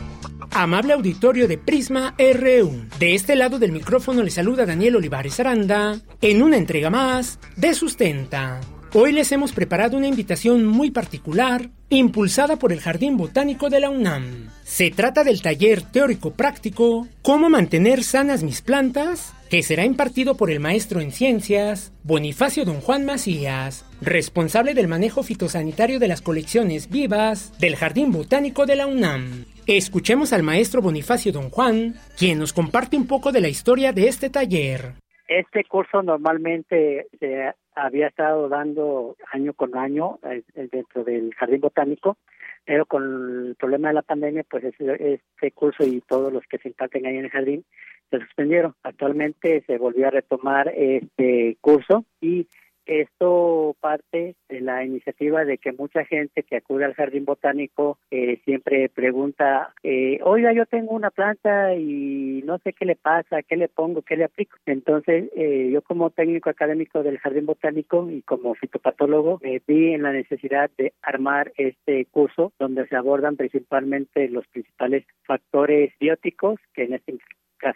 Amable 0.52 0.94
auditorio 0.94 1.48
de 1.48 1.58
Prisma 1.58 2.16
RU. 2.18 2.86
De 3.00 3.16
este 3.16 3.36
lado 3.36 3.60
del 3.60 3.72
micrófono 3.72 4.24
le 4.24 4.32
saluda 4.32 4.66
Daniel 4.66 4.96
Olivares 4.96 5.40
Aranda 5.40 6.00
en 6.22 6.42
una 6.42 6.58
entrega 6.58 6.90
más 6.90 7.40
de 7.56 7.74
Sustenta. 7.74 8.60
Hoy 8.96 9.12
les 9.12 9.32
hemos 9.32 9.54
preparado 9.54 9.98
una 9.98 10.08
invitación 10.08 10.66
muy 10.66 10.92
particular, 10.92 11.72
impulsada 11.90 12.58
por 12.58 12.72
el 12.72 12.80
Jardín 12.80 13.18
Botánico 13.18 13.72
de 13.72 13.80
la 13.80 13.90
UNAM. 13.90 14.52
Se 14.62 14.92
trata 14.92 15.24
del 15.24 15.42
taller 15.42 15.82
teórico-práctico 15.82 17.08
¿Cómo 17.24 17.50
mantener 17.50 18.04
sanas 18.04 18.44
mis 18.44 18.62
plantas? 18.62 19.34
que 19.50 19.64
será 19.64 19.84
impartido 19.84 20.38
por 20.38 20.52
el 20.52 20.60
maestro 20.60 21.02
en 21.02 21.12
ciencias 21.12 21.92
Bonifacio 22.04 22.66
Don 22.66 22.82
Juan 22.82 23.04
Macías, 23.04 23.84
responsable 24.00 24.76
del 24.76 24.88
manejo 24.88 25.24
fitosanitario 25.24 25.98
de 25.98 26.08
las 26.08 26.22
colecciones 26.22 26.88
vivas 26.88 27.58
del 27.60 27.76
Jardín 27.76 28.12
Botánico 28.12 28.68
de 28.68 28.76
la 28.76 28.86
UNAM. 28.86 29.46
Escuchemos 29.66 30.34
al 30.34 30.44
maestro 30.44 30.84
Bonifacio 30.84 31.32
Don 31.32 31.50
Juan, 31.50 31.96
quien 32.16 32.38
nos 32.38 32.54
comparte 32.54 32.96
un 32.96 33.08
poco 33.08 33.32
de 33.32 33.42
la 33.42 33.50
historia 33.50 33.92
de 33.92 34.08
este 34.08 34.30
taller. 34.30 34.94
Este 35.28 35.64
curso 35.64 36.04
normalmente 36.04 37.08
se 37.20 37.54
había 37.76 38.08
estado 38.08 38.50
dando 38.50 39.16
año 39.32 39.54
con 39.54 39.78
año 39.78 40.20
dentro 40.54 41.04
del 41.04 41.34
Jardín 41.36 41.62
Botánico, 41.62 42.18
pero 42.66 42.86
con 42.86 43.48
el 43.48 43.56
problema 43.56 43.90
de 43.90 43.96
la 43.96 44.02
pandemia, 44.02 44.46
pues 44.50 44.64
este 44.64 45.52
curso 45.52 45.84
y 45.84 46.02
todos 46.02 46.32
los 46.32 46.44
que 46.46 46.58
se 46.58 46.70
imparten 46.70 47.06
ahí 47.06 47.18
en 47.18 47.26
el 47.26 47.32
jardín 47.32 47.66
se 48.10 48.20
suspendieron. 48.20 48.76
Actualmente 48.84 49.64
se 49.66 49.78
volvió 49.78 50.08
a 50.08 50.12
retomar 50.12 50.70
este 50.70 51.58
curso 51.62 52.06
y 52.22 52.48
esto 52.86 53.76
parte 53.80 54.36
de 54.50 54.62
la 54.62 54.84
iniciativa 54.84 55.46
de 55.46 55.58
que 55.58 55.72
mucha 55.72 56.06
gente 56.06 56.44
que 56.44 56.58
acude 56.58 56.86
al 56.86 56.94
jardín 56.94 57.26
botánico 57.26 57.98
eh, 58.12 58.40
siempre 58.46 58.90
pregunta, 58.90 59.74
eh, 59.84 60.20
oiga, 60.24 60.54
yo 60.54 60.66
tengo 60.66 60.94
una 60.94 61.12
planta 61.12 61.76
y 61.76 62.42
no 62.46 62.58
sé 62.60 62.74
qué 62.74 62.86
le 62.86 62.96
pasa, 62.96 63.44
qué 63.44 63.56
le 63.56 63.68
pongo, 63.68 64.02
qué 64.02 64.18
le 64.18 64.26
aplico. 64.26 64.58
Entonces, 64.66 65.30
eh, 65.36 65.70
yo 65.72 65.82
como 65.82 66.10
técnico 66.10 66.50
académico 66.50 67.04
del 67.04 67.20
jardín 67.20 67.46
botánico 67.46 68.10
y 68.10 68.22
como 68.22 68.56
fitopatólogo, 68.56 69.40
me 69.42 69.62
vi 69.68 69.94
en 69.94 70.04
la 70.04 70.12
necesidad 70.12 70.70
de 70.78 70.94
armar 71.02 71.52
este 71.58 72.06
curso 72.06 72.54
donde 72.60 72.88
se 72.88 72.96
abordan 72.96 73.38
principalmente 73.38 74.30
los 74.30 74.48
principales 74.48 75.06
factores 75.26 75.94
bióticos 76.00 76.60
que 76.74 76.84
en 76.84 76.94
este 76.94 77.18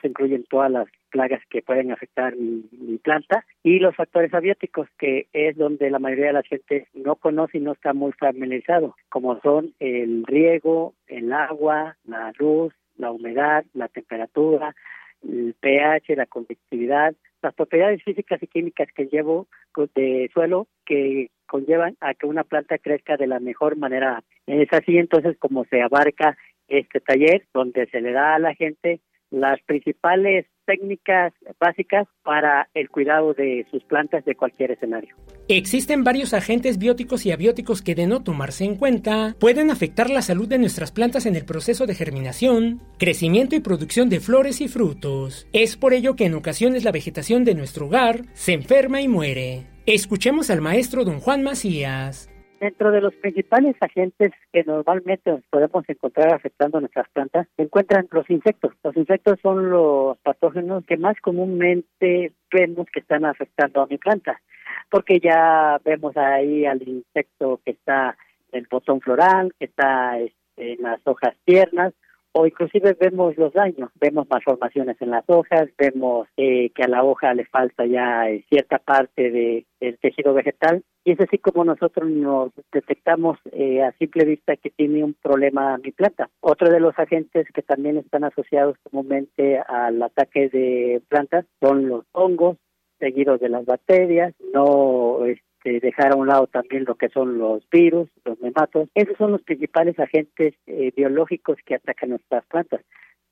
se 0.01 0.07
incluyen 0.07 0.43
todas 0.49 0.69
las 0.69 0.87
plagas 1.17 1.41
que 1.49 1.63
pueden 1.63 1.91
afectar 1.91 2.35
mi, 2.35 2.99
planta 2.99 3.43
y 3.63 3.79
los 3.79 3.95
factores 3.95 4.31
abióticos, 4.35 4.87
que 4.99 5.27
es 5.33 5.57
donde 5.57 5.89
la 5.89 5.97
mayoría 5.97 6.27
de 6.27 6.33
la 6.33 6.43
gente 6.43 6.87
no 6.93 7.15
conoce 7.15 7.57
y 7.57 7.61
no 7.61 7.71
está 7.71 7.93
muy 7.93 8.11
familiarizado, 8.11 8.95
como 9.09 9.39
son 9.41 9.73
el 9.79 10.23
riego, 10.27 10.93
el 11.07 11.33
agua, 11.33 11.97
la 12.05 12.31
luz, 12.37 12.71
la 12.97 13.11
humedad, 13.11 13.65
la 13.73 13.87
temperatura, 13.87 14.75
el 15.27 15.55
pH, 15.59 16.15
la 16.15 16.27
conductividad, 16.27 17.15
las 17.41 17.55
propiedades 17.55 18.03
físicas 18.03 18.41
y 18.43 18.47
químicas 18.47 18.87
que 18.95 19.07
llevo 19.07 19.47
de 19.95 20.29
suelo 20.33 20.67
que 20.85 21.31
conllevan 21.47 21.97
a 21.99 22.13
que 22.13 22.27
una 22.27 22.43
planta 22.43 22.77
crezca 22.77 23.17
de 23.17 23.25
la 23.25 23.39
mejor 23.39 23.75
manera. 23.75 24.23
Es 24.45 24.71
así 24.71 24.97
entonces 24.97 25.35
como 25.39 25.65
se 25.65 25.81
abarca 25.81 26.37
este 26.67 26.99
taller 26.99 27.47
donde 27.55 27.87
se 27.87 28.01
le 28.01 28.11
da 28.11 28.35
a 28.35 28.39
la 28.39 28.53
gente 28.53 28.99
las 29.31 29.59
principales 29.63 30.45
técnicas 30.67 31.33
básicas 31.59 32.07
para 32.23 32.69
el 32.75 32.89
cuidado 32.89 33.33
de 33.33 33.65
sus 33.71 33.83
plantas 33.85 34.23
de 34.25 34.35
cualquier 34.35 34.71
escenario. 34.71 35.15
Existen 35.47 36.03
varios 36.03 36.33
agentes 36.33 36.77
bióticos 36.77 37.25
y 37.25 37.31
abióticos 37.31 37.81
que 37.81 37.95
de 37.95 38.05
no 38.05 38.21
tomarse 38.21 38.65
en 38.65 38.75
cuenta 38.75 39.35
pueden 39.39 39.71
afectar 39.71 40.09
la 40.09 40.21
salud 40.21 40.47
de 40.47 40.59
nuestras 40.59 40.91
plantas 40.91 41.25
en 41.25 41.35
el 41.35 41.45
proceso 41.45 41.87
de 41.87 41.95
germinación, 41.95 42.81
crecimiento 42.99 43.55
y 43.55 43.61
producción 43.61 44.09
de 44.09 44.19
flores 44.19 44.61
y 44.61 44.67
frutos. 44.67 45.47
Es 45.53 45.77
por 45.77 45.93
ello 45.93 46.15
que 46.15 46.25
en 46.25 46.35
ocasiones 46.35 46.83
la 46.83 46.91
vegetación 46.91 47.45
de 47.45 47.55
nuestro 47.55 47.87
hogar 47.87 48.25
se 48.33 48.53
enferma 48.53 49.01
y 49.01 49.07
muere. 49.07 49.67
Escuchemos 49.85 50.49
al 50.49 50.59
maestro 50.59 51.05
don 51.05 51.21
Juan 51.21 51.43
Macías. 51.43 52.29
Dentro 52.59 52.91
de 52.91 53.01
los 53.01 53.13
principales 53.15 53.75
agentes 53.81 54.31
que 54.51 54.63
normalmente 54.63 55.43
podemos 55.51 55.87
encontrar 55.87 56.33
afectando 56.33 56.79
nuestras 56.79 57.07
plantas, 57.09 57.47
se 57.55 57.63
encuentran 57.63 58.07
los 58.11 58.27
insectos. 58.29 58.73
Los 58.83 58.97
insectos 58.97 59.37
son 59.43 59.69
los 59.69 60.17
patógenos 60.19 60.83
que 60.85 60.97
más 60.97 61.15
comúnmente 61.21 62.31
vemos 62.51 62.87
que 62.91 63.01
están 63.01 63.25
afectando 63.25 63.81
a 63.81 63.87
mi 63.87 63.97
planta, 63.99 64.41
porque 64.89 65.19
ya 65.19 65.79
vemos 65.85 66.17
ahí 66.17 66.65
al 66.65 66.81
insecto 66.87 67.61
que 67.63 67.71
está 67.71 68.17
en 68.51 68.59
el 68.59 68.67
botón 68.71 69.01
floral, 69.01 69.53
que 69.59 69.65
está 69.65 70.17
este, 70.19 70.73
en 70.73 70.81
las 70.81 70.99
hojas 71.05 71.35
tiernas, 71.45 71.93
o 72.37 72.45
inclusive 72.45 72.95
vemos 72.99 73.35
los 73.35 73.51
daños, 73.51 73.89
vemos 73.99 74.27
malformaciones 74.29 74.95
en 75.01 75.09
las 75.09 75.23
hojas, 75.27 75.69
vemos 75.75 76.27
eh, 76.37 76.69
que 76.69 76.83
a 76.83 76.87
la 76.87 77.03
hoja 77.03 77.33
le 77.33 77.45
falta 77.45 77.83
ya 77.87 78.29
eh, 78.29 78.45
cierta 78.47 78.77
parte 78.77 79.31
de, 79.31 79.65
del 79.79 79.97
tejido 79.97 80.35
vegetal 80.35 80.83
y 81.03 81.13
es 81.13 81.19
así 81.19 81.39
como 81.39 81.65
nosotros 81.65 82.07
nos 82.07 82.51
detectamos 82.71 83.39
eh, 83.53 83.81
a 83.81 83.91
simple 83.93 84.25
vista 84.25 84.55
que 84.55 84.69
tiene 84.69 85.03
un 85.03 85.15
problema 85.15 85.79
mi 85.79 85.91
planta. 85.91 86.29
Otro 86.39 86.69
de 86.69 86.79
los 86.79 86.97
agentes 86.99 87.47
que 87.51 87.63
también 87.63 87.97
están 87.97 88.23
asociados 88.23 88.77
comúnmente 88.83 89.59
al 89.67 90.03
ataque 90.03 90.49
de 90.49 91.01
plantas 91.09 91.45
son 91.59 91.89
los 91.89 92.05
hongos, 92.11 92.57
seguidos 92.99 93.39
de 93.39 93.49
las 93.49 93.65
bacterias, 93.65 94.35
no 94.53 95.25
este, 95.57 95.79
dejar 95.79 96.13
a 96.13 96.15
un 96.15 96.27
lado 96.27 96.47
también 96.47 96.85
lo 96.85 96.95
que 96.95 97.09
son 97.09 97.37
los 97.37 97.67
virus, 97.69 98.09
los 98.25 98.39
nematos. 98.39 98.89
Esos 98.95 99.17
son 99.17 99.31
los 99.31 99.41
principales 99.41 99.99
agentes 99.99 100.55
eh, 100.67 100.91
biológicos 100.95 101.57
que 101.65 101.75
atacan 101.75 102.11
nuestras 102.11 102.45
plantas. 102.45 102.81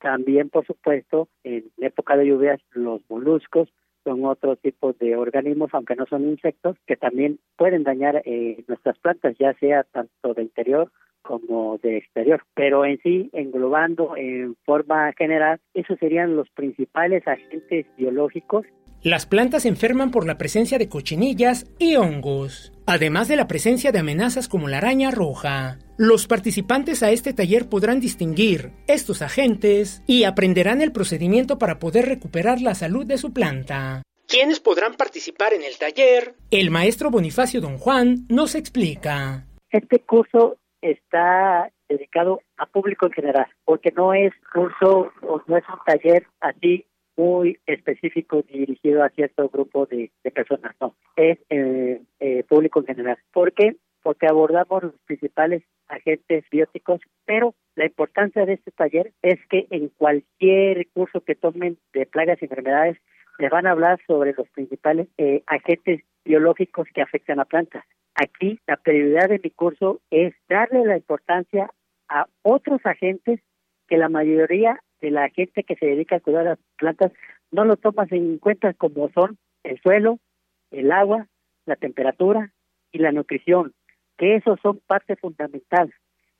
También, 0.00 0.50
por 0.50 0.66
supuesto, 0.66 1.28
en 1.44 1.64
época 1.78 2.16
de 2.16 2.26
lluvias, 2.26 2.60
los 2.72 3.00
moluscos 3.08 3.72
son 4.04 4.24
otro 4.24 4.56
tipo 4.56 4.92
de 4.92 5.16
organismos, 5.16 5.70
aunque 5.72 5.96
no 5.96 6.06
son 6.06 6.28
insectos, 6.28 6.76
que 6.86 6.96
también 6.96 7.38
pueden 7.56 7.82
dañar 7.82 8.22
eh, 8.24 8.62
nuestras 8.68 8.98
plantas, 8.98 9.36
ya 9.38 9.54
sea 9.54 9.84
tanto 9.84 10.34
de 10.34 10.42
interior 10.42 10.92
como 11.22 11.78
de 11.78 11.96
exterior. 11.96 12.42
Pero 12.54 12.84
en 12.84 12.98
sí, 13.02 13.30
englobando 13.32 14.16
en 14.16 14.54
forma 14.64 15.12
general, 15.14 15.60
esos 15.74 15.98
serían 15.98 16.36
los 16.36 16.48
principales 16.50 17.26
agentes 17.26 17.86
biológicos 17.96 18.64
las 19.06 19.24
plantas 19.24 19.62
se 19.62 19.68
enferman 19.68 20.10
por 20.10 20.26
la 20.26 20.36
presencia 20.36 20.78
de 20.78 20.88
cochinillas 20.88 21.66
y 21.78 21.94
hongos, 21.94 22.72
además 22.86 23.28
de 23.28 23.36
la 23.36 23.46
presencia 23.46 23.92
de 23.92 24.00
amenazas 24.00 24.48
como 24.48 24.66
la 24.66 24.78
araña 24.78 25.12
roja. 25.12 25.78
Los 25.96 26.26
participantes 26.26 27.04
a 27.04 27.12
este 27.12 27.32
taller 27.32 27.68
podrán 27.68 28.00
distinguir 28.00 28.72
estos 28.88 29.22
agentes 29.22 30.02
y 30.08 30.24
aprenderán 30.24 30.82
el 30.82 30.90
procedimiento 30.90 31.56
para 31.56 31.78
poder 31.78 32.06
recuperar 32.06 32.60
la 32.60 32.74
salud 32.74 33.06
de 33.06 33.16
su 33.16 33.32
planta. 33.32 34.02
¿Quiénes 34.26 34.58
podrán 34.58 34.94
participar 34.94 35.52
en 35.52 35.62
el 35.62 35.78
taller? 35.78 36.34
El 36.50 36.72
maestro 36.72 37.08
Bonifacio 37.08 37.60
Don 37.60 37.78
Juan 37.78 38.26
nos 38.28 38.56
explica. 38.56 39.46
Este 39.70 40.00
curso 40.00 40.56
está 40.80 41.70
dedicado 41.88 42.40
a 42.56 42.66
público 42.66 43.06
en 43.06 43.12
general, 43.12 43.46
porque 43.64 43.92
no 43.92 44.12
es 44.14 44.32
curso 44.52 45.12
o 45.22 45.42
no 45.46 45.56
es 45.56 45.64
un 45.68 45.78
taller 45.86 46.26
así 46.40 46.84
muy 47.16 47.58
específico 47.66 48.42
dirigido 48.42 49.02
a 49.02 49.08
cierto 49.10 49.48
grupo 49.48 49.86
de, 49.86 50.10
personas, 50.34 50.74
no, 50.80 50.94
es 51.16 51.38
eh, 51.50 52.02
eh, 52.20 52.44
público 52.48 52.80
en 52.80 52.86
general. 52.86 53.18
¿Por 53.32 53.52
qué? 53.52 53.76
Porque 54.02 54.26
abordamos 54.26 54.82
los 54.82 54.94
principales 55.06 55.62
agentes 55.88 56.44
bióticos, 56.50 57.00
pero 57.24 57.54
la 57.74 57.86
importancia 57.86 58.44
de 58.44 58.54
este 58.54 58.70
taller 58.70 59.12
es 59.22 59.38
que 59.48 59.66
en 59.70 59.88
cualquier 59.88 60.88
curso 60.88 61.20
que 61.20 61.34
tomen 61.34 61.78
de 61.92 62.06
plagas 62.06 62.38
y 62.40 62.44
enfermedades, 62.44 62.98
les 63.38 63.50
van 63.50 63.66
a 63.66 63.72
hablar 63.72 64.00
sobre 64.06 64.32
los 64.32 64.48
principales 64.50 65.08
eh, 65.18 65.42
agentes 65.46 66.02
biológicos 66.24 66.88
que 66.94 67.02
afectan 67.02 67.40
a 67.40 67.44
plantas. 67.44 67.84
Aquí 68.14 68.58
la 68.66 68.76
prioridad 68.76 69.28
de 69.28 69.40
mi 69.42 69.50
curso 69.50 70.00
es 70.10 70.34
darle 70.48 70.84
la 70.86 70.96
importancia 70.96 71.70
a 72.08 72.26
otros 72.42 72.80
agentes 72.84 73.40
que 73.88 73.98
la 73.98 74.08
mayoría 74.08 74.80
de 75.00 75.10
la 75.10 75.28
gente 75.30 75.62
que 75.64 75.76
se 75.76 75.86
dedica 75.86 76.16
a 76.16 76.20
cuidar 76.20 76.44
las 76.44 76.58
plantas 76.76 77.12
no 77.50 77.64
lo 77.64 77.76
tomas 77.76 78.10
en 78.12 78.38
cuenta 78.38 78.74
como 78.74 79.08
son 79.10 79.38
el 79.62 79.80
suelo, 79.80 80.18
el 80.70 80.92
agua, 80.92 81.26
la 81.64 81.76
temperatura 81.76 82.52
y 82.92 82.98
la 82.98 83.12
nutrición, 83.12 83.72
que 84.16 84.36
esos 84.36 84.58
son 84.62 84.80
parte 84.86 85.16
fundamental, 85.16 85.92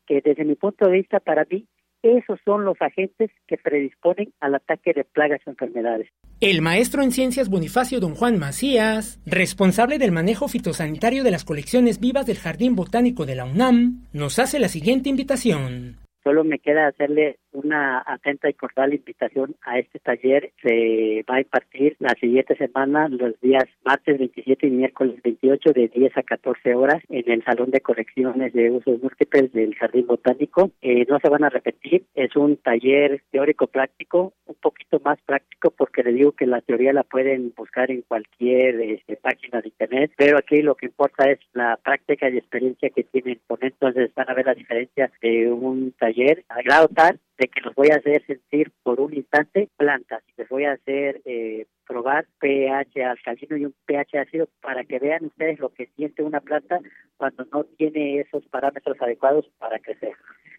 que 0.07 0.21
desde 0.21 0.45
mi 0.45 0.55
punto 0.55 0.87
de 0.87 0.93
vista 0.93 1.21
para 1.21 1.47
mí 1.51 1.67
esos 2.03 2.39
son 2.45 2.65
los 2.65 2.81
agentes 2.81 3.31
que 3.47 3.57
predisponen 3.57 4.33
al 4.41 4.55
ataque 4.55 4.93
de 4.93 5.05
plagas 5.05 5.41
o 5.47 5.51
enfermedades. 5.51 6.09
El 6.41 6.63
maestro 6.63 7.03
en 7.03 7.11
ciencias 7.11 7.49
Bonifacio 7.49 7.99
Don 7.99 8.15
Juan 8.15 8.39
Macías, 8.39 9.21
responsable 9.27 9.99
del 9.99 10.13
manejo 10.13 10.49
fitosanitario 10.49 11.25
de 11.25 11.31
las 11.31 11.45
colecciones 11.45 11.99
vivas 11.99 12.27
del 12.27 12.39
Jardín 12.39 12.77
Botánico 12.77 13.27
de 13.27 13.35
la 13.35 13.45
UNAM, 13.45 14.07
nos 14.13 14.39
hace 14.39 14.61
la 14.61 14.69
siguiente 14.69 15.09
invitación. 15.09 15.97
Solo 16.23 16.45
me 16.45 16.59
queda 16.59 16.89
hacerle 16.89 17.39
una 17.57 18.03
atenta 18.07 18.49
y 18.49 18.55
cordial 18.55 18.95
invitación 18.95 19.57
a 19.63 19.79
este 19.79 19.99
taller. 19.99 20.53
Se 20.63 21.25
va 21.29 21.37
a 21.37 21.41
impartir 21.41 21.97
la 21.99 22.15
siguiente 22.21 22.57
semana, 22.57 23.09
los 23.09 23.39
días 23.41 23.65
martes 23.85 24.19
27 24.19 24.67
y 24.67 24.71
miércoles 24.71 25.21
28, 25.23 25.73
de 25.73 25.89
10 25.89 26.17
a 26.17 26.23
14 26.23 26.75
horas, 26.75 27.03
en 27.09 27.31
el 27.31 27.45
Salón 27.45 27.71
de 27.71 27.81
Correcciones 27.81 28.53
de 28.53 28.71
Usos 28.71 29.03
Múltiples 29.03 29.53
del 29.53 29.75
Jardín 29.75 30.07
Botánico. 30.07 30.71
Eh, 30.83 31.07
no 31.09 31.19
se 31.21 31.29
van 31.29 31.45
a 31.45 31.49
repetir, 31.49 32.05
es 32.15 32.37
un 32.37 32.57
taller 32.57 33.23
teórico-práctico, 33.31 34.35
un 34.47 34.55
poquito 34.57 35.01
más 35.05 35.19
práctico, 35.25 35.71
porque 35.71 36.03
le 36.03 36.13
digo 36.13 36.33
que 36.33 36.47
la 36.47 36.61
teoría 36.61 36.93
la 36.93 37.03
pueden 37.03 37.53
buscar 37.57 37.91
en 37.91 38.03
cualquier 38.03 38.81
este, 38.81 39.17
página 39.17 39.61
de 39.61 39.69
Internet, 39.69 40.13
pero 40.17 40.39
aquí 40.39 40.63
lo 40.63 40.75
que 40.75 40.87
importa 40.87 41.31
es 41.31 41.39
la 41.53 41.79
práctica 41.83 42.29
y 42.29 42.39
experiencia 42.39 42.91
que 42.91 43.05
tienen 43.05 43.41
con 43.47 43.59
entonces 43.63 44.11
van 44.15 44.31
a 44.31 44.35
ver 44.35 44.47
la 44.47 44.55
diferencia 44.55 45.11
de 45.23 45.51
un 45.51 45.93
taller 45.93 46.45
a 46.49 46.87
tal 46.89 47.19
de 47.39 47.49
que 47.49 47.61
los 47.61 47.75
voy 47.75 47.89
a 47.91 47.97
hacer 47.97 48.25
sentir 48.27 48.73
por 48.83 49.01
un 49.01 49.15
instante 49.15 49.69
plantas. 49.77 50.23
Les 50.37 50.49
voy 50.49 50.65
a 50.65 50.73
hacer 50.73 51.21
eh, 51.25 51.67
probar 51.87 52.27
pH 52.41 53.05
alcalino 53.05 53.57
y 53.57 53.67
un 53.67 53.75
pH 53.85 54.19
ácido 54.19 54.49
para 54.61 54.85
que 54.85 54.99
vean 54.99 55.27
ustedes 55.27 55.59
lo 55.59 55.71
que 55.71 55.87
siente 55.97 56.23
una 56.23 56.41
planta 56.41 56.81
cuando 57.17 57.45
no 57.53 57.65
tiene 57.65 58.21
esos 58.21 58.47
parámetros 58.47 58.97
adecuados 59.01 59.47
para 59.59 59.79
crecer. 59.79 60.13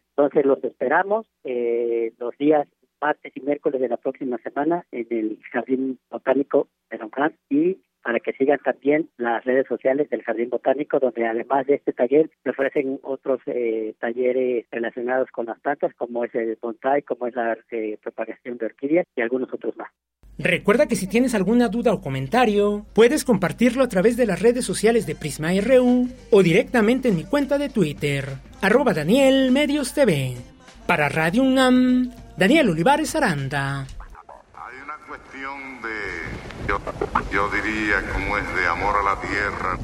Entonces 0.10 0.46
los 0.46 0.64
esperamos 0.64 1.28
eh, 1.44 2.14
los 2.20 2.36
días 2.38 2.68
martes 3.00 3.32
y 3.36 3.42
miércoles 3.42 3.80
de 3.82 3.90
la 3.90 3.98
próxima 3.98 4.38
semana 4.40 4.86
en 4.92 5.08
el 5.12 5.40
Jardín 5.52 6.00
Botánico 6.10 6.68
de 6.90 6.98
Longrand 6.98 7.36
y 7.50 7.78
para 8.08 8.22
que 8.22 8.32
sigan 8.32 8.60
también 8.60 9.10
las 9.18 9.44
redes 9.44 9.68
sociales 9.68 10.10
del 10.10 10.24
Jardín 10.24 10.50
Botánico, 10.50 10.98
donde 10.98 11.28
además 11.28 11.68
de 11.68 11.76
este 11.76 11.92
taller 11.92 12.30
se 12.42 12.52
ofrecen 12.52 13.02
otros 13.04 13.42
eh, 13.48 13.96
talleres 14.00 14.66
relacionados 14.72 15.30
con 15.30 15.48
las 15.48 15.60
plantas, 15.60 15.94
como 15.98 16.24
es 16.24 16.34
el 16.34 16.58
bonsai, 16.62 17.02
como 17.02 17.28
es 17.28 17.36
la 17.36 17.58
eh, 17.70 17.98
propagación 18.02 18.60
de 18.60 18.68
orquídeas 18.68 19.06
y 19.14 19.20
algunos 19.20 19.54
otros 19.54 19.76
más. 19.76 19.90
Recuerda 20.40 20.88
que 20.88 20.96
si 20.96 21.10
tienes 21.10 21.36
alguna 21.36 21.68
duda 21.68 21.92
o 21.92 22.00
comentario, 22.00 22.86
puedes 22.96 23.26
compartirlo 23.26 23.84
a 23.84 23.90
través 23.90 24.16
de 24.16 24.26
las 24.26 24.42
redes 24.42 24.64
sociales 24.64 25.06
de 25.06 25.16
Prisma 25.16 25.50
RU 25.60 26.08
o 26.32 26.44
directamente 26.44 27.10
en 27.10 27.18
mi 27.18 27.26
cuenta 27.26 27.58
de 27.58 27.68
Twitter, 27.68 28.24
arroba 28.62 28.94
Daniel 28.94 29.52
Medios 29.52 29.94
TV. 29.94 30.36
Para 30.88 31.10
Radio 31.10 31.44
UNAM, 31.44 32.10
Daniel 32.38 32.70
Olivares 32.70 33.18
Aranda. 33.18 33.82
Hay 33.82 34.78
una 34.82 34.96
cuestión 35.10 35.82
de 35.82 36.47
yo, 36.68 36.80
yo 37.32 37.50
diría 37.50 38.12
como 38.12 38.38
es 38.38 38.56
de 38.56 38.68
amor 38.68 38.96
a 38.98 39.04
la 39.04 39.22
tierra. 39.22 39.78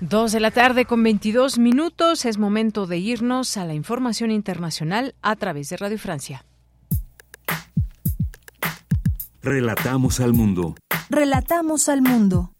Dos 0.00 0.32
de 0.32 0.40
la 0.40 0.50
tarde 0.50 0.84
con 0.84 1.02
22 1.02 1.58
minutos. 1.58 2.24
Es 2.24 2.36
momento 2.36 2.86
de 2.86 2.98
irnos 2.98 3.56
a 3.56 3.64
la 3.64 3.74
información 3.74 4.32
internacional 4.32 5.14
a 5.22 5.36
través 5.36 5.68
de 5.68 5.76
Radio 5.76 5.98
Francia. 5.98 6.44
Relatamos 9.42 10.18
al 10.18 10.32
mundo. 10.32 10.74
Relatamos 11.08 11.88
al 11.88 12.02
mundo. 12.02 12.51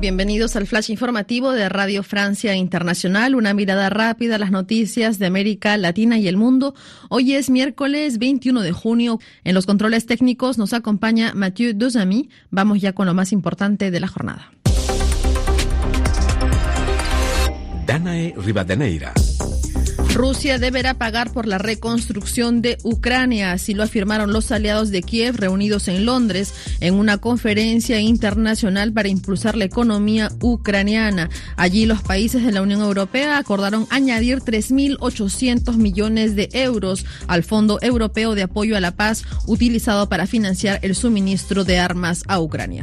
Bienvenidos 0.00 0.54
al 0.54 0.68
flash 0.68 0.90
informativo 0.90 1.50
de 1.50 1.68
Radio 1.68 2.04
Francia 2.04 2.54
Internacional, 2.54 3.34
una 3.34 3.52
mirada 3.52 3.90
rápida 3.90 4.36
a 4.36 4.38
las 4.38 4.52
noticias 4.52 5.18
de 5.18 5.26
América 5.26 5.76
Latina 5.76 6.18
y 6.18 6.28
el 6.28 6.36
mundo. 6.36 6.76
Hoy 7.08 7.34
es 7.34 7.50
miércoles 7.50 8.18
21 8.18 8.62
de 8.62 8.70
junio. 8.70 9.18
En 9.42 9.56
los 9.56 9.66
controles 9.66 10.06
técnicos 10.06 10.56
nos 10.56 10.72
acompaña 10.72 11.32
Mathieu 11.34 11.72
Dosami. 11.74 12.30
Vamos 12.50 12.80
ya 12.80 12.92
con 12.92 13.06
lo 13.06 13.14
más 13.14 13.32
importante 13.32 13.90
de 13.90 13.98
la 13.98 14.06
jornada. 14.06 14.52
Danae 17.84 18.34
Rivadeneira. 18.36 19.12
Rusia 20.18 20.58
deberá 20.58 20.94
pagar 20.94 21.32
por 21.32 21.46
la 21.46 21.58
reconstrucción 21.58 22.60
de 22.60 22.76
Ucrania, 22.82 23.52
así 23.52 23.72
lo 23.72 23.84
afirmaron 23.84 24.32
los 24.32 24.50
aliados 24.50 24.90
de 24.90 25.04
Kiev 25.04 25.36
reunidos 25.36 25.86
en 25.86 26.04
Londres 26.04 26.52
en 26.80 26.94
una 26.94 27.18
conferencia 27.18 28.00
internacional 28.00 28.92
para 28.92 29.06
impulsar 29.06 29.56
la 29.56 29.66
economía 29.66 30.32
ucraniana. 30.40 31.30
Allí 31.56 31.86
los 31.86 32.02
países 32.02 32.44
de 32.44 32.50
la 32.50 32.62
Unión 32.62 32.80
Europea 32.80 33.38
acordaron 33.38 33.86
añadir 33.90 34.40
3.800 34.40 35.76
millones 35.76 36.34
de 36.34 36.48
euros 36.52 37.06
al 37.28 37.44
Fondo 37.44 37.78
Europeo 37.80 38.34
de 38.34 38.42
Apoyo 38.42 38.76
a 38.76 38.80
la 38.80 38.96
Paz 38.96 39.22
utilizado 39.46 40.08
para 40.08 40.26
financiar 40.26 40.80
el 40.82 40.96
suministro 40.96 41.62
de 41.62 41.78
armas 41.78 42.24
a 42.26 42.40
Ucrania. 42.40 42.82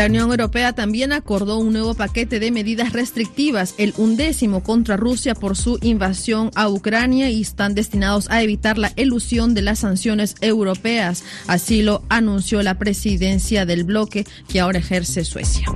La 0.00 0.06
Unión 0.06 0.30
Europea 0.30 0.72
también 0.72 1.12
acordó 1.12 1.58
un 1.58 1.74
nuevo 1.74 1.92
paquete 1.92 2.40
de 2.40 2.50
medidas 2.50 2.94
restrictivas, 2.94 3.74
el 3.76 3.92
undécimo 3.98 4.62
contra 4.62 4.96
Rusia 4.96 5.34
por 5.34 5.58
su 5.58 5.78
invasión 5.82 6.50
a 6.54 6.70
Ucrania 6.70 7.28
y 7.28 7.42
están 7.42 7.74
destinados 7.74 8.30
a 8.30 8.42
evitar 8.42 8.78
la 8.78 8.94
elusión 8.96 9.52
de 9.52 9.60
las 9.60 9.80
sanciones 9.80 10.36
europeas. 10.40 11.22
Así 11.48 11.82
lo 11.82 12.02
anunció 12.08 12.62
la 12.62 12.78
presidencia 12.78 13.66
del 13.66 13.84
bloque 13.84 14.24
que 14.48 14.60
ahora 14.60 14.78
ejerce 14.78 15.22
Suecia. 15.22 15.66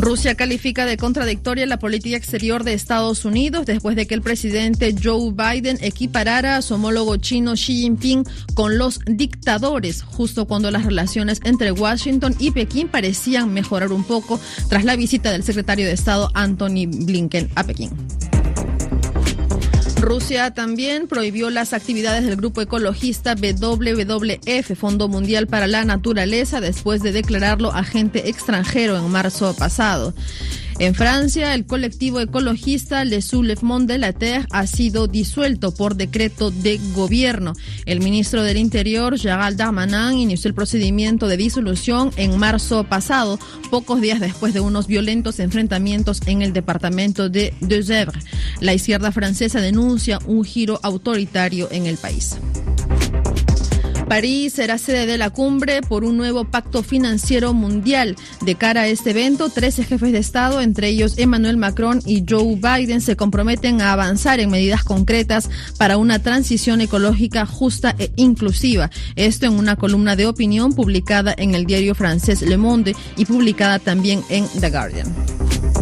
Rusia 0.00 0.34
califica 0.34 0.86
de 0.86 0.96
contradictoria 0.96 1.66
la 1.66 1.78
política 1.78 2.16
exterior 2.16 2.64
de 2.64 2.72
Estados 2.72 3.24
Unidos 3.24 3.66
después 3.66 3.96
de 3.96 4.06
que 4.06 4.14
el 4.14 4.22
presidente 4.22 4.94
Joe 5.02 5.32
Biden 5.32 5.78
equiparara 5.80 6.56
a 6.56 6.62
su 6.62 6.74
homólogo 6.74 7.16
chino 7.16 7.52
Xi 7.52 7.82
Jinping 7.82 8.24
con 8.54 8.78
los 8.78 9.00
dictadores, 9.06 10.02
justo 10.02 10.46
cuando 10.46 10.70
las 10.70 10.84
relaciones 10.84 11.40
entre 11.44 11.72
Washington 11.72 12.34
y 12.38 12.52
Pekín 12.52 12.88
parecían 12.88 13.52
mejorar 13.52 13.92
un 13.92 14.04
poco 14.04 14.40
tras 14.68 14.84
la 14.84 14.96
visita 14.96 15.32
del 15.32 15.42
secretario 15.42 15.86
de 15.86 15.92
Estado 15.92 16.30
Anthony 16.34 16.86
Blinken 16.86 17.50
a 17.54 17.64
Pekín. 17.64 17.90
Rusia 20.00 20.52
también 20.52 21.08
prohibió 21.08 21.50
las 21.50 21.74
actividades 21.74 22.24
del 22.24 22.36
grupo 22.36 22.62
ecologista 22.62 23.34
WWF, 23.34 24.74
Fondo 24.74 25.08
Mundial 25.08 25.46
para 25.46 25.66
la 25.66 25.84
Naturaleza, 25.84 26.60
después 26.60 27.02
de 27.02 27.12
declararlo 27.12 27.70
agente 27.72 28.30
extranjero 28.30 28.96
en 28.96 29.10
marzo 29.10 29.54
pasado. 29.54 30.14
En 30.80 30.94
Francia, 30.94 31.52
el 31.52 31.66
colectivo 31.66 32.20
ecologista 32.20 33.04
Le 33.04 33.20
Soulèvement 33.20 33.86
de 33.86 33.98
la 33.98 34.14
Terre 34.14 34.46
ha 34.50 34.66
sido 34.66 35.08
disuelto 35.08 35.74
por 35.74 35.94
decreto 35.94 36.50
de 36.50 36.80
gobierno. 36.94 37.52
El 37.84 38.00
ministro 38.00 38.42
del 38.42 38.56
Interior, 38.56 39.18
Gérald 39.18 39.58
Darmanin, 39.58 40.18
inició 40.18 40.48
el 40.48 40.54
procedimiento 40.54 41.28
de 41.28 41.36
disolución 41.36 42.12
en 42.16 42.38
marzo 42.38 42.84
pasado, 42.84 43.38
pocos 43.70 44.00
días 44.00 44.20
después 44.20 44.54
de 44.54 44.60
unos 44.60 44.86
violentos 44.86 45.38
enfrentamientos 45.38 46.22
en 46.24 46.40
el 46.40 46.54
departamento 46.54 47.28
de 47.28 47.52
Deux-Èvres. 47.60 48.24
La 48.60 48.72
izquierda 48.72 49.12
francesa 49.12 49.60
denuncia 49.60 50.18
un 50.24 50.46
giro 50.46 50.80
autoritario 50.82 51.68
en 51.70 51.84
el 51.84 51.98
país. 51.98 52.38
París 54.10 54.54
será 54.54 54.76
sede 54.76 55.06
de 55.06 55.18
la 55.18 55.30
cumbre 55.30 55.82
por 55.82 56.02
un 56.02 56.16
nuevo 56.16 56.42
pacto 56.42 56.82
financiero 56.82 57.54
mundial. 57.54 58.16
De 58.40 58.56
cara 58.56 58.80
a 58.80 58.86
este 58.88 59.10
evento, 59.10 59.50
13 59.50 59.84
jefes 59.84 60.10
de 60.10 60.18
Estado, 60.18 60.60
entre 60.60 60.88
ellos 60.88 61.16
Emmanuel 61.16 61.58
Macron 61.58 62.02
y 62.04 62.24
Joe 62.28 62.56
Biden, 62.56 63.02
se 63.02 63.14
comprometen 63.14 63.80
a 63.80 63.92
avanzar 63.92 64.40
en 64.40 64.50
medidas 64.50 64.82
concretas 64.82 65.48
para 65.78 65.96
una 65.96 66.18
transición 66.18 66.80
ecológica 66.80 67.46
justa 67.46 67.94
e 68.00 68.10
inclusiva. 68.16 68.90
Esto 69.14 69.46
en 69.46 69.52
una 69.52 69.76
columna 69.76 70.16
de 70.16 70.26
opinión 70.26 70.72
publicada 70.72 71.32
en 71.38 71.54
el 71.54 71.64
diario 71.64 71.94
francés 71.94 72.42
Le 72.42 72.56
Monde 72.56 72.96
y 73.16 73.26
publicada 73.26 73.78
también 73.78 74.24
en 74.28 74.44
The 74.58 74.70
Guardian. 74.70 75.79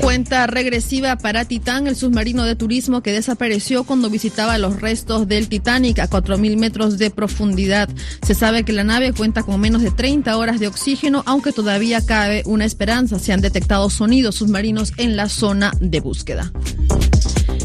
Cuenta 0.00 0.46
regresiva 0.46 1.16
para 1.16 1.44
Titán, 1.44 1.86
el 1.86 1.94
submarino 1.94 2.44
de 2.44 2.56
turismo 2.56 3.02
que 3.02 3.12
desapareció 3.12 3.84
cuando 3.84 4.08
visitaba 4.08 4.58
los 4.58 4.80
restos 4.80 5.28
del 5.28 5.48
Titanic 5.48 5.98
a 5.98 6.08
4.000 6.08 6.56
metros 6.56 6.98
de 6.98 7.10
profundidad. 7.10 7.88
Se 8.26 8.34
sabe 8.34 8.64
que 8.64 8.72
la 8.72 8.84
nave 8.84 9.12
cuenta 9.12 9.42
con 9.42 9.60
menos 9.60 9.82
de 9.82 9.90
30 9.90 10.36
horas 10.36 10.58
de 10.58 10.68
oxígeno, 10.68 11.22
aunque 11.26 11.52
todavía 11.52 12.04
cabe 12.04 12.42
una 12.46 12.64
esperanza. 12.64 13.18
Se 13.18 13.32
han 13.32 13.40
detectado 13.40 13.90
sonidos 13.90 14.36
submarinos 14.36 14.92
en 14.96 15.16
la 15.16 15.28
zona 15.28 15.72
de 15.80 16.00
búsqueda. 16.00 16.50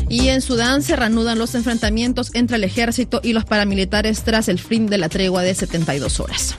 Y 0.10 0.28
en 0.28 0.42
Sudán 0.42 0.84
se 0.84 0.96
reanudan 0.96 1.40
los 1.40 1.56
enfrentamientos 1.56 2.32
entre 2.34 2.58
el 2.58 2.64
ejército 2.64 3.22
y 3.24 3.34
los 3.34 3.46
paramilitares 3.46 4.24
tras 4.24 4.50
el 4.50 4.60
fin 4.60 4.88
de 4.88 4.98
la 4.98 5.10
tregua 5.10 5.42
de 5.42 5.56
72 5.56 6.20
horas. 6.20 6.56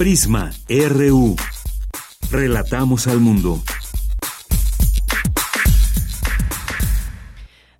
Prisma 0.00 0.50
RU. 0.66 1.36
Relatamos 2.30 3.06
al 3.06 3.20
mundo. 3.20 3.62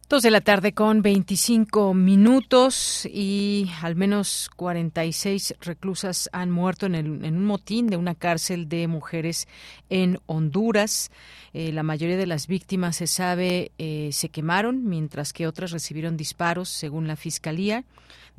Dos 0.06 0.22
de 0.22 0.30
la 0.30 0.42
tarde 0.42 0.74
con 0.74 1.01
25 1.01 1.94
minutos 1.94 3.09
y 3.10 3.70
al 3.80 3.97
menos 3.97 4.51
46 4.56 5.55
reclusas 5.62 6.28
han 6.34 6.51
muerto 6.51 6.84
en, 6.84 7.24
un 7.24 7.44
motín 7.47 7.86
de 7.86 7.97
una 7.97 8.14
cárcel 8.14 8.68
de 8.68 8.86
mujeres 8.86 9.48
en 9.88 10.20
Honduras. 10.26 11.10
Eh, 11.55 11.72
la 11.72 11.82
mayoría 11.82 12.18
de 12.18 12.26
las 12.26 12.48
víctimas, 12.48 12.97
se 12.97 13.06
sabe, 13.06 13.72
eh, 13.78 14.10
se 14.12 14.28
quemaron, 14.28 14.84
mientras 14.84 15.32
que 15.32 15.47
otras 15.47 15.70
recibieron 15.70 16.18
disparos, 16.18 16.68
según 16.68 17.09
la 17.09 17.16
Fiscalía 17.16 17.82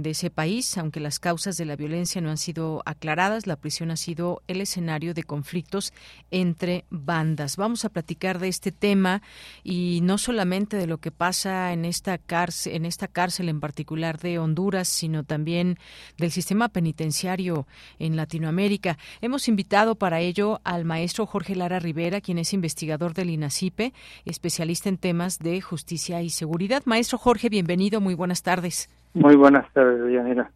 de 0.01 0.11
ese 0.11 0.29
país. 0.29 0.77
Aunque 0.77 0.99
las 0.99 1.19
causas 1.19 1.57
de 1.57 1.65
la 1.65 1.75
violencia 1.75 2.21
no 2.21 2.29
han 2.29 2.37
sido 2.37 2.81
aclaradas, 2.85 3.47
la 3.47 3.55
prisión 3.55 3.91
ha 3.91 3.97
sido 3.97 4.41
el 4.47 4.61
escenario 4.61 5.13
de 5.13 5.23
conflictos 5.23 5.93
entre 6.31 6.85
bandas. 6.89 7.57
Vamos 7.57 7.85
a 7.85 7.89
platicar 7.89 8.39
de 8.39 8.47
este 8.47 8.71
tema 8.71 9.21
y 9.63 9.99
no 10.03 10.17
solamente 10.17 10.77
de 10.77 10.87
lo 10.87 10.99
que 10.99 11.11
pasa 11.11 11.73
en 11.73 11.85
esta 11.85 12.17
cárcel, 12.17 12.75
en 12.75 12.85
esta 12.85 13.07
cárcel 13.07 13.49
en 13.49 13.59
particular 13.59 14.19
de 14.19 14.39
Honduras, 14.39 14.87
sino 14.87 15.23
también 15.23 15.77
del 16.17 16.31
sistema 16.31 16.69
penitenciario 16.69 17.67
en 17.99 18.15
Latinoamérica. 18.15 18.97
Hemos 19.21 19.47
invitado 19.47 19.95
para 19.95 20.21
ello 20.21 20.61
al 20.63 20.85
maestro 20.85 21.25
Jorge 21.25 21.55
Lara 21.55 21.79
Rivera, 21.79 22.21
quien 22.21 22.37
es 22.37 22.53
investigador 22.53 23.13
del 23.13 23.29
INACIPE, 23.29 23.93
especialista 24.25 24.89
en 24.89 24.97
temas 24.97 25.39
de 25.39 25.61
justicia 25.61 26.21
y 26.21 26.29
seguridad. 26.29 26.83
Maestro 26.85 27.17
Jorge, 27.17 27.49
bienvenido, 27.49 28.01
muy 28.01 28.13
buenas 28.13 28.43
tardes. 28.43 28.89
Muy 29.13 29.35
buenas 29.35 29.71
tardes, 29.73 30.13
Yanira. 30.13 30.49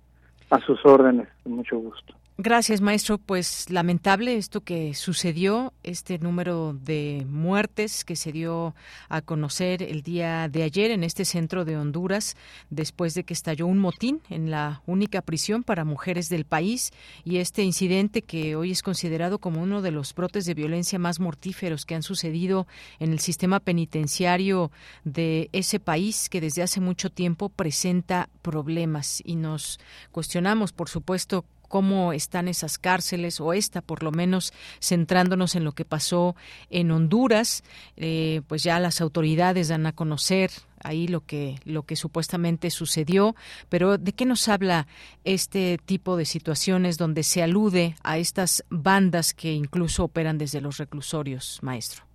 A 0.50 0.60
sus 0.60 0.84
órdenes, 0.86 1.28
con 1.44 1.54
mucho 1.54 1.78
gusto. 1.78 2.14
Gracias, 2.38 2.82
maestro. 2.82 3.18
Pues 3.18 3.70
lamentable 3.70 4.36
esto 4.36 4.60
que 4.60 4.94
sucedió, 4.94 5.72
este 5.84 6.20
número 6.20 6.74
de 6.74 7.26
muertes 7.30 8.04
que 8.04 8.18
se 8.18 8.34
dio 8.34 8.76
a 9.08 9.22
conocer 9.22 9.82
el 9.82 10.02
día 10.02 10.50
de 10.50 10.64
ayer 10.64 10.92
en 10.92 11.06
este 11.06 11.24
centro 11.24 11.64
de 11.64 11.78
Honduras, 11.78 12.36
después 12.70 13.14
de 13.14 13.24
que 13.24 13.34
estalló 13.34 13.68
un 13.68 13.80
motín 13.80 14.22
en 14.30 14.52
la 14.52 14.82
única 14.86 15.22
prisión 15.22 15.64
para 15.64 15.86
mujeres 15.86 16.28
del 16.28 16.44
país 16.44 16.92
y 17.24 17.38
este 17.38 17.64
incidente 17.64 18.22
que 18.22 18.58
hoy 18.58 18.72
es 18.72 18.84
considerado 18.84 19.40
como 19.40 19.62
uno 19.62 19.82
de 19.82 19.92
los 19.92 20.14
brotes 20.14 20.46
de 20.46 20.56
violencia 20.56 21.00
más 21.00 21.22
mortíferos 21.22 21.86
que 21.86 21.96
han 21.96 22.04
sucedido 22.04 22.68
en 23.00 23.14
el 23.14 23.20
sistema 23.20 23.62
penitenciario 23.62 24.72
de 25.06 25.50
ese 25.54 25.80
país 25.80 26.28
que 26.28 26.42
desde 26.42 26.64
hace 26.64 26.82
mucho 26.82 27.10
tiempo 27.10 27.48
presenta 27.48 28.28
problemas 28.42 29.22
y 29.24 29.38
nos 29.38 29.80
cuestionamos, 30.12 30.74
por 30.74 30.90
supuesto, 30.90 31.46
cómo 31.68 32.14
están 32.14 32.48
esas 32.48 32.78
cárceles 32.78 33.40
o 33.40 33.54
esta 33.54 33.82
por 33.82 34.04
lo 34.04 34.12
menos 34.12 34.54
centrándonos 34.82 35.56
en 35.56 35.64
lo 35.64 35.74
que 35.74 35.86
pasó 35.86 36.36
en 36.70 36.92
Honduras. 36.92 37.64
Eh, 37.98 38.42
pues 38.48 38.64
ya 38.64 38.80
las 38.80 39.02
autoridades 39.02 39.68
dan 39.70 39.86
a 39.86 39.94
conocer 39.94 40.52
ahí 40.84 41.08
lo 41.08 41.22
que 41.22 41.56
lo 41.66 41.84
que 41.84 41.96
supuestamente 41.96 42.70
sucedió. 42.70 43.36
Pero 43.70 43.98
de 43.98 44.14
qué 44.14 44.26
nos 44.26 44.48
habla 44.48 44.88
este 45.24 45.80
tipo 45.86 46.18
de 46.18 46.26
situaciones 46.26 46.98
donde 46.98 47.24
se 47.24 47.44
alude 47.44 47.96
a 48.04 48.18
estas 48.18 48.64
bandas 48.70 49.34
que 49.34 49.52
incluso 49.52 50.04
operan 50.04 50.38
desde 50.38 50.62
los 50.62 50.78
reclusorios 50.78 51.60
maestro 51.62 52.06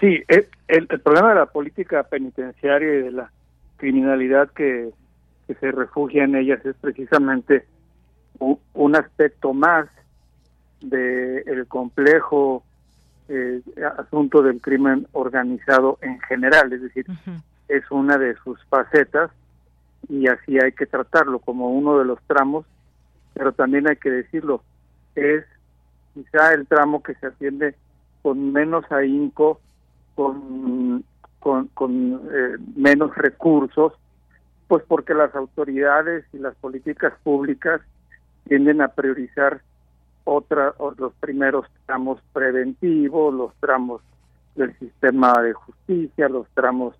sí 0.00 0.22
el, 0.28 0.46
el, 0.68 0.86
problema 0.86 1.30
de 1.30 1.34
la 1.36 1.46
política 1.46 2.02
penitenciaria 2.04 2.94
y 2.94 3.02
de 3.02 3.12
la 3.12 3.30
criminalidad 3.76 4.50
que, 4.50 4.90
que 5.46 5.54
se 5.54 5.72
refugia 5.72 6.24
en 6.24 6.34
ellas 6.34 6.64
es 6.64 6.76
precisamente 6.76 7.64
un 8.74 8.96
aspecto 8.96 9.52
más 9.52 9.86
del 10.80 11.42
el 11.46 11.66
complejo 11.66 12.62
eh, 13.28 13.62
asunto 13.98 14.42
del 14.42 14.60
crimen 14.60 15.06
organizado 15.12 15.98
en 16.02 16.20
general, 16.22 16.72
es 16.72 16.82
decir, 16.82 17.06
es 17.68 17.90
una 17.90 18.18
de 18.18 18.34
sus 18.36 18.62
facetas 18.66 19.30
y 20.08 20.28
así 20.28 20.58
hay 20.58 20.72
que 20.72 20.86
tratarlo 20.86 21.38
como 21.38 21.70
uno 21.70 21.98
de 21.98 22.04
los 22.04 22.18
tramos, 22.26 22.66
pero 23.32 23.52
también 23.52 23.88
hay 23.88 23.96
que 23.96 24.10
decirlo, 24.10 24.62
es 25.14 25.44
quizá 26.12 26.52
el 26.52 26.66
tramo 26.66 27.02
que 27.02 27.14
se 27.14 27.26
atiende 27.26 27.74
con 28.22 28.52
menos 28.52 28.90
ahínco, 28.92 29.60
con, 30.14 31.04
con, 31.40 31.68
con 31.68 32.20
eh, 32.30 32.56
menos 32.76 33.14
recursos, 33.16 33.94
pues 34.68 34.84
porque 34.86 35.14
las 35.14 35.34
autoridades 35.34 36.24
y 36.32 36.38
las 36.38 36.54
políticas 36.56 37.12
públicas 37.22 37.80
tienden 38.48 38.80
a 38.80 38.88
priorizar 38.88 39.60
otra, 40.24 40.74
los 40.98 41.12
primeros 41.14 41.66
tramos 41.86 42.20
preventivos, 42.32 43.34
los 43.34 43.54
tramos 43.60 44.00
del 44.54 44.76
sistema 44.78 45.32
de 45.42 45.52
justicia, 45.52 46.28
los 46.28 46.48
tramos 46.54 46.94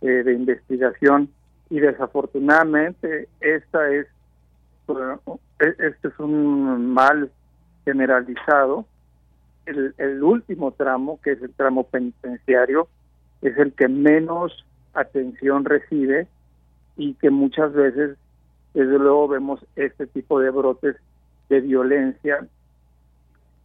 eh, 0.00 0.08
de 0.08 0.34
investigación 0.34 1.28
y 1.70 1.80
desafortunadamente 1.80 3.28
esta 3.40 3.90
es 3.90 4.06
e, 5.60 5.74
este 5.78 6.08
es 6.08 6.18
un 6.18 6.92
mal 6.92 7.30
generalizado. 7.84 8.86
El, 9.66 9.94
el 9.98 10.22
último 10.22 10.72
tramo, 10.72 11.20
que 11.22 11.32
es 11.32 11.42
el 11.42 11.52
tramo 11.52 11.84
penitenciario, 11.84 12.88
es 13.42 13.56
el 13.58 13.72
que 13.72 13.88
menos 13.88 14.64
atención 14.94 15.64
recibe 15.64 16.26
y 16.96 17.14
que 17.14 17.30
muchas 17.30 17.72
veces 17.72 18.16
desde 18.74 18.98
luego 18.98 19.28
vemos 19.28 19.64
este 19.76 20.06
tipo 20.06 20.40
de 20.40 20.50
brotes 20.50 20.96
de 21.48 21.60
violencia 21.60 22.46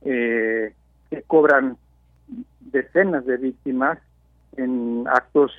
eh, 0.02 0.74
que 1.10 1.22
cobran 1.24 1.78
decenas 2.60 3.26
de 3.26 3.38
víctimas 3.38 4.00
en 4.58 5.06
actos 5.08 5.52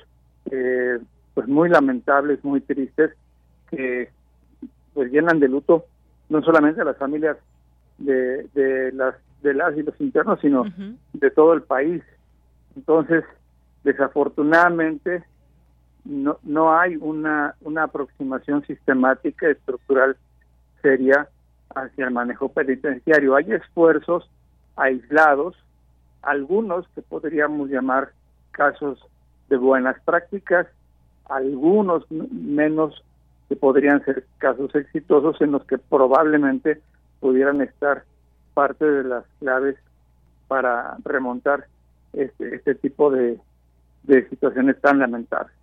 eh, 0.51 0.99
pues 1.33 1.47
muy 1.47 1.69
lamentables, 1.69 2.43
muy 2.43 2.61
tristes, 2.61 3.11
que 3.69 4.09
pues 4.93 5.11
llenan 5.11 5.39
de 5.39 5.49
luto 5.49 5.85
no 6.29 6.41
solamente 6.41 6.81
a 6.81 6.85
las 6.85 6.97
familias 6.97 7.37
de, 7.97 8.47
de 8.53 8.91
las 8.93 9.15
de 9.41 9.53
las 9.53 9.77
y 9.77 9.83
los 9.83 9.99
internos, 10.01 10.39
sino 10.41 10.65
de 11.13 11.31
todo 11.31 11.53
el 11.53 11.61
país. 11.61 12.01
Entonces, 12.75 13.23
desafortunadamente, 13.83 15.23
no, 16.05 16.37
no 16.43 16.77
hay 16.77 16.95
una, 16.95 17.55
una 17.61 17.83
aproximación 17.83 18.65
sistemática, 18.65 19.49
estructural, 19.49 20.15
seria 20.81 21.27
hacia 21.73 22.05
el 22.05 22.11
manejo 22.11 22.49
penitenciario. 22.49 23.35
Hay 23.35 23.51
esfuerzos 23.51 24.29
aislados, 24.75 25.55
algunos 26.21 26.87
que 26.89 27.01
podríamos 27.01 27.69
llamar 27.69 28.11
casos 28.51 28.99
de 29.49 29.57
buenas 29.57 29.99
prácticas, 30.05 30.67
algunos 31.27 32.09
menos 32.11 33.03
que 33.49 33.55
podrían 33.55 34.03
ser 34.05 34.25
casos 34.37 34.73
exitosos 34.75 35.39
en 35.41 35.51
los 35.51 35.65
que 35.65 35.77
probablemente 35.77 36.81
pudieran 37.19 37.61
estar 37.61 38.03
parte 38.53 38.85
de 38.85 39.03
las 39.03 39.25
claves 39.39 39.75
para 40.47 40.97
remontar 41.03 41.65
este, 42.13 42.55
este 42.55 42.75
tipo 42.75 43.09
de, 43.11 43.39
de 44.03 44.29
situaciones 44.29 44.79
tan 44.81 44.99
lamentables. 44.99 45.53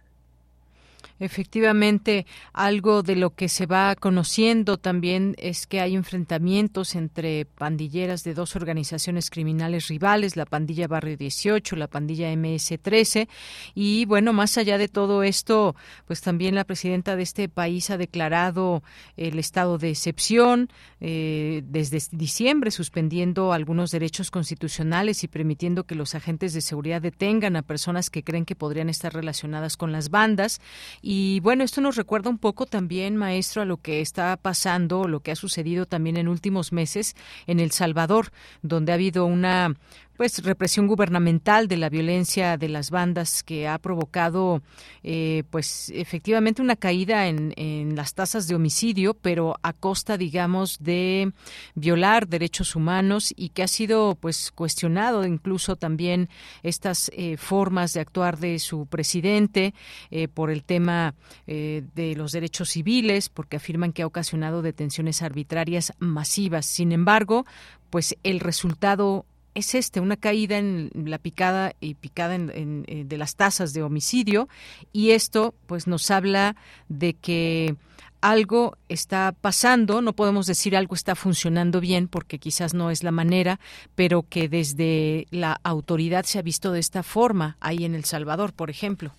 Efectivamente, 1.18 2.26
algo 2.52 3.02
de 3.02 3.16
lo 3.16 3.30
que 3.30 3.48
se 3.48 3.66
va 3.66 3.94
conociendo 3.94 4.76
también 4.76 5.34
es 5.39 5.66
que 5.66 5.80
hay 5.80 5.94
enfrentamientos 5.94 6.94
entre 6.94 7.44
pandilleras 7.44 8.24
de 8.24 8.34
dos 8.34 8.56
organizaciones 8.56 9.30
criminales 9.30 9.89
rivales, 9.89 10.36
la 10.36 10.47
pandilla 10.47 10.89
Barrio 10.89 11.16
18, 11.16 11.76
la 11.76 11.86
pandilla 11.86 12.32
MS13. 12.32 13.28
Y 13.74 14.05
bueno, 14.06 14.32
más 14.32 14.59
allá 14.59 14.78
de 14.78 14.89
todo 14.89 15.22
esto, 15.22 15.76
pues 16.06 16.20
también 16.20 16.55
la 16.55 16.64
presidenta 16.64 17.14
de 17.16 17.22
este 17.22 17.48
país 17.48 17.90
ha 17.90 17.98
declarado 17.98 18.82
el 19.16 19.39
estado 19.39 19.78
de 19.78 19.90
excepción 19.90 20.70
eh, 21.01 21.62
desde 21.66 22.01
diciembre, 22.10 22.70
suspendiendo 22.70 23.52
algunos 23.52 23.90
derechos 23.90 24.30
constitucionales 24.30 25.24
y 25.24 25.28
permitiendo 25.28 25.84
que 25.84 25.94
los 25.94 26.14
agentes 26.14 26.52
de 26.55 26.60
seguridad 26.60 27.02
detengan 27.02 27.56
a 27.56 27.62
personas 27.62 28.10
que 28.10 28.24
creen 28.24 28.44
que 28.44 28.56
podrían 28.56 28.89
estar 28.89 29.12
relacionadas 29.12 29.76
con 29.76 29.93
las 29.93 30.10
bandas. 30.10 30.60
Y 31.01 31.11
bueno, 31.40 31.64
esto 31.64 31.80
nos 31.80 31.97
recuerda 31.97 32.30
un 32.30 32.39
poco 32.39 32.66
también, 32.66 33.16
maestro, 33.16 33.62
a 33.62 33.64
lo 33.64 33.76
que 33.76 34.01
está 34.01 34.36
pasando, 34.36 35.09
lo 35.09 35.20
que 35.20 35.32
ha 35.32 35.36
sucedido 35.36 35.86
también 35.86 36.16
en 36.16 36.28
últimos 36.28 36.72
meses 36.72 37.16
en 37.47 37.60
El 37.60 37.72
Salvador, 37.72 38.30
donde 38.62 38.93
ha 38.93 38.94
habido 38.94 39.26
una 39.26 39.74
pues 40.23 40.44
represión 40.44 40.86
gubernamental 40.86 41.66
de 41.66 41.77
la 41.77 41.89
violencia 41.89 42.57
de 42.57 42.69
las 42.69 42.93
bandas 42.93 43.43
que 43.43 43.66
ha 43.66 43.77
provocado 43.78 44.62
eh, 45.03 45.43
pues 45.51 45.90
efectivamente 45.93 46.62
una 46.62 46.77
caída 46.77 47.27
en, 47.27 47.97
las 47.97 48.15
tasas 48.15 48.47
de 48.47 48.55
homicidio 48.55 49.15
pero 49.15 49.57
a 49.65 49.73
costa 49.73 50.16
digamos 50.16 50.78
de 50.78 51.32
violar 51.74 52.28
derechos 52.28 52.77
humanos 52.77 53.35
y 53.36 53.49
que 53.49 53.65
ha 53.65 53.66
sido 53.66 54.15
pues 54.15 54.53
cuestionado 54.53 55.27
incluso 55.27 55.74
también 55.74 56.28
estas 56.62 57.11
eh, 57.16 57.36
formas 57.36 57.93
de 57.93 57.99
actuar 57.99 58.39
de 58.39 58.61
su 58.61 58.86
presidente 58.86 59.74
eh, 60.12 60.28
por 60.28 60.53
el 60.53 60.62
tema 60.62 61.16
de 61.47 62.15
los 62.16 62.31
derechos 62.31 62.70
civiles 62.70 63.28
porque 63.28 63.57
afirman 63.57 63.93
que 63.93 64.03
ha 64.03 64.07
ocasionado 64.07 64.62
detenciones 64.62 65.20
arbitrarias 65.20 65.93
masivas. 65.99 66.65
Sin 66.65 66.93
embargo 66.93 67.44
pues 67.90 68.16
el 68.23 68.40
resultado 68.40 69.27
es 69.55 69.74
este, 69.74 70.01
una 70.01 70.16
caída 70.16 70.59
en 70.59 70.91
la 70.95 71.19
picada 71.19 71.73
y 71.81 71.95
picada 71.95 72.35
en, 72.35 72.85
eh, 72.87 73.05
de 73.07 73.16
las 73.19 73.37
tasas 73.37 73.73
de 73.73 73.83
homicidio 73.83 74.49
y 74.93 75.11
esto 75.11 75.55
pues 75.66 75.87
nos 75.87 76.11
habla 76.11 76.57
de 76.89 77.15
que 77.15 77.77
algo 78.20 78.77
está 78.89 79.35
pasando, 79.39 80.01
no 80.01 80.12
podemos 80.12 80.47
decir 80.47 80.77
algo 80.77 80.95
está 80.95 81.15
funcionando 81.15 81.81
bien 81.81 82.07
porque 82.09 82.39
quizás 82.39 82.73
no 82.73 82.91
es 82.91 83.03
la 83.03 83.11
manera, 83.11 83.59
pero 83.97 84.23
que 84.23 84.49
desde 84.49 85.27
la 85.31 85.59
autoridad 85.65 86.23
se 86.24 86.39
ha 86.39 86.43
visto 86.43 86.70
de 86.70 86.79
esta 86.79 87.03
forma 87.03 87.57
ahí 87.61 87.85
en 87.85 87.95
El 87.95 88.05
Salvador, 88.05 88.53
por 88.53 88.70
ejemplo. 88.70 89.11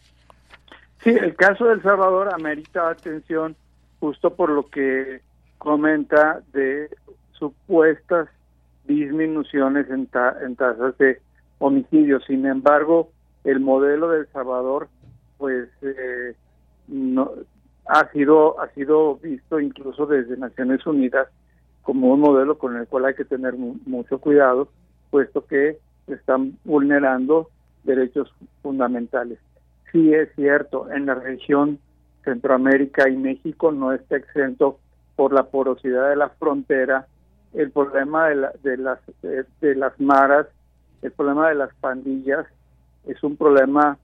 Sí, 1.04 1.10
el 1.10 1.36
caso 1.36 1.66
del 1.66 1.84
Salvador 1.84 2.34
amerita 2.34 2.90
atención 2.90 3.58
justo 4.00 4.34
por 4.34 4.50
lo 4.50 4.68
que 4.70 5.22
comenta 5.58 6.42
de 6.54 6.90
supuestas 7.34 8.30
disminuciones 8.86 9.90
en, 9.90 10.10
en 10.42 10.56
tasas 10.56 10.98
de 10.98 11.22
homicidio. 11.60 12.20
Sin 12.22 12.46
embargo, 12.46 13.10
el 13.44 13.60
modelo 13.60 14.10
del 14.10 14.28
Salvador, 14.28 14.90
pues, 15.38 15.70
eh, 15.82 16.36
ha 17.86 18.12
sido 18.12 18.60
ha 18.62 18.70
sido 18.70 19.16
visto 19.18 19.60
incluso 19.60 20.06
desde 20.06 20.38
Naciones 20.38 20.86
Unidas 20.86 21.28
como 21.82 22.14
un 22.14 22.22
modelo 22.22 22.58
con 22.58 22.78
el 22.78 22.88
cual 22.88 23.06
hay 23.06 23.14
que 23.14 23.26
tener 23.26 23.56
mucho 23.56 24.20
cuidado, 24.20 24.70
puesto 25.10 25.46
que 25.46 25.78
están 26.08 26.58
vulnerando 26.64 27.50
derechos 27.84 28.34
fundamentales. 28.62 29.38
Sí 29.92 30.14
es 30.14 30.30
cierto, 30.36 30.90
en 30.92 31.06
la 31.06 31.16
región 31.16 31.80
Centroamérica 32.24 33.10
y 33.10 33.18
México 33.18 33.72
no 33.72 33.92
está 33.92 34.16
exento 34.16 34.80
por 35.18 35.34
la 35.34 35.44
porosidad 35.44 36.10
de 36.10 36.16
la 36.16 36.30
frontera, 36.30 37.08
el 37.54 37.72
problema 37.72 38.30
de, 38.30 38.48
de 38.64 38.78
las 38.78 39.00
de 39.62 39.76
las 39.76 40.00
maras, 40.00 40.48
el 41.02 41.12
problema 41.12 41.50
de 41.50 41.56
las 41.56 41.74
pandillas 41.76 42.46
es 43.06 43.22
un 43.24 43.36
problema 43.36 43.98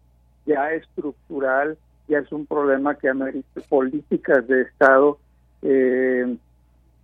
ya 0.45 0.71
estructural 0.73 1.77
ya 2.09 2.17
es 2.19 2.31
un 2.31 2.45
problema 2.45 2.95
que 2.95 3.07
amerita 3.07 3.61
políticas 3.69 4.45
de 4.47 4.63
Estado 4.63 5.19
eh, 5.61 6.35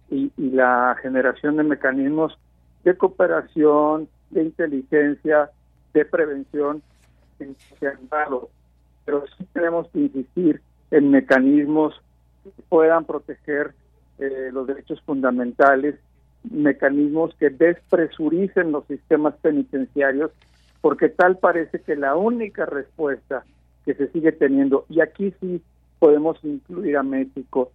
y, 0.09 0.31
la 0.37 0.97
generación 1.01 1.57
de 1.57 1.63
mecanismos 1.63 2.37
de 2.83 2.97
cooperación, 2.97 4.09
de 4.31 4.43
inteligencia, 4.43 5.49
de 5.93 6.05
prevención. 6.05 6.81
Pero 9.05 9.25
sí 9.37 9.45
tenemos 9.53 9.87
que 9.89 9.99
insistir 9.99 10.61
en 10.91 11.11
mecanismos 11.11 12.01
que 12.43 12.51
puedan 12.69 13.05
proteger 13.05 13.73
eh, 14.19 14.49
los 14.51 14.67
derechos 14.67 15.01
fundamentales, 15.01 15.95
mecanismos 16.51 17.35
que 17.35 17.49
despresuricen 17.49 18.71
los 18.71 18.85
sistemas 18.87 19.35
penitenciarios, 19.41 20.31
porque 20.81 21.09
tal 21.09 21.37
parece 21.37 21.81
que 21.81 21.95
la 21.95 22.15
única 22.15 22.65
respuesta 22.65 23.43
que 23.85 23.93
se 23.93 24.07
sigue 24.09 24.31
teniendo. 24.31 24.85
Y 24.89 25.01
aquí 25.01 25.33
sí 25.39 25.61
podemos 25.99 26.37
incluir 26.43 26.97
a 26.97 27.03
México 27.03 27.71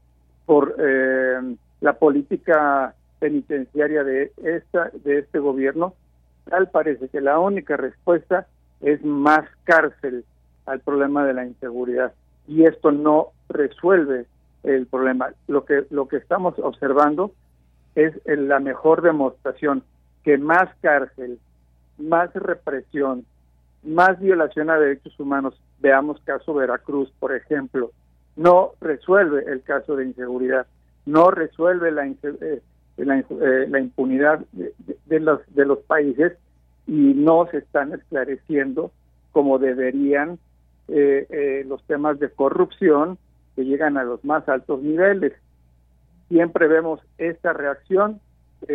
por 0.47 0.75
eh, 0.79 1.57
la 1.81 1.93
política 1.95 2.95
penitenciaria 3.19 4.05
de 4.05 4.33
esta 4.43 4.91
de 5.05 5.21
este 5.21 5.39
gobierno. 5.39 5.95
Tal 6.49 6.69
parece 6.71 7.09
que 7.09 7.21
la 7.21 7.39
única 7.39 7.77
respuesta 7.77 8.47
es 8.81 9.05
más 9.05 9.49
cárcel 9.65 10.25
al 10.67 10.81
problema 10.81 11.25
de 11.25 11.35
la 11.35 11.47
inseguridad 11.47 12.13
y 12.49 12.65
esto 12.65 12.91
no 12.91 13.29
resuelve 13.49 14.27
el 14.65 14.87
problema. 14.87 15.31
Lo 15.47 15.65
que 15.65 15.85
lo 15.91 16.09
que 16.09 16.17
estamos 16.17 16.55
observando 16.59 17.33
es 18.05 18.15
la 18.27 18.61
mejor 18.61 19.03
demostración 19.03 19.83
que 20.25 20.39
más 20.39 20.69
cárcel, 20.81 21.39
más 21.99 22.33
represión, 22.35 23.25
más 23.83 24.21
violación 24.21 24.71
a 24.71 24.79
derechos 24.79 25.19
humanos 25.19 25.61
Veamos 25.81 26.21
caso 26.25 26.55
Veracruz, 26.55 27.11
por 27.19 27.35
ejemplo. 27.35 27.91
No 28.37 28.73
resuelve 28.81 29.45
el 29.47 29.63
caso 29.63 29.97
de 29.97 30.05
inseguridad, 30.05 30.67
no 31.07 31.31
resuelve 31.31 31.91
la, 31.91 32.07
eh, 32.07 32.17
eh, 32.99 33.67
la, 33.69 33.81
impunidad 33.81 34.41
de, 34.53 35.21
los, 35.21 35.79
países 35.87 36.35
y 36.87 37.15
no 37.15 37.49
se 37.51 37.59
están 37.59 37.93
esclareciendo 37.93 38.93
como 39.33 39.59
deberían 39.59 40.39
eh, 40.89 41.65
los 41.67 41.83
temas 41.85 42.19
de 42.19 42.31
corrupción 42.31 43.19
que 43.57 43.65
llegan 43.65 43.97
a 43.97 44.05
los 44.05 44.25
más 44.25 44.49
altos 44.49 44.83
niveles. 44.83 45.33
Siempre 46.31 46.69
vemos 46.69 47.01
esta 47.19 47.53
reacción, 47.53 48.21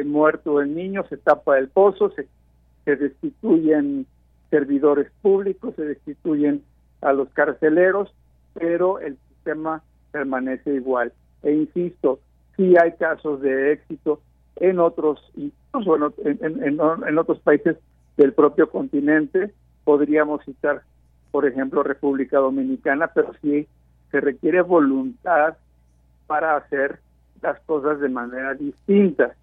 muerto 0.03 0.59
el 0.59 0.75
niño, 0.75 1.05
se 1.07 1.15
tapa 1.15 1.57
el 1.57 1.69
pozo, 1.69 2.11
se, 2.11 2.27
destituyen 2.85 4.05
servidores 4.49 5.09
públicos, 5.21 5.73
se 5.75 5.85
destituyen 5.85 6.63
a 6.99 7.13
los 7.13 7.29
carceleros, 7.29 8.13
pero 8.53 8.99
el 8.99 9.17
sistema 9.29 9.81
permanece 10.11 10.73
igual. 10.75 11.13
E 11.43 11.53
insisto, 11.53 12.19
sí 12.57 12.75
hay 12.75 12.91
casos 12.93 13.39
de 13.41 13.71
éxito 13.71 14.19
en 14.57 14.79
otros, 14.79 15.21
incluso 15.37 16.13
en, 16.25 16.61
en, 16.61 17.17
otros 17.17 17.39
países 17.39 17.77
del 18.17 18.33
propio 18.33 18.69
continente. 18.69 19.53
Podríamos 19.85 20.43
citar, 20.43 20.81
por 21.31 21.45
ejemplo, 21.45 21.83
República 21.83 22.37
Dominicana, 22.39 23.07
pero 23.15 23.31
sí 23.41 23.65
se 24.11 24.19
requiere 24.19 24.61
voluntad 24.61 25.55
para 26.27 26.57
hacer 26.57 26.99
las 27.45 27.59
cosas 27.61 27.99
de 27.99 28.09
manera 28.09 28.53
distinta, 28.53 29.35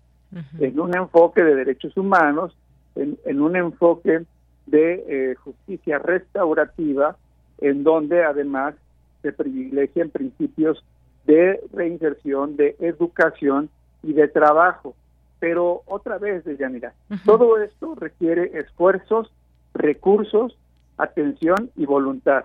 en 0.59 0.81
un 0.81 0.97
enfoque 0.97 1.43
de 1.45 1.55
derechos 1.55 1.97
humanos, 1.97 2.57
en, 2.97 3.41
un 3.41 3.55
enfoque 3.55 4.25
de 4.67 5.05
eh, 5.07 5.35
justicia 5.37 5.99
restaurativa 5.99 7.17
en 7.59 7.85
donde 7.85 8.25
además 8.25 8.75
se 9.23 9.33
privilegian 9.33 10.11
principios 10.11 10.85
de 11.27 11.61
reinserción, 11.73 12.57
de 12.57 12.77
educación 12.81 13.71
y 14.03 14.15
de 14.15 14.27
trabajo. 14.29 14.95
Pero 15.39 15.83
otra 15.87 16.19
vez, 16.19 16.45
Deyanira, 16.45 16.93
todo 17.25 17.59
esto 17.59 17.95
requiere 17.95 18.59
esfuerzos, 18.59 19.31
recursos, 19.75 20.57
atención 20.99 21.71
y 21.77 21.87
voluntad. 21.87 22.45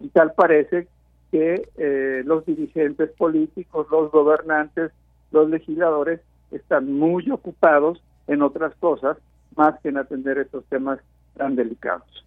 Y 0.00 0.08
tal 0.08 0.32
parece 0.34 0.88
que 1.30 1.68
eh, 1.76 2.22
los 2.24 2.44
dirigentes 2.46 3.10
políticos, 3.10 3.86
los 3.90 4.10
gobernantes, 4.10 4.92
los 5.30 5.48
legisladores 5.50 6.20
están 6.50 6.92
muy 6.92 7.30
ocupados 7.30 8.02
en 8.26 8.42
otras 8.42 8.74
cosas 8.76 9.18
más 9.56 9.78
que 9.80 9.90
en 9.90 9.98
atender 9.98 10.38
estos 10.38 10.64
temas 10.66 11.00
tan 11.36 11.56
delicados 11.56 12.24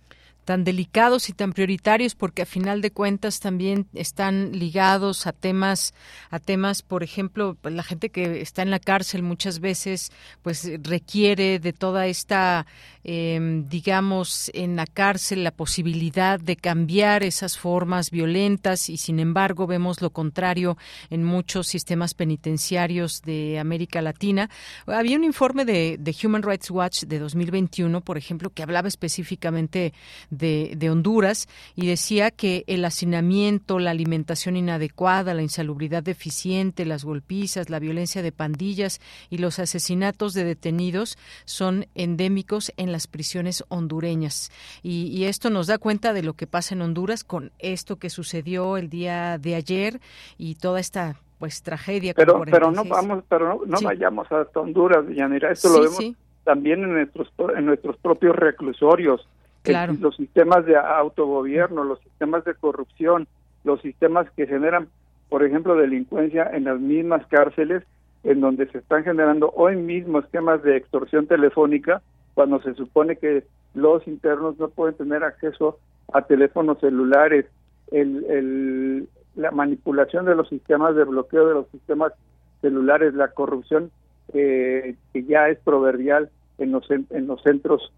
tan 0.52 0.66
delicados 0.66 1.30
y 1.30 1.32
tan 1.32 1.54
prioritarios 1.54 2.14
porque 2.14 2.42
a 2.42 2.46
final 2.46 2.82
de 2.82 2.92
cuentas 2.92 3.40
también 3.40 3.88
están 3.94 4.52
ligados 4.52 5.26
a 5.26 5.32
temas 5.32 5.94
a 6.30 6.40
temas 6.40 6.82
por 6.82 7.04
ejemplo 7.04 7.56
pues, 7.62 7.74
la 7.74 7.84
gente 7.84 8.10
que 8.10 8.42
está 8.42 8.62
en 8.62 8.70
la 8.70 8.80
cárcel 8.80 9.24
muchas 9.24 9.62
veces 9.62 10.12
pues 10.42 10.70
requiere 10.84 11.60
de 11.60 11.72
toda 11.72 12.08
esta 12.08 12.66
em, 13.06 13.70
digamos 13.70 14.52
en 14.54 14.76
la 14.76 14.86
cárcel 14.86 15.46
la 15.46 15.52
posibilidad 15.52 16.38
de 16.38 16.58
cambiar 16.58 17.24
esas 17.24 17.58
formas 17.58 18.12
violentas 18.12 18.90
y 18.90 18.98
sin 18.98 19.22
embargo 19.22 19.68
vemos 19.68 20.02
lo 20.02 20.10
contrario 20.10 20.78
en 21.10 21.24
muchos 21.24 21.68
sistemas 21.68 22.14
penitenciarios 22.14 23.22
de 23.22 23.58
América 23.58 24.02
Latina. 24.02 24.50
Había 24.86 25.16
un 25.16 25.24
informe 25.24 25.64
de, 25.64 25.96
de 25.98 26.16
Human 26.22 26.44
Rights 26.44 26.70
Watch 26.70 27.04
de 27.04 27.20
2021 27.20 28.02
por 28.02 28.18
ejemplo 28.18 28.50
que 28.50 28.64
hablaba 28.64 28.90
específicamente 28.90 29.94
Honduras 30.92 31.48
y 31.76 31.88
decía 31.88 32.32
que 32.32 32.64
el 32.68 32.86
hacinamiento, 32.86 33.80
la 33.80 33.92
alimentación 33.92 34.56
inadecuada, 34.56 35.34
la 35.34 35.42
insalubridad 35.42 36.04
deficiente, 36.04 36.86
las 36.86 37.04
golpizas, 37.04 37.70
la 37.70 37.80
violencia 37.80 38.22
de 38.22 38.32
pandillas 38.32 39.00
y 39.30 39.38
los 39.38 39.60
asesinatos 39.60 40.34
de 40.34 40.44
detenidos 40.44 41.18
son 41.46 41.86
endémicos 41.96 42.72
en 42.78 42.92
las 42.92 43.08
prisiones 43.08 43.64
hondureñas. 43.70 44.52
Y, 44.84 45.22
esto 45.22 45.50
nos 45.50 45.68
da 45.68 45.78
cuenta 45.78 46.14
de 46.14 46.24
lo 46.24 46.34
que 46.34 46.48
pasa 46.48 46.74
en 46.74 46.82
Honduras 46.82 47.24
con 47.24 47.52
esto 47.60 47.98
que 47.98 48.10
sucedió 48.10 48.76
el 48.78 48.90
día 48.90 49.38
de 49.38 49.56
ayer 49.56 50.02
y 50.38 50.56
toda 50.56 50.80
esta 50.80 51.16
pues 51.38 51.62
tragedia. 51.64 52.14
Pero, 52.16 52.42
pero 52.50 52.72
no 52.72 52.84
vamos, 52.84 53.24
pero 53.30 53.62
no, 53.66 53.78
vayamos 53.82 54.32
hasta 54.32 54.60
Honduras, 54.60 55.06
Yanira. 55.10 55.52
Esto 55.52 55.70
lo 55.70 55.82
vemos 55.82 56.16
también 56.44 56.84
en 56.84 56.94
nuestros 56.94 57.32
en 57.56 57.66
nuestros 57.66 57.98
propios 57.98 58.36
reclusorios 58.36 59.28
los 60.00 60.16
sistemas 60.16 60.66
de 60.66 60.76
autogobierno, 60.76 61.84
los 61.84 62.00
sistemas 62.00 62.44
de 62.46 62.56
corrupción, 62.56 63.28
los 63.64 63.82
sistemas 63.82 64.30
que 64.32 64.48
generan, 64.48 64.88
por 65.30 65.44
ejemplo, 65.44 65.76
delincuencia 65.76 66.50
en 66.52 66.66
las 66.66 66.80
mismas 66.80 67.26
cárceles, 67.28 67.84
en 68.24 68.42
donde 68.42 68.68
se 68.72 68.80
están 68.80 69.04
generando 69.04 69.52
hoy 69.56 69.76
mismo 69.76 70.20
esquemas 70.20 70.64
de 70.64 70.78
extorsión 70.78 71.28
telefónica, 71.28 72.02
cuando 72.34 72.62
se 72.62 72.74
supone 72.76 73.18
que 73.18 73.44
los 73.74 74.08
internos 74.08 74.58
no 74.58 74.70
pueden 74.70 74.96
tener 74.96 75.24
acceso 75.24 75.78
a 76.14 76.24
teléfonos 76.24 76.80
celulares, 76.80 77.46
el, 77.92 79.08
la 79.36 79.52
manipulación 79.52 80.26
de 80.26 80.36
los 80.36 80.50
sistemas 80.50 80.96
de 80.96 81.04
bloqueo 81.04 81.48
de 81.48 81.54
los 81.54 81.68
sistemas 81.70 82.14
celulares, 82.62 83.14
la 83.14 83.30
corrupción 83.30 83.92
eh, 84.34 84.96
que 85.14 85.24
ya 85.24 85.50
es 85.50 85.60
proverbial 85.60 86.30
en 86.58 86.72
los, 86.72 86.90
en 86.90 87.28
los 87.28 87.42
centros 87.44 87.92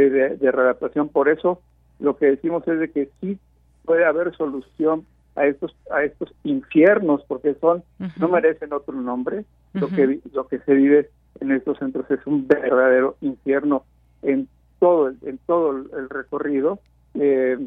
de, 0.00 0.36
de 0.36 0.52
readaptación. 0.52 1.08
Por 1.08 1.28
eso 1.28 1.60
lo 1.98 2.16
que 2.16 2.26
decimos 2.26 2.66
es 2.68 2.78
de 2.78 2.90
que 2.90 3.10
sí 3.20 3.38
puede 3.84 4.04
haber 4.04 4.36
solución 4.36 5.06
a 5.36 5.46
estos 5.46 5.76
a 5.90 6.02
estos 6.02 6.34
infiernos 6.44 7.22
porque 7.28 7.54
son 7.60 7.84
no 8.18 8.28
merecen 8.28 8.72
otro 8.72 8.94
nombre. 8.94 9.44
Lo 9.74 9.88
que 9.88 10.20
lo 10.32 10.48
que 10.48 10.58
se 10.60 10.74
vive 10.74 11.10
en 11.40 11.52
estos 11.52 11.78
centros 11.78 12.10
es 12.10 12.26
un 12.26 12.46
verdadero 12.46 13.16
infierno 13.20 13.84
en 14.22 14.48
todo 14.78 15.08
el, 15.08 15.18
en 15.22 15.38
todo 15.46 15.70
el 15.70 16.08
recorrido 16.08 16.78
eh, 17.14 17.58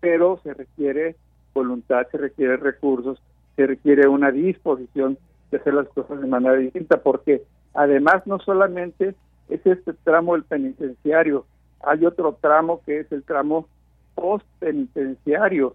pero 0.00 0.40
se 0.42 0.54
requiere 0.54 1.16
voluntad 1.54 2.06
se 2.10 2.18
requiere 2.18 2.56
recursos 2.56 3.20
se 3.56 3.66
requiere 3.66 4.08
una 4.08 4.30
disposición 4.30 5.18
de 5.50 5.58
hacer 5.58 5.74
las 5.74 5.88
cosas 5.88 6.20
de 6.20 6.26
manera 6.26 6.54
distinta 6.54 7.00
porque 7.00 7.42
además 7.74 8.26
no 8.26 8.38
solamente 8.40 9.14
es 9.48 9.66
este 9.66 9.92
tramo 10.04 10.34
del 10.34 10.44
penitenciario 10.44 11.46
hay 11.80 12.04
otro 12.04 12.38
tramo 12.40 12.80
que 12.84 13.00
es 13.00 13.12
el 13.12 13.22
tramo 13.22 13.68
post-penitenciario, 14.14 15.74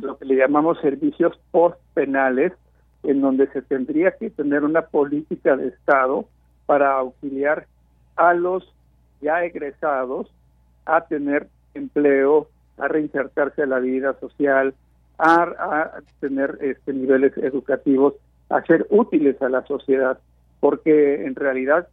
lo 0.00 0.18
que 0.18 0.24
le 0.24 0.36
llamamos 0.36 0.78
servicios 0.80 1.38
post-penales, 1.50 2.52
en 3.02 3.20
donde 3.20 3.46
se 3.48 3.62
tendría 3.62 4.12
que 4.12 4.30
tener 4.30 4.64
una 4.64 4.82
política 4.82 5.56
de 5.56 5.68
Estado 5.68 6.26
para 6.66 6.92
auxiliar 6.92 7.66
a 8.16 8.34
los 8.34 8.70
ya 9.20 9.44
egresados 9.44 10.30
a 10.86 11.02
tener 11.06 11.48
empleo, 11.74 12.48
a 12.78 12.88
reinsertarse 12.88 13.62
a 13.62 13.66
la 13.66 13.78
vida 13.78 14.18
social, 14.20 14.74
a, 15.18 16.00
tener 16.20 16.58
este, 16.60 16.92
niveles 16.92 17.36
educativos, 17.36 18.14
a 18.48 18.62
ser 18.62 18.86
útiles 18.90 19.40
a 19.42 19.48
la 19.48 19.64
sociedad, 19.66 20.18
porque 20.60 21.24
en 21.24 21.34
realidad 21.34 21.88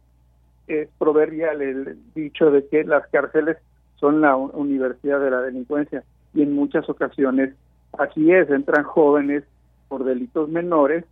es 0.68 0.88
proverbial 0.98 1.62
el 1.62 1.98
dicho 2.14 2.50
de 2.50 2.66
que 2.68 2.84
las 2.84 3.06
cárceles 3.08 3.56
son 3.96 4.20
la 4.20 4.36
universidad 4.36 5.20
de 5.20 5.30
la 5.30 5.40
delincuencia 5.40 6.04
y 6.34 6.42
en 6.42 6.54
muchas 6.54 6.88
ocasiones 6.88 7.54
así 7.98 8.30
es, 8.32 8.48
entran 8.50 8.84
jóvenes 8.84 9.44
por 9.88 10.04
delitos 10.04 10.48
menores 10.48 11.04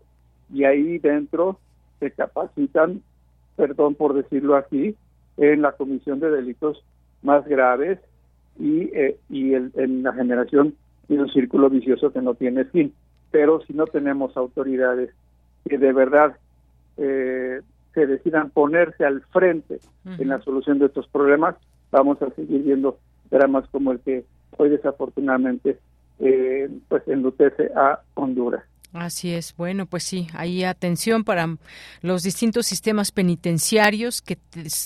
y 0.53 0.65
ahí 0.65 0.99
dentro 0.99 1.59
se 1.99 2.11
capacitan, 2.11 3.03
perdón 3.57 3.95
por 3.95 4.15
decirlo 4.15 4.57
así, 4.57 4.95
en 5.37 5.63
la 5.63 5.73
comisión 5.73 6.21
de 6.21 6.31
delitos 6.31 6.85
más 7.23 7.47
graves 7.47 7.99
y, 8.59 8.83
eh, 8.95 9.17
y 9.29 9.55
el, 9.55 9.73
en 9.75 10.03
la 10.03 10.13
generación 10.13 10.75
de 11.09 11.19
un 11.19 11.29
círculo 11.31 11.71
vicioso 11.71 12.13
que 12.13 12.23
no 12.23 12.35
tiene 12.35 12.65
fin. 12.65 12.93
Pero 13.31 13.61
si 13.67 13.73
no 13.73 13.87
tenemos 13.87 14.37
autoridades 14.37 15.11
que 15.69 15.79
de 15.79 15.93
verdad 15.93 16.37
eh, 16.97 17.61
se 17.97 18.07
decidan 18.07 18.51
ponerse 18.51 19.07
al 19.07 19.23
frente 19.33 19.81
en 20.05 20.29
la 20.29 20.39
solución 20.43 20.79
de 20.79 20.85
estos 20.85 21.09
problemas, 21.09 21.57
vamos 21.91 22.21
a 22.21 22.29
seguir 22.35 22.63
viendo 22.63 22.99
dramas 23.31 23.67
como 23.71 23.91
el 23.91 24.01
que 24.01 24.27
hoy 24.59 24.69
desafortunadamente 24.69 25.79
eh, 26.19 26.69
pues 26.89 27.09
enlutece 27.09 27.71
a 27.75 28.01
Honduras. 28.13 28.65
Así 28.99 29.31
es. 29.31 29.55
Bueno, 29.57 29.85
pues 29.85 30.05
sí, 30.05 30.27
hay 30.33 30.65
atención 30.65 31.23
para 31.23 31.59
los 32.01 32.23
distintos 32.23 32.67
sistemas 32.67 33.13
penitenciarios 33.13 34.23
que 34.23 34.39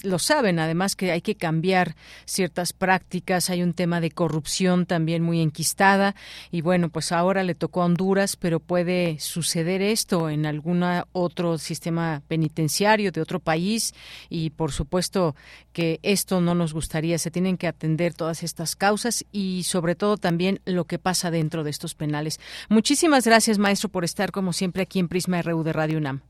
lo 0.03 0.19
saben, 0.19 0.59
además 0.59 0.97
que 0.97 1.13
hay 1.13 1.21
que 1.21 1.37
cambiar 1.37 1.95
ciertas 2.25 2.73
prácticas, 2.73 3.51
hay 3.51 3.63
un 3.63 3.73
tema 3.73 4.01
de 4.01 4.11
corrupción 4.11 4.85
también 4.87 5.23
muy 5.23 5.41
enquistada 5.41 6.17
y 6.51 6.61
bueno, 6.61 6.89
pues 6.89 7.13
ahora 7.13 7.45
le 7.45 7.55
tocó 7.55 7.83
a 7.83 7.85
Honduras, 7.85 8.35
pero 8.35 8.59
puede 8.59 9.21
suceder 9.21 9.81
esto 9.81 10.29
en 10.29 10.45
algún 10.45 10.85
otro 11.13 11.57
sistema 11.59 12.23
penitenciario 12.27 13.13
de 13.13 13.21
otro 13.21 13.39
país 13.39 13.95
y 14.29 14.51
por 14.51 14.73
supuesto 14.73 15.37
que 15.73 16.01
esto 16.03 16.41
no 16.41 16.57
nos 16.57 16.75
gustaría, 16.75 17.19
se 17.19 17.31
tienen 17.31 17.57
que 17.57 17.69
atender 17.69 18.15
todas 18.15 18.43
estas 18.43 18.75
causas 18.75 19.25
y 19.31 19.63
sobre 19.63 19.95
todo 19.95 20.17
también 20.17 20.61
lo 20.65 20.85
que 20.85 20.99
pasa 20.99 21.31
dentro 21.31 21.63
de 21.63 21.71
estos 21.71 21.95
penales. 21.95 22.41
Muchísimas 22.69 23.25
gracias, 23.25 23.59
maestro, 23.59 23.89
por 23.89 24.00
estar 24.05 24.33
como 24.33 24.53
siempre 24.53 24.83
aquí 24.83 24.99
en 24.99 25.09
Prisma 25.09 25.43
RU 25.43 25.63
de 25.63 25.73
Radio 25.73 25.99
UNAM. 25.99 26.21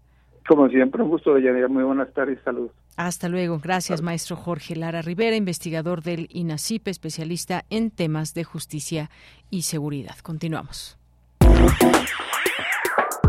Como 0.49 0.69
siempre, 0.69 1.03
un 1.03 1.11
gusto, 1.11 1.35
de 1.35 1.69
Muy 1.69 1.85
buenas 1.85 2.13
tardes, 2.13 2.39
saludos. 2.45 2.73
Hasta 2.97 3.29
luego. 3.29 3.59
Gracias, 3.63 4.03
maestro 4.03 4.37
Jorge 4.37 4.75
Lara 4.75 5.01
Rivera, 5.01 5.37
investigador 5.37 6.03
del 6.03 6.29
INACIP, 6.31 6.89
especialista 6.89 7.65
en 7.71 7.91
temas 7.91 8.35
de 8.35 8.45
justicia 8.45 9.11
y 9.49 9.63
seguridad. 9.63 10.17
Continuamos. 10.23 10.99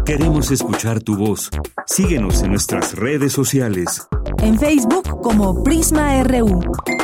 Queremos 0.06 0.52
escuchar 0.52 1.00
tu 1.02 1.16
voz. 1.16 1.50
Síguenos 1.86 2.42
en 2.42 2.50
nuestras 2.50 2.98
redes 2.98 3.34
sociales. 3.34 4.08
En 4.40 4.58
Facebook 4.58 5.22
como 5.22 5.64
Prisma 5.64 6.24
RU 6.24 6.60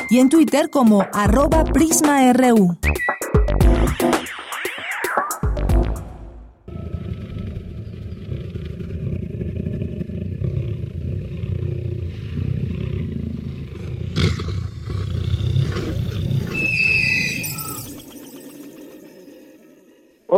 y 0.09 0.19
en 0.19 0.29
Twitter 0.29 0.69
como 0.71 1.05
arroba 1.13 1.63
PrismaRU. 1.63 2.77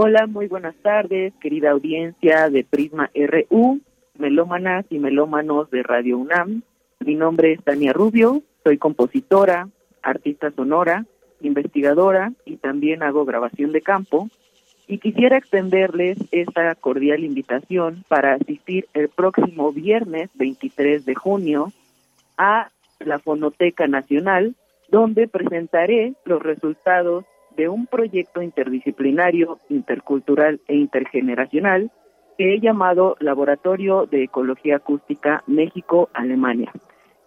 Hola, 0.02 0.28
muy 0.28 0.48
buenas 0.48 0.76
tardes, 0.78 1.34
querida 1.42 1.72
audiencia 1.72 2.50
de 2.50 2.64
Prisma 2.64 3.12
RU, 3.14 3.82
melómanas 4.18 4.86
y 4.90 4.98
melómanos 4.98 5.70
de 5.72 5.84
Radio 5.84 6.18
UNAM. 6.20 6.62
Mi 7.02 7.16
nombre 7.16 7.52
es 7.52 7.62
Tania 7.66 7.92
Rubio, 7.92 8.42
soy 8.64 8.78
compositora, 8.78 9.68
artista 10.02 10.52
sonora, 10.52 11.06
investigadora 11.42 12.32
y 12.46 12.56
también 12.56 13.04
hago 13.04 13.26
grabación 13.26 13.74
de 13.74 13.82
campo. 13.82 14.30
Y 14.88 15.00
quisiera 15.00 15.36
extenderles 15.36 16.18
esta 16.32 16.74
cordial 16.76 17.26
invitación 17.26 18.06
para 18.08 18.36
asistir 18.36 18.88
el 18.94 19.10
próximo 19.10 19.74
viernes 19.74 20.30
23 20.36 21.04
de 21.04 21.16
junio 21.16 21.74
a 22.38 22.70
la 23.00 23.20
Fonoteca 23.20 23.86
Nacional, 23.88 24.56
donde 24.88 25.28
presentaré 25.28 26.14
los 26.24 26.42
resultados 26.42 27.26
de 27.56 27.70
un 27.70 27.88
proyecto 27.88 28.42
interdisciplinario, 28.42 29.60
intercultural 29.70 30.62
e 30.68 30.76
intergeneracional 30.76 31.92
que 32.38 32.54
he 32.54 32.60
llamado 32.60 33.16
Laboratorio 33.20 34.06
de 34.06 34.24
Ecología 34.24 34.78
Acústica 34.78 35.44
México-Alemania. 35.48 36.72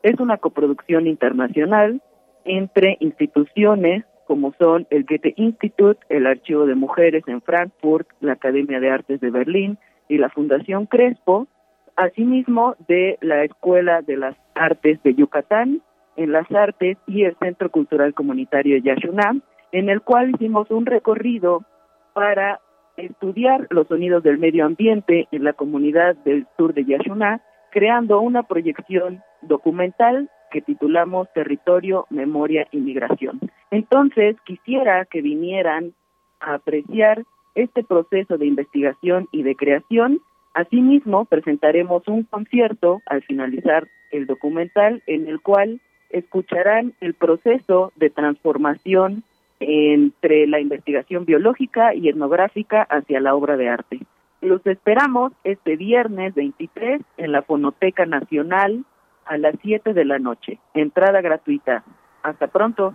Es 0.03 0.19
una 0.19 0.39
coproducción 0.39 1.07
internacional 1.07 2.01
entre 2.45 2.97
instituciones 3.01 4.05
como 4.27 4.55
son 4.59 4.87
el 4.91 5.05
Goethe 5.05 5.35
Institut, 5.37 5.99
el 6.09 6.27
Archivo 6.27 6.65
de 6.65 6.75
Mujeres 6.75 7.23
en 7.27 7.43
Frankfurt, 7.43 8.09
la 8.21 8.33
Academia 8.33 8.81
de 8.81 8.91
Artes 8.91 9.21
de 9.21 9.31
Berlín 9.31 9.79
y 10.09 10.19
la 10.19 10.31
Fundación 10.31 10.87
Crespo, 10.87 11.49
asimismo 11.97 12.75
de 12.89 13.19
la 13.21 13.45
Escuela 13.45 14.01
de 14.01 14.17
las 14.17 14.37
Artes 14.55 15.03
de 15.03 15.15
Yucatán, 15.15 15.83
en 16.17 16.33
las 16.33 16.51
Artes 16.51 16.97
y 17.07 17.25
el 17.25 17.37
Centro 17.37 17.71
Cultural 17.71 18.15
Comunitario 18.15 18.79
Yashunam, 18.79 19.43
en 19.73 19.89
el 19.89 20.03
cual 20.03 20.31
hicimos 20.31 20.71
un 20.71 20.87
recorrido 20.87 21.65
para 22.13 22.61
estudiar 22.97 23.67
los 23.71 23.89
sonidos 23.89 24.23
del 24.23 24.39
medio 24.39 24.67
ambiente 24.67 25.27
en 25.33 25.45
la 25.45 25.55
comunidad 25.55 26.15
del 26.17 26.47
sur 26.57 26.75
de 26.75 26.85
Yashuná, 26.85 27.41
creando 27.71 28.21
una 28.21 28.43
proyección 28.43 29.23
documental 29.41 30.31
que 30.51 30.61
titulamos 30.61 31.33
Territorio, 31.33 32.07
Memoria 32.11 32.69
y 32.71 32.77
Migración. 32.79 33.41
Entonces, 33.71 34.37
quisiera 34.45 35.07
que 35.07 35.23
vinieran 35.23 35.95
a 36.41 36.55
apreciar 36.55 37.25
este 37.55 37.83
proceso 37.83 38.37
de 38.37 38.47
investigación 38.47 39.29
y 39.33 39.43
de 39.43 39.57
creación. 39.57 40.21
Asimismo, 40.53 41.25
presentaremos 41.25 42.07
un 42.09 42.25
concierto 42.25 43.01
al 43.07 43.23
finalizar 43.23 43.89
el 44.11 44.27
documental 44.27 45.03
en 45.07 45.27
el 45.27 45.41
cual 45.41 45.81
escucharán 46.11 46.93
el 47.01 47.15
proceso 47.15 47.93
de 47.97 48.11
transformación 48.11 49.25
entre 49.67 50.47
la 50.47 50.61
investigación 50.61 51.25
biológica 51.25 51.95
y 51.95 52.09
etnográfica 52.09 52.83
hacia 52.83 53.21
la 53.21 53.35
obra 53.35 53.57
de 53.57 53.69
arte. 53.69 54.01
Los 54.41 54.67
esperamos 54.67 55.33
este 55.45 55.77
viernes 55.77 56.35
23 56.35 57.01
en 57.17 57.33
la 57.33 57.43
Fonoteca 57.43 58.07
Nacional 58.07 58.85
a 59.25 59.39
las 59.39 59.55
7 59.63 59.93
de 59.95 60.05
la 60.05 60.19
noche. 60.19 60.59
Entrada 60.75 61.21
gratuita. 61.21 61.85
Hasta 62.23 62.49
pronto. 62.49 62.95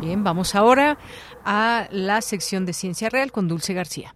Bien, 0.00 0.22
vamos 0.22 0.54
ahora 0.54 0.98
a 1.44 1.88
la 1.90 2.20
sección 2.20 2.66
de 2.66 2.72
Ciencia 2.72 3.08
Real 3.08 3.32
con 3.32 3.48
Dulce 3.48 3.74
García. 3.74 4.14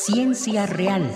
Ciencia 0.00 0.64
real. 0.64 1.12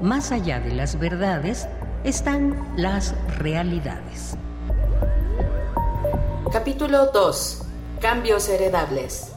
Más 0.00 0.30
allá 0.30 0.60
de 0.60 0.72
las 0.72 1.00
verdades 1.00 1.66
están 2.04 2.74
las 2.76 3.12
realidades. 3.38 4.36
Capítulo 6.52 7.10
2. 7.12 7.62
Cambios 8.00 8.48
heredables. 8.48 9.32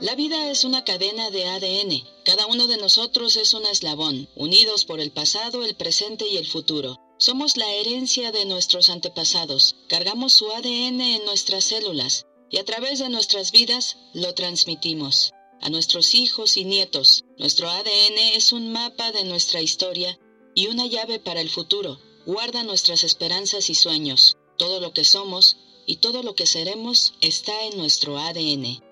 La 0.00 0.16
vida 0.16 0.50
es 0.50 0.64
una 0.64 0.82
cadena 0.82 1.30
de 1.30 1.46
ADN. 1.46 2.02
Cada 2.24 2.46
uno 2.46 2.66
de 2.66 2.78
nosotros 2.78 3.36
es 3.36 3.54
un 3.54 3.64
eslabón, 3.64 4.28
unidos 4.34 4.84
por 4.84 4.98
el 4.98 5.12
pasado, 5.12 5.64
el 5.64 5.76
presente 5.76 6.26
y 6.26 6.36
el 6.36 6.48
futuro. 6.48 6.98
Somos 7.22 7.56
la 7.56 7.72
herencia 7.72 8.32
de 8.32 8.44
nuestros 8.46 8.90
antepasados. 8.90 9.76
Cargamos 9.86 10.32
su 10.32 10.50
ADN 10.50 11.00
en 11.00 11.24
nuestras 11.24 11.62
células 11.62 12.26
y 12.50 12.58
a 12.58 12.64
través 12.64 12.98
de 12.98 13.08
nuestras 13.10 13.52
vidas 13.52 13.96
lo 14.12 14.34
transmitimos 14.34 15.30
a 15.60 15.68
nuestros 15.68 16.16
hijos 16.16 16.56
y 16.56 16.64
nietos. 16.64 17.22
Nuestro 17.38 17.70
ADN 17.70 18.18
es 18.34 18.52
un 18.52 18.72
mapa 18.72 19.12
de 19.12 19.22
nuestra 19.22 19.60
historia 19.60 20.18
y 20.56 20.66
una 20.66 20.86
llave 20.86 21.20
para 21.20 21.40
el 21.40 21.48
futuro. 21.48 22.00
Guarda 22.26 22.64
nuestras 22.64 23.04
esperanzas 23.04 23.70
y 23.70 23.76
sueños. 23.76 24.36
Todo 24.58 24.80
lo 24.80 24.92
que 24.92 25.04
somos 25.04 25.58
y 25.86 25.98
todo 25.98 26.24
lo 26.24 26.34
que 26.34 26.46
seremos 26.46 27.14
está 27.20 27.66
en 27.66 27.78
nuestro 27.78 28.18
ADN. 28.18 28.82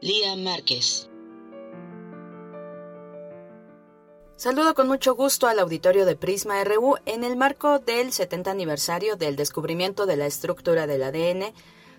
Lía 0.00 0.34
Márquez. 0.34 1.10
Saludo 4.36 4.74
con 4.74 4.86
mucho 4.86 5.14
gusto 5.14 5.46
al 5.46 5.58
auditorio 5.58 6.04
de 6.04 6.14
Prisma 6.14 6.62
RU 6.62 6.96
en 7.06 7.24
el 7.24 7.38
marco 7.38 7.78
del 7.78 8.12
70 8.12 8.50
aniversario 8.50 9.16
del 9.16 9.34
descubrimiento 9.34 10.04
de 10.04 10.18
la 10.18 10.26
estructura 10.26 10.86
del 10.86 11.04
ADN. 11.04 11.54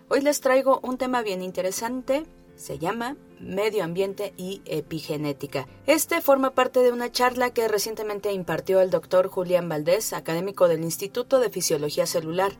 Hoy 0.07 0.21
les 0.21 0.39
traigo 0.39 0.79
un 0.83 0.99
tema 0.99 1.23
bien 1.23 1.41
interesante, 1.41 2.27
se 2.55 2.77
llama 2.77 3.17
Medio 3.39 3.83
Ambiente 3.83 4.35
y 4.37 4.61
Epigenética. 4.65 5.67
Este 5.87 6.21
forma 6.21 6.51
parte 6.51 6.81
de 6.81 6.91
una 6.91 7.11
charla 7.11 7.49
que 7.49 7.67
recientemente 7.67 8.31
impartió 8.31 8.81
el 8.81 8.91
doctor 8.91 9.29
Julián 9.29 9.67
Valdés, 9.67 10.13
académico 10.13 10.67
del 10.67 10.83
Instituto 10.83 11.39
de 11.39 11.49
Fisiología 11.49 12.05
Celular. 12.05 12.51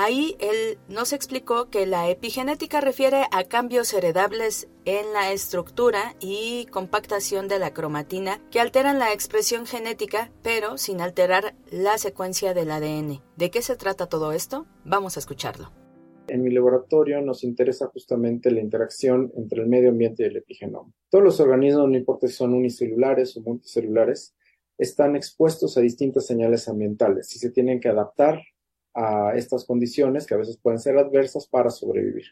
Ahí 0.00 0.36
él 0.38 0.78
nos 0.88 1.12
explicó 1.12 1.70
que 1.70 1.84
la 1.84 2.08
epigenética 2.08 2.80
refiere 2.80 3.24
a 3.32 3.42
cambios 3.42 3.92
heredables 3.92 4.68
en 4.84 5.12
la 5.12 5.32
estructura 5.32 6.14
y 6.20 6.66
compactación 6.66 7.48
de 7.48 7.58
la 7.58 7.74
cromatina 7.74 8.40
que 8.52 8.60
alteran 8.60 9.00
la 9.00 9.12
expresión 9.12 9.66
genética 9.66 10.30
pero 10.44 10.78
sin 10.78 11.00
alterar 11.00 11.56
la 11.72 11.98
secuencia 11.98 12.54
del 12.54 12.70
ADN. 12.70 13.20
¿De 13.36 13.50
qué 13.50 13.60
se 13.60 13.74
trata 13.74 14.06
todo 14.06 14.30
esto? 14.30 14.66
Vamos 14.84 15.16
a 15.16 15.18
escucharlo. 15.18 15.72
En 16.28 16.44
mi 16.44 16.52
laboratorio 16.52 17.20
nos 17.20 17.42
interesa 17.42 17.88
justamente 17.88 18.52
la 18.52 18.60
interacción 18.60 19.32
entre 19.36 19.62
el 19.62 19.66
medio 19.66 19.88
ambiente 19.88 20.22
y 20.22 20.26
el 20.26 20.36
epigenoma. 20.36 20.92
Todos 21.10 21.24
los 21.24 21.40
organismos, 21.40 21.88
no 21.88 21.96
importa 21.96 22.28
si 22.28 22.34
son 22.34 22.54
unicelulares 22.54 23.36
o 23.36 23.40
multicelulares, 23.40 24.36
están 24.78 25.16
expuestos 25.16 25.76
a 25.76 25.80
distintas 25.80 26.24
señales 26.24 26.68
ambientales 26.68 27.34
y 27.34 27.40
se 27.40 27.50
tienen 27.50 27.80
que 27.80 27.88
adaptar 27.88 28.42
a 28.98 29.36
estas 29.36 29.64
condiciones 29.64 30.26
que 30.26 30.34
a 30.34 30.38
veces 30.38 30.58
pueden 30.58 30.80
ser 30.80 30.98
adversas 30.98 31.46
para 31.46 31.70
sobrevivir. 31.70 32.26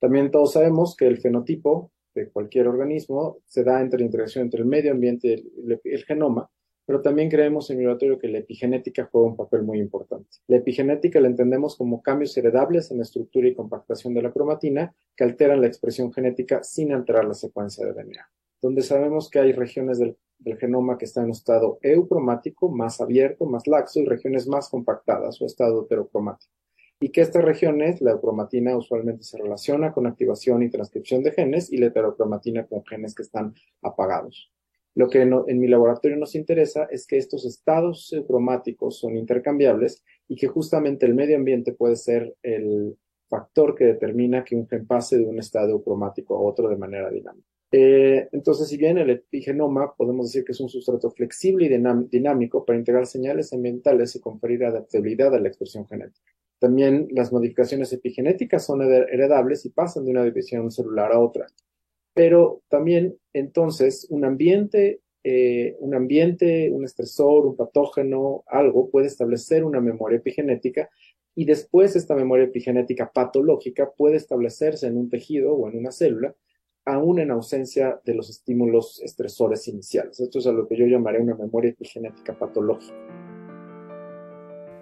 También 0.00 0.30
todos 0.30 0.54
sabemos 0.54 0.96
que 0.96 1.06
el 1.06 1.18
fenotipo 1.18 1.90
de 2.14 2.30
cualquier 2.30 2.66
organismo 2.66 3.40
se 3.44 3.62
da 3.62 3.82
entre 3.82 4.00
la 4.00 4.06
interacción 4.06 4.44
entre 4.44 4.60
el 4.60 4.66
medio 4.66 4.92
ambiente 4.92 5.28
y 5.28 5.90
el, 5.90 6.04
genoma, 6.06 6.50
pero 6.86 7.02
también 7.02 7.28
creemos 7.28 7.68
en 7.68 7.76
mi 7.76 7.84
laboratorio 7.84 8.18
que 8.18 8.28
la 8.28 8.38
epigenética 8.38 9.08
juega 9.12 9.28
un 9.28 9.36
papel 9.36 9.62
muy 9.62 9.80
importante. 9.80 10.30
La 10.46 10.56
epigenética 10.56 11.20
la 11.20 11.28
entendemos 11.28 11.76
como 11.76 12.00
cambios 12.00 12.34
heredables 12.38 12.90
en 12.90 12.96
la 12.96 13.02
estructura 13.02 13.46
y 13.46 13.54
compactación 13.54 14.14
de 14.14 14.22
la 14.22 14.32
cromatina 14.32 14.94
que 15.14 15.24
alteran 15.24 15.60
la 15.60 15.66
expresión 15.66 16.10
genética 16.10 16.62
sin 16.62 16.92
alterar 16.92 17.26
la 17.26 17.34
secuencia 17.34 17.84
de 17.84 17.92
DNA 17.92 18.30
donde 18.60 18.82
sabemos 18.82 19.30
que 19.30 19.38
hay 19.38 19.52
regiones 19.52 19.98
del, 19.98 20.16
genoma 20.58 20.98
que 20.98 21.04
están 21.04 21.24
en 21.24 21.30
un 21.30 21.32
estado 21.32 21.78
eucromático, 21.82 22.68
más 22.68 23.00
abierto, 23.00 23.46
más 23.46 23.66
laxo, 23.66 24.00
y 24.00 24.06
regiones 24.06 24.46
más 24.46 24.68
compactadas 24.68 25.40
o 25.40 25.46
estado 25.46 25.84
heterocromático. 25.84 26.52
Y 27.00 27.10
que 27.10 27.20
estas 27.20 27.44
regiones, 27.44 28.00
la 28.00 28.12
eucromatina 28.12 28.76
usualmente 28.76 29.22
se 29.22 29.38
relaciona 29.38 29.92
con 29.92 30.06
activación 30.06 30.62
y 30.62 30.70
transcripción 30.70 31.22
de 31.22 31.32
genes 31.32 31.72
y 31.72 31.78
la 31.78 31.86
heterocromatina 31.86 32.66
con 32.66 32.84
genes 32.84 33.14
que 33.14 33.22
están 33.22 33.54
apagados. 33.82 34.52
Lo 34.94 35.08
que 35.08 35.22
en 35.22 35.60
mi 35.60 35.68
laboratorio 35.68 36.16
nos 36.16 36.34
interesa 36.34 36.88
es 36.90 37.06
que 37.06 37.18
estos 37.18 37.44
estados 37.44 38.12
eucromáticos 38.12 38.98
son 38.98 39.16
intercambiables 39.16 40.02
y 40.26 40.34
que 40.34 40.48
justamente 40.48 41.06
el 41.06 41.14
medio 41.14 41.36
ambiente 41.36 41.72
puede 41.72 41.94
ser 41.94 42.34
el 42.42 42.96
factor 43.28 43.76
que 43.76 43.84
determina 43.84 44.42
que 44.42 44.56
un 44.56 44.66
gen 44.66 44.86
pase 44.86 45.18
de 45.18 45.26
un 45.26 45.38
estado 45.38 45.70
eucromático 45.70 46.36
a 46.36 46.40
otro 46.40 46.68
de 46.68 46.76
manera 46.76 47.10
dinámica. 47.10 47.48
Eh, 47.70 48.28
entonces, 48.32 48.68
si 48.68 48.78
bien 48.78 48.96
el 48.96 49.10
epigenoma 49.10 49.94
podemos 49.94 50.26
decir 50.26 50.44
que 50.44 50.52
es 50.52 50.60
un 50.60 50.70
sustrato 50.70 51.10
flexible 51.10 51.66
y 51.66 52.08
dinámico 52.08 52.64
para 52.64 52.78
integrar 52.78 53.06
señales 53.06 53.52
ambientales 53.52 54.16
y 54.16 54.20
conferir 54.20 54.64
adaptabilidad 54.64 55.34
a 55.34 55.40
la 55.40 55.48
expresión 55.48 55.86
genética. 55.86 56.32
También 56.58 57.08
las 57.10 57.32
modificaciones 57.32 57.92
epigenéticas 57.92 58.64
son 58.64 58.82
heredables 58.82 59.64
y 59.66 59.70
pasan 59.70 60.04
de 60.04 60.10
una 60.10 60.24
división 60.24 60.70
celular 60.70 61.12
a 61.12 61.20
otra. 61.20 61.46
Pero 62.14 62.62
también, 62.68 63.16
entonces, 63.32 64.06
un 64.10 64.24
ambiente, 64.24 65.02
eh, 65.22 65.76
un 65.78 65.94
ambiente, 65.94 66.70
un 66.72 66.84
estresor, 66.84 67.46
un 67.46 67.54
patógeno, 67.54 68.44
algo 68.46 68.90
puede 68.90 69.06
establecer 69.06 69.62
una 69.62 69.80
memoria 69.80 70.18
epigenética 70.18 70.90
y 71.34 71.44
después 71.44 71.94
esta 71.94 72.16
memoria 72.16 72.46
epigenética 72.46 73.12
patológica 73.12 73.92
puede 73.96 74.16
establecerse 74.16 74.86
en 74.88 74.96
un 74.96 75.08
tejido 75.08 75.54
o 75.54 75.68
en 75.68 75.76
una 75.76 75.92
célula 75.92 76.34
aún 76.88 77.18
en 77.18 77.30
ausencia 77.30 78.00
de 78.04 78.14
los 78.14 78.30
estímulos 78.30 79.00
estresores 79.02 79.68
iniciales. 79.68 80.18
Esto 80.20 80.38
es 80.38 80.46
a 80.46 80.52
lo 80.52 80.66
que 80.66 80.76
yo 80.76 80.86
llamaré 80.86 81.20
una 81.20 81.34
memoria 81.34 81.70
epigenética 81.70 82.38
patológica. 82.38 82.94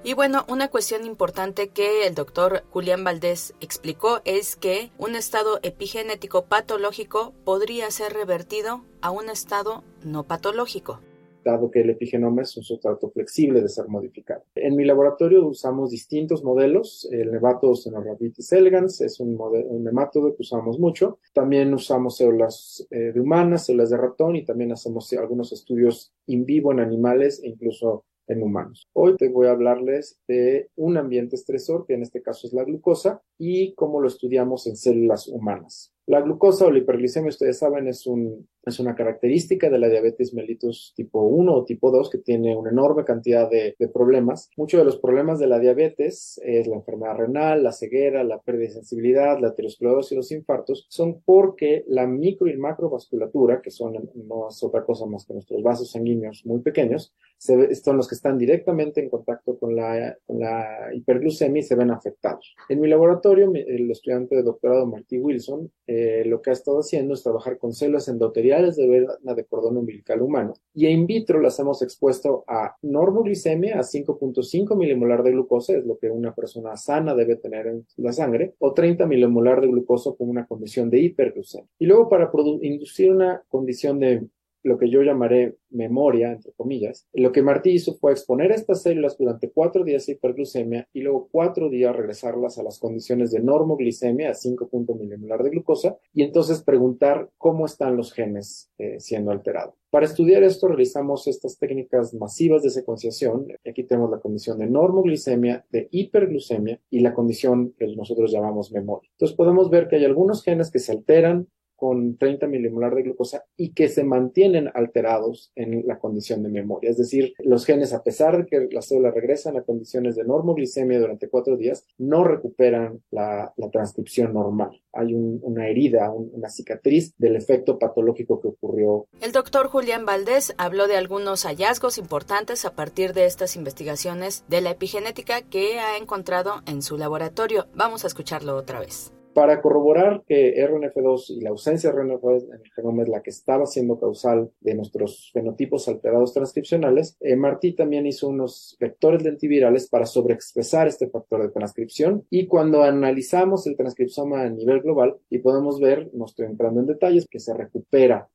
Y 0.05 0.15
bueno, 0.15 0.45
una 0.49 0.69
cuestión 0.69 1.05
importante 1.05 1.69
que 1.69 2.07
el 2.07 2.15
doctor 2.15 2.63
Julián 2.71 3.03
Valdés 3.03 3.55
explicó 3.61 4.21
es 4.25 4.55
que 4.55 4.93
un 4.99 5.17
estado 5.17 5.59
epigenético 5.65 6.45
patológico 6.45 7.35
podría 7.45 7.91
ser 7.91 8.13
revertido 8.13 8.85
a 9.01 9.11
un 9.11 9.29
estado 9.29 9.83
no 10.05 10.23
patológico 10.23 11.01
dado 11.47 11.71
que 11.71 11.81
el 11.81 11.91
epigenoma 11.91 12.43
es 12.43 12.57
un 12.57 12.65
sustrato 12.65 13.09
flexible 13.11 13.63
de 13.63 13.69
ser 13.69 13.87
modificado. 13.89 14.43
En 14.57 14.77
mi 14.77 14.85
laboratorio 14.85 15.47
usamos 15.47 15.91
distintos 15.91 16.43
modelos. 16.43 17.09
El 17.11 17.31
Nevatos 17.31 17.85
Cenorhabditis 17.85 18.53
elegans 18.53 19.01
es 19.01 19.21
un, 19.21 19.39
un, 19.41 19.85
nemátodo 19.85 20.35
que 20.35 20.43
usamos 20.43 20.79
mucho. 20.79 21.19
También 21.33 21.73
usamos 21.73 22.17
células 22.17 22.87
eh, 22.91 23.13
de 23.13 23.21
humanas, 23.21 23.67
células 23.67 23.91
de 23.91 23.97
ratón 23.97 24.37
y 24.37 24.45
también 24.45 24.73
hacemos 24.73 25.13
algunos 25.13 25.53
estudios 25.53 26.13
in 26.27 26.45
vivo 26.45 26.73
en 26.73 26.81
animales 26.81 27.41
e 27.43 27.49
incluso 27.49 28.05
en 28.27 28.43
humanos. 28.43 28.89
Hoy 28.93 29.17
te 29.17 29.29
voy 29.29 29.47
a 29.47 29.53
hablarles 29.53 30.19
de 30.27 30.71
un 30.75 30.97
ambiente 30.97 31.37
estresor, 31.37 31.87
que 31.87 31.95
en 31.95 32.03
este 32.03 32.23
caso 32.23 32.47
es 32.47 32.53
la 32.53 32.65
glucosa, 32.65 33.23
y 33.39 33.73
cómo 33.75 34.01
lo 34.01 34.09
estudiamos 34.09 34.67
en 34.67 34.77
células 34.77 35.29
humanas. 35.29 35.93
La 36.07 36.21
glucosa 36.21 36.67
o 36.67 36.71
la 36.71 36.79
hiperglicemia, 36.79 37.31
ustedes 37.31 37.59
saben, 37.59 37.89
es, 37.89 38.07
un, 38.07 38.49
es 38.65 38.79
una 38.79 38.95
característica 38.95 39.69
de 39.69 39.79
la 39.81 39.89
diabetes 39.89 40.35
mellitus 40.35 40.93
tipo 40.95 41.23
1 41.23 41.53
o 41.53 41.65
tipo 41.65 41.91
2 41.91 42.11
que 42.11 42.19
tiene 42.19 42.57
una 42.57 42.71
enorme 42.71 43.05
cantidad 43.05 43.51
de, 43.51 43.75
de, 43.77 43.89
problemas. 43.89 44.49
Muchos 44.57 44.79
de 44.79 44.85
los 44.85 44.99
problemas 44.99 45.41
de 45.41 45.49
la 45.49 45.59
diabetes 45.59 46.41
es 46.45 46.69
la 46.69 46.77
enfermedad 46.77 47.17
renal, 47.17 47.65
la 47.65 47.73
ceguera, 47.73 48.23
la 48.23 48.41
pérdida 48.41 48.69
de 48.69 48.75
sensibilidad, 48.75 49.41
la 49.41 49.49
aterosclerosis 49.49 50.13
y 50.13 50.15
los 50.15 50.31
infartos, 50.31 50.87
son 50.89 51.23
porque 51.25 51.85
la 51.89 52.07
micro 52.07 52.47
y 52.47 52.57
macrovasculatura, 52.57 53.61
que 53.61 53.73
son 53.73 53.95
no 54.15 54.49
es 54.49 54.63
otra 54.63 54.85
cosa 54.85 55.07
más 55.07 55.27
que 55.27 55.35
nuestros 55.35 55.61
vasos 55.65 55.91
sanguíneos 55.91 56.47
muy 56.47 56.61
pequeños, 56.61 57.13
se, 57.37 57.75
son 57.75 57.97
los 57.97 58.09
que 58.09 58.15
están 58.15 58.39
directamente 58.39 59.01
en 59.01 59.11
contacto 59.11 59.59
con 59.59 59.75
la, 59.75 60.17
con 60.25 60.39
la 60.39 60.95
hiperglucemia 60.95 61.61
y 61.61 61.65
se 61.65 61.75
ven 61.75 61.91
afectados. 61.91 62.55
En 62.69 62.81
mi 62.81 62.89
laboratorio, 62.89 63.53
el 63.53 63.91
estudiante 63.91 64.37
de 64.37 64.45
doctorado 64.45 64.87
Marty 64.87 65.19
Wilson, 65.19 65.71
eh, 65.87 65.96
lo 66.27 66.43
que 66.43 66.51
ha 66.51 66.53
estado 66.53 66.81
haciendo 66.81 67.15
es 67.15 67.23
trabajar 67.23 67.59
con 67.59 67.73
células 67.73 68.09
endoteliales 68.09 68.77
de 68.77 68.89
vena 68.89 69.35
de 69.35 69.45
cordón 69.45 69.77
umbilical 69.77 70.23
humano 70.23 70.55
y 70.75 70.87
in 70.87 71.07
vitro 71.07 71.41
las 71.41 71.59
hemos 71.59 71.83
expuesto 71.83 72.45
a 72.47 72.77
normoglicemia, 72.83 73.79
a 73.79 73.83
5.5 73.83 74.77
milimolar 74.77 75.23
de 75.23 75.33
glucosa, 75.33 75.75
es 75.75 75.85
lo 75.85 75.99
que 75.99 76.11
una 76.11 76.35
persona 76.35 76.77
sana 76.77 77.15
debe 77.15 77.37
tener 77.37 77.67
en 77.67 77.87
la 77.97 78.13
sangre, 78.13 78.55
o 78.59 78.73
30 78.73 79.07
milimolar 79.07 79.61
de 79.61 79.69
glucosa 79.69 80.13
con 80.17 80.29
una 80.29 80.47
condición 80.47 80.91
de 80.91 81.01
hiperglucemia. 81.01 81.69
Y 81.79 81.87
luego 81.87 82.09
para 82.09 82.31
inducir 82.61 83.11
una 83.11 83.43
condición 83.49 83.99
de 83.99 84.27
lo 84.67 84.79
que 84.79 84.91
yo 84.91 85.03
llamaré 85.03 85.57
memoria, 85.71 86.33
entre 86.33 86.53
comillas. 86.53 87.07
Lo 87.13 87.33
que 87.33 87.43
Martí 87.43 87.71
hizo 87.71 87.95
fue 87.95 88.13
exponer 88.13 88.51
estas 88.51 88.83
células 88.83 89.17
durante 89.17 89.51
cuatro 89.51 89.85
días 89.85 90.07
de 90.07 90.13
hiperglucemia 90.13 90.89
y 90.93 91.01
luego 91.01 91.29
cuatro 91.31 91.71
días 91.71 91.95
regresarlas 91.95 92.59
a 92.59 92.63
las 92.63 92.79
condiciones 92.79 93.31
de 93.31 93.41
normoglicemia, 93.41 94.31
a 94.31 94.35
5 94.35 94.69
milimolar 94.99 95.43
de 95.43 95.51
glucosa, 95.51 95.97
y 96.13 96.23
entonces 96.23 96.63
preguntar 96.63 97.31
cómo 97.39 97.67
están 97.67 97.97
los 97.97 98.13
genes 98.13 98.71
eh, 98.79 98.99
siendo 98.99 99.31
alterados. 99.31 99.75
Para 99.91 100.07
estudiar 100.07 100.43
esto 100.43 100.69
realizamos 100.69 101.27
estas 101.27 101.59
técnicas 101.59 102.13
masivas 102.13 102.63
de 102.63 102.71
secuenciación. 102.71 103.47
Aquí 103.67 103.85
tenemos 103.85 104.11
la 104.11 104.19
condición 104.19 104.59
de 104.59 104.67
normoglicemia, 104.67 105.65
de 105.71 105.89
hiperglucemia 105.91 106.81
y 106.91 107.01
la 107.01 107.15
condición 107.15 107.73
que 107.79 107.87
nosotros 107.95 108.33
llamamos 108.33 108.73
memoria. 108.73 109.09
Entonces 109.13 109.37
podemos 109.37 109.71
ver 109.71 109.89
que 109.89 109.97
hay 109.97 110.05
algunos 110.05 110.43
genes 110.43 110.71
que 110.71 110.81
se 110.81 110.93
alterran 110.93 111.49
con 111.77 112.17
30 112.17 112.47
milimolar 112.47 112.95
de 112.95 113.03
glucosa 113.03 113.45
y 113.57 113.73
que 113.73 113.89
se 113.89 114.05
mantienen 114.05 114.71
alterados 114.75 115.53
en 115.55 115.87
la 115.87 115.99
condición 115.99 116.43
de 116.43 116.49
memoria. 116.49 116.91
Es 116.91 116.97
decir, 116.97 117.35
los 117.39 117.65
genes, 117.65 117.93
a 117.93 118.03
pesar 118.03 118.39
de 118.39 118.47
que 118.47 118.75
las 118.75 118.87
células 118.87 119.15
regresan 119.15 119.57
a 119.57 119.63
condiciones 119.63 120.17
de 120.17 120.25
normoglicemia 120.25 120.99
durante 120.99 121.29
cuatro 121.29 121.57
días, 121.57 121.87
no 121.99 122.25
recuperan 122.25 123.03
la, 123.11 123.53
transcripción 123.73 124.33
normal. 124.33 124.81
Hay 124.93 125.13
una 125.13 125.69
herida, 125.69 126.11
una 126.13 126.49
cicatriz 126.49 127.15
del 127.19 127.37
efecto 127.37 127.79
patológico 127.79 128.41
que 128.41 128.49
ocurrió. 128.49 129.07
El 129.21 129.33
doctor 129.33 129.67
Julián 129.67 130.07
Valdés 130.07 130.55
habló 130.57 130.87
de 130.87 130.97
algunos 130.97 131.45
hallazgos 131.45 131.99
importantes 131.99 132.65
a 132.65 132.75
partir 132.75 133.13
de 133.13 133.27
estas 133.27 133.57
investigaciones 133.57 134.45
de 134.49 134.61
la 134.61 134.71
epigenética 134.71 135.43
que 135.43 135.79
ha 135.79 135.99
encontrado 135.99 136.63
en 136.67 136.81
su 136.81 136.97
laboratorio. 136.97 137.67
Vamos 137.75 138.05
a 138.05 138.07
escucharlo 138.07 138.57
otra 138.57 138.81
vez. 138.81 139.13
Para 139.37 139.61
corroborar 139.61 140.23
que 140.27 140.67
RNF2 140.67 141.37
y 141.37 141.41
la 141.43 141.51
ausencia 141.51 141.93
de 141.93 141.99
RNF2 141.99 142.45
en 142.45 142.53
el 142.55 142.73
genoma 142.75 143.03
es 143.03 143.11
la 143.11 143.21
que 143.21 143.29
estaba 143.29 143.67
siendo 143.67 144.01
causal 144.01 144.51
de 144.61 144.75
nuestros 144.75 145.31
fenotipos 145.35 145.89
alterados 145.89 146.33
transcripcionales, 146.33 147.19
eh, 147.21 147.37
Martí 147.37 147.75
también 147.75 148.07
hizo 148.07 148.29
unos 148.29 148.79
vectores 148.81 149.23
lentivirales 149.23 149.91
para 149.91 150.07
sobreexpresar 150.07 150.89
este 150.89 151.11
factor 151.11 151.43
de 151.43 151.51
transcripción 151.51 152.25
y 152.31 152.47
cuando 152.47 152.83
analizamos 152.83 153.67
el 153.67 153.77
transcriptoma 153.77 154.41
a 154.41 154.49
nivel 154.49 154.81
global 154.81 155.19
y 155.29 155.41
podemos 155.41 155.81
ver, 155.81 156.09
no 156.15 156.25
estoy 156.25 156.47
entrando 156.47 156.81
en 156.81 156.87
detalles, 156.87 157.27
que 157.29 157.39
se 157.39 157.53
recupera 157.53 158.31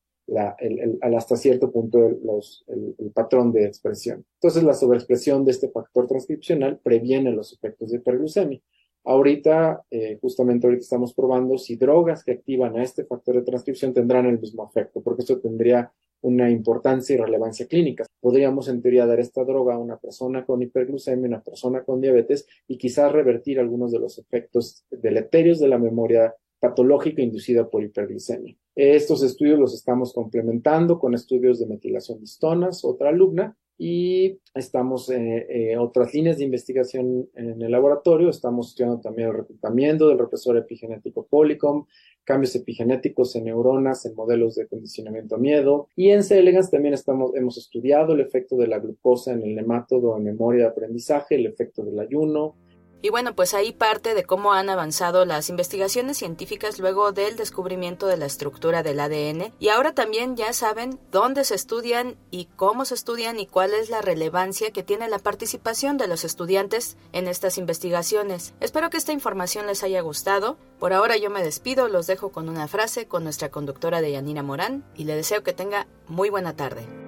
hasta 1.01 1.35
cierto 1.35 1.71
punto 1.71 2.05
el, 2.05 3.11
patrón 3.11 3.51
de 3.51 3.65
expresión. 3.65 4.23
Entonces, 4.35 4.63
la 4.63 4.75
sobreexpresión 4.75 5.43
de 5.45 5.51
este 5.51 5.69
factor 5.69 6.05
transcripcional 6.05 6.79
previene 6.83 7.31
los 7.31 7.53
efectos 7.53 7.89
de 7.89 7.97
hiperglucemia. 7.97 8.61
Ahorita, 9.03 9.83
eh, 9.89 10.17
justamente 10.21 10.67
ahorita 10.67 10.83
estamos 10.83 11.13
probando 11.13 11.57
si 11.57 11.75
drogas 11.75 12.23
que 12.23 12.33
activan 12.33 12.77
a 12.77 12.83
este 12.83 13.03
factor 13.03 13.35
de 13.35 13.41
transcripción 13.41 13.93
tendrán 13.93 14.27
el 14.27 14.39
mismo 14.39 14.63
efecto, 14.63 15.01
porque 15.01 15.23
eso 15.23 15.39
tendría 15.39 15.91
una 16.21 16.51
importancia 16.51 17.15
y 17.15 17.17
relevancia 17.17 17.67
clínica. 17.67 18.05
Podríamos 18.19 18.67
en 18.67 18.81
teoría 18.81 19.07
dar 19.07 19.19
esta 19.19 19.43
droga 19.43 19.73
a 19.73 19.79
una 19.79 19.97
persona 19.97 20.45
con 20.45 20.61
hiperglucemia, 20.61 21.27
una 21.27 21.41
persona 21.41 21.83
con 21.83 21.99
diabetes 21.99 22.45
y 22.67 22.77
quizás 22.77 23.11
revertir 23.11 23.59
algunos 23.59 23.91
de 23.91 23.99
los 23.99 24.19
efectos 24.19 24.85
deleterios 24.91 25.59
de 25.59 25.67
la 25.67 25.79
memoria 25.79 26.35
patológica 26.59 27.23
inducida 27.23 27.67
por 27.67 27.83
hiperglicemia. 27.83 28.55
Estos 28.75 29.23
estudios 29.23 29.59
los 29.59 29.73
estamos 29.73 30.13
complementando 30.13 30.99
con 30.99 31.15
estudios 31.15 31.59
de 31.59 31.65
metilación 31.65 32.19
de 32.19 32.25
histonas, 32.25 32.85
otra 32.85 33.09
alumna, 33.09 33.57
y 33.83 34.39
estamos 34.53 35.09
en 35.09 35.43
eh, 35.49 35.75
otras 35.75 36.13
líneas 36.13 36.37
de 36.37 36.43
investigación 36.43 37.27
en 37.33 37.59
el 37.59 37.71
laboratorio. 37.71 38.29
Estamos 38.29 38.69
estudiando 38.69 39.01
también 39.01 39.29
el 39.29 39.33
reclutamiento 39.33 40.07
del 40.07 40.19
represor 40.19 40.55
epigenético 40.55 41.25
Polycom, 41.25 41.87
cambios 42.23 42.55
epigenéticos 42.55 43.35
en 43.35 43.45
neuronas, 43.45 44.05
en 44.05 44.13
modelos 44.13 44.53
de 44.53 44.67
condicionamiento 44.67 45.33
a 45.33 45.39
miedo. 45.39 45.87
Y 45.95 46.11
en 46.11 46.21
C. 46.21 46.37
elegans 46.37 46.69
también 46.69 46.93
estamos, 46.93 47.35
hemos 47.35 47.57
estudiado 47.57 48.13
el 48.13 48.19
efecto 48.19 48.55
de 48.55 48.67
la 48.67 48.77
glucosa 48.77 49.33
en 49.33 49.41
el 49.41 49.55
nemátodo 49.55 50.15
en 50.15 50.25
memoria 50.25 50.65
de 50.65 50.69
aprendizaje, 50.69 51.33
el 51.33 51.47
efecto 51.47 51.83
del 51.83 51.99
ayuno, 51.99 52.53
y 53.01 53.09
bueno, 53.09 53.35
pues 53.35 53.53
ahí 53.53 53.71
parte 53.71 54.13
de 54.13 54.23
cómo 54.23 54.53
han 54.53 54.69
avanzado 54.69 55.25
las 55.25 55.49
investigaciones 55.49 56.17
científicas 56.17 56.79
luego 56.79 57.11
del 57.11 57.35
descubrimiento 57.35 58.07
de 58.07 58.17
la 58.17 58.25
estructura 58.25 58.83
del 58.83 58.99
ADN. 58.99 59.53
Y 59.59 59.69
ahora 59.69 59.93
también 59.93 60.35
ya 60.35 60.53
saben 60.53 60.99
dónde 61.11 61.43
se 61.43 61.55
estudian 61.55 62.15
y 62.29 62.45
cómo 62.55 62.85
se 62.85 62.93
estudian 62.93 63.39
y 63.39 63.47
cuál 63.47 63.73
es 63.73 63.89
la 63.89 64.01
relevancia 64.01 64.71
que 64.71 64.83
tiene 64.83 65.09
la 65.09 65.19
participación 65.19 65.97
de 65.97 66.07
los 66.07 66.23
estudiantes 66.23 66.97
en 67.11 67.27
estas 67.27 67.57
investigaciones. 67.57 68.53
Espero 68.59 68.89
que 68.89 68.97
esta 68.97 69.13
información 69.13 69.67
les 69.67 69.83
haya 69.83 70.01
gustado. 70.01 70.57
Por 70.79 70.93
ahora 70.93 71.17
yo 71.17 71.29
me 71.29 71.43
despido, 71.43 71.87
los 71.87 72.07
dejo 72.07 72.31
con 72.31 72.49
una 72.49 72.67
frase 72.67 73.07
con 73.07 73.23
nuestra 73.23 73.49
conductora 73.49 74.01
de 74.01 74.11
Yanina 74.11 74.43
Morán 74.43 74.85
y 74.95 75.05
le 75.05 75.15
deseo 75.15 75.43
que 75.43 75.53
tenga 75.53 75.87
muy 76.07 76.29
buena 76.29 76.55
tarde. 76.55 77.00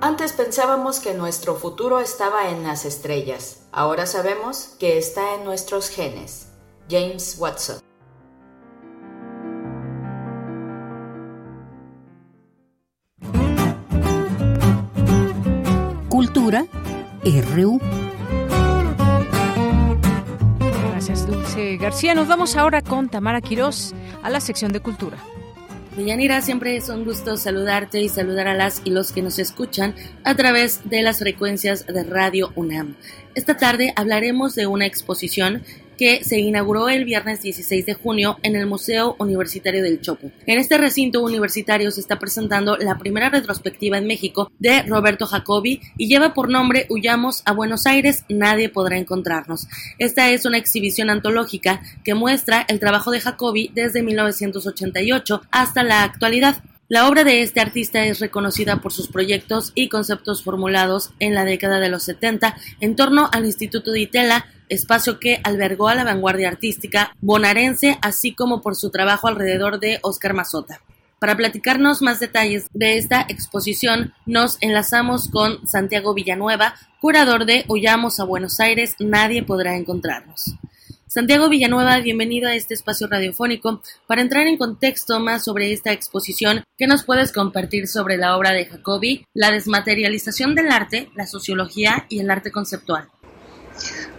Antes 0.00 0.34
pensábamos 0.34 1.00
que 1.00 1.14
nuestro 1.14 1.54
futuro 1.54 2.00
estaba 2.00 2.50
en 2.50 2.62
las 2.64 2.84
estrellas. 2.84 3.66
Ahora 3.72 4.04
sabemos 4.06 4.74
que 4.78 4.98
está 4.98 5.34
en 5.34 5.44
nuestros 5.44 5.88
genes. 5.88 6.48
James 6.90 7.36
Watson. 7.38 7.78
Cultura 16.10 16.66
RU. 17.54 17.80
Gracias, 20.90 21.26
Dulce 21.26 21.78
García. 21.78 22.14
Nos 22.14 22.28
vamos 22.28 22.54
ahora 22.56 22.82
con 22.82 23.08
Tamara 23.08 23.40
Quirós 23.40 23.94
a 24.22 24.28
la 24.28 24.40
sección 24.40 24.72
de 24.72 24.80
Cultura. 24.80 25.16
Deyanira, 25.96 26.42
siempre 26.42 26.76
es 26.76 26.90
un 26.90 27.06
gusto 27.06 27.38
saludarte 27.38 28.02
y 28.02 28.10
saludar 28.10 28.48
a 28.48 28.54
las 28.54 28.82
y 28.84 28.90
los 28.90 29.12
que 29.12 29.22
nos 29.22 29.38
escuchan 29.38 29.94
a 30.24 30.34
través 30.34 30.80
de 30.84 31.00
las 31.00 31.20
frecuencias 31.20 31.86
de 31.86 32.04
Radio 32.04 32.52
UNAM. 32.54 32.96
Esta 33.34 33.56
tarde 33.56 33.94
hablaremos 33.96 34.54
de 34.54 34.66
una 34.66 34.84
exposición 34.84 35.62
que 35.96 36.24
se 36.24 36.38
inauguró 36.38 36.88
el 36.88 37.04
viernes 37.04 37.42
16 37.42 37.86
de 37.86 37.94
junio 37.94 38.38
en 38.42 38.56
el 38.56 38.66
Museo 38.66 39.16
Universitario 39.18 39.82
del 39.82 40.00
Chopo. 40.00 40.30
En 40.46 40.58
este 40.58 40.78
recinto 40.78 41.22
universitario 41.22 41.90
se 41.90 42.00
está 42.00 42.18
presentando 42.18 42.76
la 42.76 42.98
primera 42.98 43.28
retrospectiva 43.28 43.98
en 43.98 44.06
México 44.06 44.50
de 44.58 44.82
Roberto 44.82 45.26
Jacobi 45.26 45.80
y 45.96 46.08
lleva 46.08 46.34
por 46.34 46.48
nombre 46.48 46.86
Huyamos 46.88 47.42
a 47.44 47.52
Buenos 47.52 47.86
Aires, 47.86 48.24
nadie 48.28 48.68
podrá 48.68 48.98
encontrarnos. 48.98 49.68
Esta 49.98 50.30
es 50.30 50.44
una 50.44 50.58
exhibición 50.58 51.10
antológica 51.10 51.80
que 52.04 52.14
muestra 52.14 52.64
el 52.68 52.80
trabajo 52.80 53.10
de 53.10 53.20
Jacobi 53.20 53.70
desde 53.74 54.02
1988 54.02 55.42
hasta 55.50 55.82
la 55.82 56.02
actualidad. 56.02 56.62
La 56.88 57.08
obra 57.08 57.24
de 57.24 57.42
este 57.42 57.60
artista 57.60 58.04
es 58.06 58.20
reconocida 58.20 58.80
por 58.80 58.92
sus 58.92 59.08
proyectos 59.08 59.72
y 59.74 59.88
conceptos 59.88 60.44
formulados 60.44 61.10
en 61.18 61.34
la 61.34 61.44
década 61.44 61.80
de 61.80 61.88
los 61.88 62.04
70 62.04 62.56
en 62.80 62.94
torno 62.94 63.28
al 63.32 63.44
Instituto 63.44 63.90
de 63.90 64.00
Itela, 64.00 64.46
espacio 64.68 65.18
que 65.18 65.40
albergó 65.42 65.88
a 65.88 65.94
la 65.94 66.04
vanguardia 66.04 66.48
artística 66.48 67.14
bonaerense, 67.20 67.98
así 68.02 68.34
como 68.34 68.60
por 68.60 68.76
su 68.76 68.90
trabajo 68.90 69.28
alrededor 69.28 69.80
de 69.80 69.98
Oscar 70.02 70.34
Mazota. 70.34 70.80
Para 71.18 71.36
platicarnos 71.36 72.02
más 72.02 72.20
detalles 72.20 72.66
de 72.74 72.98
esta 72.98 73.22
exposición, 73.28 74.12
nos 74.26 74.58
enlazamos 74.60 75.30
con 75.30 75.66
Santiago 75.66 76.12
Villanueva, 76.12 76.74
curador 77.00 77.46
de 77.46 77.64
Huyamos 77.68 78.20
a 78.20 78.24
Buenos 78.24 78.60
Aires, 78.60 78.96
nadie 78.98 79.42
podrá 79.42 79.76
encontrarnos. 79.76 80.56
Santiago 81.06 81.48
Villanueva, 81.48 81.98
bienvenido 82.00 82.46
a 82.46 82.54
este 82.54 82.74
espacio 82.74 83.06
radiofónico. 83.06 83.80
Para 84.06 84.20
entrar 84.20 84.46
en 84.46 84.58
contexto 84.58 85.18
más 85.18 85.44
sobre 85.44 85.72
esta 85.72 85.90
exposición, 85.92 86.64
¿qué 86.76 86.86
nos 86.86 87.04
puedes 87.04 87.32
compartir 87.32 87.88
sobre 87.88 88.18
la 88.18 88.36
obra 88.36 88.52
de 88.52 88.66
Jacobi, 88.66 89.24
la 89.32 89.50
desmaterialización 89.50 90.54
del 90.54 90.70
arte, 90.70 91.08
la 91.14 91.26
sociología 91.26 92.04
y 92.10 92.18
el 92.18 92.30
arte 92.30 92.50
conceptual? 92.52 93.08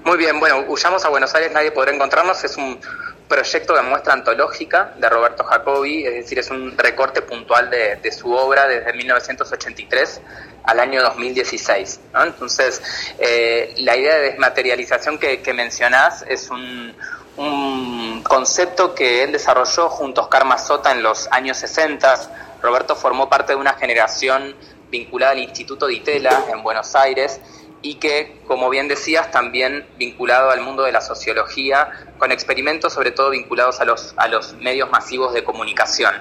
Muy 0.04 0.18
bien, 0.18 0.40
bueno, 0.40 0.66
Huyamos 0.68 1.04
a 1.06 1.10
Buenos 1.10 1.34
Aires, 1.36 1.52
nadie 1.52 1.72
podrá 1.72 1.94
encontrarnos. 1.94 2.44
Es 2.44 2.56
un 2.58 2.80
proyecto 3.28 3.76
de 3.76 3.82
muestra 3.82 4.14
antológica 4.14 4.94
de 4.98 5.10
Roberto 5.10 5.44
Jacobi, 5.44 6.06
es 6.06 6.14
decir, 6.14 6.40
es 6.40 6.50
un 6.50 6.78
recorte 6.78 7.22
puntual 7.22 7.70
de, 7.70 8.12
su 8.12 8.32
obra 8.32 8.68
desde 8.68 8.94
1983 8.94 10.22
al 10.64 10.80
año 10.80 11.04
2016. 11.04 12.00
¿no? 12.14 12.24
Entonces, 12.24 12.82
eh, 13.20 13.74
la 13.80 13.98
idea 13.98 14.16
de 14.16 14.22
desmaterialización 14.32 15.18
que, 15.18 15.42
que 15.42 15.54
mencionás 15.54 16.24
es 16.28 16.50
un, 16.50 16.96
un, 17.38 18.24
concepto 18.24 18.96
que 18.96 19.24
él 19.24 19.32
desarrolló 19.32 19.90
junto 19.90 20.22
a 20.22 20.24
Oscar 20.26 20.46
Mazota 20.46 20.92
en 20.92 21.04
los 21.04 21.28
años 21.32 21.58
60. 21.58 22.58
Roberto 22.62 22.96
formó 22.96 23.30
parte 23.30 23.54
de 23.54 23.60
una 23.60 23.74
generación 23.74 24.56
vinculada 24.90 25.34
al 25.34 25.40
Instituto 25.40 25.88
de 25.88 25.96
Itela 25.96 26.46
en 26.52 26.64
Buenos 26.64 26.96
Aires 26.96 27.40
y 27.82 27.96
que, 27.96 28.42
como 28.48 28.70
bien 28.70 28.88
decías, 28.88 29.32
también 29.32 29.88
vinculado 29.98 30.50
al 30.50 30.62
mundo 30.62 30.84
de 30.84 30.92
la 30.92 31.02
sociología, 31.02 31.90
con 32.18 32.32
experimentos 32.32 32.94
sobre 32.94 33.12
todo 33.12 33.30
vinculados 33.30 33.80
a 33.80 33.86
los, 33.86 34.14
a 34.18 34.28
los 34.28 34.54
medios 34.56 34.90
masivos 34.90 35.34
de 35.34 35.44
comunicación. 35.44 36.14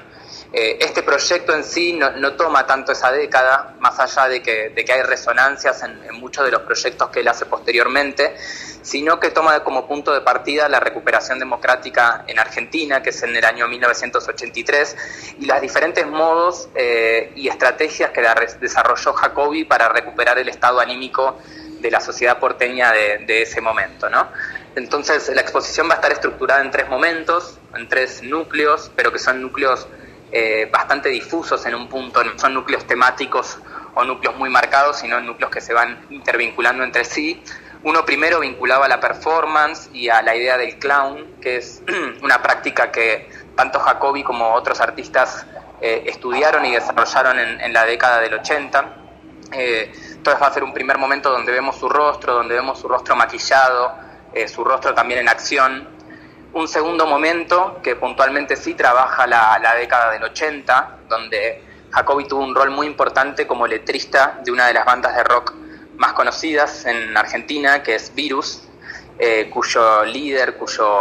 Eh, 0.53 0.79
este 0.81 1.03
proyecto 1.03 1.55
en 1.55 1.65
sí 1.65 1.93
no, 1.93 2.33
toma 2.35 2.67
tanto 2.67 2.93
esa 2.93 3.11
década, 3.11 3.75
más 3.81 3.99
allá 3.99 4.29
de 4.29 4.43
que, 4.43 4.71
de 4.71 4.85
que 4.85 4.93
hay 4.93 5.03
resonancias 5.03 5.83
en, 5.83 6.15
muchos 6.15 6.45
de 6.45 6.51
los 6.51 6.63
proyectos 6.63 7.11
que 7.11 7.21
él 7.21 7.29
hace 7.29 7.47
posteriormente, 7.47 8.35
sino 8.83 9.19
que 9.19 9.31
toma 9.31 9.63
como 9.65 9.87
punto 9.87 10.15
de 10.15 10.21
partida 10.21 10.69
la 10.69 10.81
recuperación 10.81 11.39
democrática 11.39 12.25
en 12.27 12.39
Argentina, 12.39 13.03
que 13.03 13.11
es 13.11 13.23
en 13.23 13.35
el 13.35 13.45
año 13.45 13.67
1983, 13.69 14.97
y 15.41 15.47
los 15.47 15.61
diferentes 15.61 16.07
modos 16.07 16.69
eh, 16.75 17.33
y 17.35 17.49
estrategias 17.49 18.11
que 18.11 18.23
desarrolló 18.61 19.13
Jacobi 19.13 19.65
para 19.65 19.89
recuperar 19.89 20.39
el 20.39 20.49
estado 20.49 20.81
anímico 20.81 21.39
de 21.81 21.91
la 21.91 22.01
sociedad 22.01 22.39
porteña 22.39 22.93
de, 22.93 23.19
de 23.27 23.43
ese 23.43 23.61
momento. 23.61 24.09
¿no? 24.09 24.29
Entonces, 24.77 25.29
la 25.35 25.41
exposición 25.41 25.89
va 25.89 25.95
a 25.95 25.97
estar 25.97 26.13
estructurada 26.13 26.63
en 26.63 26.71
tres 26.71 26.89
momentos, 26.89 27.59
en 27.75 27.89
tres 27.89 28.23
núcleos, 28.23 28.91
pero 28.95 29.13
que 29.13 29.19
son 29.19 29.43
núcleos 29.43 29.87
eh, 30.39 30.69
bastante 30.71 31.09
difusos 31.09 31.65
en 31.65 31.75
un 31.75 31.89
punto, 31.89 32.23
no 32.23 32.39
son 32.39 32.53
núcleos 32.53 32.87
temáticos 32.87 33.59
o 33.95 34.05
núcleos 34.05 34.37
muy 34.37 34.51
marcados, 34.51 34.99
sino 34.99 35.19
núcleos 35.19 35.51
que 35.51 35.63
se 35.63 35.73
van 35.73 36.05
intervinculando 36.11 36.85
entre 36.85 37.07
sí. 37.07 37.43
Uno 37.85 38.05
primero 38.05 38.41
vinculaba 38.41 38.85
a 38.85 38.89
la 38.91 39.01
performance 39.01 39.89
y 39.95 40.11
a 40.11 40.21
la 40.21 40.37
idea 40.37 40.59
del 40.59 40.79
clown, 40.79 41.37
que 41.41 41.57
es 41.57 41.83
una 42.23 42.43
práctica 42.43 42.93
que 42.93 43.31
tanto 43.57 43.81
Jacobi 43.81 44.23
como 44.25 44.53
otros 44.53 44.79
artistas 44.83 45.47
eh, 45.81 46.03
estudiaron 46.05 46.67
y 46.67 46.75
desarrollaron 46.75 47.39
en, 47.39 47.73
la 47.73 47.87
década 47.87 48.21
del 48.21 48.35
80. 48.35 48.97
Eh, 49.53 49.91
entonces 50.17 50.43
va 50.43 50.49
a 50.49 50.53
ser 50.53 50.65
un 50.65 50.75
primer 50.75 50.99
momento 50.99 51.31
donde 51.31 51.51
vemos 51.51 51.77
su 51.79 51.89
rostro, 51.89 52.35
donde 52.35 52.55
vemos 52.55 52.79
su 52.79 52.89
rostro 52.89 53.17
maquillado, 53.17 53.95
su 54.55 54.63
rostro 54.63 54.93
también 54.93 55.21
en 55.21 55.31
acción. 55.31 55.96
Un 56.57 56.69
segundo 56.69 57.07
momento 57.07 57.81
que 57.83 57.97
puntualmente 57.97 58.57
sí 58.57 58.73
trabaja 58.73 59.27
la, 59.27 59.59
la 59.63 59.75
década 59.75 60.11
del 60.11 60.25
80, 60.25 61.01
donde 61.07 61.63
Jacobi 61.91 62.25
tuvo 62.25 62.43
un 62.43 62.55
rol 62.55 62.71
muy 62.71 62.87
importante 62.87 63.47
como 63.47 63.67
letrista 63.67 64.41
de 64.43 64.51
una 64.53 64.67
de 64.67 64.73
las 64.73 64.87
bandas 64.87 65.15
de 65.15 65.23
rock 65.23 65.53
más 65.99 66.15
conocidas 66.15 66.87
en 66.87 67.15
Argentina, 67.15 67.83
que 67.83 67.97
es 67.97 68.15
Virus, 68.15 68.63
eh, 69.19 69.51
cuyo 69.53 70.07
líder, 70.07 70.57
cuyo 70.57 71.01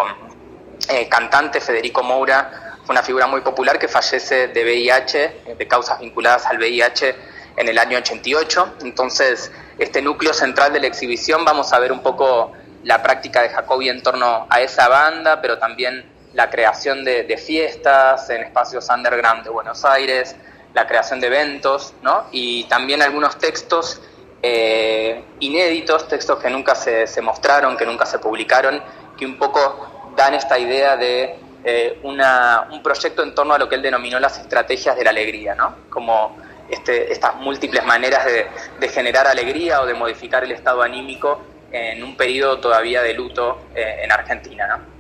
eh, 0.90 1.08
cantante 1.08 1.62
Federico 1.62 2.04
Moura 2.04 2.76
fue 2.84 2.92
una 2.92 3.02
figura 3.02 3.26
muy 3.26 3.40
popular 3.40 3.80
que 3.80 3.88
fallece 3.88 4.50
de 4.50 4.62
VIH, 4.62 5.56
de 5.58 5.68
causas 5.70 6.02
vinculadas 6.02 6.46
al 6.48 6.58
VIH 6.58 7.16
en 7.56 7.70
el 7.70 7.80
año 7.80 7.98
88. 8.00 8.76
Entonces, 8.82 9.54
este 9.80 10.02
núcleo 10.02 10.34
central 10.34 10.74
de 10.74 10.82
la 10.82 10.88
exhibición 10.88 11.46
vamos 11.46 11.72
a 11.72 11.80
ver 11.80 11.94
un 11.94 12.04
poco 12.04 12.52
la 12.86 13.02
práctica 13.02 13.42
de 13.42 13.50
Jacobi 13.50 13.90
en 13.90 14.02
torno 14.02 14.48
a 14.50 14.62
esa 14.62 14.88
banda, 14.88 15.42
pero 15.42 15.58
también 15.58 16.06
la 16.34 16.50
creación 16.50 17.04
de, 17.04 17.38
fiestas 17.38 18.30
en 18.30 18.44
espacios 18.44 18.88
underground 18.90 19.44
de 19.44 19.50
Buenos 19.50 19.84
Aires, 19.84 20.36
la 20.74 20.86
creación 20.86 21.20
de 21.20 21.28
eventos, 21.28 21.94
¿no? 22.02 22.26
Y 22.32 22.66
también 22.66 23.02
algunos 23.02 23.38
textos 23.38 24.02
eh, 24.42 25.24
inéditos, 25.40 26.08
textos 26.08 26.40
que 26.40 26.50
nunca 26.50 26.76
se, 26.76 27.22
mostraron, 27.22 27.76
que 27.76 27.86
nunca 27.86 28.06
se 28.06 28.20
publicaron, 28.20 28.82
que 29.18 29.26
un 29.26 29.38
poco 29.38 30.12
dan 30.16 30.36
esta 30.36 30.60
idea 30.60 30.96
de 30.96 31.40
eh, 31.64 32.00
una, 32.04 32.68
un 32.72 32.84
proyecto 32.84 33.24
en 33.24 33.34
torno 33.34 33.54
a 33.54 33.58
lo 33.58 33.68
que 33.68 33.76
él 33.76 33.82
denominó 33.82 34.20
las 34.20 34.38
estrategias 34.38 34.96
de 34.96 35.04
la 35.04 35.10
alegría, 35.10 35.56
¿no? 35.56 35.76
Como 35.90 36.36
este, 36.70 37.12
estas 37.12 37.36
múltiples 37.36 37.86
maneras 37.86 38.26
de, 38.26 38.90
generar 38.90 39.28
alegría 39.28 39.82
o 39.82 39.86
de 39.86 39.94
modificar 39.94 40.44
el 40.44 40.52
estado 40.52 40.82
anímico 40.82 41.42
en 41.76 42.04
un 42.04 42.16
periodo 42.16 42.60
todavía 42.60 43.02
de 43.02 43.14
luto 43.14 43.68
eh, 43.76 44.00
en 44.04 44.12
Argentina, 44.12 44.66
¿no? 44.68 44.96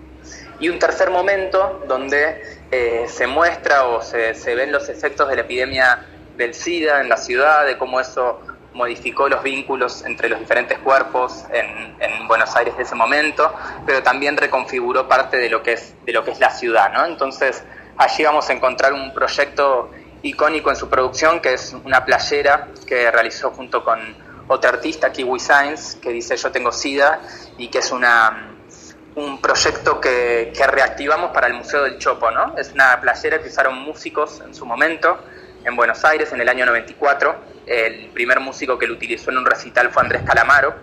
Y 0.60 0.68
un 0.69 0.77
tercer 0.77 1.10
momento 1.10 1.84
donde 1.88 2.41
eh, 2.72 3.06
se 3.07 3.27
muestra 3.27 3.88
o 3.88 4.02
se, 4.02 4.35
se, 4.35 4.56
ven 4.56 4.72
los 4.72 4.89
efectos 4.89 5.30
de 5.30 5.35
la 5.35 5.41
epidemia 5.41 6.06
del 6.35 6.53
SIDA 6.53 7.02
en 7.02 7.10
la 7.10 7.18
ciudad, 7.18 7.65
de 7.65 7.77
cómo 7.77 7.99
eso 7.99 8.41
modificó 8.73 9.30
los 9.30 9.41
vínculos 9.41 10.03
entre 10.06 10.27
los 10.27 10.39
diferentes 10.39 10.77
cuerpos 10.80 11.45
en, 11.52 11.95
en, 11.99 12.27
Buenos 12.27 12.53
Aires 12.56 12.76
de 12.76 12.84
ese 12.84 12.95
momento, 12.95 13.53
pero 13.85 14.03
también 14.03 14.35
reconfiguró 14.35 15.07
parte 15.07 15.38
de 15.38 15.49
lo 15.49 15.64
que 15.64 15.73
es, 15.73 15.93
de 16.06 16.11
lo 16.11 16.26
que 16.26 16.31
es 16.31 16.39
la 16.39 16.49
ciudad. 16.49 16.91
¿no? 16.91 17.06
Entonces 17.06 17.64
allí 17.97 18.23
vamos 18.26 18.49
a 18.49 18.53
encontrar 18.53 18.91
un 18.91 19.14
proyecto 19.14 19.91
icónico 20.23 20.72
en 20.72 20.76
su 20.76 20.89
producción, 20.89 21.39
que 21.39 21.53
es 21.53 21.73
una 21.85 22.03
playera 22.03 22.68
que 22.85 23.10
realizó 23.11 23.52
junto 23.52 23.84
con 23.84 23.99
otra 24.48 24.72
artista, 24.72 25.12
Kiwi 25.12 25.40
Science, 25.40 26.00
que 26.00 26.12
dice 26.12 26.36
Yo 26.38 26.52
tengo 26.52 26.72
SIDA, 26.72 27.22
y 27.58 27.70
que 27.70 27.80
es 27.80 27.92
una 27.92 28.52
un 29.16 29.40
proyecto 29.40 30.02
que, 30.02 30.52
que, 30.54 30.68
reactivamos 30.68 31.32
para 31.32 31.48
el 31.48 31.54
Museo 31.54 31.84
del 31.84 31.98
Chopo, 32.00 32.32
¿no? 32.32 32.54
Es 32.58 32.74
una 32.74 33.00
playera 33.00 33.42
que 33.42 33.48
usaron 33.48 33.80
músicos 33.80 34.42
en 34.46 34.54
su 34.54 34.66
momento 34.66 35.18
en 35.66 35.76
Buenos 35.76 36.06
Aires 36.06 36.32
en 36.32 36.42
el 36.42 36.48
año 36.48 36.66
94. 36.66 37.36
El 37.66 38.10
primer 38.10 38.40
músico 38.40 38.78
que 38.78 38.88
lo 38.88 38.94
utilizó 38.94 39.32
en 39.32 39.40
un 39.40 39.46
recital 39.46 39.90
fue 39.90 40.04
Andrés 40.04 40.22
Calamaro. 40.24 40.76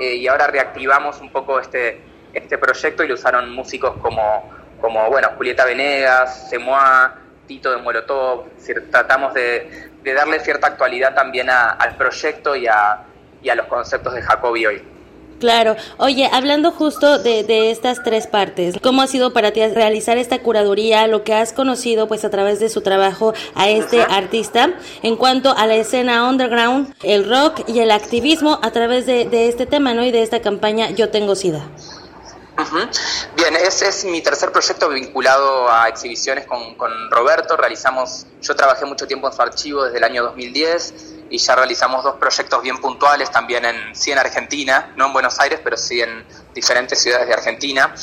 Eh, 0.00 0.16
y 0.16 0.26
ahora 0.28 0.46
reactivamos 0.46 1.20
un 1.20 1.30
poco 1.30 1.60
este, 1.60 2.02
este 2.32 2.58
proyecto 2.58 3.04
y 3.04 3.08
lo 3.08 3.14
usaron 3.14 3.50
músicos 3.50 3.96
como, 3.98 4.50
como 4.80 5.08
bueno, 5.10 5.30
Julieta 5.36 5.64
Venegas, 5.64 6.48
Semoa, 6.48 7.14
Tito 7.46 7.70
de 7.70 7.78
Molotov. 7.78 8.46
Tratamos 8.90 9.34
de, 9.34 9.90
de, 10.06 10.14
darle 10.14 10.40
cierta 10.40 10.68
actualidad 10.68 11.14
también 11.14 11.50
a, 11.50 11.70
al 11.70 11.96
proyecto 11.96 12.54
y 12.54 12.66
a, 12.66 13.02
y 13.42 13.48
a 13.48 13.54
los 13.54 13.66
conceptos 13.66 14.14
de 14.14 14.22
Jacobi 14.22 14.66
hoy. 14.66 14.96
Claro. 15.38 15.76
Oye, 15.98 16.30
hablando 16.32 16.70
justo 16.70 17.18
de, 17.18 17.44
de, 17.44 17.70
estas 17.70 18.02
tres 18.02 18.26
partes, 18.26 18.76
¿cómo 18.82 19.02
ha 19.02 19.06
sido 19.06 19.34
para 19.34 19.50
ti 19.52 19.66
realizar 19.66 20.16
esta 20.16 20.38
curaduría, 20.38 21.06
lo 21.08 21.24
que 21.24 21.34
has 21.34 21.52
conocido 21.52 22.08
pues 22.08 22.24
a 22.24 22.30
través 22.30 22.58
de 22.58 22.70
su 22.70 22.80
trabajo 22.80 23.34
a 23.54 23.68
este 23.68 24.00
Ajá. 24.00 24.16
artista 24.16 24.70
en 25.02 25.16
cuanto 25.16 25.54
a 25.54 25.66
la 25.66 25.74
escena 25.74 26.26
underground, 26.28 26.94
el 27.02 27.28
rock 27.28 27.68
y 27.68 27.80
el 27.80 27.90
activismo 27.90 28.58
a 28.62 28.70
través 28.70 29.04
de, 29.04 29.28
de 29.28 29.48
este 29.48 29.66
tema, 29.66 29.92
¿no? 29.92 30.04
Y 30.04 30.10
de 30.10 30.22
esta 30.22 30.40
campaña 30.40 30.90
Yo 30.90 31.10
Tengo 31.10 31.34
SIDA. 31.34 31.68
Uh. 32.58 32.88
Bien, 33.36 33.54
ese 33.56 33.88
es 33.88 34.04
mi 34.06 34.22
tercer 34.22 34.50
proyecto 34.50 34.88
vinculado 34.88 35.70
a 35.70 35.88
exhibiciones 35.88 36.46
con, 36.46 36.74
con 36.76 36.90
Roberto. 37.10 37.56
Realizamos, 37.56 38.26
yo 38.40 38.56
trabajé 38.56 38.86
mucho 38.86 39.06
tiempo 39.06 39.28
en 39.28 39.34
su 39.34 39.42
archivo 39.42 39.84
desde 39.84 39.98
el 39.98 40.04
año 40.04 40.22
2010 40.22 40.94
y 41.28 41.38
ya 41.38 41.54
realizamos 41.54 42.02
dos 42.02 42.16
proyectos 42.16 42.62
bien 42.62 42.78
puntuales 42.78 43.30
también 43.30 43.64
en 43.66 43.94
sí 43.94 44.10
en 44.10 44.18
Argentina, 44.18 44.92
no 44.96 45.06
en 45.06 45.12
Buenos 45.12 45.38
Aires, 45.38 45.60
pero 45.62 45.76
sí 45.76 46.00
en 46.00 46.24
diferentes 46.54 47.02
ciudades 47.02 47.26
de 47.26 47.34
Argentina. 47.34 47.94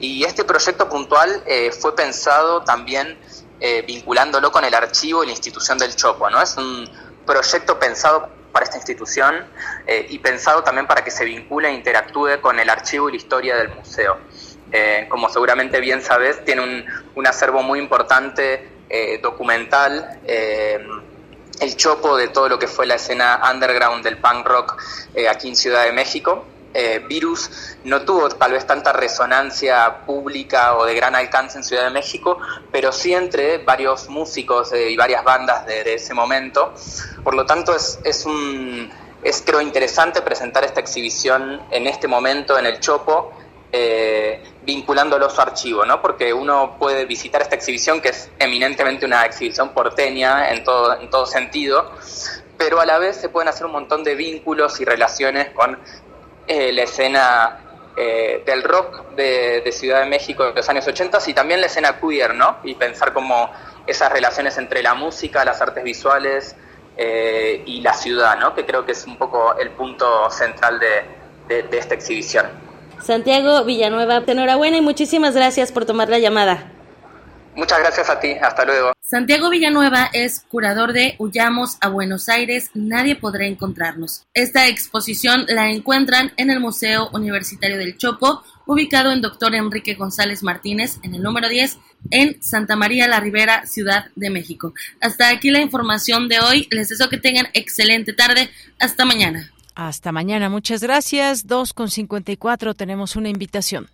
Y 0.00 0.24
este 0.24 0.44
proyecto 0.44 0.88
puntual 0.88 1.42
eh, 1.46 1.70
fue 1.70 1.94
pensado 1.94 2.62
también 2.62 3.16
eh, 3.60 3.82
vinculándolo 3.86 4.50
con 4.50 4.64
el 4.64 4.74
archivo 4.74 5.22
y 5.22 5.26
la 5.26 5.32
institución 5.32 5.78
del 5.78 5.94
Chopo, 5.94 6.28
¿no? 6.30 6.42
Es 6.42 6.56
un 6.56 6.90
proyecto 7.26 7.78
pensado 7.78 8.39
para 8.52 8.64
esta 8.64 8.76
institución 8.76 9.46
eh, 9.86 10.06
y 10.08 10.18
pensado 10.18 10.62
también 10.62 10.86
para 10.86 11.02
que 11.02 11.10
se 11.10 11.24
vincule 11.24 11.68
e 11.68 11.72
interactúe 11.72 12.40
con 12.40 12.58
el 12.58 12.68
archivo 12.68 13.08
y 13.08 13.12
la 13.12 13.16
historia 13.16 13.56
del 13.56 13.68
museo. 13.68 14.18
Eh, 14.72 15.06
como 15.08 15.28
seguramente 15.28 15.80
bien 15.80 16.02
sabes, 16.02 16.44
tiene 16.44 16.62
un, 16.62 16.84
un 17.14 17.26
acervo 17.26 17.62
muy 17.62 17.78
importante 17.78 18.68
eh, 18.88 19.18
documental 19.22 20.20
el 20.26 21.76
chopo 21.76 22.16
de 22.16 22.28
todo 22.28 22.48
lo 22.48 22.58
que 22.58 22.66
fue 22.66 22.86
la 22.86 22.94
escena 22.94 23.40
underground 23.52 24.02
del 24.02 24.16
punk 24.16 24.46
rock 24.46 24.82
aquí 25.28 25.48
en 25.48 25.56
Ciudad 25.56 25.84
de 25.84 25.92
México. 25.92 26.46
Eh, 26.72 27.04
Virus 27.08 27.76
no 27.84 28.02
tuvo 28.02 28.28
tal 28.28 28.52
vez 28.52 28.66
tanta 28.66 28.92
resonancia 28.92 30.04
pública 30.06 30.76
o 30.76 30.84
de 30.84 30.94
gran 30.94 31.16
alcance 31.16 31.58
en 31.58 31.64
Ciudad 31.64 31.84
de 31.84 31.90
México, 31.90 32.38
pero 32.70 32.92
sí 32.92 33.12
entre 33.12 33.58
varios 33.58 34.08
músicos 34.08 34.72
eh, 34.72 34.90
y 34.90 34.96
varias 34.96 35.24
bandas 35.24 35.66
de, 35.66 35.94
ese 35.94 36.14
momento. 36.14 36.72
Por 37.24 37.34
lo 37.34 37.44
tanto, 37.44 37.74
es, 37.74 37.98
es, 38.04 38.24
un, 38.24 38.88
es 39.22 39.42
creo 39.44 39.60
interesante 39.60 40.22
presentar 40.22 40.64
esta 40.64 40.80
exhibición 40.80 41.60
en 41.70 41.86
este 41.86 42.06
momento 42.06 42.56
en 42.56 42.66
el 42.66 42.78
Chopo 42.78 43.32
eh, 43.72 44.42
vinculándolo 44.64 45.26
a 45.26 45.30
su 45.30 45.40
archivo, 45.40 45.84
¿no? 45.84 46.02
Porque 46.02 46.32
uno 46.32 46.76
puede 46.78 47.04
visitar 47.04 47.40
esta 47.40 47.54
exhibición, 47.54 48.00
que 48.00 48.08
es 48.08 48.28
eminentemente 48.38 49.06
una 49.06 49.24
exhibición 49.24 49.70
porteña 49.70 50.50
en 50.50 50.64
todo, 50.64 51.00
en 51.00 51.08
todo 51.08 51.24
sentido, 51.24 51.92
pero 52.58 52.80
a 52.80 52.84
la 52.84 52.98
vez 52.98 53.16
se 53.16 53.28
pueden 53.28 53.48
hacer 53.48 53.66
un 53.66 53.72
montón 53.72 54.02
de 54.02 54.16
vínculos 54.16 54.80
y 54.80 54.84
relaciones 54.84 55.50
con 55.50 55.78
eh, 56.52 56.72
la 56.72 56.82
escena 56.82 57.58
eh, 57.96 58.42
del 58.44 58.64
rock 58.64 59.10
de, 59.14 59.70
Ciudad 59.70 60.00
de 60.00 60.06
México 60.06 60.44
de 60.44 60.52
los 60.52 60.68
años 60.68 60.84
80 60.84 61.20
y 61.28 61.32
también 61.32 61.60
la 61.60 61.68
escena 61.68 62.00
queer, 62.00 62.34
¿no? 62.34 62.56
Y 62.64 62.74
pensar 62.74 63.12
como 63.12 63.52
esas 63.86 64.10
relaciones 64.10 64.58
entre 64.58 64.82
la 64.82 64.94
música, 64.94 65.44
las 65.44 65.60
artes 65.60 65.84
visuales 65.84 66.56
eh, 66.96 67.62
y 67.64 67.82
la 67.82 67.94
ciudad, 67.94 68.36
¿no? 68.40 68.52
Que 68.52 68.66
creo 68.66 68.84
que 68.84 68.92
es 68.92 69.06
un 69.06 69.16
poco 69.16 69.56
el 69.60 69.70
punto 69.70 70.28
central 70.28 70.80
de, 70.80 71.04
de, 71.46 71.62
de 71.68 71.78
esta 71.78 71.94
exhibición. 71.94 72.46
Santiago 73.00 73.64
Villanueva, 73.64 74.24
enhorabuena 74.26 74.76
y 74.76 74.80
muchísimas 74.80 75.36
gracias 75.36 75.70
por 75.70 75.84
tomar 75.84 76.08
la 76.08 76.18
llamada. 76.18 76.79
Muchas 77.54 77.78
gracias 77.80 78.08
a 78.08 78.20
ti, 78.20 78.32
hasta 78.40 78.64
luego. 78.64 78.92
Santiago 79.00 79.50
Villanueva 79.50 80.08
es 80.12 80.44
curador 80.48 80.92
de 80.92 81.16
Huyamos 81.18 81.78
a 81.80 81.88
Buenos 81.88 82.28
Aires, 82.28 82.70
nadie 82.74 83.16
podrá 83.16 83.46
encontrarnos. 83.46 84.24
Esta 84.34 84.68
exposición 84.68 85.46
la 85.48 85.68
encuentran 85.68 86.32
en 86.36 86.50
el 86.50 86.60
Museo 86.60 87.10
Universitario 87.12 87.76
del 87.76 87.98
Chopo, 87.98 88.42
ubicado 88.66 89.10
en 89.10 89.20
Doctor 89.20 89.54
Enrique 89.56 89.94
González 89.94 90.44
Martínez, 90.44 90.98
en 91.02 91.14
el 91.14 91.22
número 91.22 91.48
10, 91.48 91.78
en 92.12 92.40
Santa 92.40 92.76
María 92.76 93.08
la 93.08 93.18
Ribera, 93.18 93.66
Ciudad 93.66 94.06
de 94.14 94.30
México. 94.30 94.74
Hasta 95.00 95.28
aquí 95.28 95.50
la 95.50 95.60
información 95.60 96.28
de 96.28 96.38
hoy, 96.38 96.68
les 96.70 96.88
deseo 96.88 97.08
que 97.08 97.18
tengan 97.18 97.48
excelente 97.52 98.12
tarde, 98.12 98.48
hasta 98.78 99.04
mañana. 99.04 99.50
Hasta 99.74 100.12
mañana, 100.12 100.48
muchas 100.48 100.82
gracias. 100.82 101.46
2 101.46 101.72
con 101.72 101.90
54 101.90 102.74
tenemos 102.74 103.16
una 103.16 103.28
invitación. 103.28 103.88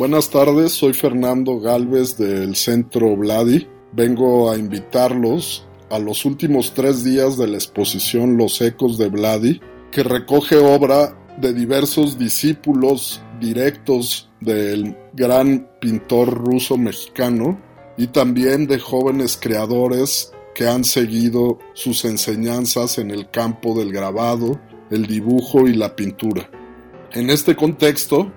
Buenas 0.00 0.30
tardes, 0.30 0.72
soy 0.72 0.94
Fernando 0.94 1.60
Galvez 1.60 2.16
del 2.16 2.56
Centro 2.56 3.14
Vladi. 3.16 3.68
Vengo 3.92 4.50
a 4.50 4.56
invitarlos 4.56 5.68
a 5.90 5.98
los 5.98 6.24
últimos 6.24 6.72
tres 6.72 7.04
días 7.04 7.36
de 7.36 7.46
la 7.46 7.58
exposición 7.58 8.38
Los 8.38 8.62
Ecos 8.62 8.96
de 8.96 9.10
Vladi, 9.10 9.60
que 9.92 10.02
recoge 10.02 10.56
obra 10.56 11.14
de 11.38 11.52
diversos 11.52 12.18
discípulos 12.18 13.20
directos 13.40 14.30
del 14.40 14.96
gran 15.12 15.68
pintor 15.82 16.32
ruso 16.32 16.78
mexicano 16.78 17.60
y 17.98 18.06
también 18.06 18.66
de 18.66 18.78
jóvenes 18.78 19.38
creadores 19.38 20.32
que 20.54 20.66
han 20.66 20.84
seguido 20.84 21.58
sus 21.74 22.06
enseñanzas 22.06 22.96
en 22.96 23.10
el 23.10 23.28
campo 23.28 23.78
del 23.78 23.92
grabado, 23.92 24.58
el 24.90 25.04
dibujo 25.04 25.68
y 25.68 25.74
la 25.74 25.94
pintura. 25.94 26.48
En 27.12 27.28
este 27.28 27.54
contexto, 27.54 28.32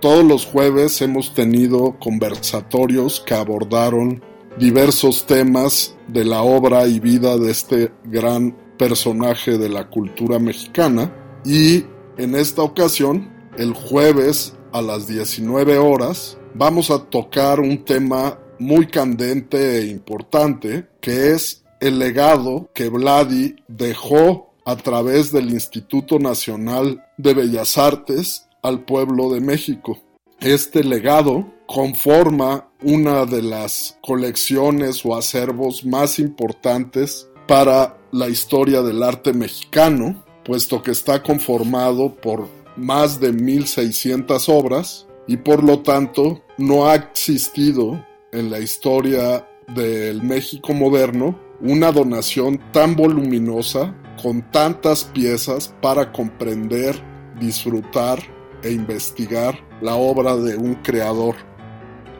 todos 0.00 0.24
los 0.24 0.46
jueves 0.46 1.00
hemos 1.02 1.34
tenido 1.34 1.98
conversatorios 1.98 3.20
que 3.20 3.34
abordaron 3.34 4.22
diversos 4.58 5.26
temas 5.26 5.96
de 6.08 6.24
la 6.24 6.42
obra 6.42 6.86
y 6.86 7.00
vida 7.00 7.36
de 7.36 7.50
este 7.50 7.92
gran 8.04 8.56
personaje 8.76 9.58
de 9.58 9.68
la 9.68 9.88
cultura 9.88 10.38
mexicana. 10.38 11.12
Y 11.44 11.84
en 12.16 12.34
esta 12.34 12.62
ocasión, 12.62 13.30
el 13.56 13.72
jueves 13.74 14.54
a 14.72 14.82
las 14.82 15.06
19 15.06 15.78
horas, 15.78 16.38
vamos 16.54 16.90
a 16.90 16.98
tocar 16.98 17.60
un 17.60 17.84
tema 17.84 18.38
muy 18.58 18.86
candente 18.86 19.78
e 19.78 19.86
importante 19.86 20.86
que 21.00 21.32
es 21.32 21.64
el 21.80 21.98
legado 21.98 22.70
que 22.74 22.88
Vladi 22.88 23.56
dejó 23.68 24.52
a 24.64 24.76
través 24.76 25.32
del 25.32 25.50
Instituto 25.50 26.18
Nacional 26.18 27.04
de 27.16 27.34
Bellas 27.34 27.78
Artes 27.78 28.47
al 28.62 28.84
pueblo 28.84 29.30
de 29.30 29.40
México. 29.40 29.98
Este 30.40 30.84
legado 30.84 31.52
conforma 31.66 32.70
una 32.82 33.26
de 33.26 33.42
las 33.42 33.98
colecciones 34.00 35.04
o 35.04 35.16
acervos 35.16 35.84
más 35.84 36.18
importantes 36.18 37.28
para 37.46 37.98
la 38.12 38.28
historia 38.28 38.82
del 38.82 39.02
arte 39.02 39.32
mexicano, 39.32 40.24
puesto 40.44 40.82
que 40.82 40.92
está 40.92 41.22
conformado 41.22 42.14
por 42.14 42.48
más 42.76 43.20
de 43.20 43.32
1600 43.32 44.48
obras 44.48 45.06
y 45.26 45.36
por 45.36 45.64
lo 45.64 45.80
tanto 45.80 46.42
no 46.56 46.88
ha 46.88 46.94
existido 46.94 48.04
en 48.32 48.50
la 48.50 48.60
historia 48.60 49.46
del 49.74 50.22
México 50.22 50.72
moderno 50.72 51.38
una 51.60 51.90
donación 51.90 52.60
tan 52.72 52.94
voluminosa 52.94 53.94
con 54.22 54.50
tantas 54.50 55.04
piezas 55.04 55.74
para 55.82 56.12
comprender, 56.12 56.96
disfrutar 57.38 58.37
e 58.62 58.72
investigar 58.72 59.58
la 59.80 59.94
obra 59.94 60.36
de 60.36 60.56
un 60.56 60.74
creador. 60.76 61.34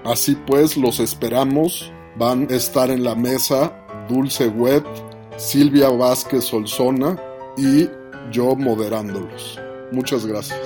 Así 0.04 0.36
pues, 0.46 0.76
los 0.76 1.00
esperamos. 1.00 1.92
Van 2.16 2.48
a 2.50 2.54
estar 2.54 2.90
en 2.90 3.04
la 3.04 3.14
mesa 3.14 3.72
Dulce 4.08 4.48
Wet, 4.48 4.84
Silvia 5.36 5.88
Vázquez 5.88 6.44
Solzona 6.44 7.16
y 7.56 7.88
yo 8.32 8.56
moderándolos. 8.56 9.60
Muchas 9.92 10.26
gracias. 10.26 10.60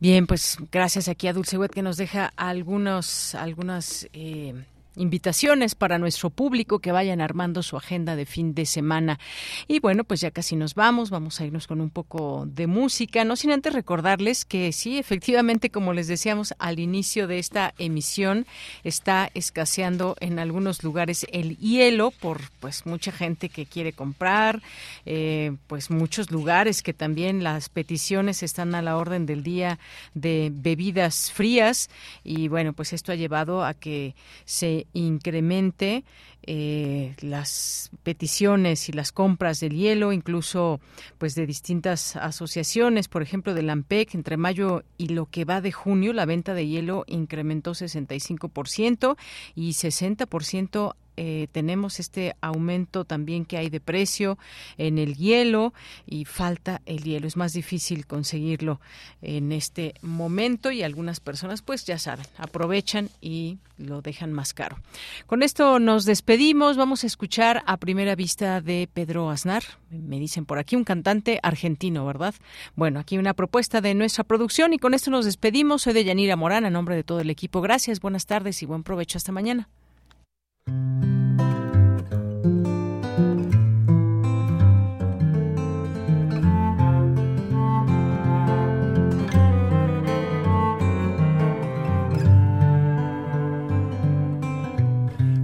Bien, 0.00 0.28
pues 0.28 0.58
gracias 0.70 1.08
aquí 1.08 1.26
a 1.26 1.32
Dulce 1.32 1.58
Wet 1.58 1.72
que 1.72 1.82
nos 1.82 1.96
deja 1.96 2.32
algunos, 2.36 3.34
algunas 3.34 4.08
eh, 4.12 4.54
invitaciones 4.98 5.74
para 5.74 5.98
nuestro 5.98 6.30
público 6.30 6.80
que 6.80 6.92
vayan 6.92 7.20
armando 7.20 7.62
su 7.62 7.76
agenda 7.76 8.16
de 8.16 8.26
fin 8.26 8.54
de 8.54 8.66
semana. 8.66 9.18
Y 9.66 9.80
bueno, 9.80 10.04
pues 10.04 10.20
ya 10.20 10.30
casi 10.30 10.56
nos 10.56 10.74
vamos, 10.74 11.10
vamos 11.10 11.40
a 11.40 11.46
irnos 11.46 11.66
con 11.66 11.80
un 11.80 11.90
poco 11.90 12.44
de 12.46 12.66
música, 12.66 13.24
no 13.24 13.36
sin 13.36 13.52
antes 13.52 13.72
recordarles 13.72 14.44
que 14.44 14.72
sí, 14.72 14.98
efectivamente, 14.98 15.70
como 15.70 15.92
les 15.92 16.08
decíamos 16.08 16.54
al 16.58 16.78
inicio 16.78 17.26
de 17.26 17.38
esta 17.38 17.74
emisión, 17.78 18.46
está 18.84 19.30
escaseando 19.34 20.16
en 20.20 20.38
algunos 20.38 20.82
lugares 20.82 21.26
el 21.32 21.56
hielo 21.58 22.10
por 22.10 22.40
pues 22.60 22.86
mucha 22.86 23.12
gente 23.12 23.48
que 23.48 23.66
quiere 23.66 23.92
comprar, 23.92 24.60
eh, 25.06 25.52
pues 25.66 25.90
muchos 25.90 26.30
lugares 26.30 26.82
que 26.82 26.92
también 26.92 27.44
las 27.44 27.68
peticiones 27.68 28.42
están 28.42 28.74
a 28.74 28.82
la 28.82 28.96
orden 28.96 29.26
del 29.26 29.42
día 29.42 29.78
de 30.14 30.50
bebidas 30.52 31.30
frías 31.32 31.88
y 32.24 32.48
bueno, 32.48 32.72
pues 32.72 32.92
esto 32.92 33.12
ha 33.12 33.14
llevado 33.14 33.64
a 33.64 33.74
que 33.74 34.14
se 34.44 34.86
incremente 34.92 36.04
eh, 36.42 37.14
las 37.20 37.90
peticiones 38.02 38.88
y 38.88 38.92
las 38.92 39.12
compras 39.12 39.60
del 39.60 39.74
hielo, 39.74 40.12
incluso 40.12 40.80
pues 41.18 41.34
de 41.34 41.46
distintas 41.46 42.16
asociaciones, 42.16 43.08
por 43.08 43.22
ejemplo 43.22 43.54
de 43.54 43.62
Lampec, 43.62 44.14
entre 44.14 44.36
mayo 44.36 44.84
y 44.96 45.08
lo 45.08 45.26
que 45.26 45.44
va 45.44 45.60
de 45.60 45.72
junio, 45.72 46.12
la 46.12 46.26
venta 46.26 46.54
de 46.54 46.66
hielo 46.66 47.04
incrementó 47.06 47.72
65% 47.72 49.16
y 49.54 49.70
60% 49.70 50.94
eh, 51.20 51.48
tenemos 51.50 51.98
este 51.98 52.36
aumento 52.40 53.04
también 53.04 53.44
que 53.44 53.58
hay 53.58 53.70
de 53.70 53.80
precio 53.80 54.38
en 54.76 54.98
el 54.98 55.16
hielo 55.16 55.74
y 56.06 56.26
falta 56.26 56.80
el 56.86 57.02
hielo. 57.02 57.26
Es 57.26 57.36
más 57.36 57.52
difícil 57.52 58.06
conseguirlo 58.06 58.80
en 59.20 59.50
este 59.50 59.94
momento 60.00 60.70
y 60.70 60.84
algunas 60.84 61.18
personas 61.18 61.60
pues 61.62 61.84
ya 61.84 61.98
saben, 61.98 62.24
aprovechan 62.36 63.10
y 63.20 63.58
lo 63.78 64.00
dejan 64.00 64.32
más 64.32 64.54
caro. 64.54 64.78
Con 65.26 65.42
esto 65.42 65.80
nos 65.80 66.04
despedimos. 66.04 66.76
Vamos 66.76 67.02
a 67.02 67.08
escuchar 67.08 67.64
a 67.66 67.78
primera 67.78 68.14
vista 68.14 68.60
de 68.60 68.88
Pedro 68.92 69.28
Aznar. 69.28 69.64
Me 69.90 70.20
dicen 70.20 70.46
por 70.46 70.60
aquí 70.60 70.76
un 70.76 70.84
cantante 70.84 71.40
argentino, 71.42 72.06
¿verdad? 72.06 72.36
Bueno, 72.76 73.00
aquí 73.00 73.18
una 73.18 73.34
propuesta 73.34 73.80
de 73.80 73.94
nuestra 73.94 74.22
producción 74.22 74.72
y 74.72 74.78
con 74.78 74.94
esto 74.94 75.10
nos 75.10 75.24
despedimos. 75.24 75.82
Soy 75.82 75.94
de 75.94 76.04
Yanira 76.04 76.36
Morán, 76.36 76.64
a 76.64 76.70
nombre 76.70 76.94
de 76.94 77.02
todo 77.02 77.18
el 77.18 77.30
equipo. 77.30 77.60
Gracias, 77.60 77.98
buenas 77.98 78.26
tardes 78.26 78.62
y 78.62 78.66
buen 78.66 78.84
provecho. 78.84 79.18
Hasta 79.18 79.32
mañana. 79.32 79.68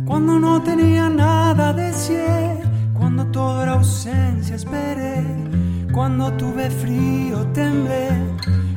Cuando 0.05 0.39
no 0.39 0.63
tenía 0.63 1.09
nada 1.09 1.73
decir, 1.73 2.21
cuando 2.93 3.27
todo 3.27 3.63
era 3.63 3.73
ausencia 3.73 4.57
esperé, 4.57 5.25
cuando 5.93 6.33
tuve 6.35 6.71
frío 6.71 7.45
temblé, 7.53 8.09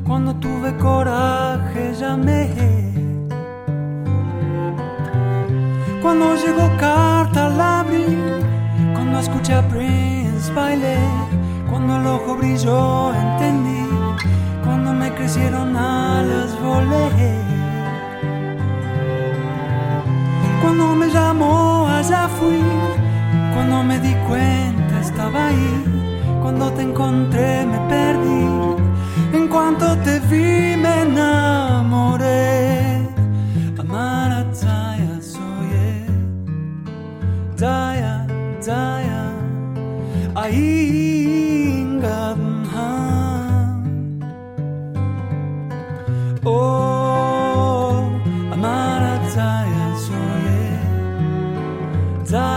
cuando 0.03 0.36
tuve 0.36 0.76
coraje 0.78 1.94
llamé. 1.94 2.87
Cuando 6.08 6.38
llegó 6.38 6.72
carta 6.78 7.50
la 7.50 7.82
abrí, 7.82 8.18
cuando 8.94 9.20
escuché 9.20 9.56
a 9.56 9.68
Prince 9.68 10.54
bailé, 10.54 10.96
cuando 11.70 11.98
el 11.98 12.08
ojo 12.08 12.38
brilló 12.38 13.14
entendí, 13.14 13.86
cuando 14.64 14.94
me 14.94 15.14
crecieron 15.14 15.76
alas 15.76 16.58
volé. 16.64 17.34
Cuando 20.62 20.96
me 20.96 21.10
llamó 21.10 21.90
allá 21.90 22.30
fui, 22.40 22.64
cuando 23.54 23.84
me 23.84 24.00
di 24.00 24.14
cuenta 24.30 25.02
estaba 25.02 25.48
ahí, 25.48 25.84
cuando 26.42 26.72
te 26.72 26.84
encontré 26.84 27.66
me 27.66 27.80
perdí, 27.90 28.46
en 29.34 29.48
cuanto 29.50 29.98
te 29.98 30.22
vi 30.22 30.78
me 30.78 31.02
enamoré. 31.02 32.66
daya 37.58 38.22
daya 38.62 39.34
aingan 40.44 42.42
ha 42.70 42.94
oh 46.46 48.06
amara 48.54 49.16
daya 49.34 49.86
soye 50.06 50.70
daya 52.30 52.57